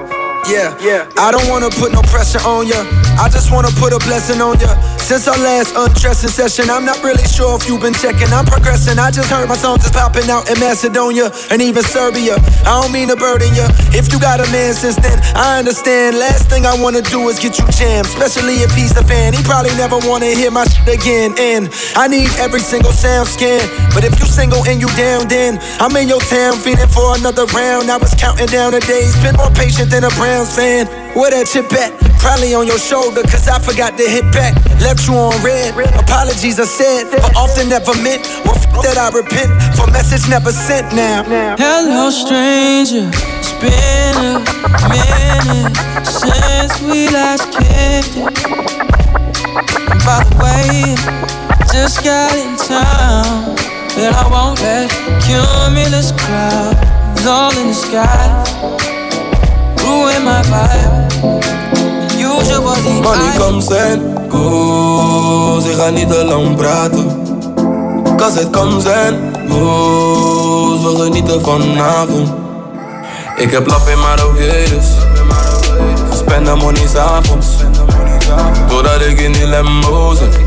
Yeah, 0.47 0.77
yeah. 0.79 1.09
I 1.17 1.31
don't 1.31 1.49
wanna 1.49 1.69
put 1.69 1.91
no 1.91 2.01
pressure 2.03 2.39
on 2.45 2.67
ya. 2.67 2.85
I 3.17 3.27
just 3.29 3.51
wanna 3.51 3.71
put 3.81 3.93
a 3.93 3.99
blessing 4.05 4.41
on 4.41 4.59
ya. 4.59 4.69
Since 5.05 5.27
our 5.27 5.37
last 5.37 5.77
undressing 5.77 6.33
session, 6.33 6.65
I'm 6.73 6.83
not 6.83 6.97
really 7.05 7.21
sure 7.29 7.53
if 7.61 7.69
you've 7.69 7.79
been 7.79 7.93
checking. 7.93 8.25
I'm 8.33 8.41
progressing. 8.43 8.97
I 8.97 9.11
just 9.13 9.29
heard 9.29 9.47
my 9.47 9.53
songs 9.53 9.85
is 9.85 9.91
popping 9.91 10.25
out 10.33 10.49
in 10.49 10.57
Macedonia 10.57 11.29
and 11.53 11.61
even 11.61 11.83
Serbia. 11.83 12.41
I 12.65 12.81
don't 12.81 12.89
mean 12.89 13.13
to 13.13 13.15
burden 13.15 13.53
ya. 13.53 13.69
If 13.93 14.09
you 14.09 14.17
got 14.17 14.41
a 14.41 14.49
man 14.49 14.73
since 14.73 14.97
then, 14.97 15.21
I 15.37 15.61
understand. 15.61 16.17
Last 16.17 16.49
thing 16.49 16.65
I 16.65 16.73
wanna 16.81 17.03
do 17.05 17.29
is 17.29 17.37
get 17.37 17.53
you 17.61 17.69
jammed, 17.69 18.09
especially 18.09 18.65
if 18.65 18.73
he's 18.73 18.97
a 18.97 19.05
fan. 19.05 19.37
He 19.37 19.43
probably 19.45 19.77
never 19.77 20.01
wanna 20.09 20.33
hear 20.33 20.49
my 20.49 20.65
shit 20.65 20.97
again. 20.97 21.37
And 21.37 21.69
I 21.93 22.09
need 22.09 22.33
every 22.41 22.65
single 22.65 22.91
sound 22.91 23.29
scan. 23.29 23.61
But 23.93 24.09
if 24.09 24.17
you 24.17 24.25
single 24.25 24.65
and 24.65 24.81
you 24.81 24.89
down, 24.97 25.27
then 25.29 25.61
I'm 25.77 25.95
in 26.01 26.09
your 26.09 26.21
town 26.33 26.57
feeling 26.57 26.89
for 26.89 27.13
another 27.13 27.45
round. 27.53 27.93
I 27.93 27.97
was 27.97 28.15
counting 28.17 28.49
down 28.49 28.73
the 28.73 28.81
days, 28.81 29.13
been 29.21 29.37
more 29.37 29.53
patient 29.53 29.91
than 29.91 30.03
a 30.03 30.09
Browns 30.17 30.49
fan. 30.55 30.89
Where 31.13 31.29
that 31.29 31.45
chip 31.45 31.69
at? 31.77 32.04
Probably 32.19 32.53
on 32.55 32.65
your 32.67 32.79
shoulder, 32.79 33.21
cause 33.23 33.47
I 33.47 33.59
forgot 33.59 33.97
to 33.97 34.03
hit 34.09 34.25
back. 34.33 34.55
Left 34.81 35.07
you 35.07 35.13
on 35.15 35.35
red. 35.43 35.73
Apologies 35.99 36.59
I 36.59 36.65
said, 36.65 37.11
but 37.11 37.35
often 37.35 37.69
never 37.69 37.93
meant. 38.01 38.25
Well, 38.43 38.55
f- 38.55 38.65
that 38.83 38.97
I 38.97 39.09
repent 39.13 39.51
for 39.77 39.87
message 39.91 40.27
never 40.29 40.51
sent 40.51 40.93
now. 40.95 41.23
Hello, 41.57 42.09
stranger. 42.09 43.09
It's 43.39 43.53
been 43.61 44.15
a 44.17 44.41
minute 44.89 45.75
since 46.05 46.73
we 46.81 47.09
last 47.13 47.45
kicked 47.53 48.17
it. 48.17 48.25
And 49.93 50.01
by 50.03 50.25
the 50.25 50.35
way, 50.41 50.95
just 51.71 52.03
got 52.03 52.33
in 52.35 52.57
town. 52.57 53.55
But 53.95 54.11
I 54.11 54.27
won't 54.27 54.59
let 54.61 54.89
cumulus 55.23 56.11
clouds 56.11 57.25
all 57.25 57.55
in 57.57 57.67
the 57.67 57.73
sky 57.73 58.27
ruin 59.85 60.23
my 60.25 60.41
vibe. 60.51 61.04
Usually 62.37 63.01
Money 63.01 63.29
I 63.31 63.37
comes 63.37 63.71
and 63.71 64.29
goes, 64.29 65.65
ik 65.65 65.75
ga 65.75 65.89
niet 65.89 66.09
te 66.09 66.23
lang 66.25 66.55
praten. 66.55 67.07
Cause 68.17 68.41
it 68.41 68.49
comes 68.49 68.85
and 68.85 69.37
goes, 69.49 70.83
we 70.83 71.03
genieten 71.03 71.41
vanavond. 71.41 72.33
Ik 73.35 73.51
heb 73.51 73.67
laf 73.67 73.89
in 73.89 73.97
dus. 74.35 74.85
Spend 76.17 76.45
the 76.45 76.55
money 76.55 76.87
s'avonds. 76.87 77.47
Doordat 78.67 79.01
ik 79.01 79.19
in 79.19 79.31
die 79.31 79.47
lembo 79.47 80.13
zit. 80.13 80.37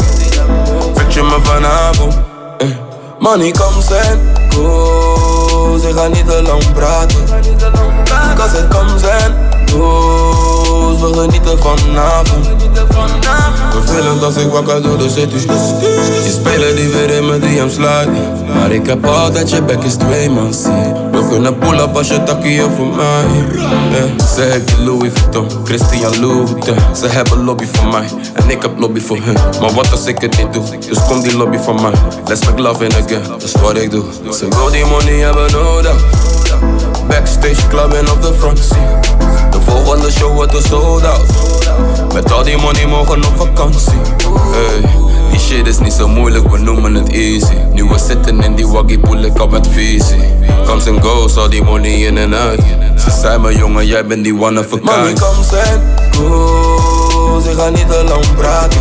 Picture 0.94 1.27
me 1.27 1.39
vanavond. 1.43 2.19
Eh. 2.59 2.69
Money 3.19 3.51
comes 3.51 3.93
and 3.93 4.19
goes, 4.55 5.82
ik 5.82 5.97
ga 5.97 6.06
niet 6.06 6.27
te 6.27 6.43
lang 6.43 6.73
praten. 6.73 7.24
Cause 8.36 8.59
it 8.59 8.69
comes 8.69 9.05
and 9.05 9.47
goes, 9.70 11.00
we 11.00 11.20
genieten 11.20 11.58
vanavond. 11.58 12.46
Vervelend 13.70 14.22
als 14.22 14.36
ik 14.36 14.50
wakker 14.52 14.82
door 14.82 14.98
de 14.98 15.08
city. 15.08 15.36
Je 16.24 16.36
spelen 16.40 16.76
die 16.76 16.88
weer 16.88 17.10
in 17.10 17.26
mijn 17.26 17.40
DM 17.40 17.68
slide. 17.68 18.10
Maar 18.54 18.70
ik 18.70 18.86
heb 18.86 19.06
altijd 19.06 19.50
je 19.50 19.62
back 19.62 19.82
is 19.84 19.94
twee 19.94 20.30
man 20.30 20.54
zie. 20.54 20.92
We 21.12 21.28
kunnen 21.28 21.58
pull 21.58 21.78
up 21.78 21.96
als 21.96 22.08
je 22.08 22.22
takkie 22.22 22.60
voor 22.60 22.86
mij. 22.86 23.24
Yeah. 23.90 24.26
Ze 24.34 24.40
heeft 24.40 24.78
Louis 24.78 25.12
Vuitton, 25.14 25.46
Christian 25.64 26.20
Louboutin. 26.20 26.74
Ze 26.96 27.06
hebben 27.06 27.44
lobby 27.44 27.66
voor 27.72 27.86
mij 27.86 28.08
en 28.34 28.50
ik 28.50 28.62
heb 28.62 28.78
lobby 28.78 29.00
voor 29.00 29.18
hun. 29.22 29.36
Maar 29.60 29.72
wat 29.74 29.92
als 29.92 30.06
ik 30.06 30.20
het 30.20 30.36
niet 30.36 30.52
doe? 30.52 30.64
Dus 30.88 30.98
kom 31.08 31.22
die 31.22 31.36
lobby 31.36 31.58
van 31.58 31.82
mij. 31.82 31.92
Let's 32.26 32.44
make 32.44 32.62
love 32.62 32.84
in 32.84 32.92
again, 32.92 33.22
dat 33.28 33.42
is 33.42 33.52
wat 33.52 33.76
ik 33.76 33.90
doe. 33.90 34.04
Ze 34.30 34.48
wil 34.48 34.70
die 34.70 34.84
money 34.84 35.18
hebben 35.18 35.52
nodig. 35.52 35.96
Backstage 37.06 37.68
clubbing 37.68 38.08
op 38.10 38.22
de 38.22 38.34
front 38.38 38.58
seat. 38.58 39.07
De 39.68 39.74
volgende 39.74 40.10
show 40.10 40.34
wordt 40.34 40.54
een 40.54 40.62
sold 40.62 41.04
out. 41.04 42.12
Met 42.14 42.32
al 42.32 42.42
die 42.42 42.56
money 42.56 42.86
mogen 42.86 43.24
op 43.24 43.32
vakantie. 43.36 43.92
Die 45.30 45.40
shit 45.40 45.66
is 45.66 45.78
niet 45.78 45.92
zo 45.92 46.08
moeilijk, 46.08 46.50
we 46.50 46.58
noemen 46.58 46.94
het 46.94 47.08
easy. 47.08 47.54
Nu 47.72 47.84
we 47.84 47.98
zitten 47.98 48.42
in 48.42 48.54
die 48.54 48.68
waggie, 48.68 48.98
poel 48.98 49.22
ik 49.22 49.40
op 49.40 49.50
met 49.50 49.68
visie. 49.70 50.34
Comes 50.66 50.86
and 50.86 51.04
goes, 51.04 51.36
al 51.36 51.48
die 51.50 51.62
money 51.62 51.90
in 51.90 52.18
en 52.18 52.34
uit. 52.34 52.60
Ze 52.96 53.10
zei 53.20 53.38
me 53.38 53.56
jongen, 53.56 53.86
jij 53.86 54.06
bent 54.06 54.24
die 54.24 54.40
one 54.40 54.60
of 54.60 54.72
a 54.72 54.76
Money 54.82 55.04
kind. 55.04 55.20
comes 55.20 55.52
and 55.52 56.16
goes, 56.16 57.44
ik 57.44 57.58
ga 57.58 57.68
niet 57.68 57.88
te 57.88 58.04
lang 58.08 58.34
praten. 58.36 58.80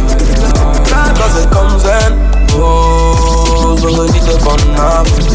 Cause 1.14 1.42
it 1.42 1.50
comes 1.50 1.84
and 1.84 2.52
goes, 2.52 3.82
we 3.82 3.94
genieten 3.94 4.40
vanavond. 4.42 5.32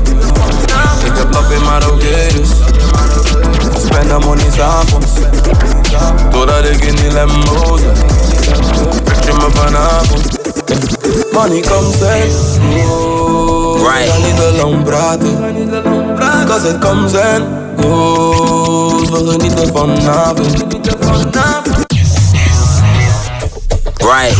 Ik 1.04 1.12
heb 1.14 1.32
love 1.32 1.54
in 1.54 1.62
maar 1.62 1.90
oké 1.90 2.26
dus. 2.36 2.71
Spend 3.92 4.08
the 4.08 4.18
money 4.18 4.50
s'avonds. 4.50 5.12
Totdat 6.30 6.64
ik 6.64 6.84
in 6.84 6.96
die 6.96 7.12
Lambo 7.12 7.76
zit. 7.76 8.04
Picture 9.04 9.36
me 9.36 9.50
vanavond. 9.54 10.38
Money 11.32 11.60
comes 11.60 12.02
and 12.02 12.32
goes, 12.60 13.80
ik 13.80 14.10
ga 14.10 14.16
niet 14.18 14.36
te 14.36 14.52
lang 14.56 14.84
praten. 14.84 15.38
Cause 16.46 16.68
it 16.68 16.78
comes 16.78 17.14
and 17.14 17.44
goes, 17.80 19.10
we 19.10 19.30
genieten 19.30 19.68
vanavond. 19.72 20.64
Right. 23.98 24.36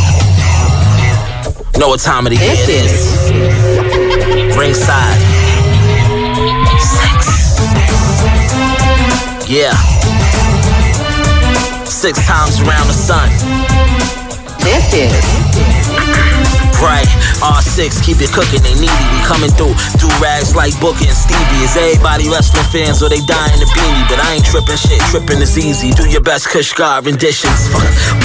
Know 1.73 1.89
what 1.89 2.01
time 2.03 2.27
of 2.27 2.33
the 2.33 2.39
year 2.39 2.53
it 2.53 2.69
is. 2.69 3.17
Ringside. 4.57 5.42
Yeah. 9.49 9.75
Six 11.85 12.27
times 12.27 12.61
around 12.61 12.87
the 12.87 12.93
sun. 12.93 13.29
This 14.61 14.95
is. 14.95 15.72
Right, 16.83 17.07
R6, 17.39 18.03
keep 18.03 18.19
it 18.19 18.35
cooking, 18.35 18.59
they 18.67 18.75
needy, 18.75 19.07
we 19.15 19.23
coming 19.23 19.55
through. 19.55 19.71
Do 20.03 20.11
rags 20.19 20.59
like 20.59 20.75
Booker 20.83 21.07
and 21.07 21.15
Stevie. 21.15 21.63
Is 21.63 21.79
everybody 21.79 22.27
wrestling 22.27 22.67
fans 22.75 23.07
or 23.07 23.09
they 23.09 23.23
dying 23.23 23.63
to 23.63 23.69
beanie? 23.71 24.03
But 24.11 24.19
I 24.19 24.35
ain't 24.35 24.43
tripping 24.43 24.75
shit, 24.75 24.99
tripping 25.07 25.39
is 25.39 25.55
easy. 25.55 25.95
Do 25.95 26.11
your 26.11 26.27
best 26.27 26.51
Kush 26.51 26.75
renditions. 26.75 27.71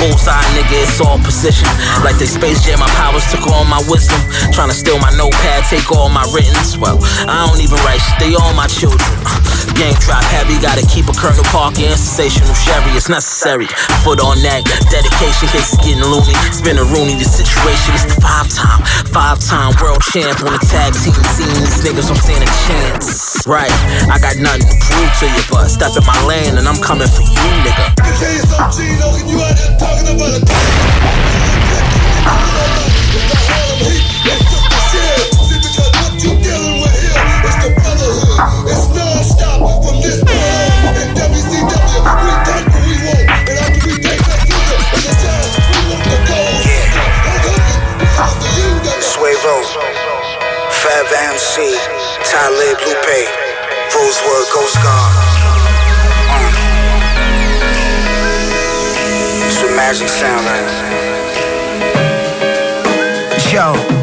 Bullseye 0.02 0.42
nigga, 0.58 0.74
it's 0.82 0.98
all 0.98 1.22
precision. 1.22 1.70
Like 2.02 2.18
they 2.18 2.26
Space 2.26 2.66
Jam, 2.66 2.82
my 2.82 2.90
powers 2.98 3.30
took 3.30 3.46
all 3.46 3.64
my 3.70 3.78
wisdom. 3.86 4.18
Trying 4.50 4.74
to 4.74 4.78
steal 4.78 4.98
my 4.98 5.14
notepad, 5.14 5.70
take 5.70 5.94
all 5.94 6.10
my 6.10 6.26
writtens. 6.34 6.82
Well, 6.82 6.98
I 7.30 7.46
don't 7.46 7.62
even 7.62 7.78
write 7.86 8.02
shit, 8.02 8.18
they 8.18 8.34
all 8.34 8.58
my 8.58 8.66
children. 8.66 9.06
Uh, 9.22 9.38
Game 9.78 9.94
drop 10.02 10.26
heavy, 10.34 10.58
gotta 10.58 10.82
keep 10.90 11.06
a 11.06 11.14
Colonel 11.14 11.46
Parker 11.54 11.86
and 11.86 11.94
sensational 11.94 12.58
Sherry. 12.58 12.90
It's 12.98 13.10
necessary. 13.10 13.70
Foot 14.02 14.18
on 14.18 14.42
neck, 14.42 14.66
dedication, 14.90 15.46
case 15.54 15.78
it's 15.78 15.78
getting 15.86 16.02
loony. 16.02 16.34
Spin 16.50 16.82
a 16.82 16.86
Rooney, 16.90 17.14
the 17.14 17.30
situation 17.30 17.94
is 17.94 18.10
the 18.10 18.18
five 18.18 18.47
time, 18.50 18.84
five 19.12 19.40
time 19.40 19.74
world 19.82 20.02
champ 20.02 20.42
on 20.44 20.54
the 20.54 20.64
tag 20.68 20.94
team 20.94 21.14
scene. 21.36 21.48
These 21.62 21.84
niggas 21.84 22.08
don't 22.08 22.18
stand 22.18 22.44
a 22.44 22.50
chance. 22.68 23.46
Right, 23.48 23.72
I 24.12 24.20
got 24.20 24.38
nothing 24.38 24.68
to 24.68 24.76
prove 24.84 25.12
to 25.20 25.26
you, 25.28 25.44
but 25.50 25.68
step 25.68 25.96
in 25.96 26.06
my 26.06 26.20
lane 26.26 26.58
and 26.58 26.68
I'm 26.68 26.82
coming 26.82 27.08
for 27.08 27.24
you, 27.24 27.48
nigga. 27.64 27.96
Suevo, 28.72 29.18
MC, 51.58 51.74
Talib 52.24 52.78
Lupe, 52.86 53.26
Rosewood 53.96 54.48
Ghost 54.54 54.76
God. 54.76 55.12
Uh. 56.30 56.52
It's 59.48 59.58
what 59.64 59.76
magic 59.76 60.08
sound 60.08 60.46
like. 60.46 60.68
Yo, 63.52 63.97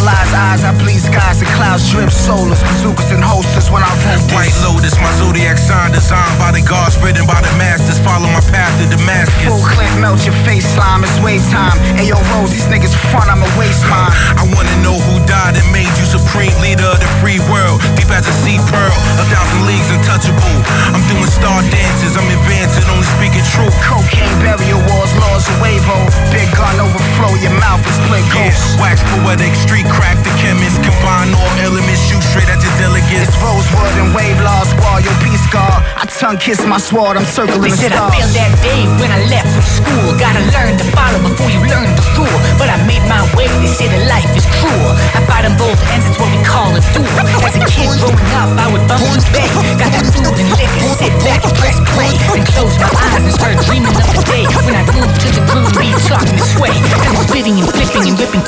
metallized 0.00 0.34
eyes, 0.34 0.64
I 0.64 0.72
bleed 0.78 1.00
skies 1.00 1.40
and 1.40 1.50
clouds 1.52 1.90
drip 1.90 2.08
solars, 2.08 2.62
bazookas 2.64 3.10
and 3.12 3.22
holsters 3.22 3.70
when 3.70 3.82
I 3.82 3.92
roll 4.04 4.20
White 4.32 4.56
Lotus, 4.64 4.96
my 4.96 5.12
zodiac 5.20 5.58
sign 5.58 5.92
designed 5.92 6.38
by 6.38 6.52
the 6.52 6.64
gods, 6.64 6.96
written 7.02 7.26
by 7.26 7.40
the 7.40 7.52
masters. 7.60 7.98
Follow 8.00 8.28
my 8.32 8.40
path 8.48 8.72
to 8.80 8.86
Damascus. 8.88 9.44
Full 9.44 9.60
clip, 9.60 9.92
melt 10.00 10.24
your 10.24 10.36
face 10.44 10.64
slime, 10.64 11.04
it's 11.04 11.16
wave 11.20 11.44
time. 11.52 11.76
Ayo, 12.00 12.16
Rose, 12.32 12.50
these 12.52 12.68
niggas 12.68 12.96
front, 13.12 13.28
I'ma 13.28 13.48
waste 13.60 13.84
mine. 13.88 14.12
I 14.40 14.44
wanna 14.48 14.76
know 14.80 14.96
who 14.96 15.20
died 15.28 15.56
and 15.56 15.68
made 15.72 15.90
you 16.00 16.06
supreme 16.08 16.54
leader 16.64 16.86
of 16.86 17.00
the 17.00 17.10
free 17.20 17.40
world. 17.52 17.80
Deep 17.96 18.08
as 18.10 18.24
a 18.24 18.34
sea 18.40 18.58
pearl, 18.72 18.94
a 19.20 19.24
thousand 19.28 19.68
leagues 19.68 19.88
untouchable. 19.92 20.56
I'm 20.96 21.04
doing 21.12 21.28
star 21.28 21.60
dances, 21.68 22.16
I'm 22.16 22.28
advancing, 22.40 22.86
only 22.88 23.08
speaking 23.20 23.44
truth. 23.52 23.74
Cocaine 23.84 24.32
burial 24.40 24.80
walls, 24.88 25.12
laws 25.20 25.44
of 25.48 25.56
Wavo. 25.60 26.08
Big 26.32 26.48
gun 26.56 26.80
overflow, 26.80 27.36
your 27.42 27.54
mouth 27.60 27.82
is 27.84 27.96
split 28.00 28.24
Yeah, 28.32 28.54
wax 28.80 29.02
poetic, 29.12 29.52
street 29.54 29.89
crack, 29.96 30.16
the 30.22 30.32
chemist. 30.40 30.78
Combine 30.82 31.34
all 31.34 31.54
elements, 31.66 32.00
shoot 32.06 32.22
straight 32.22 32.48
at 32.48 32.62
your 32.62 32.72
delegates. 32.80 33.28
It's 33.28 33.36
Rosewood 33.42 33.92
and 34.00 34.14
Wave 34.14 34.38
Law 34.40 34.62
Squad, 34.64 35.04
your 35.04 35.16
peace 35.20 35.44
guard. 35.52 35.82
I 35.98 36.06
tongue 36.06 36.38
kiss 36.38 36.64
my 36.64 36.78
sword, 36.78 37.16
I'm 37.16 37.26
circling 37.26 37.60
They 37.68 37.74
the 37.74 37.90
said 37.90 37.92
I 37.92 38.08
stars. 38.08 38.14
failed 38.16 38.34
that 38.40 38.52
day 38.64 38.82
when 38.96 39.10
I 39.12 39.20
left 39.28 39.50
from 39.52 39.66
school. 39.66 40.08
Gotta 40.16 40.40
learn 40.56 40.78
to 40.80 40.86
follow 40.96 41.20
before 41.20 41.50
you 41.52 41.60
learn 41.68 41.90
the 41.92 42.04
rule. 42.16 42.38
But 42.56 42.72
I 42.72 42.80
made 42.88 43.04
my 43.10 43.20
way, 43.36 43.50
they 43.60 43.68
say 43.68 43.90
that 43.92 44.04
life 44.08 44.30
is 44.32 44.46
cruel. 44.56 44.92
I 45.12 45.20
fight 45.28 45.44
on 45.44 45.56
both 45.60 45.76
ends, 45.92 46.08
it's 46.08 46.16
what 46.16 46.32
we 46.32 46.40
call 46.40 46.72
a 46.72 46.80
duel. 46.96 47.04
As 47.44 47.56
a 47.56 47.64
kid 47.68 47.92
growing 48.00 48.32
up, 48.40 48.48
I 48.56 48.66
would 48.72 48.84
bump 48.88 49.04
and 49.04 49.24
beg. 49.34 49.48
Got 49.76 49.92
that 49.92 50.06
food 50.16 50.32
and 50.40 50.48
liquor, 50.56 50.84
sit 50.96 51.12
back 51.28 51.44
and 51.44 51.52
press 51.60 51.76
play. 51.92 51.99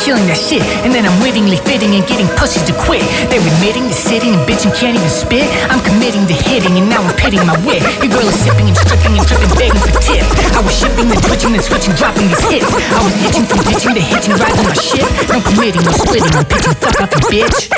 Killing 0.03 0.27
that 0.27 0.37
shit. 0.37 0.67
And 0.83 0.91
then 0.91 1.07
I'm 1.07 1.15
wittingly 1.23 1.63
fitting 1.63 1.95
and 1.95 2.03
getting 2.11 2.27
pussies 2.35 2.67
to 2.67 2.75
quit. 2.75 3.07
They're 3.31 3.39
admitting 3.39 3.87
to 3.87 3.95
sitting 3.95 4.35
and 4.35 4.43
bitching 4.43 4.75
can't 4.75 4.99
even 4.99 5.09
spit. 5.09 5.47
I'm 5.71 5.79
committing 5.87 6.27
to 6.27 6.35
hitting 6.35 6.75
and 6.75 6.91
now 6.91 7.07
I'm 7.07 7.15
pitting 7.15 7.47
my 7.47 7.55
wit. 7.63 7.87
Your 8.03 8.11
girl 8.11 8.27
is 8.27 8.35
sipping 8.43 8.67
and 8.67 8.75
stripping 8.77 9.15
and 9.15 9.23
tripping, 9.23 9.53
begging 9.55 9.79
for 9.79 9.95
tips. 10.03 10.35
I 10.53 10.61
was 10.61 10.75
shipping 10.75 11.07
and 11.07 11.23
twitching 11.23 11.55
and 11.55 11.63
switching, 11.63 11.95
dropping 11.95 12.27
these 12.27 12.43
hits. 12.51 12.67
I 12.67 12.99
was 12.99 13.15
hitching 13.23 13.47
from 13.47 13.63
ditching 13.63 13.95
to 13.95 14.03
hitching, 14.03 14.35
riding 14.35 14.67
my 14.67 14.75
shit. 14.75 15.07
No 15.31 15.39
committing, 15.39 15.87
no 15.87 15.95
splitting, 15.95 16.35
I'm 16.35 16.47
pitching, 16.51 16.75
fuck 16.83 16.99
off 16.99 17.15
a 17.15 17.21
bitch. 17.31 17.71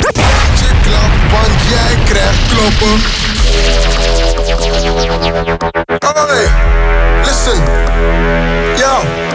Hey, 6.35 6.51
listen. 7.25 7.59
Yo. 8.79 9.34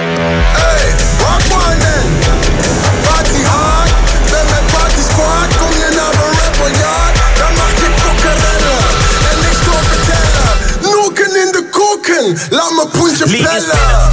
Koken. 12.34 12.58
Laat 12.58 12.72
me 12.72 12.88
poentje 12.98 13.26
in 13.26 13.44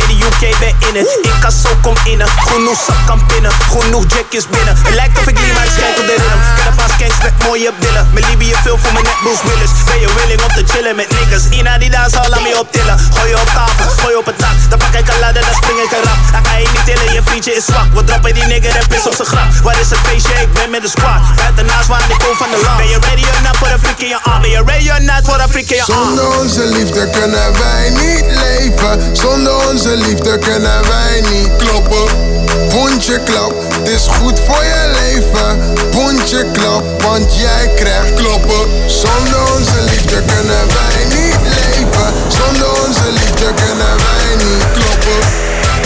de 0.09 0.25
UK 0.29 0.59
ben 0.59 0.75
in 0.89 0.95
het. 1.01 1.19
Incasso 1.23 1.69
kom 1.83 1.95
innen, 2.05 2.29
genoeg 2.29 2.81
zak 2.87 3.07
kan 3.07 3.27
pinnen, 3.27 3.53
genoeg 3.71 4.05
jack 4.09 4.31
is 4.31 4.47
binnen. 4.49 4.75
Het 4.85 4.95
lijkt 4.95 5.19
of 5.19 5.27
ik 5.27 5.41
niet 5.41 5.55
maar 5.55 5.69
schenkel 5.77 6.05
de 6.11 6.17
rhythm. 6.23 6.41
Ken 6.57 6.67
een 6.67 6.77
paar 6.81 6.91
skanks 6.97 7.19
met 7.23 7.33
mooie 7.47 7.73
billen. 7.81 8.05
Mijn 8.13 8.25
Libië 8.31 8.55
veel 8.63 8.79
voor 8.83 8.93
mijn 8.93 9.05
net 9.05 9.19
Bruce 9.23 9.43
Willis. 9.49 9.73
Ben 9.89 10.01
je 10.01 10.09
willing 10.19 10.43
om 10.47 10.53
te 10.59 10.65
chillen 10.73 10.97
met 10.97 11.09
niggas? 11.17 11.45
Ina 11.59 11.79
die 11.79 11.91
daar 11.91 12.11
zal 12.11 12.27
laat 12.29 12.43
me 12.43 12.59
optillen. 12.65 12.97
Gooi 13.17 13.29
je 13.33 13.39
op 13.45 13.51
tafel, 13.59 13.89
gooi 14.01 14.13
je 14.15 14.19
op 14.19 14.27
het 14.27 14.39
dak. 14.39 14.57
Dan 14.71 14.79
pak 14.79 14.95
ik 15.01 15.09
een 15.13 15.21
ladder, 15.25 15.43
dan 15.49 15.57
spring 15.61 15.79
ik 15.87 15.93
eraf. 15.99 16.21
Dan 16.35 16.43
ga 16.47 16.55
je 16.63 16.69
niet 16.75 16.85
tillen, 16.89 17.09
je 17.17 17.23
vriendje 17.29 17.53
is 17.59 17.65
zwak. 17.65 17.89
We 17.97 18.05
droppen 18.05 18.35
die 18.35 18.47
nigger 18.53 18.75
en 18.81 18.87
piss 18.93 19.07
op 19.11 19.15
zijn 19.21 19.29
graf. 19.33 19.49
Waar 19.67 19.79
is 19.81 19.91
het 19.95 20.03
feestje? 20.07 20.35
Ik 20.47 20.53
ben 20.59 20.71
met 20.71 20.83
de 20.87 20.91
squad. 20.97 21.21
Buitenaast 21.37 21.89
waar 21.93 22.05
ik 22.15 22.19
kom 22.25 22.37
van 22.43 22.51
de 22.55 22.59
land. 22.65 22.77
Ben 22.77 22.89
je 22.95 22.99
ready 23.09 23.25
or 23.33 23.41
not 23.47 23.57
voor 23.61 23.71
een 23.75 23.81
freak 23.85 24.01
in 24.07 24.09
je 24.15 24.21
arm? 24.23 24.41
Ben 24.43 24.51
je 24.51 24.63
ready 24.71 24.89
or 24.95 25.03
not 25.11 25.23
voor 25.29 25.39
een 25.45 25.51
freak 25.55 25.71
in 25.75 25.77
je 25.83 25.85
arm? 25.85 26.07
Zonder 26.07 26.27
onze 26.41 26.65
liefde 26.77 27.03
kunnen 27.11 27.49
wij 27.59 27.85
niet 27.91 28.06
leven. 28.15 29.17
Zonder 29.17 29.69
onze 29.69 29.97
liefde 29.97 30.39
kunnen 30.39 30.89
wij 30.89 31.25
niet 31.33 31.51
kloppen. 31.57 32.35
Poentje 32.69 33.21
klap, 33.23 33.55
het 33.73 33.89
is 33.89 34.07
goed 34.07 34.41
voor 34.47 34.65
je 34.65 34.91
leven. 35.01 35.75
Poentje 35.91 36.51
klap, 36.53 37.03
want 37.03 37.35
jij 37.35 37.71
krijgt 37.77 38.15
kloppen. 38.15 38.91
Zonder 38.91 39.41
onze 39.57 39.83
liefde 39.91 40.23
kunnen 40.23 40.67
wij 40.77 41.05
niet 41.05 41.39
leven. 41.43 42.13
Zonder 42.29 42.69
onze 42.87 43.13
liefde 43.13 43.55
kunnen 43.55 43.97
wij 44.07 44.45
niet 44.45 44.65
kloppen. 44.73 45.19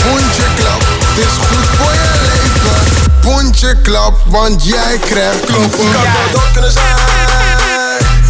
Poentje 0.03 0.43
klap, 0.55 0.81
het 0.81 1.17
is 1.17 1.35
goed 1.47 1.67
voor 1.77 1.93
je 1.93 2.11
leven. 2.31 2.79
Poentje 3.21 3.81
klap, 3.81 4.17
want 4.25 4.65
jij 4.65 4.99
krijgt 4.99 5.45
kloppen. 5.45 5.91
Kan 5.91 6.01
wel 6.01 6.31
dood 6.31 6.51
kunnen 6.53 6.71
zijn. 6.71 6.95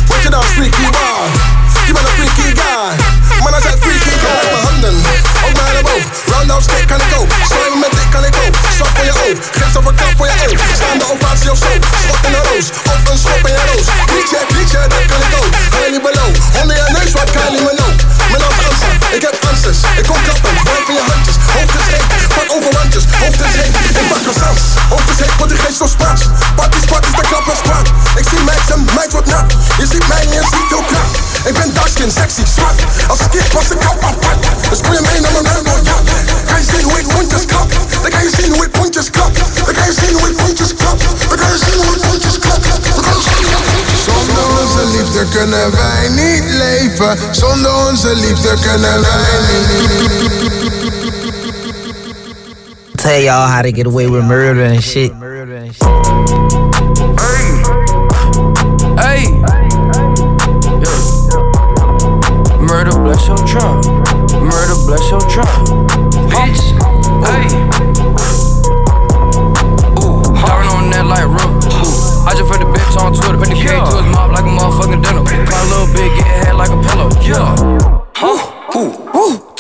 Word 0.08 0.22
je 0.22 0.30
dan 0.30 0.44
freaky? 0.44 0.82
Je 0.82 1.94
bent. 1.96 2.71
man, 3.52 3.60
I 3.60 3.68
check 3.68 3.78
three 3.84 4.00
king 4.00 4.16
come 4.24 4.32
back 4.32 4.48
from 4.48 4.64
London. 4.64 4.96
I'm 5.44 5.52
round 5.52 5.76
the 5.76 5.96
round 6.32 6.48
down 6.48 6.62
stick 6.64 6.88
can 6.88 7.00
it 7.04 7.10
go? 7.12 7.28
Swing 7.44 7.76
my 7.84 7.92
dick 7.92 8.08
can 8.08 8.24
it 8.24 8.32
go? 8.32 8.46
Stop 8.72 8.92
for 8.96 9.04
your 9.04 9.18
oath, 9.28 9.40
clips 9.52 9.76
off 9.76 9.88
a 9.88 9.92
cup 9.92 10.12
for 10.16 10.28
your 10.32 10.40
oath. 10.48 10.60
Stand 10.72 11.04
up, 11.04 11.20
fancy 11.20 11.52
your 11.52 11.60
soul, 11.60 11.78
stop 11.84 12.24
in 12.24 12.32
the 12.32 12.42
nose, 12.48 12.72
off 12.88 13.04
and 13.12 13.20
stop 13.20 13.44
in 13.44 13.52
your 13.52 13.66
nose. 13.76 13.88
Reach 14.16 14.32
here, 14.32 14.48
reach 14.56 14.72
here, 14.72 14.88
that 14.88 15.04
can 15.04 15.20
it 15.20 15.30
go? 15.36 15.42
Highly 15.76 16.00
below, 16.00 16.30
only 16.64 16.80
a 16.80 16.88
nice 16.96 17.12
one, 17.12 17.28
kindly 17.36 17.62
me 17.68 17.76
know. 17.76 17.92
Answer, 18.32 18.94
it 19.16 19.22
get 19.22 19.36
answers, 19.48 19.84
it 20.00 20.06
comes 20.08 20.28
up 20.32 20.40
and 20.48 20.86
for 20.88 20.94
your 20.96 21.04
hunters. 21.04 21.31
Hoofd 21.56 21.76
is 21.80 21.86
zee, 21.90 22.02
pak 22.36 22.50
over 22.56 22.72
landjes, 22.74 23.06
hoofd 23.24 23.42
is 23.48 23.54
heen. 23.60 23.74
Ik 24.02 24.08
pak 24.12 24.22
hem 24.28 24.36
samen, 24.42 24.62
hoofd 24.90 25.10
is 25.12 25.18
zee, 25.18 25.30
want 25.40 25.50
de 25.50 25.58
geest 25.64 25.80
nog 25.80 25.90
spraak. 25.90 26.20
Pak 26.56 26.76
is, 26.76 26.84
is, 26.84 27.16
de 27.20 27.26
kap 27.32 27.46
nog. 27.46 27.60
Ik 28.16 28.26
zie 28.30 28.40
Max 28.40 28.62
en 28.74 28.86
meid 28.96 29.12
wordt 29.12 29.28
nat. 29.28 29.52
Je 29.78 29.86
ziet 29.92 30.08
mij 30.08 30.22
en 30.22 30.30
je 30.30 30.42
ziet 30.52 30.68
veel 30.70 30.84
knap. 30.90 31.10
Ik 31.50 31.54
ben 31.54 31.74
darkskin, 31.74 32.12
sexy, 32.12 32.44
zwart. 32.56 32.80
Als 33.08 33.20
ik 33.20 33.30
kip 33.30 33.52
was 33.54 33.70
ik 33.70 33.80
kap 33.80 34.04
apart. 34.04 34.40
Dus 34.70 34.80
kom 34.82 34.94
je 34.94 35.02
mee 35.02 35.20
naar 35.22 35.32
mijn 35.32 35.46
huis, 35.46 35.64
ja. 35.84 35.98
Kan 36.48 36.58
je 36.62 36.66
zien 36.72 36.84
hoe 36.90 37.00
ik 37.00 37.08
mondjes 37.14 37.46
klap? 37.46 37.70
Dan 38.02 38.12
kan 38.12 38.24
je 38.24 38.32
zien 38.40 38.54
hoe 38.54 38.66
ik 38.66 38.78
mondjes 38.78 39.10
klap. 39.10 39.32
Dan 39.66 39.74
kan 39.76 39.86
je 39.86 39.94
zien 40.02 40.14
hoe 40.20 40.28
ik 40.30 40.38
mondjes 40.42 40.74
klap. 40.76 41.00
Dan 41.30 41.38
kan 41.38 41.50
je 41.54 41.60
zien 41.66 41.80
hoe 41.86 41.96
ik 41.96 42.04
mondjes 42.06 42.40
klap. 42.40 42.62
Zonder 44.06 44.46
onze 44.62 44.84
liefde 44.98 45.26
kunnen 45.38 45.72
wij 45.72 46.08
niet 46.10 46.44
leven. 46.44 47.18
Zonder 47.32 47.74
onze 47.74 48.16
liefde 48.16 48.54
kunnen 48.62 49.02
wij 49.02 49.32
niet 49.48 49.92
leven. 49.92 50.81
Tell 53.02 53.20
y'all 53.20 53.48
how 53.48 53.64
to 53.64 53.72
get 53.72 53.88
away 53.88 54.08
with 54.08 54.24
murder 54.26 54.62
and 54.62 54.84
shit. 54.84 55.12
Hey. 55.12 55.18
Hey, 59.02 59.26
yeah. 59.26 59.90
Murder 62.62 62.94
bless 63.02 63.26
your 63.28 63.42
trunk. 63.50 63.86
Murder 64.38 64.78
bless 64.86 65.02
your 65.10 65.20
trunk. 65.34 65.50
Bitch. 66.30 66.62
Hey. 67.26 67.50
Ooh. 69.98 70.22
Diving 70.46 70.70
on 70.70 70.92
that 70.92 71.06
like 71.10 71.26
rope. 71.26 71.58
Ooh. 71.74 72.30
I 72.30 72.36
just 72.38 72.46
put 72.52 72.60
the 72.60 72.70
bitch 72.70 73.02
on 73.02 73.14
Twitter. 73.16 73.36
Put 73.36 73.50
the 73.50 73.56
K 73.56 73.66
to 73.66 73.98
his 73.98 74.06
mouth 74.14 74.32
like 74.32 74.46
a 74.46 74.54
motherfucking 74.54 75.02
dinner. 75.02 75.26
Call 75.50 75.66
a 75.66 75.70
little 75.74 75.88
bit, 75.88 76.14
get 76.20 76.28
head 76.46 76.54
like 76.54 76.70
a 76.70 76.80
pillow. 76.84 77.10
Yeah. 77.20 77.71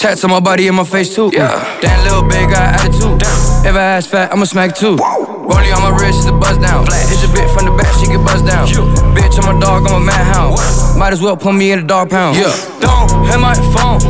Huh? 0.01 0.07
Tats 0.09 0.23
on 0.23 0.31
my 0.31 0.39
body 0.39 0.67
and 0.67 0.75
my 0.75 0.83
face 0.83 1.13
too. 1.13 1.29
Yeah. 1.31 1.61
That 1.81 2.01
little 2.03 2.25
bit 2.25 2.49
got 2.49 2.81
attitude. 2.81 3.21
If 3.61 3.75
I 3.77 4.01
ass 4.01 4.07
fat, 4.07 4.33
I'ma 4.33 4.45
smack 4.45 4.75
too. 4.75 4.97
Rollie 4.97 5.69
on 5.77 5.85
my 5.85 5.93
wrist 5.93 6.19
is 6.19 6.25
a 6.25 6.33
buzz 6.33 6.57
down. 6.57 6.89
Hit 6.89 7.21
your 7.21 7.29
bitch 7.29 7.49
from 7.53 7.69
the 7.69 7.73
back, 7.77 7.93
she 8.01 8.09
get 8.09 8.17
buzzed 8.25 8.49
down. 8.49 8.65
Bitch, 9.13 9.37
I'm 9.37 9.53
a 9.53 9.59
dog, 9.61 9.85
I'm 9.85 10.01
a 10.01 10.05
madhound. 10.05 10.57
Might 10.97 11.13
as 11.13 11.21
well 11.21 11.37
put 11.37 11.53
me 11.53 11.71
in 11.71 11.79
a 11.79 11.85
dog 11.85 12.09
pound. 12.09 12.35
Yeah. 12.35 12.49
Don't 12.81 13.29
hit 13.29 13.37
my 13.37 13.53
phone. 13.77 14.01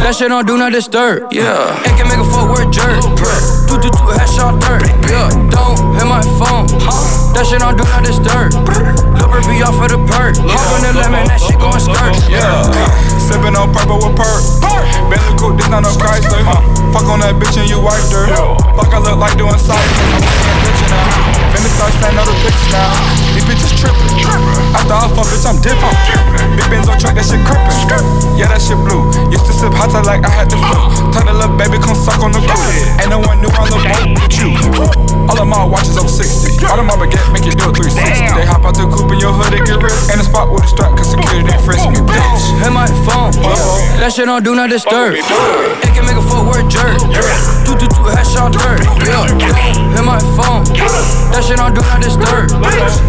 That 0.00 0.16
shit 0.16 0.28
don't 0.32 0.46
do 0.46 0.56
not 0.56 0.72
disturb. 0.72 1.28
Yeah. 1.32 1.84
It 1.84 1.92
can 2.00 2.08
make 2.08 2.20
a 2.20 2.28
fuck 2.32 2.48
word 2.48 2.72
jerk. 2.72 2.96
Do 3.68 3.76
do 3.76 3.92
do 3.92 4.04
headshot 4.16 4.56
dirt. 4.64 4.88
Yeah. 5.04 5.28
Don't 5.52 5.76
hit 6.00 6.08
my 6.08 6.24
phone. 6.40 6.64
Huh? 6.80 7.36
That 7.36 7.44
shit 7.44 7.60
don't 7.60 7.76
do 7.76 7.84
not 7.84 8.00
disturb. 8.08 8.56
Bro 8.64 9.44
be 9.44 9.60
off 9.60 9.76
for 9.76 9.84
the 9.84 10.00
perk. 10.08 10.40
Hop 10.48 10.80
in 10.80 10.88
the 10.88 10.92
lemon, 10.96 11.28
that 11.28 11.40
shit 11.44 11.60
going 11.60 11.76
skirt. 11.76 12.16
Yeah. 12.32 12.64
Sippin' 13.28 13.52
on 13.52 13.68
purple 13.74 14.00
with 14.00 14.16
perk. 14.16 14.40
Bentley 15.10 15.34
coupe, 15.38 15.56
this 15.56 15.68
not 15.68 15.82
no 15.82 15.90
Chrysler. 15.94 16.42
Uh, 16.42 16.60
fuck 16.92 17.06
on 17.06 17.20
that 17.20 17.34
bitch 17.38 17.56
and 17.58 17.68
you 17.70 17.80
wiped 17.80 18.10
her. 18.12 18.26
Fuck, 18.76 18.92
I 18.92 18.98
look 18.98 19.18
like 19.18 19.36
doing 19.38 19.58
cyphers. 19.58 19.78
I'm 19.78 20.58
bitch 20.62 20.90
now. 20.90 21.15
Finna 21.66 21.74
start 21.74 21.92
sending 21.98 22.18
other 22.22 22.36
pictures 22.46 22.70
now. 22.70 22.94
These 23.34 23.42
bitches 23.42 23.74
trippin'. 23.74 24.06
After 24.70 24.94
I 24.94 25.10
fuck, 25.10 25.26
bitch, 25.26 25.42
I'm 25.42 25.58
dippin'. 25.58 25.94
Big 26.54 26.66
Benz 26.70 26.86
on 26.86 26.94
track, 26.98 27.18
that 27.18 27.26
shit 27.26 27.42
crippin'. 27.42 27.74
Yeah, 28.38 28.46
that 28.54 28.62
shit 28.62 28.78
blue. 28.78 29.10
Used 29.34 29.46
to 29.50 29.54
sip 29.56 29.74
hot 29.74 29.90
like 30.06 30.22
I 30.22 30.30
had 30.30 30.46
the 30.46 30.58
flu. 30.62 30.78
Tell 31.10 31.26
the 31.26 31.34
little 31.34 31.56
baby, 31.58 31.82
come 31.82 31.98
suck 31.98 32.22
on 32.22 32.30
the 32.30 32.38
crew. 32.38 32.62
Ain't 33.02 33.10
no 33.10 33.18
one 33.18 33.42
new 33.42 33.50
on 33.58 33.66
the 33.66 33.82
boat 33.82 34.14
but 34.14 34.30
you. 34.38 34.54
All 35.26 35.34
of 35.34 35.48
my 35.48 35.66
watches 35.66 35.98
over 35.98 36.06
60. 36.06 36.54
All 36.70 36.78
of 36.78 36.86
my 36.86 36.94
baguette 36.94 37.26
make 37.34 37.42
you 37.42 37.50
do 37.50 37.66
a 37.66 37.74
360. 37.74 38.38
They 38.38 38.46
hop 38.46 38.62
out 38.62 38.78
the 38.78 38.86
coupe 38.86 39.10
in 39.10 39.18
your 39.18 39.34
hood, 39.34 39.50
they 39.50 39.62
get 39.66 39.82
risk. 39.82 40.14
And 40.14 40.22
the 40.22 40.26
spot 40.26 40.46
with 40.54 40.62
a 40.62 40.70
strap, 40.70 40.94
cause 40.94 41.10
security 41.10 41.50
frisk 41.66 41.82
me, 41.90 41.98
bitch. 41.98 42.42
Hit 42.62 42.70
my 42.70 42.86
phone. 43.02 43.34
That 43.98 44.14
shit 44.14 44.30
don't 44.30 44.46
do 44.46 44.54
not 44.54 44.70
disturb. 44.70 45.18
It 45.18 45.90
can 45.98 46.06
make 46.06 46.14
a 46.14 46.22
footwork 46.22 46.70
jerk. 46.70 46.94
Do 47.66 47.74
do 47.74 47.90
do 47.90 48.00
headshot 48.14 48.54
dirt. 48.54 48.86
Yeah. 49.02 49.26
Hit 49.98 50.04
my 50.06 50.22
phone. 50.38 50.62
That 51.34 51.42
shit 51.42 51.55
don't 51.56 51.72
do 51.74 51.80
not 51.80 52.00
disturb. 52.04 52.52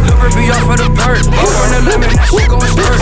Never 0.07 0.29
be 0.31 0.47
off 0.49 0.63
for 0.63 0.77
the 0.79 0.87
bird. 0.95 1.23
On 1.27 1.67
the 1.69 1.81
limit, 1.83 2.15
that 2.15 2.31
shit 2.31 2.47
going 2.47 2.71
skirt. 2.71 2.97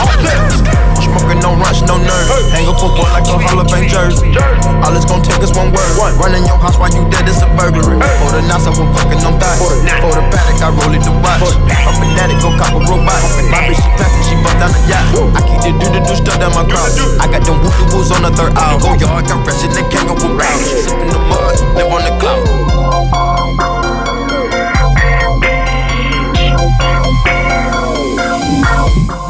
Smoking 0.97 1.39
no 1.39 1.53
rush, 1.61 1.85
no 1.85 2.01
nerve. 2.01 2.27
Hang 2.49 2.65
a 2.65 2.73
football 2.73 3.07
like 3.13 3.29
a 3.29 3.37
Hall 3.37 3.61
of 3.61 3.69
Fame 3.69 3.87
jersey. 3.87 4.33
All 4.81 4.91
it's 4.97 5.05
gonna 5.05 5.21
take 5.21 5.39
is 5.45 5.53
one 5.53 5.69
word. 5.69 5.91
Running 6.17 6.43
your 6.49 6.57
house 6.57 6.75
while 6.81 6.91
you 6.91 7.05
dead 7.13 7.29
is 7.29 7.39
a 7.45 7.47
burglary. 7.53 8.01
For 8.19 8.33
the 8.33 8.41
knots, 8.49 8.65
I 8.65 8.73
was 8.73 8.89
fucking 8.97 9.21
on 9.21 9.37
thighs. 9.37 9.61
For 10.01 10.13
the 10.17 10.23
paddock, 10.33 10.59
I 10.65 10.69
roll 10.73 10.93
it 10.97 11.03
the 11.05 11.13
watch. 11.21 11.45
A 11.69 11.91
fanatic, 11.93 12.41
go 12.41 12.49
cop 12.57 12.73
a 12.73 12.81
robot. 12.81 13.21
My 13.53 13.69
bitch, 13.69 13.77
she 13.77 13.89
packing, 14.01 14.25
she 14.25 14.35
bust 14.41 14.57
down 14.57 14.73
the 14.73 14.81
yacht. 14.89 15.05
I 15.37 15.41
keep 15.45 15.61
the 15.61 15.71
do 15.77 15.87
the 15.93 16.01
do 16.01 16.13
stuff 16.17 16.41
down 16.41 16.51
my 16.57 16.65
cross. 16.65 16.97
I 17.21 17.29
got 17.29 17.45
them 17.45 17.61
woo 17.61 17.71
woos 17.93 18.09
on 18.09 18.25
the 18.25 18.31
third 18.33 18.57
aisle. 18.57 18.81
Go 18.81 18.97
yard, 18.97 19.29
got 19.29 19.45
rest 19.45 19.61
they 19.71 19.85
can't 19.93 20.09
go 20.09 20.17
around. 20.17 20.59
Sip 20.65 20.97
in 20.97 21.07
the 21.13 21.21
mud, 21.29 21.53
live 21.77 21.91
on 21.93 22.01
the 22.01 22.13
cloud. 22.17 22.84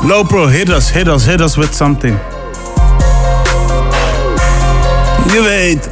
Lopro, 0.07 0.52
hit 0.52 0.69
us, 0.69 0.91
hit 0.91 1.07
us, 1.07 1.26
hit 1.26 1.41
us 1.41 1.56
with 1.56 1.76
something. 1.76 2.18
Je 5.34 5.41
weet. 5.41 5.90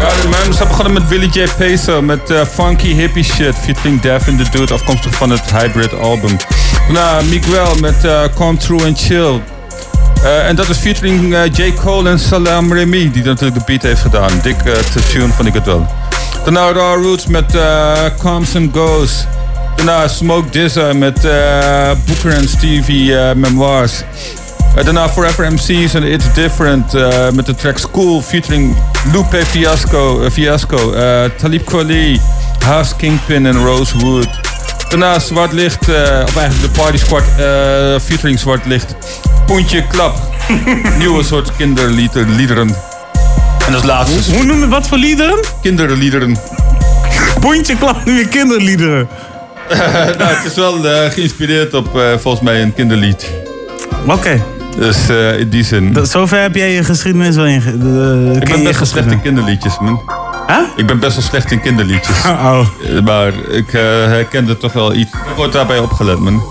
Ja, 0.00 0.28
man, 0.28 0.54
ze 0.54 0.66
begonnen 0.66 0.92
met 0.92 1.08
Willie 1.08 1.28
J. 1.28 1.48
Peso 1.56 2.02
met 2.02 2.30
eh, 2.30 2.40
Funky 2.44 2.94
Hippie 2.94 3.24
Shit 3.24 3.54
featuring 3.54 4.00
Dev 4.00 4.26
in 4.26 4.36
the 4.36 4.50
Dude, 4.50 4.74
afkomstig 4.74 5.14
van 5.14 5.30
het 5.30 5.50
Hybrid 5.50 5.98
album. 5.98 6.36
Daarna 6.92 7.20
Miguel 7.22 7.74
met 7.80 8.04
eh, 8.04 8.22
Come 8.34 8.56
True 8.56 8.84
and 8.84 8.98
Chill. 9.00 9.42
Eh, 10.22 10.48
en 10.48 10.56
dat 10.56 10.68
is 10.68 10.76
featuring 10.78 11.36
J. 11.52 11.72
Cole 11.84 12.10
en 12.10 12.18
Salam 12.18 12.72
Remy, 12.72 13.10
die 13.10 13.24
natuurlijk 13.24 13.58
de 13.58 13.64
beat 13.66 13.82
heeft 13.82 14.00
gedaan. 14.00 14.30
Dik 14.42 14.56
eh, 14.64 14.72
tune 15.10 15.32
vond 15.32 15.48
ik 15.48 15.54
het 15.54 15.66
wel. 15.66 15.86
Daarna 16.44 16.72
Raw 16.72 17.02
Roots 17.02 17.26
met 17.26 17.56
Comes 18.18 18.56
and 18.56 18.76
Goes. 18.76 19.26
Daarna 19.76 20.08
Smoke 20.08 20.50
Dizza 20.50 20.92
met 20.92 21.24
eh, 21.24 21.90
Booker 22.06 22.32
en 22.32 22.48
Stevie 22.48 23.18
eh, 23.18 23.34
Memoirs. 23.34 24.02
Eh, 24.76 24.84
daarna 24.84 25.08
Forever 25.08 25.52
MC's 25.52 25.94
en 25.94 26.02
It's 26.02 26.34
Different 26.34 26.92
met 27.34 27.46
de 27.46 27.54
track 27.54 27.78
School 27.78 28.22
featuring 28.22 28.76
Lupe 29.12 29.46
Fiasco, 29.46 30.30
Fiasco 30.30 30.94
Talib 31.36 31.64
Kweli, 31.64 32.20
House 32.64 32.96
Kingpin 32.96 33.46
en 33.46 33.64
Rosewood. 33.64 34.28
Daarna 34.88 35.18
Zwart 35.18 35.52
Licht, 35.52 35.88
of 35.88 36.36
eigenlijk 36.36 36.60
de 36.60 36.68
Party 36.80 36.96
Squad 36.96 37.22
eh, 37.38 37.44
featuring 38.00 38.38
Zwart 38.38 38.66
Licht. 38.66 38.94
Poentje 39.46 39.86
Klap, 39.86 40.18
nieuwe 40.98 41.24
soort 41.24 41.56
kinderliederen. 41.56 42.76
En 43.66 43.74
als 43.74 43.84
laatste... 43.84 44.34
Hoe 44.34 44.44
noem 44.44 44.60
je 44.60 44.68
wat 44.68 44.88
voor 44.88 44.98
liederen? 44.98 45.38
Kinderliederen. 45.62 46.36
Poentje 47.40 47.76
klap 47.76 48.04
nu 48.04 48.14
weer 48.14 48.28
kinderliederen. 48.28 49.08
nou, 50.18 50.34
het 50.34 50.44
is 50.44 50.54
wel 50.54 50.88
eh, 50.88 51.10
geïnspireerd 51.10 51.74
op 51.74 51.98
eh, 51.98 52.02
volgens 52.18 52.42
mij 52.44 52.62
een 52.62 52.74
kinderlied. 52.74 53.30
Oké. 54.06 54.42
Dus 54.78 55.08
eh, 55.08 55.38
in 55.38 55.48
die 55.48 55.64
zin. 55.64 55.92
Dat- 55.92 56.10
Zover 56.10 56.40
heb 56.40 56.54
jij 56.54 56.70
je 56.72 56.84
geschiedenis 56.84 57.36
wel 57.36 57.46
in. 57.46 57.62
Ik 58.40 58.48
ben 58.48 58.62
best 58.62 58.78
wel 58.78 58.86
slecht 58.86 59.10
in 59.10 59.22
kinderliedjes, 59.22 59.78
man. 59.80 60.00
Ik 60.76 60.86
ben 60.86 60.98
best 60.98 61.14
wel 61.14 61.24
slecht 61.24 61.50
in 61.50 61.60
kinderliedjes. 61.60 62.16
Oh. 62.28 62.66
Maar 63.04 63.32
ik 63.50 63.72
eh, 63.72 63.80
herkende 63.82 64.56
toch 64.56 64.72
wel 64.72 64.94
iets. 64.94 65.12
Er 65.12 65.34
wordt 65.36 65.52
daarbij 65.52 65.78
opgelet, 65.78 66.18
man. 66.18 66.42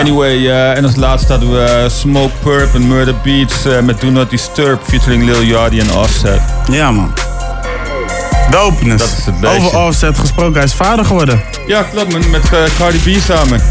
Anyway, 0.00 0.48
eh, 0.48 0.76
en 0.76 0.84
als 0.84 0.96
laatste 0.96 1.32
hadden 1.32 1.50
we 1.52 1.86
Smoke 1.90 2.32
Purp 2.42 2.74
en 2.74 2.86
Murder 2.88 3.14
Beats 3.24 3.54
met 3.84 4.00
Do 4.00 4.10
Not 4.10 4.30
Disturb 4.30 4.80
featuring 4.82 5.24
Lil 5.24 5.42
Yachty 5.42 5.78
en 5.78 5.92
Offset. 5.92 6.40
Ja, 6.70 6.90
man. 6.90 7.12
Dopeness. 8.50 9.04
Dat 9.04 9.18
is 9.18 9.24
het. 9.24 9.56
Over 9.56 9.78
Offset 9.78 10.18
gesproken, 10.18 10.54
hij 10.54 10.64
is 10.64 10.74
vader 10.74 11.04
geworden. 11.04 11.40
Ja, 11.66 11.82
klopt, 11.82 12.12
man. 12.12 12.30
Met 12.30 12.42
eh, 12.52 12.58
Cardi 12.78 12.98
B 12.98 13.20
samen. 13.20 13.62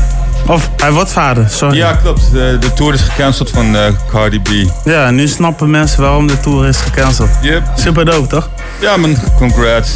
Of 0.48 0.70
hij 0.78 0.92
wordt 0.92 1.12
vader, 1.12 1.46
sorry. 1.50 1.78
Ja, 1.78 1.94
klopt. 1.94 2.32
De, 2.32 2.58
de 2.60 2.74
tour 2.74 2.94
is 2.94 3.02
gecanceld 3.02 3.50
van 3.50 3.76
eh, 3.76 3.82
Cardi 4.12 4.40
B. 4.42 4.50
Ja, 4.84 5.10
nu 5.12 5.28
snappen 5.28 5.70
mensen 5.70 6.02
waarom 6.02 6.28
de 6.28 6.40
tour 6.40 6.68
is 6.68 6.78
gecanceld. 6.78 7.30
Yep. 7.42 7.64
Super 7.76 8.06
dope, 8.06 8.28
toch? 8.28 8.50
Ja, 8.80 8.98
man. 8.98 9.16
Congrats. 9.38 9.92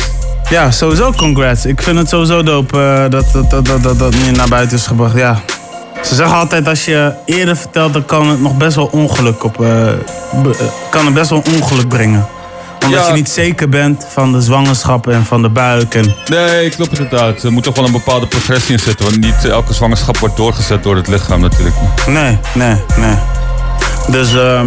Ja, 0.49 0.71
sowieso 0.71 1.11
congrats. 1.11 1.65
Ik 1.65 1.81
vind 1.81 1.97
het 1.97 2.09
sowieso 2.09 2.43
dope 2.43 2.79
eh, 2.79 3.09
dat, 3.09 3.25
dat, 3.31 3.49
dat, 3.49 3.65
dat, 3.65 3.83
dat 3.83 3.99
dat 3.99 4.13
nu 4.13 4.31
naar 4.31 4.47
buiten 4.49 4.77
is 4.77 4.87
gebracht. 4.87 5.15
Ja. 5.15 5.39
Ze 6.03 6.15
zeggen 6.15 6.35
altijd 6.37 6.67
als 6.67 6.85
je 6.85 7.13
eerder 7.25 7.55
vertelt, 7.57 7.93
dan 7.93 8.05
kan 8.05 8.27
het 8.29 8.41
nog 8.41 8.57
best 8.57 8.75
wel 8.75 8.89
ongeluk 8.91 9.43
op. 9.43 9.61
eh, 9.61 9.87
eh, 9.89 9.95
kan 10.89 11.05
het 11.05 11.13
best 11.13 11.29
wel 11.29 11.43
ongeluk 11.55 11.87
brengen. 11.87 12.27
Omdat 12.85 12.99
Ja. 13.01 13.07
je 13.07 13.13
niet 13.13 13.29
zeker 13.29 13.69
bent 13.69 14.05
van 14.09 14.31
de 14.31 14.41
zwangerschap 14.41 15.07
en 15.07 15.25
van 15.25 15.41
de 15.41 15.49
buik. 15.49 15.95
En... 15.95 16.15
Nee, 16.29 16.69
klopt 16.69 16.99
inderdaad. 16.99 17.43
Er 17.43 17.51
moet 17.51 17.63
toch 17.63 17.75
wel 17.75 17.85
een 17.85 17.91
bepaalde 17.91 18.27
progressie 18.27 18.73
in 18.73 18.79
zitten. 18.79 19.05
Want 19.05 19.19
niet 19.19 19.45
elke 19.45 19.73
zwangerschap 19.73 20.17
wordt 20.17 20.37
doorgezet 20.37 20.83
door 20.83 20.95
het 20.95 21.07
lichaam 21.07 21.41
natuurlijk. 21.41 21.75
Nee, 22.07 22.37
nee, 22.53 22.75
nee. 22.97 23.15
Dus, 24.07 24.33
eh, 24.35 24.61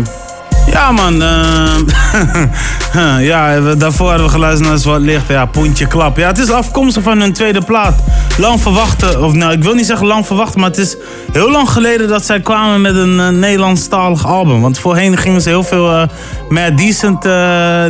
Ja, 0.66 0.93
man. 0.93 1.23
eh, 1.23 3.20
ja, 3.31 3.61
daarvoor 3.74 4.09
hadden 4.09 4.27
we 4.27 4.32
geluisterd 4.32 4.69
naar 4.69 4.78
Zwart 4.78 5.03
Licht. 5.03 5.28
Ja, 5.28 5.47
Poentje 5.47 5.86
Klap. 5.86 6.16
Ja, 6.16 6.27
het 6.27 6.39
is 6.39 6.51
afkomstig 6.51 7.03
van 7.03 7.20
hun 7.20 7.32
tweede 7.32 7.61
plaat. 7.61 7.95
Lang 8.39 8.61
verwachten, 8.61 9.23
of 9.23 9.32
nou, 9.32 9.53
ik 9.53 9.62
wil 9.62 9.74
niet 9.74 9.86
zeggen 9.86 10.07
lang 10.07 10.27
verwachten, 10.27 10.61
maar 10.61 10.69
het 10.69 10.78
is 10.78 10.97
heel 11.32 11.51
lang 11.51 11.70
geleden 11.70 12.09
dat 12.09 12.24
zij 12.24 12.41
kwamen 12.41 12.81
met 12.81 12.97
een 12.97 13.20
eh, 13.20 13.28
Nederlandstalig 13.28 14.27
album. 14.27 14.61
Want 14.61 14.78
voorheen 14.78 15.16
gingen 15.16 15.41
ze 15.41 15.49
heel 15.49 15.65
veel 15.65 15.91
eh 15.91 16.03
Mad 16.49 16.78
Decent 16.78 17.23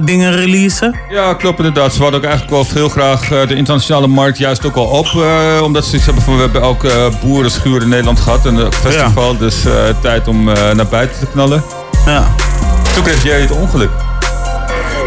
dingen 0.06 0.32
releasen. 0.32 0.94
Ja, 1.10 1.34
klopt 1.34 1.58
inderdaad. 1.58 1.94
Ze 1.94 2.02
hadden 2.02 2.20
ook 2.20 2.26
eigenlijk 2.26 2.54
wel 2.54 2.66
heel 2.74 2.88
graag 2.88 3.28
de 3.28 3.54
internationale 3.54 4.06
markt 4.06 4.38
juist 4.38 4.66
ook 4.66 4.76
al 4.76 4.86
op. 4.86 5.06
omdat 5.62 5.84
ze 5.84 5.96
iets 5.96 6.04
hebben 6.04 6.22
van, 6.22 6.34
we 6.36 6.40
hebben 6.40 6.62
ook 6.62 6.86
boerenschuur 7.20 7.82
in 7.82 7.88
Nederland 7.88 8.20
gehad. 8.20 8.46
En 8.46 8.56
een 8.56 8.72
festival, 8.72 9.36
dus 9.36 9.56
tijd 10.00 10.28
om 10.28 10.44
naar 10.44 10.86
buiten 10.90 11.18
te 11.18 11.26
knallen. 11.26 11.62
Ja. 12.06 12.24
Toen 12.94 13.02
kreeg 13.02 13.22
jij 13.22 13.40
het 13.40 13.50
ongeluk. 13.50 13.90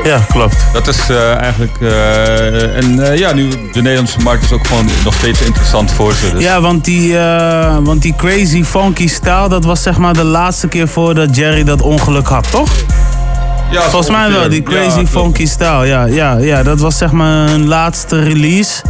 Ja, 0.07 0.19
klopt. 0.29 0.55
Dat 0.73 0.87
is 0.87 1.09
eh, 1.09 1.35
eigenlijk... 1.35 1.77
eh, 1.81 2.77
en 2.77 3.11
eh, 3.11 3.17
ja, 3.17 3.33
nu 3.33 3.49
de 3.49 3.81
Nederlandse 3.81 4.19
markt 4.19 4.43
is 4.43 4.51
ook 4.51 4.67
gewoon 4.67 4.89
nog 5.03 5.13
steeds 5.13 5.41
interessant 5.41 5.91
voor 5.91 6.13
ze. 6.13 6.31
Dus. 6.33 6.43
Ja, 6.43 6.61
want 6.61 6.85
die, 6.85 7.17
want 7.83 8.01
die 8.01 8.15
crazy 8.17 8.63
funky 8.63 9.07
style, 9.07 9.49
dat 9.49 9.65
was 9.65 9.81
zeg 9.81 9.97
maar 9.97 10.13
de 10.13 10.23
laatste 10.23 10.67
keer 10.67 10.87
voordat 10.87 11.35
Jerry 11.35 11.63
dat 11.63 11.81
ongeluk 11.81 12.27
had, 12.27 12.51
toch? 12.51 12.69
Ja, 13.71 13.81
Volgens 13.81 14.09
mij 14.11 14.31
wel, 14.31 14.49
die 14.49 14.63
crazy 14.63 14.99
Ja, 14.99 15.05
funky 15.05 15.45
style. 15.45 15.85
Ja, 15.85 16.05
ja, 16.05 16.37
ja, 16.37 16.63
dat 16.63 16.79
was 16.79 16.97
zeg 16.97 17.11
maar 17.11 17.49
hun 17.49 17.67
laatste 17.67 18.23
release. 18.23 18.81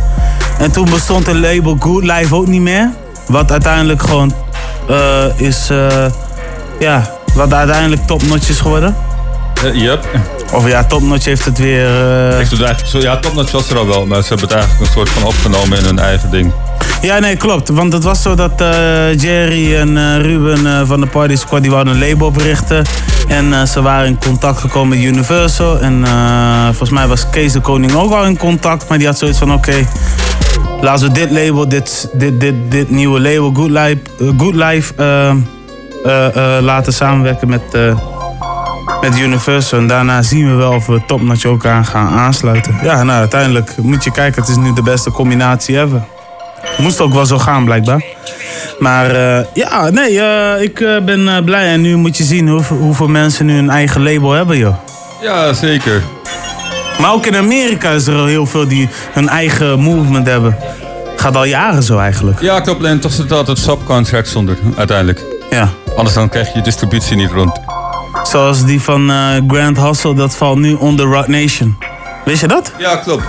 En 0.59 0.71
toen 0.71 0.89
bestond 0.89 1.25
het 1.25 1.35
label 1.35 1.77
Good 1.79 2.03
Life 2.03 2.35
ook 2.35 2.47
niet 2.47 2.61
meer. 2.61 2.91
Wat 3.27 3.51
uiteindelijk 3.51 4.01
gewoon 4.01 4.33
is, 5.37 5.69
ja, 6.79 7.16
wat 7.37 7.53
uiteindelijk 7.53 8.07
topnotch 8.07 8.49
is 8.49 8.59
geworden. 8.59 8.95
Eh, 9.63 9.81
yep. 9.81 10.07
Of 10.53 10.67
ja, 10.67 10.83
topnotch 10.83 11.25
heeft 11.25 11.45
het 11.45 11.57
weer... 11.57 11.85
eh, 11.85 12.39
Ik 12.39 12.47
het 12.49 13.01
ja, 13.01 13.17
Topnotch 13.17 13.51
was 13.51 13.69
er 13.69 13.77
al 13.77 13.87
wel, 13.87 14.05
maar 14.05 14.21
ze 14.21 14.27
hebben 14.27 14.47
het 14.47 14.57
eigenlijk 14.57 14.87
een 14.87 14.93
soort 14.93 15.09
van 15.09 15.23
opgenomen 15.23 15.77
in 15.77 15.83
hun 15.85 15.99
eigen 15.99 16.31
ding. 16.31 16.51
Ja, 17.01 17.19
nee, 17.19 17.35
klopt. 17.35 17.69
Want 17.69 17.93
het 17.93 18.03
was 18.03 18.21
zo 18.21 18.35
dat 18.35 18.61
eh, 18.61 19.19
Jerry 19.19 19.75
en 19.75 20.21
Ruben 20.21 20.87
van 20.87 20.99
de 20.99 21.07
Party 21.07 21.35
Squad 21.35 21.61
die 21.61 21.71
wouden 21.71 21.93
een 21.93 22.09
label 22.09 22.27
oprichten. 22.27 22.85
En 23.27 23.67
ze 23.67 23.81
waren 23.81 24.07
in 24.07 24.17
contact 24.19 24.59
gekomen 24.59 24.97
met 24.97 25.07
Universal. 25.07 25.79
En 25.79 26.05
volgens 26.65 26.89
mij 26.89 27.07
was 27.07 27.29
Kees 27.29 27.51
de 27.51 27.59
Koning 27.59 27.93
ook 27.95 28.11
al 28.11 28.25
in 28.25 28.37
contact. 28.37 28.89
Maar 28.89 28.97
die 28.97 29.07
had 29.07 29.17
zoiets 29.17 29.37
van, 29.37 29.53
oké, 29.53 29.75
laten 30.81 31.07
we 31.07 31.11
dit 31.13 31.31
label, 31.31 31.67
dit, 31.69 32.09
dit, 32.13 32.39
dit, 32.39 32.55
dit 32.69 32.89
nieuwe 32.89 33.19
label, 33.19 33.51
Good 33.53 33.69
Life, 33.69 33.97
Good 34.37 34.55
Life 34.55 34.93
laten 36.61 36.93
samenwerken 36.93 37.49
met, 37.49 37.61
eh, 37.71 37.99
met 39.01 39.19
Universal. 39.19 39.79
En 39.79 39.87
daarna 39.87 40.21
zien 40.21 40.49
we 40.49 40.55
wel 40.55 40.73
of 40.73 40.85
we 40.85 41.01
Topnotch 41.07 41.45
ook 41.45 41.65
aan 41.65 41.85
gaan 41.85 42.07
aansluiten. 42.13 42.75
Ja, 42.83 43.03
nou, 43.03 43.19
uiteindelijk 43.19 43.77
moet 43.77 44.03
je 44.03 44.11
kijken, 44.11 44.41
het 44.41 44.49
is 44.49 44.57
nu 44.57 44.73
de 44.73 44.81
beste 44.81 45.11
combinatie 45.11 45.79
ever. 45.79 46.01
Moest 46.77 47.01
ook 47.01 47.13
wel 47.13 47.25
zo 47.25 47.37
gaan, 47.37 47.65
blijkbaar. 47.65 48.03
Maar 48.79 49.11
eh, 49.11 49.45
ja, 49.53 49.89
nee, 49.89 50.21
eh, 50.21 50.61
ik 50.61 50.79
eh, 50.79 51.01
ben 51.03 51.27
eh, 51.27 51.43
blij. 51.43 51.67
En 51.71 51.81
nu 51.81 51.95
moet 51.95 52.17
je 52.17 52.23
zien 52.23 52.47
hoeveel, 52.47 52.77
hoeveel 52.77 53.07
mensen 53.07 53.45
nu 53.45 53.57
een 53.57 53.69
eigen 53.69 54.03
label 54.03 54.31
hebben, 54.31 54.57
joh. 54.57 54.75
Ja, 55.21 55.53
zeker. 55.53 56.01
Maar 56.99 57.13
ook 57.13 57.25
in 57.25 57.35
Amerika 57.35 57.89
is 57.89 58.07
er 58.07 58.15
al 58.15 58.25
heel 58.25 58.45
veel 58.45 58.67
die 58.67 58.89
hun 59.11 59.29
eigen 59.29 59.79
movement 59.79 60.27
hebben. 60.27 60.57
Gaat 61.15 61.35
al 61.35 61.43
jaren 61.43 61.83
zo 61.83 61.97
eigenlijk. 61.97 62.41
Ja, 62.41 62.59
klopt. 62.59 62.83
En 62.83 62.99
toch 62.99 63.11
zit 63.11 63.31
altijd 63.31 63.57
subcontracts 63.57 64.35
onder, 64.35 64.57
uiteindelijk. 64.77 65.36
Ja. 65.49 65.69
Anders 65.95 66.15
dan 66.15 66.29
krijg 66.29 66.47
je 66.47 66.57
je 66.57 66.63
distributie 66.63 67.15
niet 67.15 67.31
rond. 67.31 67.59
Zoals 68.23 68.65
die 68.65 68.81
van 68.81 69.11
eh, 69.11 69.17
Grand 69.47 69.77
Hustle, 69.77 70.13
dat 70.13 70.35
valt 70.35 70.57
nu 70.57 70.73
onder 70.73 71.05
Rock 71.05 71.27
Nation. 71.27 71.77
Wist 72.25 72.41
je 72.41 72.47
dat? 72.47 72.71
Ja, 72.77 72.95
klopt. 72.95 73.23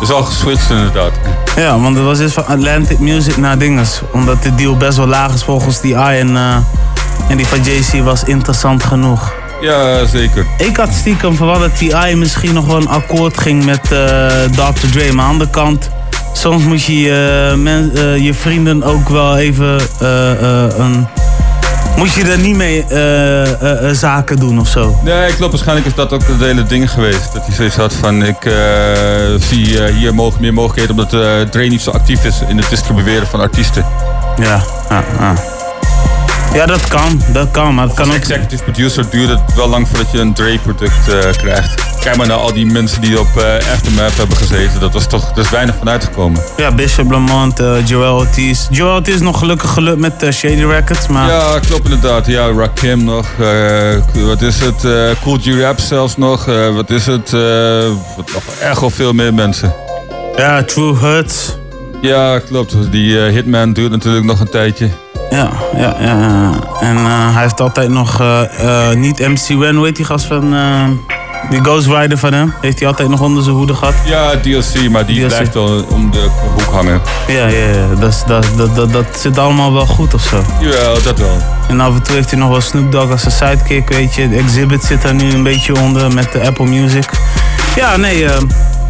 Is 0.00 0.10
al 0.10 0.22
geswitcht 0.22 0.70
inderdaad. 0.70 1.12
Ja, 1.56 1.78
want 1.80 1.96
het 1.96 2.04
was 2.04 2.18
eerst 2.18 2.34
van 2.34 2.46
Atlantic 2.46 2.98
Music 2.98 3.36
naar 3.36 3.58
dinges. 3.58 4.00
Omdat 4.12 4.42
de 4.42 4.54
deal 4.54 4.76
best 4.76 4.96
wel 4.96 5.06
laag 5.06 5.34
is 5.34 5.42
volgens 5.42 5.80
die 5.80 5.94
I. 5.94 6.18
En, 6.18 6.36
eh, 6.36 6.56
en 7.28 7.36
die 7.36 7.46
van 7.46 7.62
JC 7.62 8.04
was 8.04 8.24
interessant 8.24 8.84
genoeg. 8.84 9.32
Ja, 9.60 10.04
zeker. 10.04 10.46
Ik 10.58 10.76
had 10.76 10.92
stiekem 10.92 11.36
verwacht 11.36 11.60
dat 11.60 11.76
TI 11.76 12.14
misschien 12.14 12.54
nog 12.54 12.66
wel 12.66 12.76
een 12.76 12.88
akkoord 12.88 13.38
ging 13.40 13.64
met 13.64 13.92
eh, 13.92 14.26
Dr. 14.50 14.86
Dre. 14.90 15.12
Maar 15.12 15.24
aan 15.24 15.30
de 15.30 15.32
andere 15.32 15.50
kant, 15.50 15.90
soms 16.36 16.64
moet 16.64 16.82
je 16.84 17.00
je, 17.00 17.52
men- 17.56 17.90
eh, 17.94 18.16
je 18.16 18.34
vrienden 18.34 18.82
ook 18.82 19.08
wel 19.08 19.36
even 19.36 19.78
eh, 20.00 20.30
eh, 20.64 20.78
een... 20.78 21.06
Moet 21.96 22.12
je 22.12 22.22
er 22.24 22.38
niet 22.38 22.56
mee 22.56 22.84
eh, 22.88 23.42
eh, 23.42 23.88
eh, 23.88 23.94
zaken 23.96 24.36
doen 24.36 24.60
of 24.60 24.68
zo? 24.68 24.96
Nee, 25.04 25.34
klopt. 25.34 25.50
Waarschijnlijk 25.52 25.86
is 25.86 25.94
dat 25.94 26.12
ook 26.12 26.22
het 26.26 26.40
hele 26.40 26.62
ding 26.62 26.90
geweest. 26.90 27.32
Dat 27.32 27.46
hij 27.46 27.54
zoiets 27.54 27.76
had 27.76 27.92
van, 27.94 28.22
ik 28.24 28.44
eh, 28.44 28.52
zie 29.38 29.84
eh, 29.84 29.94
hier 29.94 30.14
mogen, 30.14 30.40
meer 30.40 30.52
mogelijkheden 30.52 30.90
omdat 30.90 31.12
eh 31.22 31.40
Dre 31.50 31.66
niet 31.66 31.80
zo 31.82 31.90
actief 31.90 32.24
is 32.24 32.40
in 32.48 32.56
het 32.56 32.68
distribueren 32.70 33.26
van 33.26 33.40
artiesten. 33.40 33.84
Ja, 34.40 34.60
ja, 34.90 35.04
ja. 35.20 35.34
Ja, 36.56 36.66
dat 36.66 36.88
kan. 36.88 37.20
Dat 37.32 37.50
kan, 37.50 37.74
maar 37.74 37.86
het 37.86 37.94
kan 37.94 38.06
Als 38.06 38.14
ook... 38.14 38.20
executive 38.22 38.62
producer 38.62 39.10
duurt 39.10 39.28
het 39.28 39.54
wel 39.54 39.68
lang 39.68 39.88
voordat 39.88 40.12
je 40.12 40.18
een 40.18 40.34
Dre-product 40.34 41.08
eh, 41.08 41.30
krijgt. 41.32 42.00
Kijk 42.00 42.16
maar 42.16 42.26
naar 42.26 42.36
al 42.36 42.52
die 42.52 42.66
mensen 42.66 43.00
die 43.00 43.20
op 43.20 43.36
eh 43.36 43.72
Aftermath 43.72 44.16
hebben 44.16 44.36
gezeten. 44.36 44.80
Dat 44.80 44.92
was 44.92 45.06
toch, 45.06 45.30
er 45.30 45.38
is 45.38 45.50
weinig 45.50 45.74
van 45.78 45.88
uitgekomen. 45.88 46.42
Ja, 46.56 46.74
Bishop 46.74 47.10
Lamont, 47.10 47.60
eh, 47.60 47.86
Joel 47.86 48.16
Ortiz. 48.16 48.66
Joel 48.70 48.94
Ortiz 48.94 49.14
is 49.14 49.20
nog 49.20 49.38
gelukkig 49.38 49.70
gelukt 49.70 49.98
met 49.98 50.26
Shady 50.30 50.64
Records, 50.64 51.06
maar... 51.06 51.28
Ja, 51.28 51.58
klopt 51.58 51.84
inderdaad. 51.84 52.26
Ja, 52.26 52.52
Rakim 52.52 53.04
nog. 53.04 53.26
wat 54.14 54.42
is 54.42 54.60
het? 54.60 54.86
cool 55.22 55.38
G-Rap 55.40 55.78
zelfs 55.78 56.16
nog. 56.16 56.44
wat 56.74 56.90
is 56.90 57.06
het? 57.06 57.32
nog 58.16 58.42
echt 58.60 58.80
wel 58.80 58.90
veel 58.90 59.12
meer 59.12 59.34
mensen. 59.34 59.74
Ja, 60.36 60.62
True 60.62 60.96
Hurts. 60.96 61.56
Ja, 62.00 62.38
klopt. 62.38 62.76
Die 62.90 63.18
Hitman 63.18 63.72
duurt 63.72 63.90
natuurlijk 63.90 64.24
nog 64.24 64.40
een 64.40 64.50
tijdje. 64.50 64.88
Ja, 65.30 65.50
ja, 65.76 65.96
ja. 66.00 66.06
ja. 66.06 66.52
En 66.80 66.96
eh, 66.96 67.32
hij 67.32 67.42
heeft 67.42 67.60
altijd 67.60 67.88
nog, 67.88 68.20
eh, 68.20 68.90
eh, 68.90 68.96
niet 68.96 69.18
MC 69.18 69.62
Ren, 69.62 69.76
hoe 69.76 69.84
heet 69.84 69.96
die 69.96 70.04
gast 70.04 70.26
van, 70.26 70.54
die 71.50 71.60
Ghost 71.62 71.86
Rider 71.86 72.18
van 72.18 72.32
hem? 72.32 72.54
Heeft 72.60 72.78
hij 72.78 72.88
altijd 72.88 73.08
nog 73.08 73.20
onder 73.20 73.42
zijn 73.42 73.56
hoede 73.56 73.74
gehad? 73.74 73.94
Ja, 74.04 74.30
DLC, 74.40 74.90
maar 74.90 75.06
die 75.06 75.18
DLC. 75.18 75.28
blijft 75.28 75.54
wel 75.54 75.84
om 75.88 76.10
de 76.10 76.28
hoek 76.54 76.72
hangen. 76.72 77.00
Ja, 77.26 77.46
ja, 77.46 77.66
ja. 77.66 77.94
Dat, 78.00 78.24
dat, 78.26 78.46
dat, 78.56 78.76
dat, 78.76 78.92
dat 78.92 79.06
zit 79.18 79.38
allemaal 79.38 79.72
wel 79.72 79.86
goed 79.86 80.14
of 80.14 80.22
zo. 80.22 80.42
Jawel, 80.60 81.02
dat 81.02 81.18
wel. 81.18 81.36
En 81.68 81.80
af 81.80 81.94
en 81.94 82.02
toe 82.02 82.14
heeft 82.14 82.30
hij 82.30 82.38
nog 82.38 82.48
wel 82.48 82.60
Snoop 82.60 82.92
Dogg 82.92 83.10
als 83.10 83.24
een 83.24 83.30
sidekick, 83.30 83.88
weet 83.88 84.14
je. 84.14 84.28
De 84.28 84.36
Exhibit 84.36 84.84
zit 84.84 85.02
daar 85.02 85.14
nu 85.14 85.32
een 85.32 85.42
beetje 85.42 85.80
onder 85.80 86.14
met 86.14 86.32
de 86.32 86.40
Apple 86.46 86.66
Music. 86.66 87.10
Ja, 87.76 87.96
nee, 87.96 88.24
eh, 88.24 88.40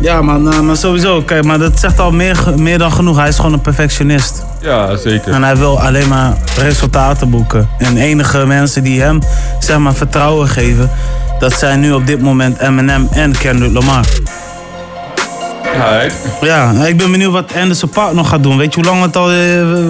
ja, 0.00 0.22
maar, 0.22 0.40
nou, 0.40 0.62
maar 0.62 0.76
sowieso. 0.76 1.22
Kijk, 1.22 1.44
maar 1.44 1.58
dat 1.58 1.80
zegt 1.80 2.00
al 2.00 2.10
meer, 2.12 2.36
meer 2.56 2.78
dan 2.78 2.92
genoeg. 2.92 3.16
Hij 3.16 3.28
is 3.28 3.36
gewoon 3.36 3.52
een 3.52 3.60
perfectionist. 3.60 4.44
Ja, 4.60 4.96
zeker. 4.96 5.32
En 5.32 5.42
hij 5.42 5.56
wil 5.56 5.80
alleen 5.80 6.08
maar 6.08 6.32
resultaten 6.58 7.30
boeken. 7.30 7.68
En 7.78 7.96
enige 7.96 8.46
mensen 8.46 8.82
die 8.82 9.00
hem 9.02 9.18
zeg 9.58 9.78
maar, 9.78 9.94
vertrouwen 9.94 10.48
geven, 10.48 10.90
dat 11.38 11.52
zijn 11.52 11.80
nu 11.80 11.92
op 11.92 12.06
dit 12.06 12.20
moment 12.22 12.58
Eminem 12.58 13.08
en 13.10 13.38
Kendrick 13.38 13.72
Lamar. 13.72 14.04
Ja, 15.76 16.00
ik- 16.00 16.12
Ja, 16.40 16.70
ik 16.84 16.96
ben 16.96 17.10
benieuwd 17.10 17.32
wat 17.32 17.52
Anderson 17.56 17.88
Paak 17.88 18.12
nog 18.12 18.28
gaat 18.28 18.42
doen. 18.42 18.56
Weet 18.56 18.74
je 18.74 18.80
hoe 18.80 18.90
lang, 18.90 19.02
het 19.02 19.16
al, 19.16 19.30
eh, 19.30 19.36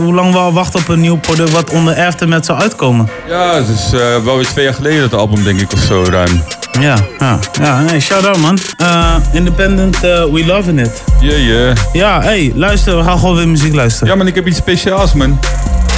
hoe 0.03 0.15
lang 0.15 0.33
we 0.33 0.39
al 0.39 0.53
wachten 0.53 0.81
op 0.81 0.89
een 0.89 1.01
nieuw 1.01 1.17
product 1.17 1.53
wat 1.53 1.71
onder 1.71 2.07
Aftermath 2.07 2.45
zou 2.47 2.61
uitkomen? 2.61 3.09
ja, 3.29 3.55
het 3.55 3.69
is 3.69 3.93
eh, 3.93 4.01
wel 4.25 4.37
weer 4.37 4.47
twee 4.47 4.65
jaar 4.65 4.75
geleden 4.75 5.11
dat 5.11 5.21
album, 5.21 5.45
denk 5.45 5.61
ik, 5.61 5.73
of 5.73 5.79
zo, 5.79 6.05
ruim. 6.11 6.43
Ja, 6.81 6.97
ja, 7.19 7.39
ja. 7.61 7.81
Nee, 7.81 8.01
shout 8.01 8.27
out 8.27 8.37
man. 8.39 8.59
Eh, 8.77 9.15
independent, 9.33 9.95
eh, 9.95 10.25
we 10.25 10.45
loving 10.47 10.81
it. 10.81 11.03
Yeah, 11.21 11.47
yeah. 11.47 11.77
Ja, 11.93 12.21
hey, 12.23 12.53
luister, 12.55 12.97
we 12.97 13.05
gaan 13.05 13.19
gewoon 13.19 13.37
weer 13.37 13.49
muziek 13.49 13.75
luisteren. 13.75 14.09
Ja, 14.09 14.15
man, 14.15 14.27
ik 14.27 14.35
heb 14.35 14.47
iets 14.47 14.59
speciaals, 14.59 15.13
man. 15.13 15.39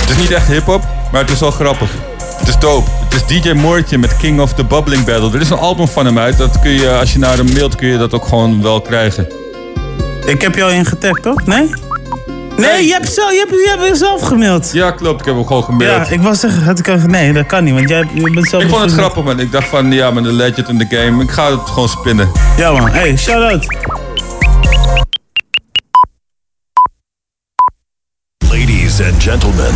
Het 0.01 0.11
is 0.11 0.17
niet 0.17 0.31
echt 0.31 0.47
hip-hop, 0.47 0.85
maar 1.13 1.21
het 1.21 1.31
is 1.31 1.41
wel 1.41 1.51
grappig. 1.51 1.91
Het 2.39 2.49
is 2.49 2.59
dope. 2.59 2.91
Het 3.09 3.15
is 3.15 3.43
DJ 3.43 3.53
Moortje 3.53 3.99
met 3.99 4.17
King 4.17 4.41
of 4.41 4.53
the 4.53 4.65
Bubbling 4.65 5.05
Battle. 5.05 5.33
Er 5.33 5.41
is 5.41 5.51
een 5.51 5.59
album 5.59 5.89
van 5.89 6.07
hem 6.07 6.19
uit. 6.19 6.37
Dat 6.37 6.59
kun 6.61 6.71
je, 6.71 6.91
als 6.91 7.13
je 7.13 7.19
naar 7.19 7.37
hem 7.37 7.53
mailt, 7.53 7.75
kun 7.75 7.89
je 7.89 7.99
dat 7.99 8.15
ook 8.15 8.27
gewoon 8.27 8.63
wel 8.63 8.81
krijgen. 8.81 9.29
Ik 10.27 10.43
heb 10.43 10.55
jou 10.55 10.73
ingetagd, 10.73 11.23
toch? 11.23 11.47
Nee? 11.47 11.71
Nee, 12.59 12.87
je 12.87 12.93
hebt, 12.93 13.13
zelf, 13.13 13.31
je, 13.31 13.39
hebt, 13.39 13.51
je 13.51 13.77
hebt 13.79 13.99
zelf 13.99 14.23
gemaild. 14.23 14.71
Ja, 14.73 14.91
klopt. 14.91 15.21
Ik 15.21 15.27
heb 15.27 15.35
hem 15.35 15.47
gewoon 15.47 15.63
Ja, 15.63 15.67
gemaild. 15.67 16.11
ik 16.11 16.21
was 16.21 16.41
zeggen, 16.41 16.63
had 16.63 16.79
ik 16.79 17.07
nee, 17.07 17.33
dat 17.33 17.47
kan 17.47 17.65
niet, 17.65 17.75
want 17.75 17.89
jij 17.89 18.05
je 18.15 18.31
bent 18.31 18.49
zelf 18.49 18.63
Ik 18.63 18.69
vond 18.69 18.83
het 18.83 18.93
grappig, 18.93 19.25
man. 19.25 19.41
Ik 19.41 19.53
dacht 19.53 19.69
van, 19.69 19.93
ja, 19.93 20.11
man, 20.11 20.23
de 20.23 20.33
legend 20.33 20.69
in 20.69 20.79
the 20.79 20.97
game. 20.97 21.23
Ik 21.23 21.31
ga 21.31 21.51
het 21.51 21.69
gewoon 21.69 21.89
spinnen. 21.89 22.29
Ja, 22.57 22.73
man. 22.73 22.91
Hey, 22.91 23.17
shout 23.17 23.53
out. 23.53 23.67
Ladies 28.51 29.01
and 29.01 29.23
gentlemen, 29.23 29.75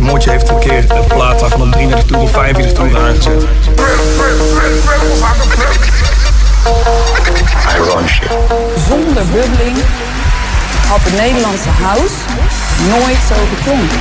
Mootje 0.00 0.30
heeft 0.30 0.48
een 0.48 0.58
keer 0.58 0.84
een 0.90 1.06
plaat 1.06 1.42
van 1.48 1.60
de 1.60 1.68
33 1.70 2.04
toer 2.08 2.20
of 2.20 2.30
35 2.32 2.72
toer 2.72 2.98
aangezet. 2.98 3.46
Zonder 8.88 9.24
bubbeling 9.32 9.76
had 10.88 11.00
het 11.02 11.16
Nederlandse 11.20 11.68
house 11.68 12.14
nooit 12.88 13.18
zo 13.28 13.34
geklonken. 13.56 14.00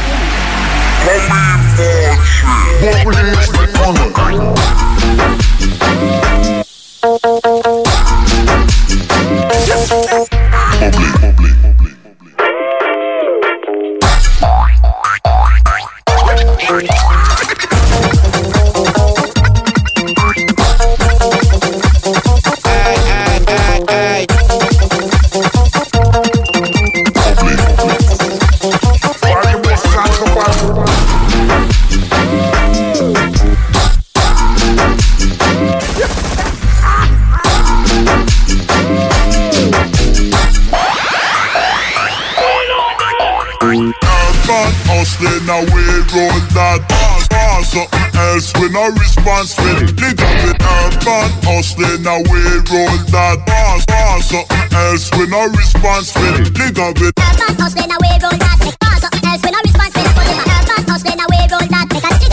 else 48.37 48.53
we 48.61 48.69
no 48.69 48.89
responsible. 48.91 49.81
Nigga 49.97 50.29
we 50.45 50.51
urban 50.53 51.29
hustling, 51.41 52.03
now 52.03 52.21
we 52.29 52.39
roll 52.69 52.97
that 53.09 53.41
pass. 53.47 53.85
Pass 53.85 54.29
something 54.29 54.77
else 54.77 55.09
we 55.17 55.25
no 55.27 55.47
responsible. 55.57 56.45
Nigga 56.53 56.93
we 57.01 57.07
urban 57.17 57.55
hustling, 57.57 57.89
now 57.89 57.97
we 57.99 58.09
roll 58.21 58.37
that. 58.37 58.77
Pass 58.79 59.01
something 59.01 59.25
else 59.25 59.41
we 59.43 59.49
no 59.49 59.59
response 59.65 59.95
responsible. 59.97 60.53
Urban 60.53 60.85
hustling, 60.85 61.17
now 61.17 61.25
we 61.29 61.37
roll 61.49 61.65
that. 61.65 62.26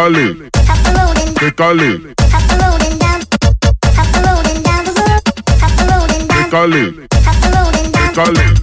Cali, 0.00 0.50
de 1.38 1.54
Cali, 1.54 1.98
de 1.98 2.14
Cali, 6.48 6.90
de 6.90 8.12
Cali. 8.14 8.59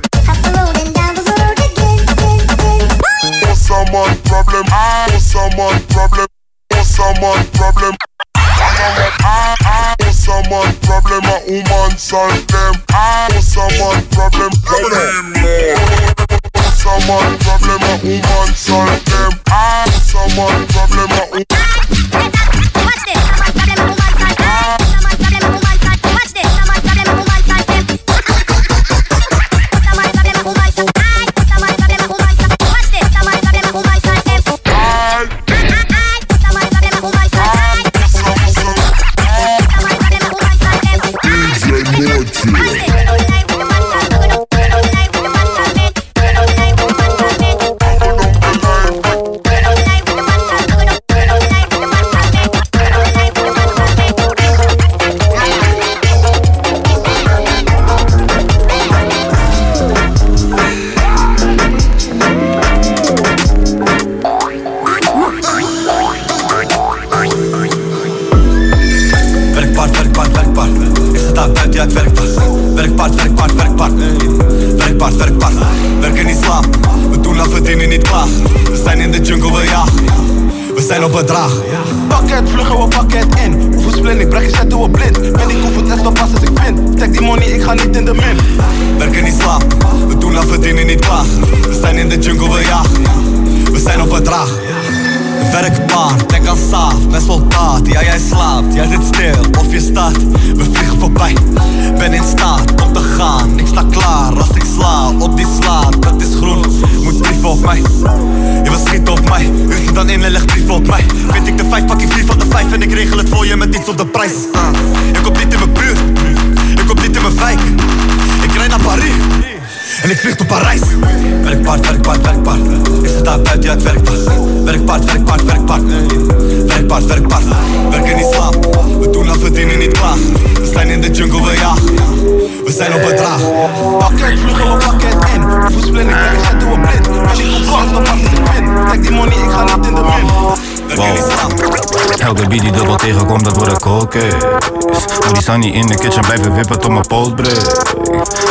money 145.57 145.75
in 145.75 145.87
de 145.87 145.95
kitchen 145.97 146.21
blijven 146.21 146.53
wippen 146.53 146.79
tot 146.79 146.91
mijn 146.91 147.07
poot 147.07 147.35
breekt. 147.35 147.93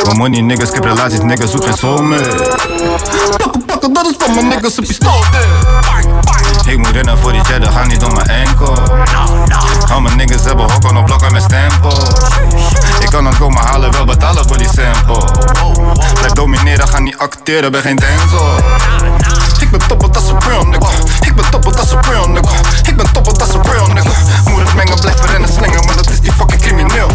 Mijn 0.05 0.17
money 0.17 0.41
niggas, 0.41 0.69
ik 0.69 0.75
heb 0.75 0.85
relaties, 0.85 1.21
niggas 1.21 1.51
zoek 1.51 1.65
geen 1.65 1.77
soulmate. 1.77 2.57
Pakken, 3.37 3.65
pakken, 3.65 3.93
dat 3.93 4.07
is 4.07 4.15
van 4.19 4.35
mijn 4.35 4.49
niggas, 4.49 4.77
een 4.77 4.87
pistool. 4.87 5.25
Ik 6.67 6.79
moet 6.79 6.91
rennen 6.91 7.19
voor 7.19 7.33
die 7.33 7.45
cheddar, 7.45 7.73
ga 7.73 7.85
niet 7.85 8.05
om 8.05 8.15
mijn 8.15 8.27
enkel. 8.27 8.75
Al 9.93 10.01
mijn 10.01 10.17
niggas 10.17 10.45
hebben 10.45 10.71
hokken 10.71 10.97
op 10.97 11.05
blokken 11.05 11.33
met 11.33 11.43
stempel. 11.43 11.99
Ik 13.01 13.11
kan 13.11 13.27
het 13.27 13.39
komen 13.39 13.63
halen, 13.63 13.93
wel 13.93 14.05
betalen 14.05 14.49
voor 14.49 14.59
die 14.59 14.69
sample. 14.75 15.25
Blijf 16.15 16.33
domineren, 16.33 16.89
ga 16.89 16.99
niet 16.99 17.19
acteren, 17.19 17.73
ben 17.73 17.81
geen 17.81 17.97
denzel. 17.97 18.49
Ik 19.77 19.87
ben 19.89 19.99
top, 19.99 20.15
dat 20.15 20.23
is 20.23 20.29
een 20.31 20.41
real 20.49 20.65
nigga. 20.67 20.89
Ik 21.21 21.37
ben 21.37 21.51
top, 21.51 21.63
dat 21.63 21.85
is 21.85 21.91
een 21.93 22.03
real 22.03 22.29
nigga. 22.29 22.57
Ik 22.83 22.97
ben 22.97 23.13
top, 23.13 23.25
dat 23.25 23.49
is 23.49 23.55
een 23.55 23.63
real 23.63 23.87
nigga. 23.87 24.11
Moet 24.51 24.61
het 24.61 24.75
mengen, 24.75 25.01
blijven 25.01 25.27
rennen, 25.27 25.49
slingen, 25.53 25.85
maar 25.87 25.97
dat 25.97 26.11
is 26.11 26.21
die 26.21 26.33
fucking 26.33 26.61
crimineel. 26.61 27.09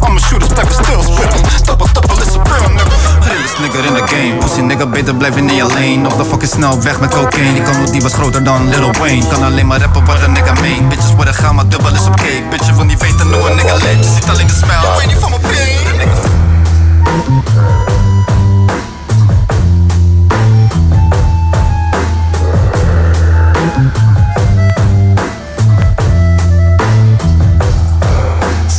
Al 0.00 0.10
mijn 0.10 0.24
shooters 0.24 0.52
blijven 0.52 0.74
stilspitten. 0.84 1.40
Toppel, 1.64 1.86
toppel 1.92 2.16
is 2.20 2.34
een 2.34 2.44
real 2.44 2.70
nigga. 2.70 2.96
Realist 3.20 3.58
nigga 3.58 3.78
in 3.78 3.94
the 3.94 4.14
game. 4.14 4.34
Pussy 4.38 4.60
nigga, 4.60 4.86
beter 4.86 5.14
blijven 5.14 5.48
in 5.48 5.54
je 5.54 5.64
lane. 5.64 6.06
Of 6.06 6.16
dat 6.16 6.26
fucking 6.26 6.50
snelweg 6.50 7.00
met 7.00 7.10
cocaine. 7.14 7.52
Die 7.52 7.62
kan 7.62 7.84
die 7.92 8.02
was 8.02 8.12
groter 8.12 8.44
dan 8.44 8.68
Lil 8.68 8.92
Wayne. 8.98 9.26
Kan 9.28 9.42
alleen 9.42 9.66
maar 9.66 9.80
rappen 9.80 10.04
waar 10.04 10.22
een 10.22 10.32
nigga 10.32 10.52
mee. 10.60 10.82
Bitches 10.82 11.14
worden 11.14 11.34
gaan, 11.34 11.54
maar 11.54 11.68
dubbel 11.68 11.94
is 11.94 12.06
op 12.06 12.16
cake. 12.16 12.42
Bitch, 12.50 12.70
wil 12.74 12.84
niet 12.84 13.00
weten 13.00 13.32
hoe 13.32 13.50
een 13.50 13.56
nigga 13.56 13.74
leeft. 13.74 14.04
Je 14.04 14.10
ziet 14.14 14.28
alleen 14.28 14.46
de 14.46 14.52
smile, 14.52 14.96
weet 14.98 15.06
niet 15.06 15.18
van 15.20 15.30
mijn 15.30 15.42
pain. 15.42 15.68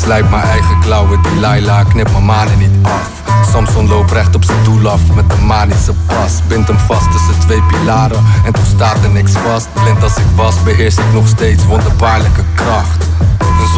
Slijp 0.10 0.30
mijn 0.30 0.44
eigen 0.44 0.80
klauwen, 0.80 1.22
die 1.22 1.40
Laila, 1.40 1.84
knip 1.84 2.12
mijn 2.12 2.26
manen 2.26 2.58
niet 2.58 2.72
af. 2.82 3.10
Samson 3.52 3.88
loopt 3.88 4.12
recht 4.12 4.36
op 4.36 4.44
zijn 4.44 4.64
doel 4.64 4.90
af 4.90 5.02
met 5.16 5.26
een 5.32 5.46
manische 5.46 5.94
pas. 6.06 6.42
Bind 6.48 6.68
hem 6.68 6.78
vast 6.78 7.12
tussen 7.12 7.40
twee 7.40 7.62
pilaren 7.62 8.24
en 8.46 8.54
toen 8.54 8.66
staat 8.66 9.04
er 9.04 9.10
niks 9.10 9.32
vast. 9.32 9.74
Blind 9.74 10.04
als 10.04 10.18
ik 10.18 10.26
was, 10.36 10.64
beheers 10.64 10.98
ik 10.98 11.14
nog 11.14 11.28
steeds 11.28 11.66
wonderbaarlijke 11.66 12.44
kracht. 12.56 13.09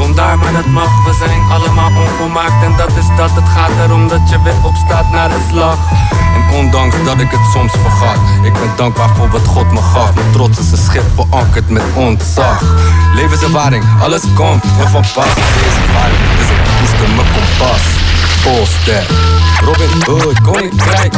Zondaar, 0.02 0.38
maar 0.38 0.54
dat 0.54 0.66
mag, 0.66 1.04
we 1.06 1.14
zijn 1.14 1.42
allemaal 1.52 1.92
onvolmaakt. 2.02 2.64
En 2.64 2.74
dat 2.78 2.90
is 2.98 3.08
dat, 3.18 3.32
het 3.32 3.50
gaat 3.50 3.72
erom 3.86 4.08
dat 4.08 4.30
je 4.30 4.42
weer 4.42 4.56
opstaat 4.64 5.12
naar 5.12 5.30
de 5.30 5.42
slag. 5.50 5.78
En 6.36 6.58
ondanks 6.58 6.96
dat 7.06 7.20
ik 7.20 7.32
het 7.32 7.46
soms 7.54 7.72
vergat 7.72 8.18
Ik 8.44 8.54
ben 8.54 8.72
dankbaar 8.76 9.10
voor 9.16 9.30
wat 9.30 9.46
God 9.46 9.72
me 9.72 9.82
gaf. 9.82 10.14
Mijn 10.14 10.32
trots 10.32 10.60
is 10.60 10.72
een 10.72 10.78
schip 10.78 11.04
verankerd 11.16 11.70
met 11.70 11.84
ontzag. 11.96 12.64
Levenservaring, 13.14 13.84
alles 14.00 14.22
komt 14.36 14.64
me 14.64 14.88
van 14.88 15.06
pas. 15.14 15.34
Deze 15.36 15.82
dus 16.38 16.50
ik 16.50 16.62
koester 16.80 17.10
mijn 17.16 17.28
kompas 17.32 18.11
Polster 18.44 19.04
Robin 19.60 20.02
Hood, 20.06 20.42
koninkrijk, 20.42 21.14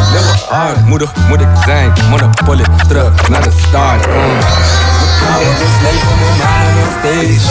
hard 0.49 0.85
Moedig 0.85 1.11
moet 1.27 1.41
ik 1.41 1.47
zijn, 1.65 1.93
monopoly 2.09 2.63
terug 2.87 3.29
naar 3.29 3.43
de 3.43 3.51
start. 3.67 4.07
Mm. 4.07 4.13
Mijn 4.13 5.57
dus 5.59 5.75
leven 5.81 6.17
mijn 6.19 6.37
manen 6.37 6.73
nog 6.75 6.91
steeds. 6.99 7.43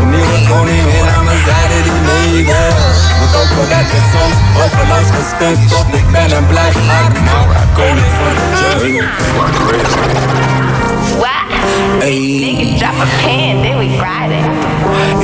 Een 0.00 0.10
nieuwe 0.10 0.48
koningin 0.48 1.08
aan 1.16 1.24
mijn 1.24 1.38
zijde 1.44 1.82
die 1.82 2.00
ook 3.40 3.50
gestemd 5.10 5.68
Tot 5.68 5.94
ik 5.94 6.10
ben 6.10 6.36
en 6.36 6.46
blijf 6.46 6.74
man 6.74 7.12
Koning 7.74 8.06
van 8.18 8.34
de 8.34 8.86
jungle 8.86 10.73
Hey. 12.00 12.54
Nigga 12.54 12.78
drop 12.78 12.94
a 12.94 13.06
pen, 13.22 13.62
then 13.62 13.78
we 13.78 13.96
Friday. 13.98 14.74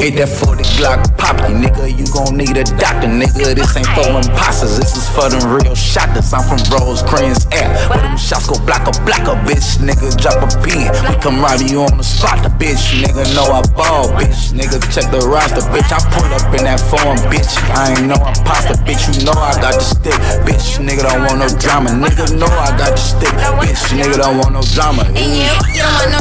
Hit 0.00 0.16
that 0.16 0.32
40 0.32 0.64
Glock 0.80 1.04
pop 1.20 1.36
you, 1.44 1.52
nigga. 1.60 1.92
You 1.92 2.08
gon' 2.08 2.32
need 2.32 2.56
a 2.56 2.64
doctor, 2.80 3.04
nigga. 3.04 3.52
This 3.52 3.76
ain't 3.76 3.84
for 3.92 4.08
imposters, 4.16 4.80
this 4.80 4.96
is 4.96 5.04
for 5.12 5.28
them 5.28 5.44
real 5.52 5.76
shotters. 5.76 6.32
I'm 6.32 6.40
from 6.40 6.56
Rosecrans 6.72 7.44
Air. 7.52 7.68
Where 7.92 8.00
them 8.00 8.16
shots 8.16 8.48
go 8.48 8.56
black 8.64 8.88
or 8.88 8.96
black 9.04 9.28
a 9.28 9.36
bitch, 9.44 9.76
nigga. 9.84 10.08
Drop 10.16 10.40
a 10.40 10.48
pin. 10.64 10.88
We 11.04 11.20
come 11.20 11.44
rob 11.44 11.60
you 11.60 11.84
on 11.84 12.00
the 12.00 12.06
spot, 12.06 12.40
the 12.40 12.48
bitch. 12.48 12.80
Nigga 12.96 13.28
know 13.36 13.44
I 13.52 13.60
ball, 13.76 14.08
bitch. 14.16 14.56
Nigga 14.56 14.80
check 14.88 15.12
the 15.12 15.20
roster, 15.28 15.60
bitch. 15.68 15.92
I 15.92 16.00
pull 16.16 16.32
up 16.32 16.48
in 16.56 16.64
that 16.64 16.80
form, 16.80 17.20
bitch. 17.28 17.52
I 17.76 17.92
ain't 17.92 18.08
no 18.08 18.16
imposter, 18.16 18.80
bitch. 18.88 19.04
You 19.12 19.28
know 19.28 19.36
I 19.36 19.52
got 19.60 19.76
the 19.76 19.84
stick, 19.84 20.16
bitch. 20.48 20.80
Nigga 20.80 21.04
don't 21.04 21.28
want 21.28 21.44
no 21.44 21.48
drama. 21.60 21.92
Nigga 21.92 22.32
know 22.40 22.48
I 22.48 22.72
got 22.80 22.96
the 22.96 23.02
stick, 23.04 23.36
bitch. 23.60 23.84
Nigga 23.92 24.16
don't 24.16 24.40
want 24.40 24.56
no 24.56 24.64
drama. 24.72 25.04
And 25.12 25.28
you, 25.28 25.52
you 25.76 25.84
don't 25.84 25.96
want 26.00 26.12
no 26.16 26.20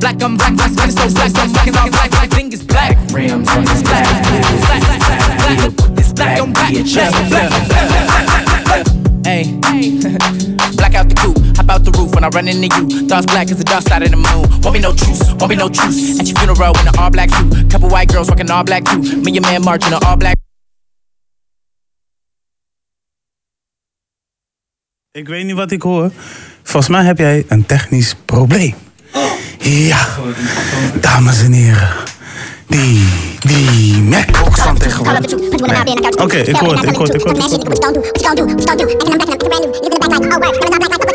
my 0.00 0.68
skin 0.68 0.88
is 0.88 0.94
so 0.94 1.08
black, 1.14 1.30
I'm 1.36 1.52
rocking 1.52 1.76
all 1.76 1.90
black, 1.90 2.10
black, 2.10 2.30
thing 2.30 2.52
is 2.52 2.62
black. 2.64 2.96
Rims 3.12 3.48
on 3.48 3.64
black 3.64 3.82
black 3.82 5.64
with 5.66 5.96
this 5.96 6.12
black 6.12 6.38
bitch. 6.38 6.96
I'm 6.96 7.12
so 7.12 7.22
black. 7.28 7.50
Hey, 9.24 9.44
black 10.76 10.94
out 10.94 11.08
the 11.08 11.14
coupe, 11.16 11.56
hop 11.56 11.70
out 11.70 11.84
the 11.84 11.90
roof 11.98 12.14
when 12.14 12.24
I 12.24 12.28
run 12.28 12.48
into 12.48 12.68
you. 12.76 13.08
Thoughts 13.08 13.26
black 13.26 13.50
as 13.50 13.58
the 13.58 13.64
dark 13.64 13.82
side 13.82 14.02
of 14.02 14.10
the 14.10 14.16
moon. 14.16 14.46
Won't 14.62 14.74
be 14.74 14.80
no 14.80 14.92
truce, 14.94 15.32
won't 15.34 15.48
be 15.48 15.56
no 15.56 15.68
truce. 15.68 16.20
At 16.20 16.26
your 16.28 16.36
funeral 16.38 16.74
in 16.78 16.86
an 16.86 16.98
all 16.98 17.10
black 17.10 17.30
suit. 17.30 17.70
Couple 17.70 17.88
white 17.88 18.08
girls 18.08 18.28
rocking 18.28 18.50
all 18.50 18.64
black 18.64 18.84
too. 18.84 19.00
Me 19.00 19.26
and 19.26 19.34
your 19.34 19.42
man 19.42 19.64
marching 19.64 19.92
in 19.92 19.98
all 20.04 20.16
black. 20.16 20.36
Ik 25.12 25.28
weet 25.28 25.44
niet 25.44 25.54
wat 25.54 25.70
ik 25.70 25.82
hoor. 25.82 26.10
Volgens 26.62 26.88
mij 26.88 27.04
heb 27.04 27.18
jij 27.18 27.44
een 27.48 27.66
technisch 27.66 28.14
probleem. 28.24 28.74
Ja, 29.68 29.98
dames 31.00 31.42
en 31.42 31.52
heren. 31.52 31.88
Die, 32.66 33.04
die 33.40 34.02
Mac. 34.02 34.36
Hoogstand 34.36 34.80
tegenwoordig. 34.80 35.55
Oké, 36.22 36.36
ik 36.36 36.56
hoor 36.56 36.76
het, 36.76 36.84
ik 36.84 36.96
hoor 36.96 37.06
het, 37.06 37.14
ik 37.14 37.22
hoor 37.22 37.34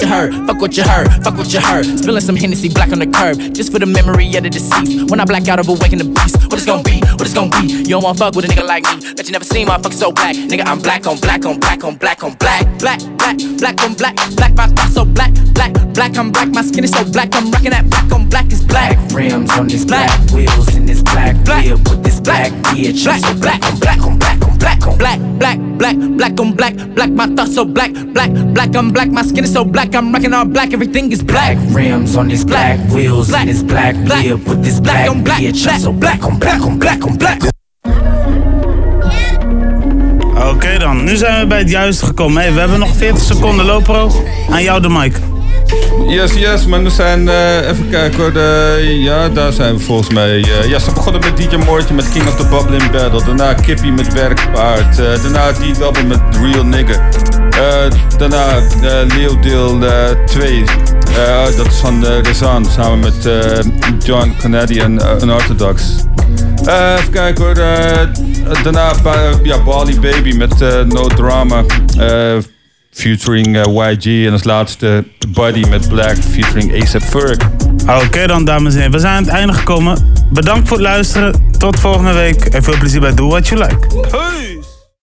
you 0.02 0.10
heard, 0.10 0.34
fuck 0.48 0.60
what 0.60 0.76
you 0.76 0.84
heard, 0.84 1.08
fuck 1.24 1.36
what 1.38 1.54
you 1.54 1.60
heard. 1.60 1.86
Spilling 1.86 2.22
some 2.22 2.36
Hennessy 2.36 2.70
black 2.70 2.92
on 2.92 3.00
the 3.00 3.08
curb, 3.08 3.38
just 3.54 3.72
for 3.72 3.80
the 3.80 3.86
memory 3.86 4.26
of 4.36 4.44
the 4.44 4.50
deceased. 4.50 5.10
When 5.10 5.20
I 5.20 5.26
black 5.26 5.48
out, 5.48 5.60
I'll 5.60 5.70
awaken 5.70 6.00
the 6.00 6.06
beast. 6.06 6.38
What 6.50 6.58
it's 6.58 6.66
gonna 6.66 6.84
be, 6.84 7.00
what 7.18 7.22
it's 7.22 7.34
gonna 7.34 7.52
be. 7.62 7.68
You 7.68 7.96
don't 7.96 8.04
wanna 8.04 8.18
fuck 8.18 8.36
with 8.36 8.46
a 8.46 8.48
nigga 8.48 8.66
like 8.66 8.84
me, 8.90 9.14
that 9.14 9.26
you 9.28 9.32
never 9.32 9.46
seen, 9.46 9.68
motherfucker 9.68 9.94
so 9.94 10.12
black. 10.12 10.36
Nigga, 10.36 10.66
I'm 10.66 10.82
black 10.82 11.06
on 11.08 11.20
black 11.20 11.46
on 11.46 11.60
black 11.60 11.84
on 11.84 11.96
black 11.96 12.24
on 12.24 12.34
black. 12.36 12.66
Black, 12.80 13.00
black, 13.18 13.38
black 13.60 13.84
on 13.84 13.94
black, 13.94 14.16
black, 14.36 14.54
my 14.56 14.68
thoughts 14.68 14.94
so 14.94 15.06
black, 15.06 15.34
black, 15.54 15.74
black, 15.94 16.18
I'm 16.18 16.32
black, 16.32 16.50
my 16.50 16.64
skin 16.64 16.84
is 16.84 16.92
so 16.92 17.04
black, 17.06 17.30
I'm 17.36 17.52
rocking 17.52 17.72
that 17.72 17.88
black 17.90 18.12
on 18.12 18.28
black 18.28 18.52
is 18.52 18.64
black. 18.64 18.98
Rims 19.14 19.52
on 19.52 19.70
his 19.70 19.86
black 19.86 20.10
wheels 20.34 20.76
and 20.76 20.90
his 20.90 21.04
black 21.04 21.36
whip 21.46 21.78
with 21.90 22.04
this 22.04 22.20
black 22.20 22.52
bitch. 22.74 23.06
I'm 23.06 23.22
Black, 23.22 23.22
so 23.22 23.34
black, 23.40 23.64
on 23.66 23.80
black, 23.80 24.02
on 24.02 24.18
black, 24.18 24.31
on 24.42 24.58
black, 24.58 24.88
on 24.88 24.98
black, 24.98 25.20
black, 25.40 25.60
black, 25.78 25.98
black 26.18 26.40
on 26.40 26.54
black, 26.54 26.76
black, 26.96 27.10
my 27.10 27.28
thoughts 27.36 27.56
so 27.56 27.66
black, 27.66 27.92
black, 28.14 28.32
black, 28.54 28.76
I'm 28.76 28.92
black, 28.92 29.10
my 29.10 29.24
skin 29.24 29.44
is 29.44 29.54
so 29.54 29.66
black, 29.66 29.96
I'm 29.96 30.12
rocking 30.14 30.34
all 30.34 30.46
black, 30.46 30.74
everything 30.74 31.12
is 31.12 31.24
black. 31.24 31.58
Rims 31.74 32.16
on 32.16 32.30
his 32.30 32.46
black 32.46 32.80
wheels 32.92 33.34
and 33.34 33.50
his 33.50 33.64
black 33.64 33.96
whip 33.96 34.48
with 34.48 34.64
this 34.64 34.80
black 34.80 35.10
on 35.10 35.24
black, 35.24 35.42
bitch. 35.42 35.66
I'm 35.68 35.70
black, 35.70 35.82
so 35.82 35.94
black 35.94 36.24
on 36.24 36.40
black 36.40 36.62
on 36.62 36.78
black 36.80 37.04
on 37.06 37.18
black. 37.18 37.42
Oké 40.50 40.78
dan, 40.78 41.04
nu 41.04 41.16
zijn 41.16 41.42
we 41.42 41.48
bij 41.48 41.60
het 41.60 41.70
juiste 41.70 42.06
gekomen. 42.06 42.42
Hey, 42.42 42.54
we 42.54 42.60
hebben 42.60 42.80
nog 42.80 42.96
40 42.96 43.24
seconden 43.24 43.66
lopro. 43.66 44.12
Aan 44.50 44.64
jou 44.64 44.82
de 44.82 44.90
mic. 44.90 45.31
Yes, 46.08 46.34
yes, 46.34 46.66
man. 46.66 46.84
We 46.84 46.90
zijn, 46.90 47.30
eh, 47.30 47.70
even 47.70 47.90
kijken 47.90 48.20
hoor. 48.20 48.34
De, 48.34 48.88
ja, 49.00 49.30
daar 49.30 49.52
zijn 49.54 49.76
we 49.76 49.80
volgens 49.84 50.10
mij. 50.10 50.42
eh, 50.42 50.70
ja, 50.70 50.80
ze 50.80 50.92
begonnen 50.92 51.22
met 51.22 51.38
DJ 51.38 51.56
Moortje 51.56 51.94
met 51.94 52.10
King 52.12 52.28
of 52.28 52.36
the 52.36 52.48
Bubbling 52.48 52.92
Battle. 52.92 53.24
Daarna 53.26 53.54
Kippie 53.54 53.92
met 53.92 54.14
Werkpaard. 54.14 55.00
eh, 55.00 55.06
daarna 55.22 55.52
D-Double 55.52 56.04
met 56.04 56.20
Real 56.42 56.66
Nigga. 56.66 57.10
Eh, 57.50 58.18
daarna 58.18 58.46
Leo 59.16 59.40
Deel 59.40 59.80
2. 60.26 60.64
dat 61.58 61.66
is 61.68 61.76
van 61.76 62.04
uh, 62.06 62.22
Rezan 62.22 62.66
samen 62.66 63.00
met 63.00 63.30
John 64.04 64.36
uh, 64.48 65.22
Unorthodox. 65.22 65.84
Even 66.60 67.12
kijken 67.12 67.44
hoor. 67.44 67.54
daarna 68.64 68.92
ja, 69.44 69.58
Bali 69.64 70.00
Baby 70.00 70.34
met 70.36 70.60
No 70.88 71.08
Drama. 71.08 71.64
Featuring 72.92 73.58
eh, 73.58 73.92
YG. 73.92 74.26
En 74.26 74.32
als 74.32 74.44
laatste 74.44 75.04
Buddy 75.28 75.70
met 75.70 75.88
Black 75.90 76.18
featuring 76.18 76.82
ASAP 76.82 77.04
Ferg. 77.04 77.38
Oké 78.06 78.28
dan, 78.28 78.46
dames 78.46 78.74
en 78.74 78.78
heren. 78.78 78.94
We 78.94 79.00
zijn 79.00 79.14
aan 79.14 79.24
het 79.24 79.32
einde 79.32 79.54
gekomen. 79.54 80.14
Bedankt 80.30 80.68
voor 80.68 80.78
het 80.78 80.86
luisteren. 80.86 81.52
Tot 81.58 81.80
volgende 81.80 82.14
week. 82.14 82.46
En 82.46 82.64
veel 82.64 82.78
plezier 82.78 83.00
bij 83.00 83.14
Do 83.14 83.28
What 83.28 83.48
You 83.48 83.62
Like. 83.62 83.88
Hey! 84.18 84.51